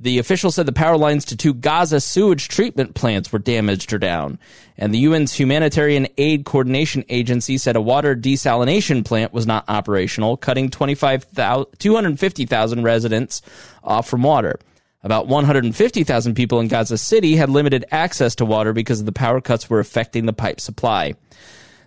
The 0.00 0.20
official 0.20 0.52
said 0.52 0.66
the 0.66 0.72
power 0.72 0.96
lines 0.96 1.24
to 1.24 1.36
two 1.36 1.52
Gaza 1.52 2.00
sewage 2.00 2.46
treatment 2.46 2.94
plants 2.94 3.32
were 3.32 3.40
damaged 3.40 3.92
or 3.92 3.98
down. 3.98 4.38
And 4.76 4.94
the 4.94 5.06
UN's 5.06 5.34
Humanitarian 5.34 6.06
Aid 6.18 6.44
Coordination 6.44 7.04
Agency 7.08 7.58
said 7.58 7.74
a 7.74 7.80
water 7.80 8.14
desalination 8.14 9.04
plant 9.04 9.32
was 9.32 9.44
not 9.44 9.64
operational, 9.66 10.36
cutting 10.36 10.70
250,000 10.70 12.82
residents 12.84 13.42
off 13.82 14.08
from 14.08 14.22
water. 14.22 14.60
About 15.02 15.26
150,000 15.26 16.34
people 16.34 16.60
in 16.60 16.68
Gaza 16.68 16.96
City 16.96 17.34
had 17.34 17.50
limited 17.50 17.84
access 17.90 18.36
to 18.36 18.44
water 18.44 18.72
because 18.72 19.02
the 19.02 19.10
power 19.10 19.40
cuts 19.40 19.68
were 19.68 19.80
affecting 19.80 20.26
the 20.26 20.32
pipe 20.32 20.60
supply. 20.60 21.14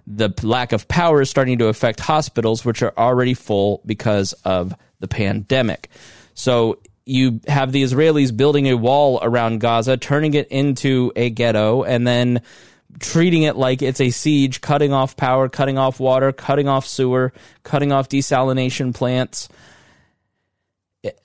The 0.08 0.34
lack 0.44 0.72
of 0.72 0.88
power 0.88 1.22
is 1.22 1.30
starting 1.30 1.58
to 1.60 1.68
affect 1.68 2.00
hospitals, 2.00 2.66
which 2.66 2.82
are 2.82 2.94
already 2.98 3.34
full 3.34 3.82
because 3.86 4.34
of 4.46 4.76
the 5.00 5.08
pandemic. 5.08 5.90
So 6.34 6.80
you 7.06 7.42
have 7.48 7.72
the 7.72 7.84
Israelis 7.84 8.36
building 8.36 8.68
a 8.68 8.76
wall 8.76 9.20
around 9.22 9.60
Gaza, 9.60 9.98
turning 9.98 10.34
it 10.34 10.48
into 10.50 11.12
a 11.16 11.30
ghetto, 11.30 11.84
and 11.84 12.08
then 12.08 12.42
treating 13.00 13.44
it 13.44 13.56
like 13.56 13.82
it's 13.82 14.02
a 14.02 14.10
siege, 14.10 14.62
cutting 14.62 14.94
off 14.94 15.16
power, 15.16 15.50
cutting 15.50 15.78
off 15.78 16.00
water, 16.00 16.32
cutting 16.32 16.68
off 16.68 16.86
sewer, 16.86 17.34
cutting 17.64 17.92
off 17.92 18.10
desalination 18.10 18.94
plants. 18.94 19.50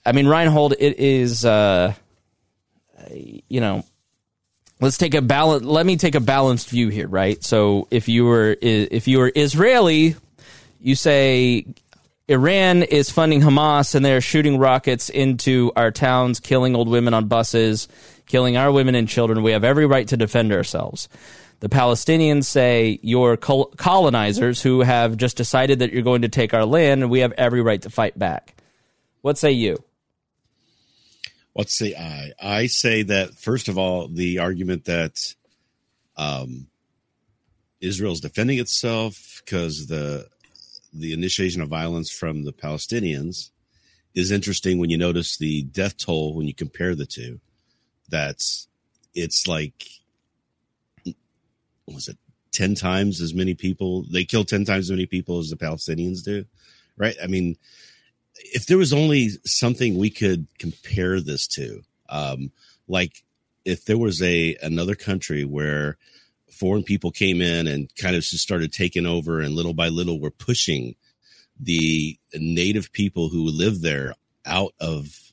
I 0.04 0.12
mean, 0.12 0.26
Reinhold, 0.26 0.74
it 0.78 0.98
is, 0.98 1.44
uh, 1.44 1.92
you 3.10 3.60
know, 3.60 3.84
let's 4.80 4.98
take 4.98 5.14
a 5.14 5.22
balance. 5.22 5.64
Let 5.64 5.86
me 5.86 5.96
take 5.96 6.14
a 6.14 6.20
balanced 6.20 6.68
view 6.68 6.88
here, 6.88 7.08
right? 7.08 7.42
So 7.42 7.88
if 7.90 8.08
you 8.08 8.24
were 8.24 8.56
if 8.60 9.08
you 9.08 9.18
were 9.18 9.32
Israeli, 9.34 10.16
you 10.80 10.94
say 10.94 11.66
Iran 12.28 12.82
is 12.82 13.10
funding 13.10 13.40
Hamas 13.40 13.94
and 13.94 14.04
they're 14.04 14.20
shooting 14.20 14.58
rockets 14.58 15.10
into 15.10 15.72
our 15.76 15.90
towns, 15.90 16.40
killing 16.40 16.74
old 16.74 16.88
women 16.88 17.14
on 17.14 17.28
buses, 17.28 17.88
killing 18.26 18.56
our 18.56 18.72
women 18.72 18.94
and 18.94 19.08
children. 19.08 19.42
We 19.42 19.52
have 19.52 19.64
every 19.64 19.86
right 19.86 20.08
to 20.08 20.16
defend 20.16 20.52
ourselves. 20.52 21.08
The 21.60 21.68
Palestinians 21.70 22.44
say 22.44 22.98
you're 23.02 23.36
colonizers 23.36 24.60
who 24.60 24.80
have 24.82 25.16
just 25.16 25.38
decided 25.38 25.78
that 25.78 25.92
you're 25.92 26.02
going 26.02 26.22
to 26.22 26.28
take 26.28 26.52
our 26.52 26.66
land 26.66 27.02
and 27.02 27.10
we 27.10 27.20
have 27.20 27.32
every 27.32 27.62
right 27.62 27.80
to 27.82 27.90
fight 27.90 28.18
back. 28.18 28.54
What 29.22 29.38
say 29.38 29.52
you? 29.52 29.82
What 31.56 31.70
say 31.70 31.94
I? 31.94 32.32
I 32.38 32.66
say 32.66 33.02
that, 33.04 33.32
first 33.38 33.68
of 33.68 33.78
all, 33.78 34.08
the 34.08 34.40
argument 34.40 34.84
that 34.84 35.16
um, 36.14 36.66
Israel's 37.80 38.20
defending 38.20 38.58
itself 38.58 39.40
because 39.42 39.86
the 39.86 40.28
the 40.92 41.14
initiation 41.14 41.62
of 41.62 41.70
violence 41.70 42.10
from 42.10 42.44
the 42.44 42.52
Palestinians 42.52 43.52
is 44.14 44.30
interesting 44.30 44.78
when 44.78 44.90
you 44.90 44.98
notice 44.98 45.38
the 45.38 45.62
death 45.62 45.96
toll 45.96 46.34
when 46.34 46.46
you 46.46 46.52
compare 46.52 46.94
the 46.94 47.06
two. 47.06 47.40
That's 48.10 48.68
it's 49.14 49.46
like 49.46 49.82
was 51.86 52.08
it 52.08 52.18
10 52.52 52.74
times 52.74 53.22
as 53.22 53.32
many 53.32 53.54
people 53.54 54.04
they 54.12 54.26
kill 54.26 54.44
10 54.44 54.66
times 54.66 54.86
as 54.86 54.90
many 54.90 55.06
people 55.06 55.38
as 55.38 55.48
the 55.48 55.56
Palestinians 55.56 56.22
do. 56.22 56.44
Right? 56.98 57.16
I 57.22 57.28
mean, 57.28 57.56
if 58.38 58.66
there 58.66 58.78
was 58.78 58.92
only 58.92 59.30
something 59.44 59.96
we 59.96 60.10
could 60.10 60.46
compare 60.58 61.20
this 61.20 61.46
to, 61.48 61.82
um, 62.08 62.52
like 62.88 63.24
if 63.64 63.84
there 63.84 63.98
was 63.98 64.22
a 64.22 64.56
another 64.62 64.94
country 64.94 65.44
where 65.44 65.96
foreign 66.50 66.82
people 66.82 67.10
came 67.10 67.42
in 67.42 67.66
and 67.66 67.94
kind 67.96 68.16
of 68.16 68.22
just 68.22 68.42
started 68.42 68.72
taking 68.72 69.06
over 69.06 69.40
and 69.40 69.54
little 69.54 69.74
by 69.74 69.88
little 69.88 70.20
were 70.20 70.30
pushing 70.30 70.94
the 71.58 72.18
native 72.34 72.92
people 72.92 73.28
who 73.28 73.44
live 73.44 73.82
there 73.82 74.14
out 74.44 74.72
of 74.80 75.32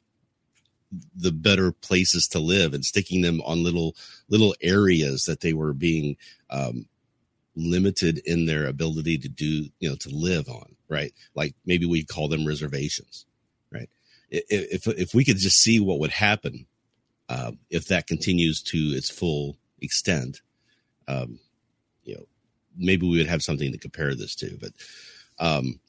the 1.16 1.32
better 1.32 1.72
places 1.72 2.28
to 2.28 2.40
live 2.40 2.74
and 2.74 2.86
sticking 2.86 3.22
them 3.22 3.42
on 3.46 3.64
little 3.64 3.96
little 4.30 4.56
areas 4.62 5.26
that 5.26 5.42
they 5.42 5.54
were 5.54 5.74
being 5.74 6.16
um, 6.50 6.86
limited 7.56 8.20
in 8.26 8.46
their 8.46 8.66
ability 8.66 9.18
to 9.18 9.30
do 9.30 9.70
you 9.80 9.90
know 9.90 9.96
to 9.96 10.10
live 10.10 10.50
on 10.50 10.76
right 10.90 11.14
like 11.36 11.54
maybe 11.66 11.86
we 11.86 12.04
call 12.04 12.28
them 12.28 12.48
reservations 12.48 13.26
right 13.72 13.90
if 14.30 14.88
if 14.88 15.14
we 15.14 15.24
could 15.24 15.38
just 15.38 15.62
see 15.62 15.80
what 15.80 16.00
would 16.00 16.12
happen 16.12 16.66
uh, 17.30 17.52
if 17.70 17.88
that 17.88 18.08
continues 18.08 18.62
to 18.62 18.78
its 18.78 19.10
full 19.10 19.58
extent 19.82 20.42
um, 21.08 21.40
you 22.04 22.16
know, 22.16 22.26
maybe 22.78 23.08
we 23.08 23.18
would 23.18 23.28
have 23.28 23.44
something 23.44 23.72
to 23.72 23.78
compare 23.78 24.16
this 24.16 24.36
to. 24.36 24.58
But 24.60 24.72
um, 25.40 25.80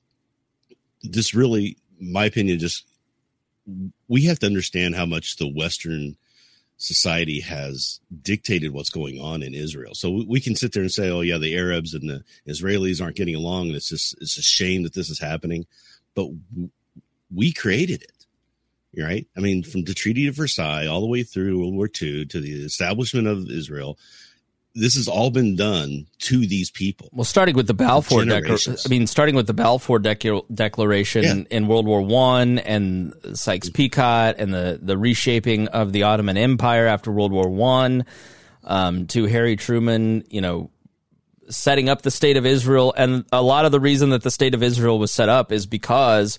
this 1.03 1.35
really, 1.35 1.77
my 2.01 2.24
opinion, 2.27 2.59
just 2.59 2.86
we 4.09 4.24
have 4.24 4.39
to 4.41 4.47
understand 4.47 4.95
how 4.95 5.07
much 5.07 5.36
the 5.36 5.49
Western 5.49 6.16
society 6.77 7.41
has 7.41 8.01
dictated 8.23 8.73
what's 8.73 8.91
going 8.91 9.21
on 9.21 9.43
in 9.43 9.55
Israel. 9.55 9.95
So 9.95 10.25
we, 10.27 10.41
can 10.41 10.57
sit 10.57 10.73
there 10.73 10.83
and 10.83 10.93
say, 10.93 11.11
"Oh 11.11 11.21
yeah, 11.21 11.39
the 11.39 11.57
Arabs 11.57 11.95
and 11.95 12.09
the 12.09 12.25
Israelis 12.49 13.03
aren't 13.03 13.17
getting 13.17 13.35
along, 13.35 13.69
and 13.69 13.77
it's 13.77 13.89
just 13.89 14.17
it's 14.21 14.39
a 14.39 14.43
shame 14.43 14.83
that 14.83 14.95
this 14.95 15.11
is 15.11 15.19
happening." 15.19 15.67
But 16.15 16.29
we 17.33 17.53
created 17.53 18.03
it, 18.03 19.03
right? 19.03 19.27
I 19.37 19.41
mean, 19.41 19.63
from 19.63 19.85
the 19.85 19.95
Treaty 19.95 20.27
of 20.27 20.37
Versailles 20.37 20.87
all 20.87 21.01
the 21.01 21.07
way 21.07 21.23
through 21.23 21.59
World 21.59 21.75
War 21.75 21.87
II 21.87 22.27
to 22.27 22.41
the 22.41 22.65
establishment 22.65 23.27
of 23.27 23.51
Israel, 23.51 23.99
this 24.75 24.97
has 24.97 25.07
all 25.07 25.31
been 25.31 25.55
done 25.55 26.07
to 26.19 26.47
these 26.47 26.71
people. 26.71 27.09
Well, 27.13 27.25
starting 27.25 27.55
with 27.55 27.69
the 27.69 27.75
Balfour 27.75 28.25
Declaration, 28.25 28.77
I 28.85 28.89
mean, 28.89 29.07
starting 29.07 29.37
with 29.37 29.47
the 29.47 29.55
Balfour 29.55 30.01
Declaration 30.01 31.23
yeah. 31.23 31.43
in 31.51 31.69
World 31.69 31.87
War 31.87 32.03
One 32.03 32.59
and 32.59 33.15
Sykes-Picot 33.35 34.37
and 34.39 34.53
the 34.53 34.81
the 34.83 34.99
reshaping 34.99 35.69
of 35.69 35.93
the 35.93 36.03
Ottoman 36.03 36.37
Empire 36.37 36.87
after 36.87 37.13
World 37.13 37.31
War 37.31 37.49
One, 37.49 38.05
um, 38.65 39.07
to 39.09 39.27
Harry 39.27 39.55
Truman, 39.55 40.25
you 40.29 40.41
know, 40.41 40.71
setting 41.49 41.89
up 41.89 42.03
the 42.03 42.11
state 42.11 42.37
of 42.37 42.45
Israel, 42.45 42.93
and 42.97 43.25
a 43.31 43.43
lot 43.43 43.67
of 43.67 43.73
the 43.73 43.81
reason 43.81 44.11
that 44.11 44.23
the 44.23 44.31
state 44.31 44.55
of 44.55 44.63
Israel 44.63 44.99
was 44.99 45.13
set 45.13 45.29
up 45.29 45.53
is 45.53 45.67
because. 45.67 46.39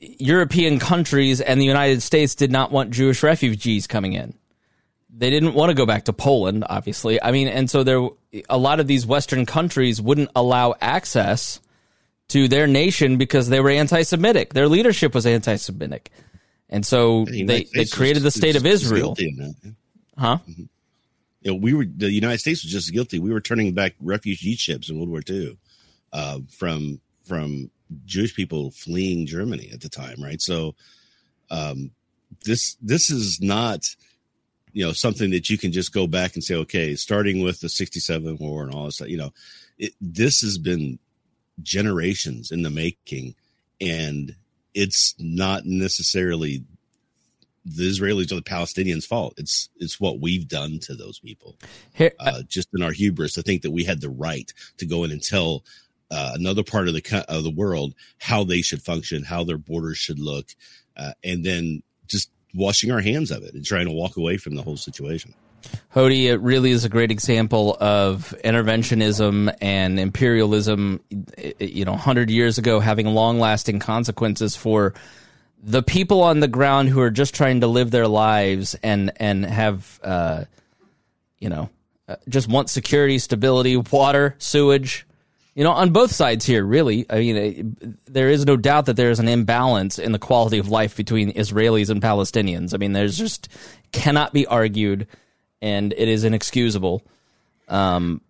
European 0.00 0.78
countries 0.78 1.40
and 1.40 1.60
the 1.60 1.64
United 1.64 2.02
States 2.02 2.36
did 2.36 2.52
not 2.52 2.70
want 2.70 2.92
Jewish 2.92 3.24
refugees 3.24 3.88
coming 3.88 4.12
in 4.12 4.37
they 5.18 5.30
didn't 5.30 5.54
want 5.54 5.70
to 5.70 5.74
go 5.74 5.84
back 5.84 6.04
to 6.04 6.12
Poland, 6.12 6.64
obviously. 6.68 7.20
I 7.20 7.32
mean, 7.32 7.48
and 7.48 7.68
so 7.68 7.82
there, 7.82 8.08
a 8.48 8.56
lot 8.56 8.78
of 8.78 8.86
these 8.86 9.04
Western 9.04 9.46
countries 9.46 10.00
wouldn't 10.00 10.30
allow 10.36 10.76
access 10.80 11.60
to 12.28 12.46
their 12.46 12.66
nation 12.66 13.16
because 13.16 13.48
they 13.48 13.60
were 13.60 13.70
anti-Semitic. 13.70 14.54
Their 14.54 14.68
leadership 14.68 15.14
was 15.14 15.26
anti-Semitic, 15.26 16.10
and 16.70 16.86
so 16.86 17.24
the 17.24 17.44
they, 17.44 17.66
they 17.74 17.84
created 17.84 18.22
the 18.22 18.30
state 18.30 18.54
of 18.54 18.64
Israel. 18.64 19.16
Huh? 20.16 20.38
Mm-hmm. 20.48 20.62
You 21.42 21.50
know, 21.52 21.54
we 21.56 21.74
were 21.74 21.84
the 21.84 22.10
United 22.10 22.38
States 22.38 22.62
was 22.62 22.72
just 22.72 22.92
guilty. 22.92 23.18
We 23.18 23.32
were 23.32 23.40
turning 23.40 23.72
back 23.72 23.94
refugee 24.00 24.54
ships 24.54 24.88
in 24.88 24.96
World 24.96 25.08
War 25.08 25.22
II 25.28 25.58
uh, 26.12 26.40
from 26.48 27.00
from 27.24 27.70
Jewish 28.04 28.34
people 28.34 28.70
fleeing 28.70 29.26
Germany 29.26 29.70
at 29.72 29.80
the 29.80 29.88
time, 29.88 30.22
right? 30.22 30.40
So 30.40 30.74
um, 31.50 31.92
this 32.44 32.76
this 32.82 33.10
is 33.10 33.40
not 33.40 33.84
you 34.78 34.86
know 34.86 34.92
something 34.92 35.32
that 35.32 35.50
you 35.50 35.58
can 35.58 35.72
just 35.72 35.92
go 35.92 36.06
back 36.06 36.34
and 36.34 36.44
say 36.44 36.54
okay 36.54 36.94
starting 36.94 37.42
with 37.42 37.58
the 37.60 37.68
67 37.68 38.36
war 38.38 38.62
and 38.62 38.72
all 38.72 38.84
this 38.84 39.00
you 39.00 39.16
know 39.16 39.32
it, 39.76 39.92
this 40.00 40.40
has 40.40 40.56
been 40.56 41.00
generations 41.60 42.52
in 42.52 42.62
the 42.62 42.70
making 42.70 43.34
and 43.80 44.36
it's 44.74 45.16
not 45.18 45.64
necessarily 45.64 46.62
the 47.64 47.90
Israelis 47.90 48.30
or 48.30 48.36
the 48.36 48.42
Palestinians' 48.42 49.04
fault. 49.04 49.34
It's 49.36 49.68
it's 49.78 50.00
what 50.00 50.20
we've 50.20 50.46
done 50.46 50.78
to 50.82 50.94
those 50.94 51.18
people. 51.18 51.56
Here, 51.92 52.12
uh, 52.20 52.42
just 52.46 52.68
in 52.72 52.82
our 52.82 52.92
hubris 52.92 53.34
to 53.34 53.42
think 53.42 53.62
that 53.62 53.72
we 53.72 53.84
had 53.84 54.00
the 54.00 54.08
right 54.08 54.50
to 54.78 54.86
go 54.86 55.04
in 55.04 55.10
and 55.10 55.22
tell 55.22 55.64
uh, 56.10 56.32
another 56.34 56.62
part 56.62 56.88
of 56.88 56.94
the 56.94 57.24
of 57.28 57.42
the 57.42 57.50
world 57.50 57.94
how 58.18 58.44
they 58.44 58.62
should 58.62 58.82
function, 58.82 59.24
how 59.24 59.44
their 59.44 59.58
borders 59.58 59.98
should 59.98 60.20
look, 60.20 60.46
uh, 60.96 61.12
and 61.22 61.44
then 61.44 61.82
just 62.06 62.30
washing 62.54 62.90
our 62.90 63.00
hands 63.00 63.30
of 63.30 63.42
it 63.42 63.54
and 63.54 63.64
trying 63.64 63.86
to 63.86 63.92
walk 63.92 64.16
away 64.16 64.36
from 64.36 64.54
the 64.54 64.62
whole 64.62 64.76
situation. 64.76 65.34
Hody, 65.94 66.24
it 66.26 66.40
really 66.40 66.70
is 66.70 66.84
a 66.84 66.88
great 66.88 67.10
example 67.10 67.76
of 67.80 68.34
interventionism 68.44 69.54
and 69.60 69.98
imperialism, 69.98 71.00
you 71.58 71.84
know, 71.84 71.92
100 71.92 72.30
years 72.30 72.58
ago 72.58 72.80
having 72.80 73.06
long 73.06 73.38
lasting 73.38 73.80
consequences 73.80 74.54
for 74.56 74.94
the 75.62 75.82
people 75.82 76.22
on 76.22 76.40
the 76.40 76.48
ground 76.48 76.88
who 76.88 77.00
are 77.00 77.10
just 77.10 77.34
trying 77.34 77.60
to 77.60 77.66
live 77.66 77.90
their 77.90 78.06
lives 78.06 78.76
and, 78.82 79.12
and 79.16 79.44
have, 79.44 79.98
uh, 80.04 80.44
you 81.38 81.48
know, 81.48 81.68
uh, 82.08 82.16
just 82.28 82.48
want 82.48 82.70
security, 82.70 83.18
stability, 83.18 83.76
water, 83.76 84.36
sewage, 84.38 85.06
you 85.58 85.64
know, 85.64 85.72
on 85.72 85.90
both 85.90 86.12
sides 86.12 86.46
here, 86.46 86.64
really. 86.64 87.04
I 87.10 87.18
mean, 87.18 87.36
it, 87.36 88.14
there 88.14 88.30
is 88.30 88.46
no 88.46 88.56
doubt 88.56 88.86
that 88.86 88.94
there 88.94 89.10
is 89.10 89.18
an 89.18 89.26
imbalance 89.26 89.98
in 89.98 90.12
the 90.12 90.18
quality 90.20 90.58
of 90.58 90.68
life 90.68 90.96
between 90.96 91.32
Israelis 91.32 91.90
and 91.90 92.00
Palestinians. 92.00 92.74
I 92.74 92.76
mean, 92.76 92.92
there's 92.92 93.18
just 93.18 93.48
cannot 93.90 94.32
be 94.32 94.46
argued, 94.46 95.08
and 95.60 95.92
it 95.94 96.06
is 96.06 96.22
inexcusable. 96.22 97.02
Um, 97.66 98.20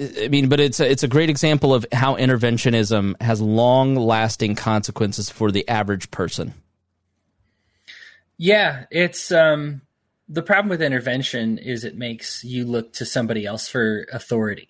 I 0.00 0.28
mean, 0.28 0.48
but 0.48 0.58
it's 0.58 0.80
a, 0.80 0.90
it's 0.90 1.02
a 1.02 1.08
great 1.08 1.28
example 1.28 1.74
of 1.74 1.84
how 1.92 2.16
interventionism 2.16 3.20
has 3.20 3.42
long 3.42 3.94
lasting 3.94 4.54
consequences 4.54 5.28
for 5.28 5.52
the 5.52 5.68
average 5.68 6.10
person. 6.10 6.54
Yeah, 8.38 8.86
it's 8.90 9.30
um, 9.30 9.82
the 10.28 10.42
problem 10.42 10.68
with 10.68 10.82
intervention 10.82 11.58
is 11.58 11.84
it 11.84 11.96
makes 11.96 12.44
you 12.44 12.64
look 12.64 12.92
to 12.94 13.04
somebody 13.04 13.46
else 13.46 13.68
for 13.68 14.06
authority, 14.12 14.68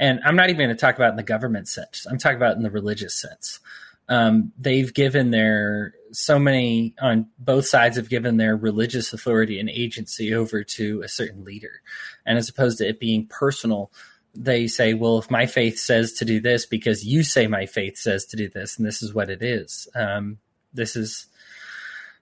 and 0.00 0.18
I'm 0.24 0.34
not 0.34 0.48
even 0.48 0.66
going 0.66 0.76
to 0.76 0.80
talk 0.80 0.96
about 0.96 1.10
in 1.10 1.16
the 1.16 1.22
government 1.22 1.68
sense. 1.68 2.06
I'm 2.10 2.18
talking 2.18 2.36
about 2.36 2.56
in 2.56 2.62
the 2.62 2.70
religious 2.70 3.14
sense. 3.14 3.60
Um, 4.08 4.52
they've 4.58 4.92
given 4.92 5.30
their 5.30 5.94
so 6.10 6.40
many 6.40 6.96
on 7.00 7.28
both 7.38 7.66
sides 7.66 7.96
have 7.96 8.08
given 8.08 8.36
their 8.36 8.56
religious 8.56 9.12
authority 9.12 9.60
and 9.60 9.70
agency 9.70 10.34
over 10.34 10.64
to 10.64 11.02
a 11.02 11.08
certain 11.08 11.44
leader, 11.44 11.82
and 12.26 12.36
as 12.36 12.48
opposed 12.48 12.78
to 12.78 12.88
it 12.88 12.98
being 12.98 13.26
personal 13.28 13.92
they 14.34 14.68
say, 14.68 14.94
well, 14.94 15.18
if 15.18 15.30
my 15.30 15.46
faith 15.46 15.78
says 15.78 16.12
to 16.14 16.24
do 16.24 16.40
this 16.40 16.66
because 16.66 17.04
you 17.04 17.22
say 17.22 17.46
my 17.46 17.66
faith 17.66 17.96
says 17.96 18.26
to 18.26 18.36
do 18.36 18.48
this, 18.48 18.78
and 18.78 18.86
this 18.86 19.02
is 19.02 19.12
what 19.12 19.28
it 19.28 19.42
is. 19.42 19.88
Um, 19.94 20.38
this 20.72 20.94
is, 20.94 21.26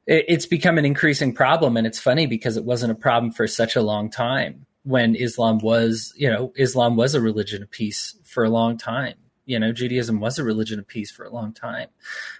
it, 0.06 0.24
it's 0.28 0.46
become 0.46 0.78
an 0.78 0.86
increasing 0.86 1.34
problem. 1.34 1.76
And 1.76 1.86
it's 1.86 2.00
funny 2.00 2.26
because 2.26 2.56
it 2.56 2.64
wasn't 2.64 2.92
a 2.92 2.96
problem 2.96 3.32
for 3.32 3.46
such 3.46 3.76
a 3.76 3.82
long 3.82 4.10
time 4.10 4.66
when 4.84 5.14
Islam 5.14 5.58
was, 5.58 6.12
you 6.16 6.30
know, 6.30 6.52
Islam 6.56 6.96
was 6.96 7.14
a 7.14 7.20
religion 7.20 7.62
of 7.62 7.70
peace 7.70 8.16
for 8.24 8.44
a 8.44 8.50
long 8.50 8.78
time. 8.78 9.14
You 9.44 9.58
know, 9.58 9.72
Judaism 9.72 10.20
was 10.20 10.38
a 10.38 10.44
religion 10.44 10.78
of 10.78 10.86
peace 10.86 11.10
for 11.10 11.24
a 11.24 11.30
long 11.32 11.54
time. 11.54 11.88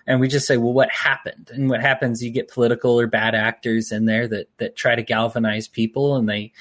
And 0.07 0.21
we 0.21 0.29
just 0.29 0.47
say, 0.47 0.59
well, 0.59 0.75
what 0.75 0.91
happened? 0.91 1.51
And 1.53 1.71
what 1.71 1.81
happens, 1.81 2.23
you 2.23 2.31
get 2.31 2.49
political 2.49 3.01
or 3.01 3.07
bad 3.07 3.35
actors 3.35 3.91
in 3.93 4.05
there 4.05 4.29
that, 4.29 4.49
that 4.59 4.77
try 4.77 4.95
to 4.95 5.03
galvanize 5.03 5.69
people 5.69 6.17
and 6.17 6.29
they, 6.29 6.53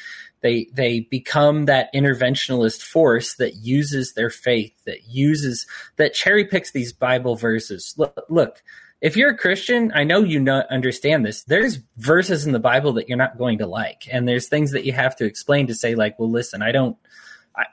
they 0.42 0.68
they 0.74 1.02
become 1.02 1.66
that 1.66 1.94
interventionalist 1.94 2.84
force 2.84 3.36
that 3.36 3.56
uses 3.56 4.14
their 4.14 4.30
faith, 4.30 4.72
that 4.86 5.08
uses 5.08 5.66
that 5.98 6.14
cherry 6.14 6.46
picks 6.46 6.72
these 6.72 6.94
Bible 6.94 7.36
verses. 7.36 7.94
Look, 7.98 8.16
look 8.30 8.62
if 9.02 9.16
you're 9.16 9.32
a 9.32 9.38
Christian, 9.38 9.92
I 9.94 10.04
know 10.04 10.24
you 10.24 10.40
know, 10.40 10.64
understand 10.70 11.26
this. 11.26 11.44
There's 11.44 11.80
verses 11.98 12.46
in 12.46 12.52
the 12.52 12.60
Bible 12.60 12.94
that 12.94 13.08
you're 13.08 13.18
not 13.18 13.38
going 13.38 13.60
to 13.60 13.68
like, 13.68 14.08
and 14.12 14.28
there's 14.28 14.48
things 14.48 14.72
that 14.72 14.86
you 14.86 14.94
have 14.94 15.16
to 15.18 15.26
explain 15.26 15.68
to 15.68 15.76
say, 15.76 15.96
like, 15.96 16.18
well, 16.18 16.32
listen, 16.32 16.62
I 16.62 16.72
don't, 16.72 16.98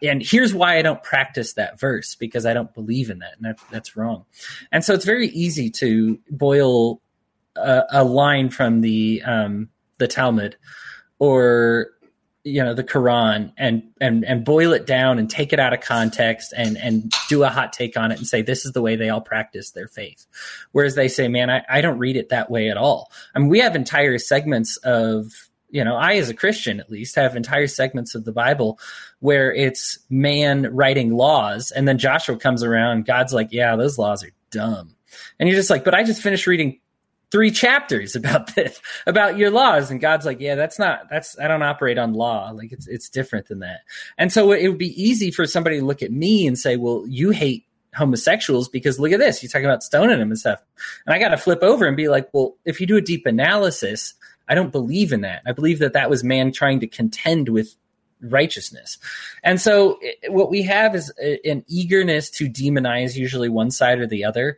and 0.02 0.22
here's 0.22 0.54
why 0.54 0.78
I 0.78 0.82
don't 0.82 1.02
practice 1.02 1.54
that 1.54 1.78
verse 1.78 2.14
because 2.14 2.46
I 2.46 2.54
don't 2.54 2.72
believe 2.74 3.10
in 3.10 3.20
that, 3.20 3.34
and 3.36 3.44
that, 3.44 3.58
that's 3.70 3.96
wrong. 3.96 4.24
And 4.70 4.84
so 4.84 4.94
it's 4.94 5.04
very 5.04 5.28
easy 5.28 5.70
to 5.70 6.18
boil 6.30 7.00
a, 7.56 7.82
a 7.90 8.04
line 8.04 8.50
from 8.50 8.80
the 8.80 9.22
um, 9.24 9.68
the 9.98 10.08
Talmud 10.08 10.56
or 11.18 11.88
you 12.44 12.62
know 12.62 12.74
the 12.74 12.84
Quran 12.84 13.52
and 13.56 13.82
and 14.00 14.24
and 14.24 14.44
boil 14.44 14.74
it 14.74 14.86
down 14.86 15.18
and 15.18 15.30
take 15.30 15.54
it 15.54 15.58
out 15.58 15.72
of 15.72 15.80
context 15.80 16.52
and 16.54 16.76
and 16.76 17.12
do 17.28 17.42
a 17.42 17.48
hot 17.48 17.72
take 17.72 17.96
on 17.96 18.12
it 18.12 18.18
and 18.18 18.26
say 18.26 18.42
this 18.42 18.66
is 18.66 18.72
the 18.72 18.82
way 18.82 18.96
they 18.96 19.08
all 19.08 19.22
practice 19.22 19.70
their 19.70 19.88
faith. 19.88 20.26
Whereas 20.72 20.94
they 20.94 21.08
say, 21.08 21.26
man, 21.28 21.48
I, 21.48 21.62
I 21.68 21.80
don't 21.80 21.98
read 21.98 22.16
it 22.16 22.28
that 22.28 22.50
way 22.50 22.68
at 22.68 22.76
all. 22.76 23.10
I 23.34 23.38
mean, 23.38 23.48
we 23.48 23.60
have 23.60 23.74
entire 23.74 24.18
segments 24.18 24.76
of 24.78 25.32
you 25.70 25.82
know, 25.82 25.96
I 25.96 26.14
as 26.16 26.28
a 26.28 26.34
Christian 26.34 26.78
at 26.78 26.88
least 26.88 27.16
have 27.16 27.34
entire 27.34 27.66
segments 27.66 28.14
of 28.14 28.24
the 28.24 28.30
Bible 28.30 28.78
where 29.18 29.52
it's 29.52 29.98
man 30.08 30.72
writing 30.72 31.16
laws, 31.16 31.72
and 31.72 31.88
then 31.88 31.98
Joshua 31.98 32.36
comes 32.36 32.62
around, 32.62 33.06
God's 33.06 33.32
like, 33.32 33.48
yeah, 33.50 33.74
those 33.74 33.98
laws 33.98 34.22
are 34.22 34.30
dumb. 34.50 34.94
And 35.40 35.48
you're 35.48 35.56
just 35.56 35.70
like, 35.70 35.82
but 35.82 35.94
I 35.94 36.04
just 36.04 36.22
finished 36.22 36.46
reading 36.46 36.78
three 37.34 37.50
chapters 37.50 38.14
about 38.14 38.54
this 38.54 38.80
about 39.08 39.36
your 39.36 39.50
laws. 39.50 39.90
And 39.90 40.00
god's 40.00 40.24
like 40.24 40.38
yeah 40.38 40.54
that's 40.54 40.78
not 40.78 41.10
that's 41.10 41.36
i 41.40 41.48
don't 41.48 41.64
operate 41.64 41.98
on 41.98 42.14
law. 42.14 42.50
Like 42.54 42.70
it's 42.70 42.86
it's 42.86 43.08
different 43.08 43.48
than 43.48 43.58
that. 43.58 43.80
And 44.16 44.32
so 44.32 44.52
it 44.52 44.68
would 44.68 44.78
be 44.78 45.02
easy 45.02 45.32
for 45.32 45.44
somebody 45.44 45.80
to 45.80 45.84
look 45.84 46.00
at 46.00 46.12
me 46.12 46.46
and 46.46 46.56
say 46.56 46.76
well 46.76 47.04
you 47.08 47.30
hate 47.30 47.66
homosexuals 47.96 48.68
because 48.68 49.00
look 49.00 49.10
at 49.12 49.18
this. 49.18 49.42
You're 49.42 49.50
talking 49.50 49.66
about 49.66 49.82
stoning 49.82 50.18
them 50.20 50.30
and 50.30 50.38
stuff. 50.38 50.62
And 51.06 51.14
i 51.14 51.18
got 51.18 51.30
to 51.30 51.36
flip 51.36 51.62
over 51.62 51.86
and 51.86 51.96
be 51.96 52.08
like 52.08 52.32
well 52.32 52.56
if 52.64 52.80
you 52.80 52.86
do 52.86 52.96
a 52.96 53.02
deep 53.02 53.26
analysis 53.26 54.14
i 54.48 54.54
don't 54.54 54.70
believe 54.70 55.12
in 55.12 55.22
that. 55.22 55.42
I 55.44 55.50
believe 55.50 55.80
that 55.80 55.94
that 55.94 56.08
was 56.08 56.22
man 56.22 56.52
trying 56.52 56.78
to 56.80 56.86
contend 56.86 57.48
with 57.48 57.74
righteousness. 58.20 58.96
And 59.42 59.60
so 59.60 59.98
what 60.28 60.50
we 60.50 60.62
have 60.62 60.94
is 60.94 61.10
an 61.44 61.64
eagerness 61.66 62.30
to 62.30 62.48
demonize 62.48 63.16
usually 63.16 63.48
one 63.48 63.72
side 63.72 63.98
or 63.98 64.06
the 64.06 64.24
other. 64.24 64.56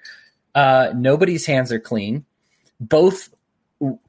Uh, 0.54 0.92
nobody's 0.94 1.46
hands 1.46 1.72
are 1.72 1.80
clean 1.80 2.26
both 2.80 3.30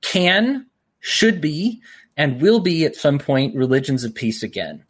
can, 0.01 0.65
should 0.99 1.41
be, 1.41 1.81
and 2.15 2.41
will 2.41 2.59
be 2.59 2.85
at 2.85 2.95
some 2.95 3.19
point 3.19 3.55
religions 3.55 4.03
of 4.03 4.13
peace 4.15 4.43
again. 4.43 4.83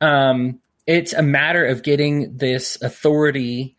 Um, 0.00 0.60
it's 0.86 1.12
a 1.14 1.22
matter 1.22 1.64
of 1.64 1.82
getting 1.82 2.36
this 2.36 2.80
authority, 2.82 3.74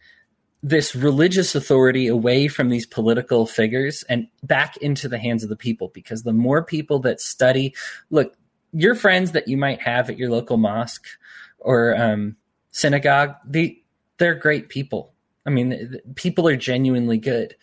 this 0.63 0.95
religious 0.95 1.53
authority, 1.53 2.07
away 2.07 2.47
from 2.47 2.69
these 2.69 2.87
political 2.87 3.45
figures 3.45 4.03
and 4.09 4.27
back 4.43 4.75
into 4.77 5.07
the 5.07 5.19
hands 5.19 5.43
of 5.43 5.49
the 5.49 5.55
people. 5.55 5.89
Because 5.89 6.23
the 6.23 6.33
more 6.33 6.63
people 6.63 6.99
that 6.99 7.21
study, 7.21 7.75
look, 8.09 8.35
your 8.73 8.95
friends 8.95 9.33
that 9.33 9.47
you 9.47 9.55
might 9.55 9.81
have 9.81 10.09
at 10.09 10.17
your 10.17 10.29
local 10.29 10.57
mosque 10.57 11.05
or 11.59 11.95
um, 11.95 12.35
synagogue, 12.71 13.35
they 13.45 13.81
they're 14.17 14.35
great 14.35 14.69
people. 14.69 15.13
I 15.45 15.51
mean, 15.51 15.99
people 16.15 16.47
are 16.47 16.55
genuinely 16.55 17.19
good. 17.19 17.55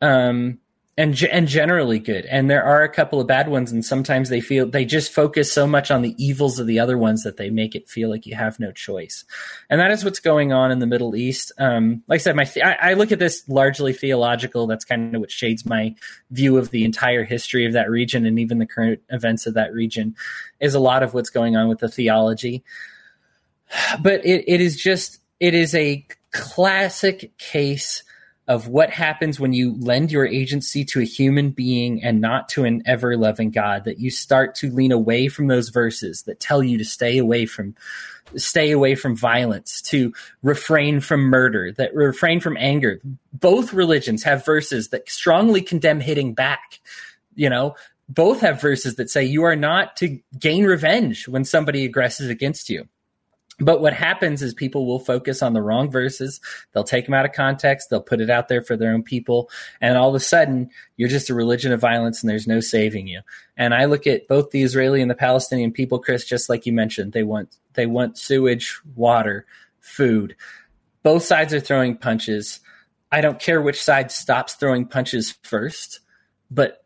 Um, 0.00 0.58
and 0.96 1.20
and 1.22 1.48
generally 1.48 1.98
good. 1.98 2.26
And 2.26 2.50
there 2.50 2.64
are 2.64 2.82
a 2.82 2.88
couple 2.88 3.20
of 3.20 3.26
bad 3.26 3.48
ones, 3.48 3.72
and 3.72 3.84
sometimes 3.84 4.28
they 4.28 4.40
feel 4.40 4.68
they 4.68 4.84
just 4.84 5.12
focus 5.12 5.52
so 5.52 5.66
much 5.66 5.90
on 5.90 6.02
the 6.02 6.14
evils 6.22 6.58
of 6.58 6.66
the 6.66 6.80
other 6.80 6.98
ones 6.98 7.22
that 7.22 7.36
they 7.36 7.48
make 7.48 7.74
it 7.74 7.88
feel 7.88 8.10
like 8.10 8.26
you 8.26 8.34
have 8.34 8.58
no 8.58 8.72
choice. 8.72 9.24
And 9.70 9.80
that 9.80 9.92
is 9.92 10.04
what's 10.04 10.20
going 10.20 10.52
on 10.52 10.70
in 10.70 10.78
the 10.78 10.86
Middle 10.86 11.14
East. 11.14 11.52
Um, 11.58 12.02
like 12.08 12.20
I 12.20 12.22
said, 12.22 12.36
my 12.36 12.50
I, 12.62 12.90
I 12.90 12.94
look 12.94 13.12
at 13.12 13.18
this 13.18 13.48
largely 13.48 13.92
theological. 13.92 14.66
That's 14.66 14.84
kind 14.84 15.14
of 15.14 15.20
what 15.20 15.30
shades 15.30 15.64
my 15.64 15.94
view 16.30 16.58
of 16.58 16.70
the 16.70 16.84
entire 16.84 17.24
history 17.24 17.66
of 17.66 17.72
that 17.72 17.88
region 17.88 18.26
and 18.26 18.38
even 18.38 18.58
the 18.58 18.66
current 18.66 19.00
events 19.10 19.46
of 19.46 19.54
that 19.54 19.72
region. 19.72 20.16
Is 20.58 20.74
a 20.74 20.80
lot 20.80 21.02
of 21.02 21.14
what's 21.14 21.30
going 21.30 21.56
on 21.56 21.68
with 21.68 21.78
the 21.78 21.88
theology, 21.88 22.64
but 24.02 24.24
it, 24.26 24.44
it 24.46 24.60
is 24.60 24.76
just 24.76 25.20
it 25.38 25.54
is 25.54 25.74
a 25.74 26.04
classic 26.32 27.36
case 27.38 28.02
of 28.50 28.66
what 28.66 28.90
happens 28.90 29.38
when 29.38 29.52
you 29.52 29.76
lend 29.78 30.10
your 30.10 30.26
agency 30.26 30.84
to 30.84 30.98
a 30.98 31.04
human 31.04 31.50
being 31.50 32.02
and 32.02 32.20
not 32.20 32.48
to 32.48 32.64
an 32.64 32.82
ever 32.84 33.16
loving 33.16 33.52
God, 33.52 33.84
that 33.84 34.00
you 34.00 34.10
start 34.10 34.56
to 34.56 34.72
lean 34.72 34.90
away 34.90 35.28
from 35.28 35.46
those 35.46 35.68
verses 35.68 36.24
that 36.24 36.40
tell 36.40 36.60
you 36.60 36.76
to 36.76 36.84
stay 36.84 37.16
away 37.16 37.46
from 37.46 37.76
stay 38.36 38.72
away 38.72 38.96
from 38.96 39.16
violence, 39.16 39.80
to 39.82 40.12
refrain 40.42 41.00
from 41.00 41.20
murder, 41.20 41.70
that 41.72 41.94
refrain 41.94 42.40
from 42.40 42.56
anger. 42.56 43.00
Both 43.32 43.72
religions 43.72 44.24
have 44.24 44.44
verses 44.44 44.88
that 44.88 45.08
strongly 45.08 45.62
condemn 45.62 46.00
hitting 46.00 46.34
back. 46.34 46.80
You 47.36 47.50
know, 47.50 47.76
both 48.08 48.40
have 48.40 48.60
verses 48.60 48.96
that 48.96 49.10
say 49.10 49.24
you 49.24 49.44
are 49.44 49.56
not 49.56 49.96
to 49.98 50.18
gain 50.36 50.64
revenge 50.64 51.28
when 51.28 51.44
somebody 51.44 51.84
aggresses 51.84 52.28
against 52.28 52.68
you. 52.68 52.88
But 53.60 53.80
what 53.80 53.92
happens 53.92 54.42
is 54.42 54.54
people 54.54 54.86
will 54.86 54.98
focus 54.98 55.42
on 55.42 55.52
the 55.52 55.62
wrong 55.62 55.90
verses. 55.90 56.40
They'll 56.72 56.84
take 56.84 57.04
them 57.04 57.14
out 57.14 57.26
of 57.26 57.32
context. 57.32 57.90
They'll 57.90 58.00
put 58.00 58.20
it 58.20 58.30
out 58.30 58.48
there 58.48 58.62
for 58.62 58.76
their 58.76 58.92
own 58.92 59.02
people. 59.02 59.50
And 59.80 59.98
all 59.98 60.08
of 60.08 60.14
a 60.14 60.20
sudden, 60.20 60.70
you're 60.96 61.08
just 61.08 61.30
a 61.30 61.34
religion 61.34 61.72
of 61.72 61.80
violence 61.80 62.22
and 62.22 62.30
there's 62.30 62.46
no 62.46 62.60
saving 62.60 63.06
you. 63.06 63.20
And 63.56 63.74
I 63.74 63.84
look 63.84 64.06
at 64.06 64.28
both 64.28 64.50
the 64.50 64.62
Israeli 64.62 65.02
and 65.02 65.10
the 65.10 65.14
Palestinian 65.14 65.72
people, 65.72 65.98
Chris, 65.98 66.24
just 66.24 66.48
like 66.48 66.64
you 66.64 66.72
mentioned. 66.72 67.12
They 67.12 67.22
want, 67.22 67.56
they 67.74 67.86
want 67.86 68.18
sewage, 68.18 68.80
water, 68.94 69.46
food. 69.80 70.36
Both 71.02 71.24
sides 71.24 71.52
are 71.52 71.60
throwing 71.60 71.96
punches. 71.96 72.60
I 73.12 73.20
don't 73.20 73.40
care 73.40 73.60
which 73.60 73.82
side 73.82 74.10
stops 74.10 74.54
throwing 74.54 74.86
punches 74.86 75.36
first, 75.42 76.00
but 76.50 76.84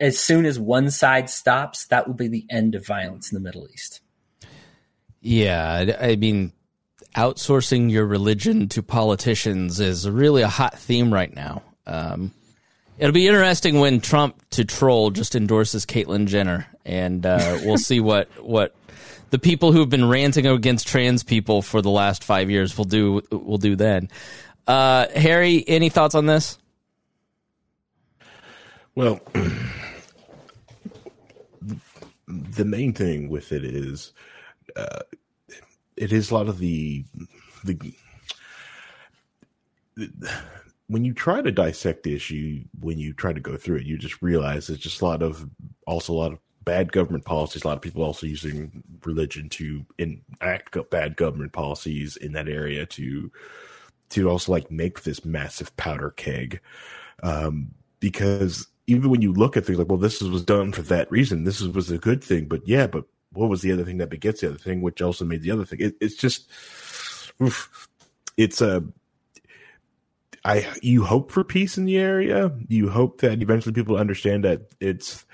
as 0.00 0.18
soon 0.18 0.44
as 0.44 0.58
one 0.58 0.90
side 0.90 1.30
stops, 1.30 1.86
that 1.86 2.06
will 2.06 2.14
be 2.14 2.28
the 2.28 2.46
end 2.50 2.74
of 2.74 2.86
violence 2.86 3.30
in 3.30 3.34
the 3.34 3.40
Middle 3.40 3.68
East. 3.72 4.00
Yeah, 5.20 5.96
I 6.00 6.16
mean, 6.16 6.52
outsourcing 7.16 7.90
your 7.90 8.06
religion 8.06 8.68
to 8.68 8.82
politicians 8.82 9.80
is 9.80 10.08
really 10.08 10.42
a 10.42 10.48
hot 10.48 10.78
theme 10.78 11.12
right 11.12 11.34
now. 11.34 11.62
Um, 11.86 12.32
it'll 12.98 13.12
be 13.12 13.26
interesting 13.26 13.80
when 13.80 14.00
Trump 14.00 14.40
to 14.50 14.64
troll 14.64 15.10
just 15.10 15.34
endorses 15.34 15.86
Caitlyn 15.86 16.26
Jenner, 16.26 16.66
and 16.84 17.24
uh, 17.24 17.58
we'll 17.64 17.78
see 17.78 18.00
what 18.00 18.28
what 18.42 18.74
the 19.30 19.38
people 19.38 19.72
who've 19.72 19.88
been 19.88 20.08
ranting 20.08 20.46
against 20.46 20.86
trans 20.86 21.22
people 21.22 21.62
for 21.62 21.82
the 21.82 21.90
last 21.90 22.22
five 22.22 22.50
years 22.50 22.76
will 22.76 22.84
do 22.84 23.22
will 23.30 23.58
do 23.58 23.76
then. 23.76 24.08
Uh, 24.66 25.06
Harry, 25.14 25.64
any 25.66 25.88
thoughts 25.88 26.14
on 26.14 26.26
this? 26.26 26.58
Well, 28.94 29.20
the 32.28 32.64
main 32.64 32.92
thing 32.92 33.28
with 33.28 33.52
it 33.52 33.64
is 33.64 34.12
uh, 34.76 35.00
it 35.96 36.12
is 36.12 36.30
a 36.30 36.34
lot 36.34 36.48
of 36.48 36.58
the 36.58 37.04
the 37.64 37.94
when 40.88 41.04
you 41.04 41.12
try 41.12 41.42
to 41.42 41.50
dissect 41.50 42.02
the 42.02 42.14
issue, 42.14 42.62
when 42.80 42.98
you 42.98 43.12
try 43.12 43.32
to 43.32 43.40
go 43.40 43.56
through 43.56 43.76
it, 43.76 43.86
you 43.86 43.98
just 43.98 44.22
realize 44.22 44.68
it's 44.68 44.82
just 44.82 45.00
a 45.00 45.04
lot 45.04 45.22
of 45.22 45.48
also 45.86 46.12
a 46.12 46.14
lot 46.14 46.32
of 46.32 46.38
bad 46.64 46.92
government 46.92 47.24
policies. 47.24 47.64
A 47.64 47.68
lot 47.68 47.76
of 47.76 47.82
people 47.82 48.02
also 48.02 48.26
using 48.26 48.82
religion 49.04 49.48
to 49.50 49.84
enact 49.98 50.76
bad 50.90 51.16
government 51.16 51.52
policies 51.52 52.16
in 52.16 52.32
that 52.32 52.48
area 52.48 52.86
to 52.86 53.30
to 54.10 54.30
also 54.30 54.52
like 54.52 54.70
make 54.70 55.02
this 55.02 55.24
massive 55.24 55.76
powder 55.76 56.10
keg. 56.10 56.60
Um, 57.22 57.72
because 57.98 58.68
even 58.86 59.10
when 59.10 59.22
you 59.22 59.32
look 59.32 59.56
at 59.56 59.64
things 59.64 59.78
like, 59.78 59.88
well, 59.88 59.98
this 59.98 60.20
was 60.20 60.44
done 60.44 60.72
for 60.72 60.82
that 60.82 61.10
reason, 61.10 61.44
this 61.44 61.60
was 61.60 61.90
a 61.90 61.98
good 61.98 62.22
thing, 62.22 62.44
but 62.44 62.66
yeah, 62.68 62.86
but 62.86 63.04
what 63.36 63.50
was 63.50 63.62
the 63.62 63.72
other 63.72 63.84
thing 63.84 63.98
that 63.98 64.10
begets 64.10 64.40
the 64.40 64.48
other 64.48 64.58
thing, 64.58 64.80
which 64.80 65.02
also 65.02 65.24
made 65.24 65.42
the 65.42 65.50
other 65.50 65.64
thing? 65.64 65.80
It, 65.80 65.96
it's 66.00 66.16
just, 66.16 66.50
oof, 67.40 67.88
it's 68.36 68.60
a 68.60 68.84
I 70.46 70.64
you 70.80 71.02
hope 71.02 71.32
for 71.32 71.42
peace 71.42 71.76
in 71.76 71.86
the 71.86 71.98
area. 71.98 72.52
You 72.68 72.88
hope 72.88 73.20
that 73.20 73.42
eventually 73.42 73.72
people 73.72 73.96
understand 73.96 74.44
that 74.44 74.62
it's 74.78 75.24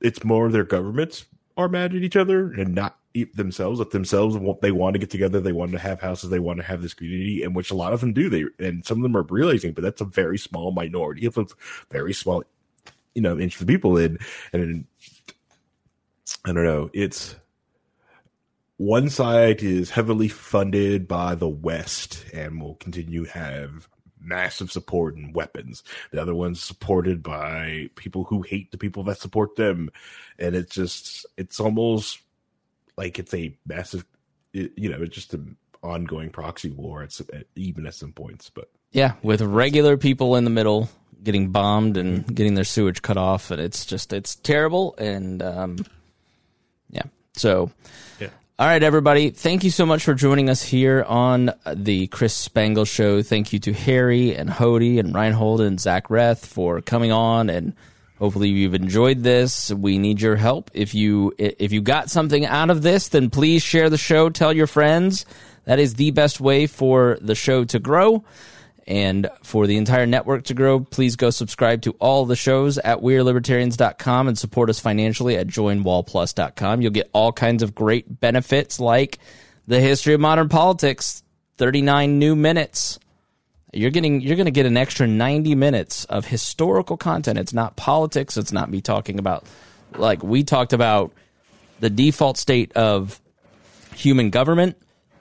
it's 0.00 0.24
more 0.24 0.50
their 0.50 0.64
governments 0.64 1.26
are 1.56 1.68
mad 1.68 1.94
at 1.94 2.02
each 2.02 2.16
other 2.16 2.52
and 2.52 2.74
not 2.74 2.98
themselves. 3.34 3.78
That 3.78 3.92
themselves 3.92 4.36
they 4.60 4.72
want 4.72 4.94
to 4.94 4.98
get 4.98 5.10
together, 5.10 5.38
they 5.38 5.52
want 5.52 5.70
to 5.72 5.78
have 5.78 6.00
houses, 6.00 6.30
they 6.30 6.40
want 6.40 6.58
to 6.58 6.64
have 6.64 6.82
this 6.82 6.92
community, 6.92 7.44
and 7.44 7.54
which 7.54 7.70
a 7.70 7.76
lot 7.76 7.92
of 7.92 8.00
them 8.00 8.12
do. 8.12 8.28
They 8.28 8.44
and 8.58 8.84
some 8.84 8.98
of 8.98 9.04
them 9.04 9.16
are 9.16 9.22
realizing, 9.22 9.74
but 9.74 9.82
that's 9.82 10.00
a 10.00 10.06
very 10.06 10.38
small 10.38 10.72
minority 10.72 11.24
of 11.24 11.38
a 11.38 11.46
very 11.92 12.12
small, 12.12 12.42
you 13.14 13.22
know, 13.22 13.38
inch 13.38 13.60
of 13.60 13.68
people. 13.68 13.96
In 13.96 14.18
and 14.52 14.86
I 16.44 16.52
don't 16.52 16.64
know. 16.64 16.90
It's 16.92 17.36
one 18.76 19.08
side 19.10 19.62
is 19.62 19.90
heavily 19.90 20.28
funded 20.28 21.06
by 21.06 21.36
the 21.36 21.48
West 21.48 22.24
and 22.32 22.60
will 22.60 22.74
continue 22.76 23.24
to 23.24 23.30
have 23.30 23.88
massive 24.20 24.72
support 24.72 25.16
and 25.16 25.34
weapons. 25.34 25.82
The 26.10 26.20
other 26.20 26.34
one's 26.34 26.62
supported 26.62 27.22
by 27.22 27.90
people 27.94 28.24
who 28.24 28.42
hate 28.42 28.70
the 28.70 28.78
people 28.78 29.04
that 29.04 29.18
support 29.18 29.56
them. 29.56 29.90
And 30.38 30.54
it's 30.54 30.74
just, 30.74 31.26
it's 31.36 31.60
almost 31.60 32.20
like 32.96 33.18
it's 33.18 33.34
a 33.34 33.56
massive, 33.66 34.04
you 34.52 34.88
know, 34.88 35.02
it's 35.02 35.14
just 35.14 35.34
an 35.34 35.56
ongoing 35.82 36.30
proxy 36.30 36.70
war 36.70 37.02
at, 37.02 37.18
even 37.54 37.86
at 37.86 37.94
some 37.94 38.12
points. 38.12 38.50
But 38.50 38.70
yeah, 38.90 39.14
with 39.22 39.42
regular 39.42 39.96
people 39.96 40.36
in 40.36 40.44
the 40.44 40.50
middle 40.50 40.88
getting 41.22 41.50
bombed 41.50 41.96
and 41.96 42.26
getting 42.34 42.54
their 42.54 42.64
sewage 42.64 43.00
cut 43.00 43.16
off. 43.16 43.50
And 43.52 43.60
it's 43.60 43.86
just, 43.86 44.12
it's 44.12 44.34
terrible. 44.36 44.96
And, 44.98 45.40
um, 45.42 45.78
yeah. 46.92 47.02
So, 47.34 47.70
yeah. 48.20 48.28
All 48.58 48.66
right, 48.66 48.82
everybody. 48.82 49.30
Thank 49.30 49.64
you 49.64 49.70
so 49.70 49.84
much 49.84 50.04
for 50.04 50.14
joining 50.14 50.48
us 50.48 50.62
here 50.62 51.04
on 51.08 51.52
the 51.74 52.06
Chris 52.08 52.34
Spangle 52.34 52.84
Show. 52.84 53.22
Thank 53.22 53.52
you 53.52 53.58
to 53.60 53.72
Harry 53.72 54.36
and 54.36 54.48
Hody 54.48 55.00
and 55.00 55.14
Reinhold 55.14 55.60
and 55.62 55.80
Zach 55.80 56.08
Reth 56.08 56.46
for 56.46 56.80
coming 56.80 57.10
on, 57.10 57.50
and 57.50 57.74
hopefully 58.18 58.50
you've 58.50 58.74
enjoyed 58.74 59.22
this. 59.22 59.72
We 59.72 59.98
need 59.98 60.20
your 60.20 60.36
help. 60.36 60.70
If 60.74 60.94
you 60.94 61.32
if 61.38 61.72
you 61.72 61.80
got 61.80 62.10
something 62.10 62.46
out 62.46 62.70
of 62.70 62.82
this, 62.82 63.08
then 63.08 63.30
please 63.30 63.62
share 63.62 63.90
the 63.90 63.98
show. 63.98 64.30
Tell 64.30 64.52
your 64.52 64.68
friends. 64.68 65.26
That 65.64 65.78
is 65.78 65.94
the 65.94 66.10
best 66.10 66.40
way 66.40 66.66
for 66.66 67.18
the 67.20 67.34
show 67.34 67.64
to 67.64 67.78
grow. 67.78 68.24
And 68.86 69.30
for 69.42 69.66
the 69.66 69.76
entire 69.76 70.06
network 70.06 70.44
to 70.44 70.54
grow, 70.54 70.80
please 70.80 71.16
go 71.16 71.30
subscribe 71.30 71.82
to 71.82 71.92
all 72.00 72.26
the 72.26 72.36
shows 72.36 72.78
at 72.78 72.98
WeareLibertarians.com 72.98 74.28
and 74.28 74.36
support 74.36 74.70
us 74.70 74.80
financially 74.80 75.36
at 75.36 75.46
JoinWallPlus.com. 75.46 76.82
You'll 76.82 76.90
get 76.90 77.10
all 77.12 77.32
kinds 77.32 77.62
of 77.62 77.74
great 77.74 78.20
benefits 78.20 78.80
like 78.80 79.18
the 79.68 79.80
history 79.80 80.14
of 80.14 80.20
modern 80.20 80.48
politics, 80.48 81.22
39 81.58 82.18
new 82.18 82.34
minutes. 82.34 82.98
You're 83.72 83.90
getting 83.90 84.20
you're 84.20 84.36
going 84.36 84.46
to 84.46 84.50
get 84.50 84.66
an 84.66 84.76
extra 84.76 85.06
90 85.06 85.54
minutes 85.54 86.04
of 86.06 86.26
historical 86.26 86.96
content. 86.96 87.38
It's 87.38 87.54
not 87.54 87.76
politics, 87.76 88.36
it's 88.36 88.52
not 88.52 88.68
me 88.68 88.80
talking 88.80 89.18
about 89.18 89.46
like 89.96 90.22
we 90.22 90.44
talked 90.44 90.72
about 90.72 91.12
the 91.80 91.88
default 91.88 92.36
state 92.36 92.72
of 92.72 93.20
human 93.94 94.30
government. 94.30 94.76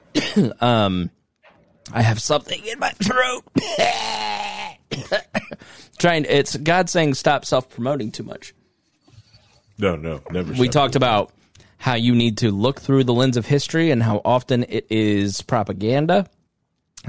um 0.59 1.11
I 1.93 2.01
have 2.01 2.21
something 2.21 2.65
in 2.65 2.79
my 2.79 2.91
throat. 2.91 3.43
Trying, 5.97 6.25
it's 6.25 6.55
God 6.57 6.89
saying 6.89 7.13
stop 7.15 7.45
self 7.45 7.69
promoting 7.69 8.11
too 8.11 8.23
much. 8.23 8.53
No, 9.77 9.95
no, 9.95 10.21
never. 10.31 10.53
We 10.53 10.69
talked 10.69 10.95
about 10.95 11.31
how 11.77 11.95
you 11.95 12.13
need 12.13 12.37
to 12.39 12.51
look 12.51 12.79
through 12.79 13.03
the 13.03 13.13
lens 13.13 13.37
of 13.37 13.45
history 13.45 13.89
and 13.89 14.03
how 14.03 14.21
often 14.23 14.63
it 14.69 14.85
is 14.89 15.41
propaganda. 15.41 16.27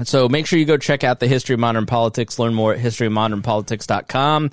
So 0.03 0.27
make 0.27 0.47
sure 0.47 0.57
you 0.57 0.65
go 0.65 0.77
check 0.77 1.03
out 1.03 1.19
the 1.19 1.27
history 1.27 1.53
of 1.53 1.59
modern 1.59 1.85
politics. 1.85 2.39
Learn 2.39 2.55
more 2.55 2.73
at 2.73 2.79
historyofmodernpolitics.com. 2.79 4.49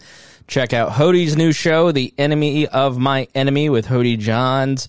Check 0.46 0.72
out 0.74 0.90
Hody's 0.90 1.36
new 1.36 1.52
show, 1.52 1.92
The 1.92 2.12
Enemy 2.18 2.66
of 2.66 2.98
My 2.98 3.28
Enemy 3.34 3.70
with 3.70 3.86
Hody 3.86 4.18
Johns. 4.18 4.88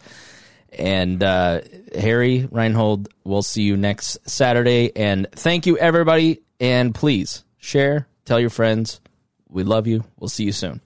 And 0.72 1.22
uh, 1.22 1.62
Harry 1.96 2.48
Reinhold, 2.50 3.10
we'll 3.24 3.44
see 3.44 3.64
you 3.64 3.78
next 3.78 4.18
Saturday. 4.30 4.96
And 4.96 5.28
thank 5.32 5.66
you, 5.66 5.78
everybody. 5.78 6.42
And 6.60 6.94
please 6.96 7.44
share, 7.58 8.08
tell 8.26 8.40
your 8.40 8.50
friends. 8.50 9.02
We 9.50 9.64
love 9.64 9.88
you. 9.88 10.04
We'll 10.18 10.30
see 10.30 10.46
you 10.46 10.54
soon. 10.54 10.82